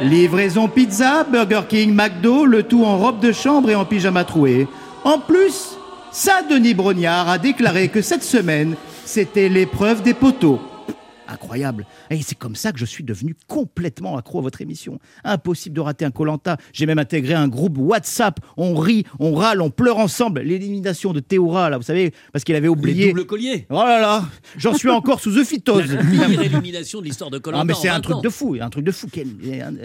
Livraison 0.00 0.68
pizza, 0.68 1.24
Burger 1.24 1.62
King, 1.68 1.92
McDo, 1.92 2.46
le 2.46 2.62
tout 2.62 2.84
en 2.84 2.98
robe 2.98 3.18
de 3.18 3.32
chambre 3.32 3.68
et 3.68 3.74
en 3.74 3.84
pyjama 3.84 4.22
troué. 4.22 4.68
En 5.02 5.18
plus, 5.18 5.76
Saint-Denis 6.12 6.74
Brognard 6.74 7.28
a 7.28 7.38
déclaré 7.38 7.88
que 7.88 8.00
cette 8.00 8.22
semaine, 8.22 8.76
c'était 9.04 9.48
l'épreuve 9.48 10.02
des 10.02 10.14
poteaux. 10.14 10.60
Incroyable. 11.34 11.86
Et 12.10 12.20
c'est 12.22 12.34
comme 12.38 12.54
ça 12.56 12.72
que 12.72 12.78
je 12.78 12.84
suis 12.84 13.04
devenu 13.04 13.34
complètement 13.48 14.16
accro 14.16 14.38
à 14.38 14.42
votre 14.42 14.60
émission. 14.60 14.98
Impossible 15.24 15.74
de 15.76 15.80
rater 15.80 16.04
un 16.04 16.10
Colanta. 16.10 16.56
J'ai 16.72 16.86
même 16.86 16.98
intégré 16.98 17.34
un 17.34 17.48
groupe 17.48 17.76
WhatsApp. 17.78 18.38
On 18.56 18.74
rit, 18.76 19.04
on 19.18 19.34
râle, 19.34 19.60
on 19.60 19.70
pleure 19.70 19.98
ensemble. 19.98 20.40
L'élimination 20.40 21.12
de 21.12 21.20
Théora, 21.20 21.70
là, 21.70 21.76
vous 21.76 21.82
savez, 21.82 22.12
parce 22.32 22.44
qu'il 22.44 22.54
avait 22.54 22.68
oublié. 22.68 23.08
doubles 23.08 23.26
colliers. 23.26 23.66
Oh 23.70 23.74
là 23.74 24.00
là, 24.00 24.24
j'en 24.56 24.74
suis 24.74 24.90
encore 24.90 25.20
sous 25.20 25.38
ephytose. 25.40 25.92
La 25.92 26.02
pire 26.26 26.40
élimination 26.42 27.00
de 27.00 27.04
l'histoire 27.06 27.30
de 27.30 27.38
Colanta. 27.38 27.62
Ah 27.62 27.64
mais 27.64 27.74
c'est 27.74 27.88
un 27.88 28.00
truc 28.00 28.22
de 28.22 28.28
fou, 28.28 28.56
un 28.60 28.70
truc 28.70 28.84
de 28.84 28.92
fou. 28.92 29.08
Quel- 29.12 29.28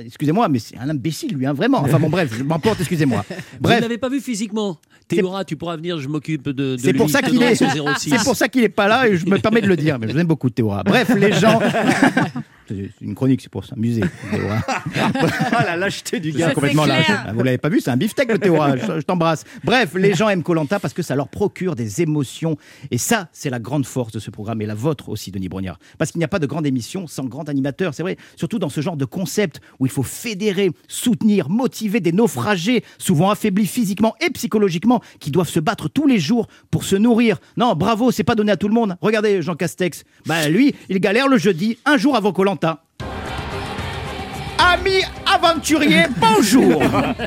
Excusez-moi, 0.06 0.48
mais 0.50 0.60
c'est 0.60 0.78
un 0.78 0.90
imbécile 0.90 1.34
lui, 1.36 1.46
hein, 1.46 1.54
vraiment. 1.54 1.80
Enfin 1.80 2.00
bon 2.00 2.10
bref, 2.10 2.34
je 2.38 2.44
m'emporte, 2.44 2.80
excusez-moi. 2.80 3.26
Vous 3.30 3.36
ne 3.36 3.60
Bref, 3.62 3.82
l'avez 3.82 3.98
pas 3.98 4.10
vu 4.10 4.22
physiquement. 4.22 4.78
Théora, 5.08 5.44
tu 5.44 5.56
pourras 5.56 5.76
venir, 5.76 6.00
je 6.00 6.08
m'occupe 6.08 6.44
de, 6.44 6.52
de 6.52 6.78
c'est 6.78 6.94
pour 6.94 7.10
ça 7.10 7.24
qu'il 7.24 7.42
est, 7.42 7.56
Tenant 7.56 7.74
son 7.96 7.96
06. 8.00 8.10
c'est 8.12 8.24
pour 8.24 8.36
ça 8.36 8.48
qu'il 8.48 8.64
est 8.64 8.70
pas 8.70 8.88
là 8.88 9.08
et 9.08 9.18
je 9.18 9.26
me 9.26 9.40
permets 9.40 9.62
de 9.62 9.66
le 9.68 9.76
dire. 9.76 9.98
Mais 9.98 10.08
je 10.08 10.16
l'aime 10.16 10.28
beaucoup 10.28 10.52
Théora. 10.52 10.84
Bref, 10.84 11.10
les 11.16 11.32
gens. 11.40 11.60
C'est 12.70 12.92
une 13.02 13.16
chronique, 13.16 13.42
c'est 13.42 13.50
pour 13.52 13.66
s'amuser. 13.66 14.04
Ah, 15.52 15.64
la 15.66 15.76
lâcheté 15.76 16.20
du 16.20 16.32
gars, 16.32 16.52
complètement 16.52 16.86
lâche. 16.86 17.08
Ah, 17.10 17.34
Vous 17.34 17.44
l'avez 17.44 17.58
pas 17.58 17.70
vu, 17.70 17.80
c'est 17.82 17.90
un 17.90 17.98
beefsteak 17.98 18.32
le 18.32 18.38
Théora. 18.40 18.78
Je, 18.78 18.86
je 18.86 19.02
t'embrasse. 19.02 19.44
Bref, 19.64 19.94
les 19.96 20.14
gens 20.14 20.30
aiment 20.30 20.44
Colanta 20.44 20.80
parce 20.80 20.94
que 20.94 21.02
ça 21.02 21.16
leur 21.16 21.28
procure 21.28 21.76
des 21.76 22.02
émotions 22.02 22.58
et 22.92 22.98
ça, 22.98 23.28
c'est 23.34 23.50
la 23.50 23.60
grande 23.60 23.86
force 23.86 24.12
de 24.12 24.20
ce 24.20 24.30
programme 24.30 24.62
et 24.62 24.66
la 24.66 24.76
vôtre 24.76 25.10
aussi, 25.10 25.32
Denis 25.32 25.50
Brognard. 25.50 25.80
Parce 25.98 26.12
qu'il 26.12 26.20
n'y 26.20 26.26
a 26.26 26.30
pas 26.30 26.40
de 26.40 26.46
grande 26.48 26.66
émission 26.66 27.08
sans 27.08 27.26
grand 27.26 27.50
animateur, 27.50 27.94
c'est 27.94 28.04
vrai. 28.04 28.18
Surtout 28.36 28.60
dans 28.60 28.70
ce 28.70 28.82
genre 28.82 28.98
de 28.98 29.06
concept 29.06 29.62
où 29.80 29.86
il 29.86 29.92
faut 29.92 30.04
fédérer, 30.04 30.72
soutenir, 30.88 31.50
motiver 31.50 32.00
des 32.00 32.12
naufragés, 32.12 32.84
souvent 32.98 33.32
affaiblis 33.32 33.68
physiquement 33.68 34.16
et 34.26 34.30
psychologiquement, 34.32 35.02
qui 35.20 35.32
doivent 35.32 35.50
se 35.50 35.60
battre 35.60 35.90
tous 35.90 36.08
les 36.08 36.20
jours 36.20 36.48
pour 36.72 36.84
se 36.84 36.96
nourrir. 36.96 37.38
Non, 37.58 37.74
bravo, 37.76 38.12
c'est 38.12 38.24
pas 38.24 38.36
donné 38.36 38.52
à 38.52 38.58
tout 38.58 38.68
le 38.68 38.74
monde. 38.74 38.96
Regardez 39.02 39.42
Jean 39.42 39.56
Castex. 39.56 40.04
Bah 40.26 40.48
lui, 40.50 40.76
il 40.90 41.00
galère 41.00 41.28
le 41.28 41.38
jeudi, 41.38 41.78
un 41.86 41.98
jour 41.98 42.16
avant 42.16 42.32
Colanta. 42.32 42.59
Amis 44.58 45.04
aventuriers, 45.26 46.06
bonjour 46.18 46.82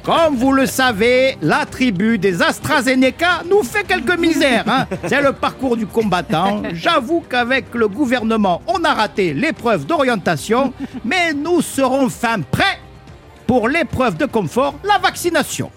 Comme 0.05 0.37
vous 0.37 0.53
le 0.53 0.67
savez, 0.67 1.37
la 1.41 1.65
tribu 1.65 2.19
des 2.19 2.43
AstraZeneca 2.43 3.43
nous 3.51 3.63
fait 3.63 3.85
quelques 3.85 4.19
misères. 4.19 4.65
hein. 4.69 4.87
C'est 5.07 5.23
le 5.23 5.33
parcours 5.33 5.77
du 5.77 5.87
combattant. 5.87 6.63
J'avoue 6.75 7.25
qu'avec 7.29 7.75
le 7.75 7.89
gouvernement, 7.89 8.61
on 8.67 8.85
a 8.85 8.93
raté 8.93 9.33
l'épreuve 9.35 9.87
d'orientation, 9.87 10.73
mais 11.05 11.33
nous 11.33 11.63
serons 11.63 12.09
fin 12.11 12.41
prêts 12.41 12.79
pour 13.47 13.69
l'épreuve 13.69 14.17
de 14.17 14.27
confort, 14.27 14.75
la 14.85 14.99
vaccination. 14.99 15.71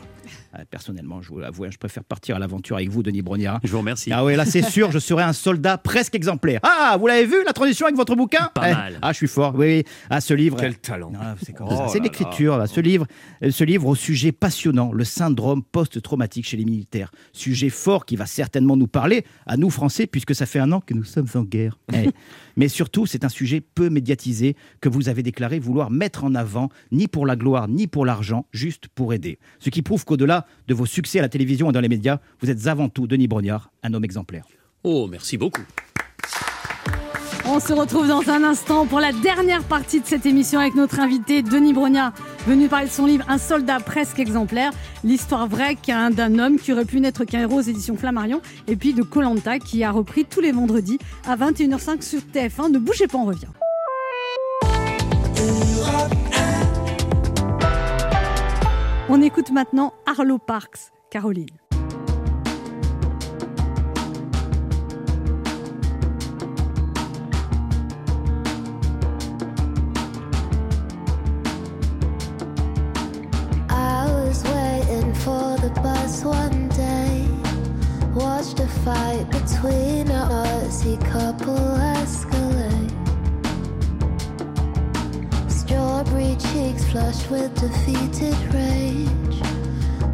Ah, 0.57 0.63
personnellement, 0.69 1.21
je 1.21 1.27
vous 1.29 1.39
l'avoue, 1.39 1.65
je 1.69 1.77
préfère 1.77 2.05
partir 2.05 2.37
à 2.37 2.39
l'aventure 2.39 2.77
avec 2.77 2.87
vous, 2.89 3.03
Denis 3.03 3.21
Brognard. 3.21 3.59
Je 3.63 3.71
vous 3.71 3.79
remercie. 3.79 4.09
Ah 4.13 4.23
oui, 4.23 4.37
là 4.37 4.45
c'est 4.45 4.61
sûr, 4.61 4.89
je 4.89 4.99
serai 4.99 5.23
un 5.23 5.33
soldat 5.33 5.77
presque 5.77 6.15
exemplaire. 6.15 6.61
Ah, 6.63 6.95
vous 6.97 7.07
l'avez 7.07 7.25
vu 7.25 7.35
la 7.45 7.51
transition 7.51 7.85
avec 7.87 7.97
votre 7.97 8.15
bouquin 8.15 8.49
Pas 8.55 8.69
Eh, 8.69 8.73
mal. 8.73 8.99
Ah, 9.01 9.11
je 9.11 9.17
suis 9.17 9.27
fort. 9.27 9.53
Oui, 9.55 9.65
oui. 9.79 9.83
Ah, 10.09 10.21
ce 10.21 10.33
livre. 10.33 10.55
Quel 10.57 10.77
talent. 10.77 11.11
Ah, 11.19 11.35
c'est 11.43 11.53
Oh 11.59 11.91
l'écriture. 12.01 12.63
Ce 12.69 12.79
livre, 12.79 13.05
ce 13.49 13.63
livre 13.65 13.85
au 13.87 13.95
sujet 13.95 14.31
passionnant, 14.31 14.93
le 14.93 15.03
syndrome 15.03 15.61
post-traumatique 15.61 16.45
chez 16.47 16.55
les 16.55 16.65
militaires. 16.65 17.11
Sujet 17.33 17.69
fort 17.69 18.05
qui 18.05 18.15
va 18.15 18.25
certainement 18.25 18.77
nous 18.77 18.87
parler 18.87 19.25
à 19.45 19.57
nous 19.57 19.69
Français, 19.69 20.07
puisque 20.07 20.33
ça 20.35 20.45
fait 20.45 20.59
un 20.59 20.71
an 20.71 20.79
que 20.79 20.93
nous 20.93 21.03
sommes 21.03 21.27
en 21.35 21.41
guerre. 21.43 21.77
Eh. 21.93 22.09
Mais 22.55 22.67
surtout, 22.67 23.05
c'est 23.05 23.25
un 23.25 23.29
sujet 23.29 23.61
peu 23.61 23.89
médiatisé 23.89 24.55
que 24.81 24.89
vous 24.89 25.09
avez 25.09 25.23
déclaré 25.23 25.59
vouloir 25.59 25.91
mettre 25.91 26.23
en 26.23 26.35
avant, 26.35 26.69
ni 26.91 27.07
pour 27.07 27.25
la 27.25 27.35
gloire, 27.35 27.67
ni 27.67 27.87
pour 27.87 28.05
l'argent, 28.05 28.45
juste 28.51 28.87
pour 28.87 29.13
aider. 29.13 29.39
Ce 29.59 29.69
qui 29.69 29.81
prouve 29.81 30.05
qu'au-delà 30.05 30.45
de 30.67 30.73
vos 30.73 30.85
succès 30.85 31.19
à 31.19 31.21
la 31.21 31.29
télévision 31.29 31.69
et 31.69 31.73
dans 31.73 31.81
les 31.81 31.89
médias, 31.89 32.19
vous 32.41 32.49
êtes 32.49 32.67
avant 32.67 32.89
tout, 32.89 33.07
Denis 33.07 33.27
Brognard, 33.27 33.71
un 33.83 33.93
homme 33.93 34.05
exemplaire. 34.05 34.45
Oh, 34.83 35.07
merci 35.09 35.37
beaucoup. 35.37 35.63
On 37.47 37.59
se 37.59 37.73
retrouve 37.73 38.07
dans 38.07 38.27
un 38.27 38.43
instant 38.43 38.87
pour 38.87 38.99
la 38.99 39.11
dernière 39.11 39.63
partie 39.63 40.01
de 40.01 40.05
cette 40.07 40.25
émission 40.25 40.59
avec 40.59 40.73
notre 40.73 40.99
invité 40.99 41.43
Denis 41.43 41.73
Brognard, 41.73 42.13
venu 42.45 42.67
parler 42.67 42.87
de 42.87 42.91
son 42.91 43.05
livre 43.05 43.25
Un 43.27 43.37
soldat 43.37 43.79
presque 43.79 44.19
exemplaire, 44.19 44.71
l'histoire 45.03 45.47
vraie 45.47 45.75
d'un 45.85 46.39
homme 46.39 46.57
qui 46.57 46.71
aurait 46.73 46.85
pu 46.85 46.99
n'être 46.99 47.25
qu'un 47.25 47.41
héros 47.41 47.59
aux 47.59 47.61
éditions 47.61 47.97
Flammarion, 47.97 48.41
et 48.67 48.75
puis 48.75 48.93
de 48.93 49.03
Colanta 49.03 49.59
qui 49.59 49.83
a 49.83 49.91
repris 49.91 50.25
tous 50.25 50.41
les 50.41 50.51
vendredis 50.51 50.99
à 51.27 51.35
21h05 51.35 52.01
sur 52.01 52.19
TF1. 52.19 52.71
Ne 52.71 52.79
bougez 52.79 53.07
pas, 53.07 53.17
on 53.17 53.25
revient. 53.25 53.47
On 59.09 59.21
écoute 59.21 59.51
maintenant 59.51 59.93
Arlo 60.05 60.37
Parks, 60.37 60.91
Caroline. 61.11 61.64
Aussie 80.85 81.03
couple 81.11 81.57
escalate. 81.95 82.91
Strawberry 85.49 86.35
cheeks 86.35 86.83
flushed 86.91 87.29
with 87.31 87.53
defeated 87.59 88.37
rage. 88.53 89.41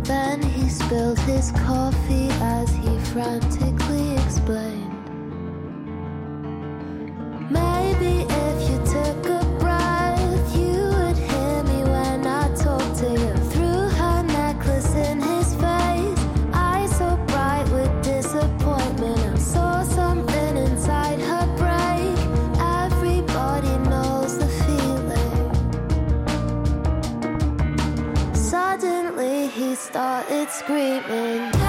Then 0.06 0.42
he 0.42 0.70
spilled 0.70 1.20
his 1.20 1.52
coffee 1.52 2.30
as 2.42 2.70
he 2.76 2.98
frantically 3.12 4.16
explained. 4.16 4.81
Screaming. 30.72 31.61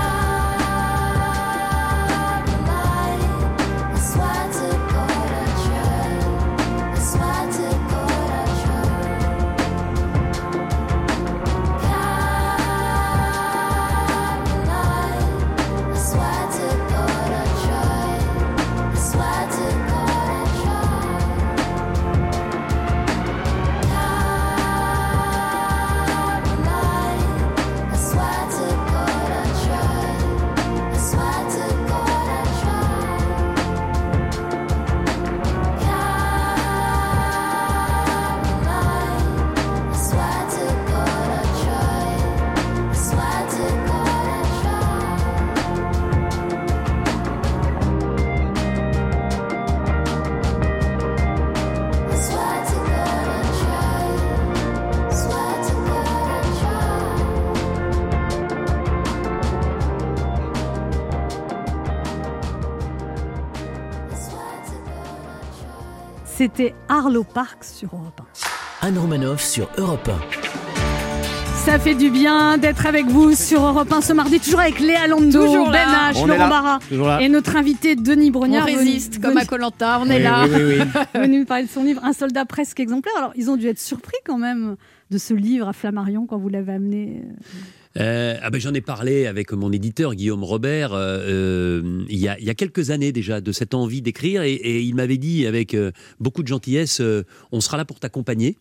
C'était 66.43 66.74
Arlo 66.88 67.22
Parks 67.22 67.62
sur 67.62 67.90
Europe 67.95 68.20
1. 68.82 68.88
Anne 68.88 68.99
Romanoff 68.99 69.40
sur 69.40 69.68
Europe 69.78 70.11
Ça 71.55 71.78
fait 71.78 71.95
du 71.95 72.11
bien 72.11 72.59
d'être 72.59 72.84
avec 72.84 73.07
vous 73.07 73.36
sur 73.36 73.64
Europe 73.64 73.93
1 73.93 74.01
ce 74.01 74.12
mardi, 74.12 74.40
toujours 74.40 74.59
avec 74.59 74.80
Léa 74.80 75.07
Lando, 75.07 75.30
Toujours 75.45 75.70
Ben. 75.70 75.86
H, 75.86 76.16
On 76.16 76.26
Laurent. 76.26 76.49
Barra 76.49 77.22
et 77.22 77.28
notre 77.28 77.55
invité 77.55 77.95
Denis 77.95 78.30
On 78.30 78.32
Brognard. 78.32 78.64
résiste 78.66 79.12
venu- 79.14 79.24
comme 79.24 79.36
à 79.36 79.45
Colanta, 79.45 80.01
on 80.03 80.11
est 80.11 80.18
là. 80.18 80.47
oui, 80.53 80.80
oui, 80.80 81.01
venu 81.20 81.45
parler 81.45 81.66
de 81.66 81.70
son 81.70 81.84
livre 81.84 82.01
Un 82.03 82.12
soldat 82.12 82.45
presque 82.45 82.80
exemplaire. 82.80 83.14
Alors, 83.18 83.30
ils 83.36 83.49
ont 83.49 83.57
dû 83.57 83.68
être 83.68 83.78
surpris 83.78 84.18
quand 84.26 84.38
même 84.38 84.74
de 85.12 85.18
ce 85.18 85.34
livre 85.34 85.68
à 85.68 85.72
Flammarion 85.72 86.26
quand 86.26 86.38
vous 86.38 86.49
l'avez 86.49 86.72
amené. 86.72 87.22
Euh, 87.99 88.36
ah 88.43 88.49
ben, 88.51 88.59
J'en 88.61 88.72
ai 88.72 88.80
parlé 88.80 89.26
avec 89.26 89.53
mon 89.53 89.70
éditeur 89.70 90.14
Guillaume 90.14 90.45
Robert 90.45 90.95
euh, 90.95 91.18
euh, 91.82 92.05
il, 92.09 92.18
y 92.18 92.26
a, 92.28 92.38
il 92.38 92.45
y 92.47 92.51
a 92.51 92.55
quelques 92.55 92.90
années 92.90 93.12
déjà 93.12 93.40
de 93.43 93.53
cette 93.53 93.74
envie 93.74 94.01
d'écrire 94.01 94.43
et, 94.43 94.53
et 94.55 94.80
il 94.80 94.95
m'avait 94.95 95.18
dit 95.18 95.47
avec 95.47 95.74
euh, 95.74 95.93
beaucoup 96.18 96.43
de 96.43 96.49
gentillesse 96.49 97.01
euh, 97.03 97.22
on 97.53 97.61
sera 97.61 97.76
là 97.76 97.84
pour 97.84 98.01
t'accompagner. 98.01 98.57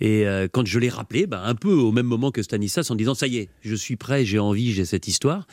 Et 0.00 0.26
euh, 0.26 0.48
quand 0.50 0.66
je 0.66 0.78
l'ai 0.80 0.88
rappelé, 0.88 1.26
bah, 1.28 1.42
un 1.44 1.54
peu 1.54 1.72
au 1.72 1.92
même 1.92 2.06
moment 2.06 2.32
que 2.32 2.42
Stanislas, 2.42 2.90
en 2.90 2.96
disant 2.96 3.14
ça 3.14 3.28
y 3.28 3.36
est, 3.38 3.48
je 3.62 3.76
suis 3.76 3.94
prêt, 3.94 4.24
j'ai 4.24 4.40
envie, 4.40 4.72
j'ai 4.72 4.84
cette 4.84 5.06
histoire. 5.06 5.46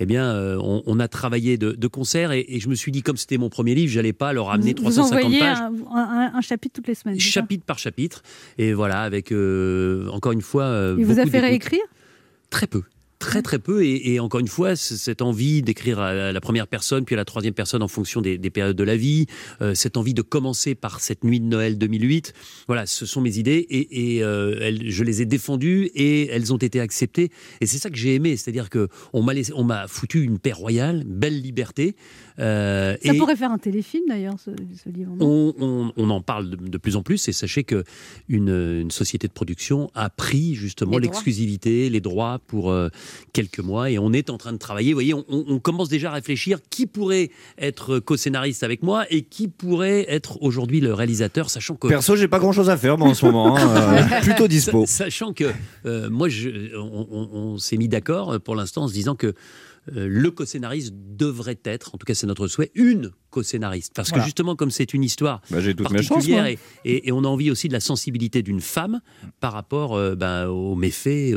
Eh 0.00 0.04
bien, 0.04 0.24
euh, 0.26 0.58
on, 0.60 0.82
on 0.86 0.98
a 1.00 1.06
travaillé 1.08 1.56
de, 1.56 1.70
de 1.72 1.86
concert 1.86 2.32
et, 2.32 2.44
et 2.48 2.58
je 2.60 2.68
me 2.68 2.74
suis 2.74 2.90
dit, 2.92 3.02
comme 3.02 3.16
c'était 3.16 3.38
mon 3.38 3.48
premier 3.48 3.74
livre, 3.76 3.90
j'allais 3.92 4.12
pas 4.12 4.32
leur 4.34 4.50
amener 4.50 4.74
vous, 4.76 4.82
vous 4.82 4.90
350 4.90 5.24
envoyez 5.24 5.38
pages 5.38 5.58
un, 5.58 5.72
un- 5.96 6.32
un 6.34 6.40
chapitre 6.42 6.74
toutes 6.74 6.88
les 6.88 6.94
semaines. 6.96 7.18
chapitre 7.20 7.64
par 7.64 7.78
chapitre. 7.78 8.22
Et 8.58 8.74
voilà, 8.74 9.02
avec 9.02 9.32
euh, 9.32 10.08
encore 10.08 10.32
une 10.32 10.42
fois. 10.42 10.64
euh, 10.64 10.96
Il 10.98 11.06
vous 11.06 11.18
a 11.20 11.24
fait 11.26 11.38
réécrire? 11.40 11.80
Très 12.50 12.66
peu. 12.66 12.82
Très 13.18 13.40
très 13.42 13.58
peu. 13.58 13.84
Et, 13.84 14.12
et 14.14 14.20
encore 14.20 14.40
une 14.40 14.48
fois 14.48 14.76
cette 14.76 15.22
envie 15.22 15.62
d'écrire 15.62 15.98
à 16.00 16.32
la 16.32 16.40
première 16.40 16.66
personne 16.66 17.04
puis 17.04 17.14
à 17.14 17.16
la 17.16 17.24
troisième 17.24 17.54
personne 17.54 17.82
en 17.82 17.88
fonction 17.88 18.20
des, 18.20 18.36
des 18.38 18.50
périodes 18.50 18.76
de 18.76 18.84
la 18.84 18.96
vie 18.96 19.26
euh, 19.62 19.74
cette 19.74 19.96
envie 19.96 20.12
de 20.14 20.22
commencer 20.22 20.74
par 20.74 21.00
cette 21.00 21.24
nuit 21.24 21.40
de 21.40 21.46
Noël 21.46 21.78
2008 21.78 22.34
voilà 22.66 22.84
ce 22.86 23.06
sont 23.06 23.20
mes 23.20 23.38
idées. 23.38 23.66
Et, 23.70 24.16
et, 24.16 24.22
euh, 24.22 24.58
elles- 24.60 24.90
je 24.90 25.02
les 25.04 25.22
ai 25.22 25.26
défendues 25.26 25.90
et 25.94 26.26
elles 26.28 26.52
ont 26.52 26.56
été 26.58 26.78
acceptées. 26.80 27.30
Et 27.60 27.66
c'est 27.66 27.78
ça 27.78 27.88
que 27.90 27.96
j'ai 27.96 28.14
aimé. 28.14 28.36
C'est-à-dire 28.36 28.68
que 28.70 28.88
on 29.12 29.22
m'a 29.22 29.32
laissé- 29.34 29.52
on 29.54 29.64
m'a 29.64 29.88
foutu 29.88 30.22
une 30.22 30.38
paix 30.38 30.52
royale 30.52 31.02
belle 31.06 31.40
liberté 31.40 31.96
euh, 32.38 32.96
Ça 33.02 33.14
et- 33.14 33.16
pourrait 33.18 33.36
faire 33.36 33.50
un 33.50 33.58
téléfilm 33.58 34.04
d'ailleurs, 34.08 34.34
ce, 34.38 34.50
ce 34.84 34.88
livre. 34.90 35.12
on, 35.20 35.54
on- 35.58 35.92
on 35.96 36.10
en 36.10 36.20
parle 36.20 36.50
de, 36.50 36.56
de 36.56 36.78
plus 36.78 36.96
en 36.96 37.02
plus. 37.02 37.28
Et 37.28 37.32
sachez 37.32 37.64
que 37.64 37.82
une, 38.28 38.50
une 38.82 38.90
société 38.90 39.26
de 39.26 39.32
production 39.32 39.90
a 39.94 40.10
pris 40.10 40.54
justement 40.54 40.92
l'exclusivité, 40.98 41.88
les 41.90 42.00
droits 42.00 42.40
pour 42.46 42.70
euh, 42.70 42.88
quelques 43.32 43.60
mois 43.60 43.90
et 43.90 43.98
on 43.98 44.12
est 44.12 44.30
en 44.30 44.38
train 44.38 44.52
de 44.52 44.58
travailler. 44.58 44.92
Vous 44.92 44.96
voyez, 44.96 45.14
on, 45.14 45.58
commence 45.58 45.88
déjà 45.88 46.10
à 46.10 46.14
réfléchir 46.14 46.58
qui 46.70 46.86
pourrait 46.86 47.30
être 47.58 47.98
co-scénariste 47.98 48.62
avec 48.62 48.82
moi 48.82 49.04
et 49.10 49.22
qui 49.22 49.48
pourrait 49.48 50.06
être 50.08 50.42
aujourd'hui 50.42 50.80
le 50.80 50.92
réalisateur, 50.94 51.50
sachant 51.50 51.74
que 51.76 51.88
Perso, 51.88 52.16
j'ai 52.16 52.28
pas 52.28 52.38
grand 52.38 52.52
chose 52.52 52.70
à 52.70 52.76
faire 52.76 52.98
moi 52.98 53.08
en 53.08 53.14
ce 53.14 53.24
moment. 53.26 53.56
hein, 53.56 54.06
euh, 54.12 54.20
plutôt 54.20 54.48
dispo. 54.48 54.84
Sa- 54.86 55.04
Sachant 55.06 55.32
que 55.32 55.44
euh, 55.86 56.10
moi, 56.10 56.28
je, 56.28 56.76
on, 56.76 57.06
on- 57.10 57.28
on 57.54 57.58
s'est 57.58 57.76
mis 57.76 57.88
d'accord 57.88 58.32
euh, 58.34 58.38
pour 58.38 58.56
l'instant 58.56 58.82
en 58.84 58.88
se 58.88 58.92
disant 58.92 59.14
que 59.14 59.34
le 59.92 60.30
co-scénariste 60.30 60.92
devrait 60.96 61.58
être, 61.64 61.94
en 61.94 61.98
tout 61.98 62.04
cas 62.06 62.14
c'est 62.14 62.26
notre 62.26 62.48
souhait, 62.48 62.70
une 62.74 63.12
co-scénariste. 63.30 63.92
Parce 63.94 64.08
Voilà. 64.08 64.22
que 64.22 64.26
justement, 64.26 64.56
comme 64.56 64.70
c'est 64.70 64.92
une 64.94 65.04
histoire 65.04 65.40
Bah, 65.50 65.60
chances, 65.60 65.74
particulière 66.08 66.46
et, 66.46 66.58
et- 66.84 67.08
et 67.08 67.12
on 67.12 67.24
a 67.24 67.28
envie 67.28 67.50
aussi 67.50 67.68
de 67.68 67.72
la 67.72 67.80
sensibilité 67.80 68.42
d'une 68.42 68.60
femme 68.60 69.00
par 69.40 69.52
rapport 69.52 69.94
euh, 69.94 70.14
ben, 70.14 70.48
aux 70.48 70.74
méfaits, 70.74 71.34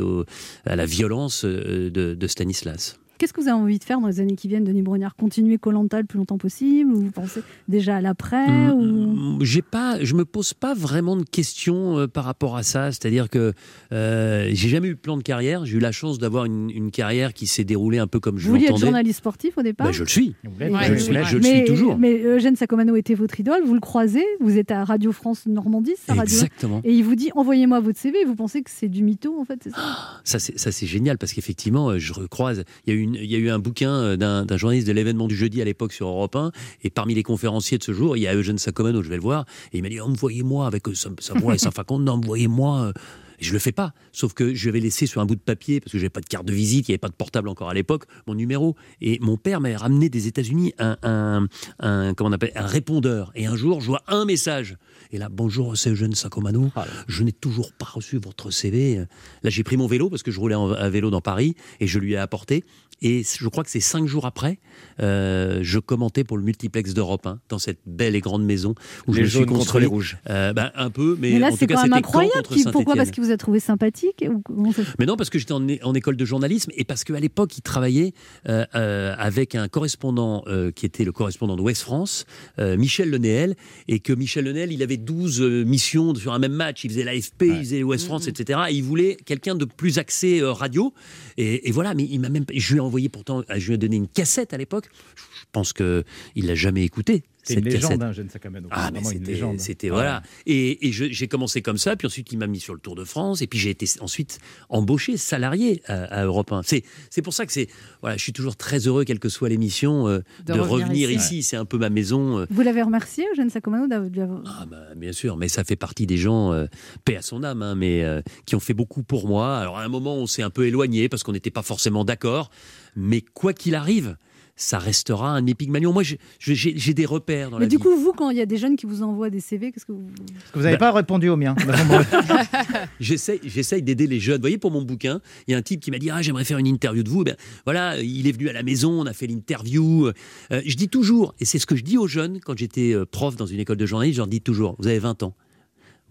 à 0.64 0.76
la 0.76 0.86
violence 0.86 1.44
euh, 1.44 1.90
de, 1.90 2.14
de 2.14 2.26
Stanislas. 2.26 2.98
Qu'est-ce 3.20 3.34
que 3.34 3.40
vous 3.42 3.48
avez 3.48 3.58
envie 3.60 3.78
de 3.78 3.84
faire 3.84 4.00
dans 4.00 4.06
les 4.06 4.18
années 4.20 4.34
qui 4.34 4.48
viennent, 4.48 4.64
Denis 4.64 4.80
Brognard? 4.80 5.14
Continuer 5.14 5.58
Colanta 5.58 6.00
le 6.00 6.06
plus 6.06 6.16
longtemps 6.16 6.38
possible 6.38 6.90
Ou 6.90 7.00
vous 7.02 7.10
pensez 7.10 7.42
déjà 7.68 7.96
à 7.96 8.00
l'après 8.00 8.70
ou... 8.70 8.80
Mm, 8.80 9.38
J'ai 9.42 9.60
pas, 9.60 10.02
je 10.02 10.14
me 10.14 10.24
pose 10.24 10.54
pas 10.54 10.72
vraiment 10.72 11.16
de 11.18 11.24
questions 11.24 11.98
euh, 11.98 12.06
par 12.06 12.24
rapport 12.24 12.56
à 12.56 12.62
ça. 12.62 12.90
C'est-à-dire 12.92 13.28
que 13.28 13.52
euh, 13.92 14.48
j'ai 14.54 14.70
jamais 14.70 14.88
eu 14.88 14.94
de 14.94 14.98
plan 14.98 15.18
de 15.18 15.22
carrière. 15.22 15.66
J'ai 15.66 15.76
eu 15.76 15.80
la 15.80 15.92
chance 15.92 16.18
d'avoir 16.18 16.46
une, 16.46 16.70
une 16.70 16.90
carrière 16.90 17.34
qui 17.34 17.46
s'est 17.46 17.64
déroulée 17.64 17.98
un 17.98 18.06
peu 18.06 18.20
comme 18.20 18.38
je 18.38 18.44
Vous 18.46 18.52
vouliez 18.52 18.64
être 18.64 18.70
l'entendais. 18.70 18.86
journaliste 18.86 19.18
sportif 19.18 19.58
au 19.58 19.62
départ? 19.62 19.88
Bah, 19.88 19.92
je 19.92 20.02
le 20.02 20.08
suis. 20.08 20.34
Ouais, 20.58 20.70
je 20.86 20.92
le 20.94 20.98
suis, 20.98 21.12
je 21.14 21.36
le 21.36 21.42
mais, 21.42 21.56
suis 21.56 21.64
toujours. 21.66 21.98
Mais 21.98 22.22
Eugène 22.24 22.56
Sacomano 22.56 22.96
était 22.96 23.12
votre 23.14 23.38
idole, 23.38 23.60
vous 23.66 23.74
le 23.74 23.80
croisez, 23.80 24.24
vous 24.40 24.56
êtes 24.56 24.70
à 24.70 24.82
Radio 24.84 25.12
France 25.12 25.44
Normandie, 25.46 25.92
ça, 26.06 26.14
radio 26.14 26.22
Exactement. 26.32 26.80
Et 26.84 26.94
il 26.94 27.02
vous 27.04 27.16
dit 27.16 27.30
envoyez-moi 27.34 27.80
votre 27.80 27.98
CV, 27.98 28.24
vous 28.24 28.34
pensez 28.34 28.62
que 28.62 28.70
c'est 28.70 28.88
du 28.88 29.02
mytho 29.02 29.38
en 29.38 29.44
fait, 29.44 29.60
c'est 29.62 29.70
ça? 29.70 29.76
Ça, 30.24 30.38
c'est, 30.38 30.58
ça, 30.58 30.70
c'est 30.72 30.86
génial 30.86 31.18
parce 31.18 31.32
qu'effectivement, 31.34 31.90
euh, 31.90 31.98
je 31.98 32.12
recroise. 32.12 32.64
Il 32.86 32.94
y 32.94 32.96
a 32.96 32.98
eu, 32.98 33.02
une- 33.02 33.09
il 33.14 33.30
y 33.30 33.34
a 33.34 33.38
eu 33.38 33.50
un 33.50 33.58
bouquin 33.58 33.92
euh, 33.92 34.16
d'un, 34.16 34.56
journaliste 34.56 34.86
de 34.86 34.92
l'événement 34.92 35.28
du 35.28 35.36
jeudi 35.36 35.60
à 35.60 35.64
l'époque 35.64 35.92
sur 35.92 36.08
Europe 36.08 36.36
1. 36.36 36.52
Et 36.84 36.90
parmi 36.90 37.14
les 37.14 37.22
conférenciers 37.22 37.78
de 37.78 37.82
ce 37.82 37.92
jour, 37.92 38.16
il 38.16 38.20
y 38.20 38.26
a 38.26 38.34
Eugène 38.34 38.58
Sacomano, 38.58 39.02
je 39.02 39.08
vais 39.08 39.16
le 39.16 39.22
voir. 39.22 39.44
Et 39.72 39.78
il 39.78 39.82
m'a 39.82 39.88
dit 39.88 40.00
Envoyez-moi 40.00 40.66
avec 40.66 40.88
euh, 40.88 40.94
sa, 40.94 41.10
sa 41.18 41.34
voix 41.34 41.54
et 41.54 41.58
sa 41.58 41.70
faconde, 41.72 42.08
envoyez-moi. 42.08 42.92
Et 43.40 43.44
je 43.44 43.52
le 43.52 43.58
fais 43.58 43.72
pas. 43.72 43.92
Sauf 44.12 44.34
que 44.34 44.54
je 44.54 44.70
vais 44.70 44.80
laisser 44.80 45.06
sur 45.06 45.20
un 45.20 45.26
bout 45.26 45.34
de 45.34 45.40
papier, 45.40 45.80
parce 45.80 45.92
que 45.92 45.98
j'avais 45.98 46.10
pas 46.10 46.20
de 46.20 46.26
carte 46.26 46.44
de 46.46 46.52
visite, 46.52 46.88
il 46.88 46.90
n'y 46.90 46.94
avait 46.94 46.98
pas 46.98 47.08
de 47.08 47.14
portable 47.14 47.48
encore 47.48 47.70
à 47.70 47.74
l'époque, 47.74 48.04
mon 48.26 48.34
numéro. 48.34 48.76
Et 49.00 49.18
mon 49.20 49.36
père 49.36 49.60
m'a 49.60 49.76
ramené 49.76 50.08
des 50.08 50.26
États-Unis 50.26 50.74
un, 50.78 50.96
un, 51.02 51.46
un- 51.80 52.14
comment 52.14 52.30
on 52.30 52.32
appelle, 52.32 52.52
un 52.54 52.66
répondeur. 52.66 53.32
Et 53.34 53.46
un 53.46 53.56
jour, 53.56 53.80
je 53.80 53.86
vois 53.86 54.02
un 54.08 54.24
message. 54.24 54.76
Et 55.12 55.18
là, 55.18 55.28
bonjour, 55.30 55.76
c'est 55.76 55.90
Eugène 55.90 56.14
Sacomano. 56.14 56.70
Je 57.08 57.22
n'ai 57.24 57.32
toujours 57.32 57.72
pas 57.72 57.86
reçu 57.86 58.18
votre 58.22 58.50
CV. 58.50 58.96
Là, 59.42 59.50
j'ai 59.50 59.64
pris 59.64 59.76
mon 59.76 59.86
vélo 59.86 60.10
parce 60.10 60.22
que 60.22 60.30
je 60.30 60.38
roulais 60.38 60.54
en- 60.54 60.70
à 60.72 60.88
vélo 60.90 61.10
dans 61.10 61.20
Paris 61.22 61.54
et 61.80 61.86
je 61.86 61.98
lui 61.98 62.12
ai 62.12 62.16
apporté. 62.18 62.64
Et 63.02 63.22
je 63.24 63.48
crois 63.48 63.64
que 63.64 63.70
c'est 63.70 63.80
cinq 63.80 64.06
jours 64.06 64.26
après, 64.26 64.58
euh, 65.00 65.60
je 65.62 65.78
commentais 65.78 66.22
pour 66.22 66.36
le 66.36 66.42
multiplex 66.44 66.92
d'Europe 66.92 67.26
1 67.26 67.40
dans 67.48 67.58
cette 67.58 67.78
belle 67.86 68.14
et 68.14 68.20
grande 68.20 68.44
maison 68.44 68.74
où 69.06 69.12
je 69.14 69.18
Les 69.18 69.24
me 69.24 69.28
suis 69.28 69.46
contre 69.46 69.78
les 69.78 69.86
rouges. 69.86 70.18
Euh, 70.28 70.52
ben, 70.52 70.70
un 70.74 70.90
peu, 70.90 71.16
mais, 71.18 71.32
Mais 71.32 71.38
là 71.38 71.46
en 71.46 71.50
tout 71.52 71.56
c'est 71.56 71.66
cas, 71.66 71.74
quand 71.76 71.80
même 71.82 71.92
c'était 71.92 71.98
incroyable. 71.98 72.42
contre 72.46 72.70
Pourquoi? 72.72 72.96
Parce 72.96 73.10
qu'il 73.10 73.24
vous 73.24 73.29
a 73.30 73.36
trouvé 73.36 73.60
sympathique 73.60 74.24
ou 74.48 74.72
Mais 74.98 75.06
non, 75.06 75.16
parce 75.16 75.30
que 75.30 75.38
j'étais 75.38 75.52
en, 75.52 75.66
en 75.82 75.94
école 75.94 76.16
de 76.16 76.24
journalisme 76.24 76.70
et 76.76 76.84
parce 76.84 77.04
qu'à 77.04 77.18
l'époque, 77.20 77.56
il 77.56 77.62
travaillait 77.62 78.12
euh, 78.48 78.64
euh, 78.74 79.14
avec 79.18 79.54
un 79.54 79.68
correspondant 79.68 80.42
euh, 80.46 80.70
qui 80.70 80.86
était 80.86 81.04
le 81.04 81.12
correspondant 81.12 81.56
de 81.56 81.62
Ouest 81.62 81.82
France, 81.82 82.24
euh, 82.58 82.76
Michel 82.76 83.10
Lenéel, 83.10 83.54
et 83.88 84.00
que 84.00 84.12
Michel 84.12 84.44
Lenéel, 84.44 84.72
il 84.72 84.82
avait 84.82 84.96
12 84.96 85.40
euh, 85.40 85.64
missions 85.64 86.14
sur 86.14 86.32
un 86.32 86.38
même 86.38 86.52
match. 86.52 86.84
Il 86.84 86.90
faisait 86.90 87.04
l'AFP, 87.04 87.42
il 87.42 87.58
faisait 87.58 87.82
Ouest 87.82 88.06
France, 88.06 88.28
etc. 88.28 88.60
Et 88.70 88.74
il 88.74 88.82
voulait 88.82 89.16
quelqu'un 89.24 89.54
de 89.54 89.64
plus 89.64 89.98
axé 89.98 90.40
euh, 90.40 90.52
radio. 90.52 90.92
Et, 91.36 91.68
et 91.68 91.72
voilà, 91.72 91.94
mais 91.94 92.04
il 92.04 92.20
m'a 92.20 92.28
même, 92.28 92.44
je 92.52 92.72
lui 92.72 92.78
ai 92.78 92.80
envoyé 92.80 93.08
pourtant, 93.08 93.42
je 93.54 93.66
lui 93.66 93.74
ai 93.74 93.78
donné 93.78 93.96
une 93.96 94.08
cassette 94.08 94.52
à 94.54 94.56
l'époque. 94.58 94.88
Je 95.16 95.44
pense 95.52 95.72
que 95.72 96.04
il 96.34 96.46
l'a 96.46 96.54
jamais 96.54 96.84
écouté. 96.84 97.22
C'est 97.42 97.54
cette 97.54 97.64
une 97.64 97.70
légende, 97.72 98.02
hein, 98.02 98.10
Eugène 98.10 98.28
Sacomano. 98.28 98.68
Ah, 98.70 98.90
mais 98.92 99.02
c'était, 99.02 99.32
légende. 99.32 99.60
c'était 99.60 99.88
Ouais. 99.88 99.96
voilà. 99.96 100.22
Et, 100.46 100.86
et 100.88 100.92
je- 100.92 101.10
j'ai 101.10 101.26
commencé 101.28 101.62
comme 101.62 101.78
ça, 101.78 101.96
puis 101.96 102.06
ensuite 102.06 102.30
il 102.32 102.38
m'a 102.38 102.46
mis 102.46 102.60
sur 102.60 102.74
le 102.74 102.80
Tour 102.80 102.94
de 102.94 103.04
France, 103.04 103.40
et 103.42 103.46
puis 103.46 103.58
j'ai 103.58 103.70
été 103.70 103.86
ensuite 104.00 104.38
embauché, 104.68 105.16
salarié 105.16 105.82
à, 105.86 106.04
à 106.04 106.24
Europe 106.24 106.52
1. 106.52 106.62
C'est, 106.64 106.82
c'est 107.10 107.22
pour 107.22 107.32
ça 107.34 107.46
que 107.46 107.52
c'est, 107.52 107.68
voilà, 108.02 108.16
je 108.16 108.22
suis 108.22 108.32
toujours 108.32 108.56
très 108.56 108.86
heureux, 108.86 109.04
quelle 109.04 109.18
que 109.18 109.28
soit 109.28 109.48
l'émission, 109.48 110.06
euh, 110.08 110.18
de, 110.46 110.52
De 110.52 110.60
revenir 110.60 110.86
revenir 110.86 111.10
ici. 111.10 111.38
ici. 111.38 111.42
C'est 111.42 111.56
un 111.56 111.64
peu 111.64 111.78
ma 111.78 111.90
maison. 111.90 112.38
euh. 112.40 112.46
Vous 112.50 112.60
l'avez 112.62 112.82
remercié 112.82 113.24
Eugène 113.32 113.50
Sacomano 113.50 113.86
d'avoir- 113.86 114.10
d'avoir- 114.10 114.42
Ah, 114.46 114.66
bah, 114.66 114.94
bien 114.96 115.12
sûr, 115.12 115.36
mais 115.36 115.48
ça 115.48 115.64
fait 115.64 115.76
partie 115.76 116.06
des 116.06 116.16
gens, 116.18 116.52
euh, 116.52 116.66
paix 117.04 117.16
à 117.16 117.22
son 117.22 117.42
âme, 117.42 117.62
hein, 117.62 117.74
mais 117.74 118.04
euh, 118.04 118.20
qui 118.46 118.54
ont 118.54 118.60
fait 118.60 118.74
beaucoup 118.74 119.02
pour 119.02 119.26
moi. 119.28 119.58
Alors 119.58 119.78
à 119.78 119.82
un 119.82 119.88
moment, 119.88 120.16
on 120.16 120.26
s'est 120.26 120.42
un 120.42 120.50
peu 120.50 120.66
éloigné 120.66 121.08
parce 121.08 121.22
qu'on 121.22 121.32
n'était 121.32 121.50
pas 121.50 121.62
forcément 121.62 122.04
d'accord, 122.04 122.50
mais 122.96 123.20
quoi 123.22 123.52
qu'il 123.52 123.74
arrive, 123.74 124.16
ça 124.62 124.78
restera 124.78 125.30
un 125.30 125.46
épigmalion. 125.46 125.90
Moi, 125.92 126.02
j'ai, 126.38 126.94
des 126.94 127.06
repères 127.06 127.48
dans 127.50 127.56
Mais 127.58 127.64
la 127.64 127.68
du 127.68 127.76
vie. 127.76 127.82
coup, 127.82 127.96
vous, 127.96 128.12
quand 128.12 128.28
il 128.28 128.36
y 128.36 128.42
a 128.42 128.46
des 128.46 128.58
jeunes 128.58 128.76
qui 128.76 128.84
vous 128.84 129.02
envoient 129.02 129.30
des 129.30 129.40
CV, 129.40 129.72
qu'est-ce 129.72 129.86
que 129.86 129.92
vous. 129.92 130.04
Parce 130.14 130.50
que 130.52 130.58
vous 130.58 130.64
n'avez 130.64 130.76
Bah- 130.76 130.90
pas 130.90 130.92
répondu 130.92 131.28
au 131.30 131.36
mien. 131.36 131.54
J'essaye, 133.00 133.40
j'essaye 133.44 133.82
d'aider 133.82 134.06
les 134.06 134.20
jeunes. 134.20 134.36
Vous 134.36 134.42
voyez, 134.42 134.58
pour 134.58 134.70
mon 134.70 134.82
bouquin, 134.82 135.20
il 135.46 135.52
y 135.52 135.54
a 135.54 135.58
un 135.58 135.62
type 135.62 135.80
qui 135.80 135.90
m'a 135.90 135.98
dit 135.98 136.10
Ah, 136.10 136.20
j'aimerais 136.22 136.44
faire 136.44 136.58
une 136.58 136.66
interview 136.66 137.02
de 137.02 137.08
vous. 137.08 137.24
Ben, 137.24 137.36
voilà, 137.64 138.00
il 138.00 138.26
est 138.26 138.32
venu 138.32 138.48
à 138.48 138.52
la 138.52 138.62
maison, 138.62 139.00
on 139.00 139.06
a 139.06 139.12
fait 139.12 139.26
l'interview. 139.26 140.08
Euh, 140.52 140.62
je 140.64 140.76
dis 140.76 140.88
toujours, 140.88 141.34
et 141.40 141.44
c'est 141.44 141.58
ce 141.58 141.66
que 141.66 141.76
je 141.76 141.82
dis 141.82 141.96
aux 141.98 142.06
jeunes 142.06 142.40
quand 142.40 142.56
j'étais 142.58 142.92
euh, 142.92 143.06
prof 143.06 143.36
dans 143.36 143.46
une 143.46 143.60
école 143.60 143.76
de 143.78 143.86
journalisme, 143.86 144.16
je 144.16 144.20
leur 144.20 144.26
dis 144.26 144.40
toujours 144.40 144.76
Vous 144.78 144.88
avez 144.88 144.98
20 144.98 145.22
ans. 145.22 145.34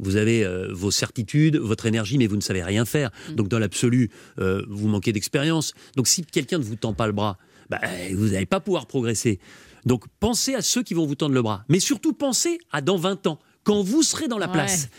Vous 0.01 0.15
avez 0.15 0.45
euh, 0.45 0.69
vos 0.71 0.91
certitudes, 0.91 1.57
votre 1.57 1.85
énergie, 1.85 2.17
mais 2.17 2.25
vous 2.27 2.37
ne 2.37 2.41
savez 2.41 2.63
rien 2.63 2.85
faire. 2.85 3.11
Donc, 3.35 3.49
dans 3.49 3.59
l'absolu, 3.59 4.09
euh, 4.39 4.63
vous 4.69 4.87
manquez 4.87 5.11
d'expérience. 5.11 5.73
Donc, 5.97 6.07
si 6.07 6.23
quelqu'un 6.23 6.57
ne 6.57 6.63
vous 6.63 6.77
tend 6.77 6.93
pas 6.93 7.05
le 7.05 7.11
bras, 7.11 7.37
bah, 7.69 7.79
vous 8.13 8.29
n'allez 8.29 8.45
pas 8.45 8.59
pouvoir 8.59 8.85
progresser. 8.87 9.39
Donc, 9.85 10.03
pensez 10.19 10.55
à 10.55 10.61
ceux 10.61 10.83
qui 10.83 10.93
vont 10.93 11.05
vous 11.05 11.15
tendre 11.15 11.33
le 11.35 11.41
bras. 11.41 11.63
Mais 11.69 11.79
surtout, 11.79 12.13
pensez 12.13 12.59
à 12.71 12.81
dans 12.81 12.97
20 12.97 13.27
ans, 13.27 13.39
quand 13.63 13.81
vous 13.81 14.03
serez 14.03 14.27
dans 14.27 14.37
la 14.37 14.47
Ouais. 14.47 14.53
place. 14.53 14.89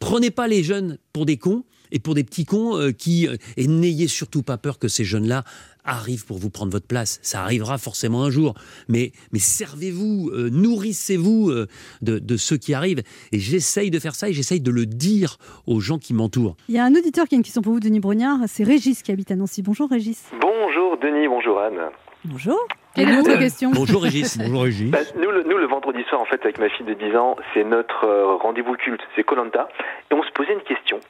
Prenez 0.00 0.30
pas 0.30 0.48
les 0.48 0.62
jeunes 0.62 0.98
pour 1.12 1.24
des 1.24 1.36
cons 1.38 1.64
et 1.92 1.98
pour 2.00 2.14
des 2.14 2.24
petits 2.24 2.44
cons 2.44 2.76
euh, 2.76 2.90
qui 2.92 3.26
euh, 3.28 3.36
et 3.56 3.66
n'ayez 3.68 4.08
surtout 4.08 4.42
pas 4.42 4.58
peur 4.58 4.78
que 4.78 4.88
ces 4.88 5.04
jeunes-là 5.04 5.44
arrivent 5.84 6.26
pour 6.26 6.38
vous 6.38 6.50
prendre 6.50 6.72
votre 6.72 6.86
place. 6.86 7.18
Ça 7.22 7.40
arrivera 7.42 7.78
forcément 7.78 8.22
un 8.24 8.30
jour, 8.30 8.54
mais 8.88 9.12
mais 9.32 9.38
servez-vous, 9.38 10.30
euh, 10.32 10.50
nourrissez-vous 10.50 11.50
euh, 11.50 11.66
de, 12.02 12.18
de 12.18 12.36
ceux 12.36 12.56
qui 12.56 12.74
arrivent. 12.74 13.02
Et 13.32 13.38
j'essaye 13.38 13.90
de 13.90 13.98
faire 13.98 14.14
ça 14.14 14.28
et 14.28 14.32
j'essaye 14.32 14.60
de 14.60 14.70
le 14.70 14.86
dire 14.86 15.38
aux 15.66 15.80
gens 15.80 15.98
qui 15.98 16.14
m'entourent. 16.14 16.56
Il 16.68 16.74
y 16.74 16.78
a 16.78 16.84
un 16.84 16.94
auditeur 16.94 17.26
qui 17.26 17.34
a 17.34 17.38
une 17.38 17.44
question 17.44 17.62
pour 17.62 17.72
vous, 17.72 17.80
Denis 17.80 18.00
Brognard. 18.00 18.40
C'est 18.46 18.64
Régis 18.64 19.02
qui 19.02 19.12
habite 19.12 19.30
à 19.30 19.36
Nancy. 19.36 19.62
Bonjour 19.62 19.90
Régis. 19.90 20.24
Bonjour 20.40 20.96
Denis, 20.98 21.28
bonjour 21.28 21.60
Anne. 21.60 21.80
Bonjour. 22.24 22.58
Quelle 22.94 23.08
est 23.08 23.16
votre 23.16 23.38
question? 23.38 23.70
Bonjour 23.72 24.02
Régis. 24.02 24.38
Bonjour 24.38 24.62
Régis. 24.62 24.90
Bah, 24.90 25.00
nous, 25.16 25.30
le, 25.30 25.42
nous, 25.42 25.58
le 25.58 25.66
vendredi 25.66 26.02
soir, 26.08 26.20
en 26.20 26.24
fait, 26.24 26.40
avec 26.44 26.58
ma 26.58 26.68
fille 26.68 26.86
de 26.86 26.94
10 26.94 27.16
ans, 27.16 27.36
c'est 27.52 27.64
notre 27.64 28.04
euh, 28.04 28.36
rendez-vous 28.36 28.74
culte, 28.74 29.00
c'est 29.16 29.24
Colanta, 29.24 29.68
et 30.10 30.14
on 30.14 30.22
se 30.22 30.30
posait 30.30 30.52
une 30.52 30.62
question. 30.62 31.00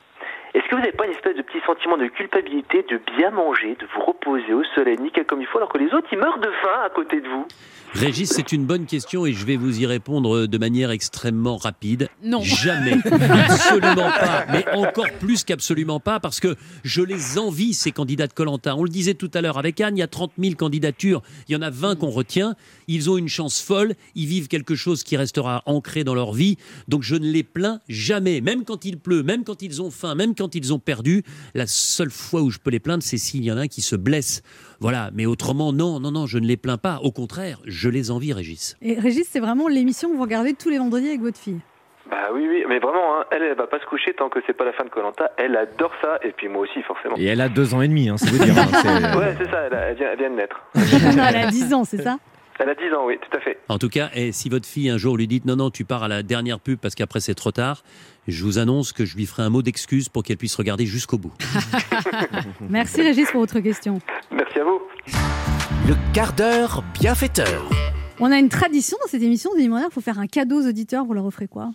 Est-ce 0.55 0.65
que 0.69 0.77
vous 0.77 0.81
n'avez 0.81 0.93
pas 0.93 1.07
une 1.07 1.13
espèce 1.13 1.37
de 1.37 1.43
petit 1.43 1.61
sentiment 1.67 1.97
de 1.97 2.07
culpabilité 2.07 2.85
de 2.89 3.01
bien 3.17 3.31
manger, 3.31 3.77
de 3.81 3.87
vous 3.93 4.05
reposer 4.05 4.55
au 4.55 4.63
soleil, 4.77 4.97
nickel 4.99 5.27
comme 5.27 5.41
il 5.41 5.49
faut, 5.49 5.59
alors 5.59 5.69
que 5.69 5.79
les 5.79 5.93
autres, 5.93 6.07
ils 6.13 6.19
meurent 6.19 6.39
de 6.39 6.51
faim 6.63 6.81
à 6.85 6.91
côté 6.91 7.21
de 7.21 7.29
vous? 7.29 7.47
Régis, 7.95 8.29
c'est 8.29 8.51
une 8.51 8.65
bonne 8.65 8.87
question 8.87 9.25
et 9.25 9.33
je 9.33 9.47
vais 9.47 9.57
vous 9.57 9.81
y 9.81 9.87
répondre 9.87 10.47
de 10.47 10.59
manière 10.59 10.91
extrêmement 10.91 11.57
rapide. 11.57 12.09
Non. 12.25 12.41
Jamais. 12.41 12.95
Absolument 13.49 14.11
pas. 14.11 14.47
Mais 14.51 14.65
encore 14.75 15.11
plus 15.21 15.45
qu'absolument 15.45 16.01
pas 16.01 16.19
parce 16.19 16.41
que 16.41 16.57
je 16.83 17.03
les 17.03 17.39
envie, 17.39 17.73
ces 17.73 17.93
candidats 17.93 18.27
de 18.27 18.33
Colanta. 18.33 18.75
On 18.77 18.83
le 18.83 18.89
disait 18.89 19.15
tout 19.15 19.31
à 19.33 19.41
l'heure 19.41 19.59
avec 19.59 19.81
Anne, 19.81 19.97
il 19.97 20.01
y 20.01 20.03
a 20.03 20.09
30 20.09 20.33
000 20.39 20.55
candidatures. 20.57 21.23
Il 21.49 21.53
y 21.53 21.57
en 21.57 21.63
a 21.63 21.71
20 21.71 21.97
qu'on 21.97 22.11
retient. 22.11 22.55
Ils 22.89 23.11
ont 23.11 23.16
une 23.16 23.28
chance 23.28 23.61
folle. 23.62 23.95
Ils 24.14 24.26
vivent 24.26 24.49
quelque 24.49 24.74
chose 24.74 25.03
qui 25.03 25.16
restera 25.16 25.62
ancré 25.66 26.05
dans 26.05 26.14
leur 26.14 26.32
vie. 26.32 26.57
Donc 26.89 27.03
je 27.03 27.16
ne 27.16 27.26
les 27.26 27.43
plains 27.43 27.80
jamais. 27.89 28.41
Même 28.41 28.64
quand 28.64 28.85
il 28.85 28.99
pleut, 28.99 29.22
même 29.22 29.45
quand 29.45 29.62
ils 29.62 29.82
ont 29.82 29.91
faim, 29.91 30.14
même 30.14 30.35
quand 30.35 30.55
ils 30.55 30.72
ont 30.72 30.78
perdu. 30.78 31.22
La 31.55 31.66
seule 31.66 32.11
fois 32.11 32.43
où 32.43 32.51
je 32.51 32.59
peux 32.59 32.70
les 32.70 32.80
plaindre, 32.80 33.03
c'est 33.03 33.18
s'il 33.18 33.45
y 33.45 33.51
en 33.53 33.57
a 33.59 33.62
un 33.62 33.68
qui 33.68 33.82
se 33.82 33.97
blesse. 33.97 34.43
Voilà. 34.80 35.11
Mais 35.14 35.26
autrement, 35.26 35.72
non, 35.72 36.01
non, 36.01 36.11
non, 36.11 36.26
je 36.26 36.39
ne 36.39 36.47
les 36.47 36.57
plains 36.57 36.78
pas. 36.78 36.99
Au 37.03 37.12
contraire, 37.12 37.61
je 37.64 37.89
les 37.89 38.11
envie, 38.11 38.32
Régis. 38.32 38.76
Et 38.82 38.95
Régis, 38.99 39.26
c'est 39.30 39.41
vraiment 39.41 39.68
l'émission 39.68 40.11
que 40.11 40.16
vous 40.16 40.22
regardez 40.22 40.55
tous 40.55 40.68
les 40.70 40.78
vendredis 40.78 41.09
avec 41.09 41.20
votre 41.20 41.39
fille. 41.39 41.61
Bah 42.11 42.28
oui, 42.35 42.45
oui, 42.47 42.64
mais 42.68 42.80
vraiment, 42.80 43.18
hein, 43.18 43.24
elle, 43.30 43.43
elle 43.43 43.57
va 43.57 43.66
pas 43.66 43.80
se 43.80 43.87
coucher 43.87 44.12
tant 44.12 44.28
que 44.28 44.39
c'est 44.47 44.53
pas 44.53 44.66
la 44.66 44.74
fin 44.74 44.85
de 44.85 44.91
Colanta. 44.91 45.30
Elle 45.39 45.57
adore 45.57 45.91
ça, 46.03 46.18
et 46.22 46.32
puis 46.32 46.49
moi 46.49 46.61
aussi, 46.62 46.82
forcément. 46.82 47.16
Et 47.16 47.24
elle 47.24 47.41
a 47.41 47.49
deux 47.49 47.72
ans 47.72 47.80
et 47.80 47.89
demi, 47.89 48.11
hein, 48.11 48.16
c'est 48.18 48.28
vous 48.28 48.45
dire. 48.45 48.55
hein, 48.59 48.66
c'est- 48.82 49.16
Ouais, 49.18 49.35
c'est 49.39 49.51
ça, 49.51 49.62
elle, 49.66 49.74
a- 49.74 49.80
elle 49.89 49.97
vient, 49.97 50.09
elle 50.12 50.18
vient 50.18 50.30
de 50.30 50.35
naître. 50.37 50.61
Elle 50.74 51.37
a 51.37 51.51
10 51.51 51.72
ans, 51.72 51.85
c'est 51.85 52.03
ça? 52.03 52.18
Elle 52.61 52.69
a 52.69 52.75
10 52.75 52.83
ans, 52.95 53.07
oui, 53.07 53.15
tout 53.21 53.37
à 53.37 53.41
fait. 53.41 53.59
En 53.69 53.79
tout 53.79 53.89
cas, 53.89 54.11
et 54.15 54.31
si 54.31 54.49
votre 54.49 54.67
fille 54.67 54.89
un 54.89 54.97
jour 54.97 55.17
lui 55.17 55.27
dit 55.27 55.43
non, 55.45 55.57
non, 55.57 55.71
tu 55.71 55.85
pars 55.85 56.05
à 56.05 56.09
la 56.09 56.23
dernière 56.23 56.61
pub 56.61 56.79
parce 56.79 56.95
qu'après 56.95 57.21
c'est 57.21 57.35
trop 57.35 57.51
tard, 57.51 57.83
je 58.29 58.45
vous 58.45 58.59
annonce 58.59 58.93
que 58.93 59.05
je 59.05 59.17
lui 59.17 59.27
ferai 59.27 59.43
un 59.43 59.51
mot 59.51 59.63
d'excuse 59.63 60.09
pour 60.09 60.23
qu'elle 60.23 60.37
puisse 60.37 60.55
regarder 60.55 60.87
jusqu'au 60.87 61.19
bout. 61.19 61.33
Merci 62.69 63.03
Régis 63.03 63.31
pour 63.31 63.41
votre 63.41 63.61
question. 63.61 63.99
Merci 64.31 64.61
à 64.61 64.65
vous. 64.65 64.81
Le 65.89 65.95
quart 66.13 66.33
d'heure 66.33 66.85
bienfaiteur. 66.95 67.69
On 68.21 68.31
a 68.31 68.39
une 68.39 68.49
tradition 68.49 68.97
dans 69.03 69.09
cette 69.09 69.23
émission, 69.23 69.51
Brognard. 69.51 69.89
Il 69.91 69.93
faut 69.93 70.01
faire 70.01 70.21
un 70.21 70.29
cadeau 70.29 70.63
aux 70.63 70.69
auditeurs. 70.69 71.05
Vous 71.05 71.15
leur 71.15 71.27
offrez 71.27 71.49
quoi? 71.49 71.71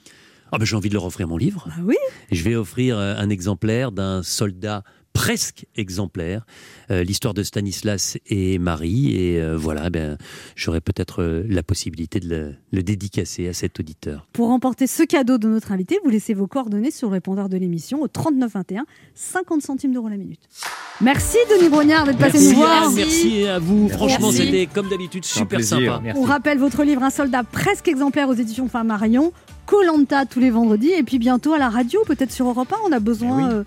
Ah 0.51 0.57
ben, 0.57 0.65
j'ai 0.65 0.75
envie 0.75 0.89
de 0.89 0.95
leur 0.95 1.05
offrir 1.05 1.27
mon 1.27 1.37
livre. 1.37 1.67
Ah 1.69 1.81
oui? 1.83 1.97
Je 2.31 2.43
vais 2.43 2.55
offrir 2.55 2.97
euh, 2.97 3.15
un 3.17 3.29
exemplaire 3.29 3.91
d'un 3.91 4.23
soldat 4.23 4.83
presque 5.13 5.65
exemplaire, 5.75 6.45
euh, 6.91 7.03
l'histoire 7.03 7.33
de 7.33 7.43
Stanislas 7.43 8.17
et 8.27 8.57
Marie. 8.59 9.15
Et 9.15 9.41
euh, 9.41 9.57
voilà, 9.57 9.89
ben, 9.89 10.17
j'aurai 10.55 10.81
peut-être 10.81 11.21
euh, 11.21 11.43
la 11.49 11.63
possibilité 11.63 12.19
de 12.19 12.29
le, 12.29 12.55
le 12.71 12.83
dédicacer 12.83 13.47
à 13.47 13.53
cet 13.53 13.79
auditeur. 13.79 14.27
Pour 14.33 14.47
remporter 14.47 14.87
ce 14.87 15.03
cadeau 15.03 15.37
de 15.37 15.47
notre 15.47 15.71
invité, 15.71 15.99
vous 16.03 16.09
laissez 16.09 16.33
vos 16.33 16.47
coordonnées 16.47 16.91
sur 16.91 17.09
le 17.09 17.13
répondeur 17.13 17.49
de 17.49 17.57
l'émission 17.57 18.01
au 18.01 18.07
3921, 18.07 18.85
50 19.15 19.61
centimes 19.61 19.93
d'euros 19.93 20.09
la 20.09 20.17
minute. 20.17 20.41
Merci 21.01 21.37
Denis 21.49 21.69
Brognard 21.69 22.05
d'être 22.05 22.17
passé 22.17 22.37
Merci, 22.39 22.49
nous 22.49 22.55
voir. 22.57 22.91
merci 22.91 23.47
à 23.47 23.59
vous. 23.59 23.89
Franchement, 23.89 24.31
Merci. 24.31 24.45
c'était 24.45 24.67
comme 24.67 24.89
d'habitude 24.89 25.23
super 25.25 25.63
sympa. 25.63 26.01
On 26.15 26.23
rappelle 26.23 26.57
votre 26.57 26.83
livre 26.83 27.03
Un 27.03 27.09
soldat 27.09 27.43
presque 27.43 27.87
exemplaire 27.87 28.27
aux 28.29 28.33
éditions 28.33 28.67
Flammarion, 28.67 29.31
Colanta 29.65 30.25
tous 30.25 30.39
les 30.39 30.49
vendredis 30.49 30.91
et 30.91 31.03
puis 31.03 31.19
bientôt 31.19 31.53
à 31.53 31.57
la 31.57 31.69
radio, 31.69 32.01
peut-être 32.05 32.31
sur 32.31 32.47
Europe 32.47 32.73
1. 32.73 32.89
On 32.89 32.91
a 32.91 32.99
besoin, 32.99 33.51
euh, 33.51 33.63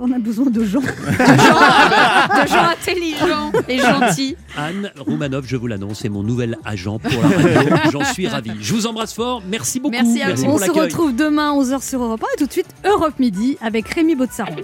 on 0.00 0.10
a 0.12 0.18
besoin 0.18 0.46
de 0.46 0.64
gens. 0.64 0.80
de 0.80 2.48
gens 2.48 2.68
intelligents 2.72 3.52
et 3.68 3.78
gentils. 3.78 4.36
Anne 4.56 4.90
Roumanov, 4.98 5.44
je 5.46 5.56
vous 5.56 5.66
l'annonce, 5.66 6.04
est 6.04 6.08
mon 6.08 6.22
nouvel 6.22 6.56
agent 6.64 6.98
pour 6.98 7.22
la 7.22 7.28
radio. 7.28 7.76
J'en 7.92 8.04
suis 8.04 8.26
ravi. 8.26 8.52
Je 8.60 8.74
vous 8.74 8.86
embrasse 8.86 9.12
fort. 9.12 9.42
Merci 9.48 9.78
beaucoup. 9.78 9.92
Merci 9.92 10.22
à 10.22 10.34
vous. 10.34 10.44
On 10.44 10.58
se 10.58 10.70
retrouve 10.70 11.14
demain 11.14 11.54
11h 11.54 11.86
sur 11.86 12.02
Europe 12.02 12.22
1 12.22 12.26
et 12.34 12.38
tout 12.38 12.46
de 12.46 12.52
suite 12.52 12.68
Europe 12.84 13.18
Midi 13.18 13.58
avec 13.60 13.88
Rémi 13.88 14.14
Botsaron. 14.14 14.56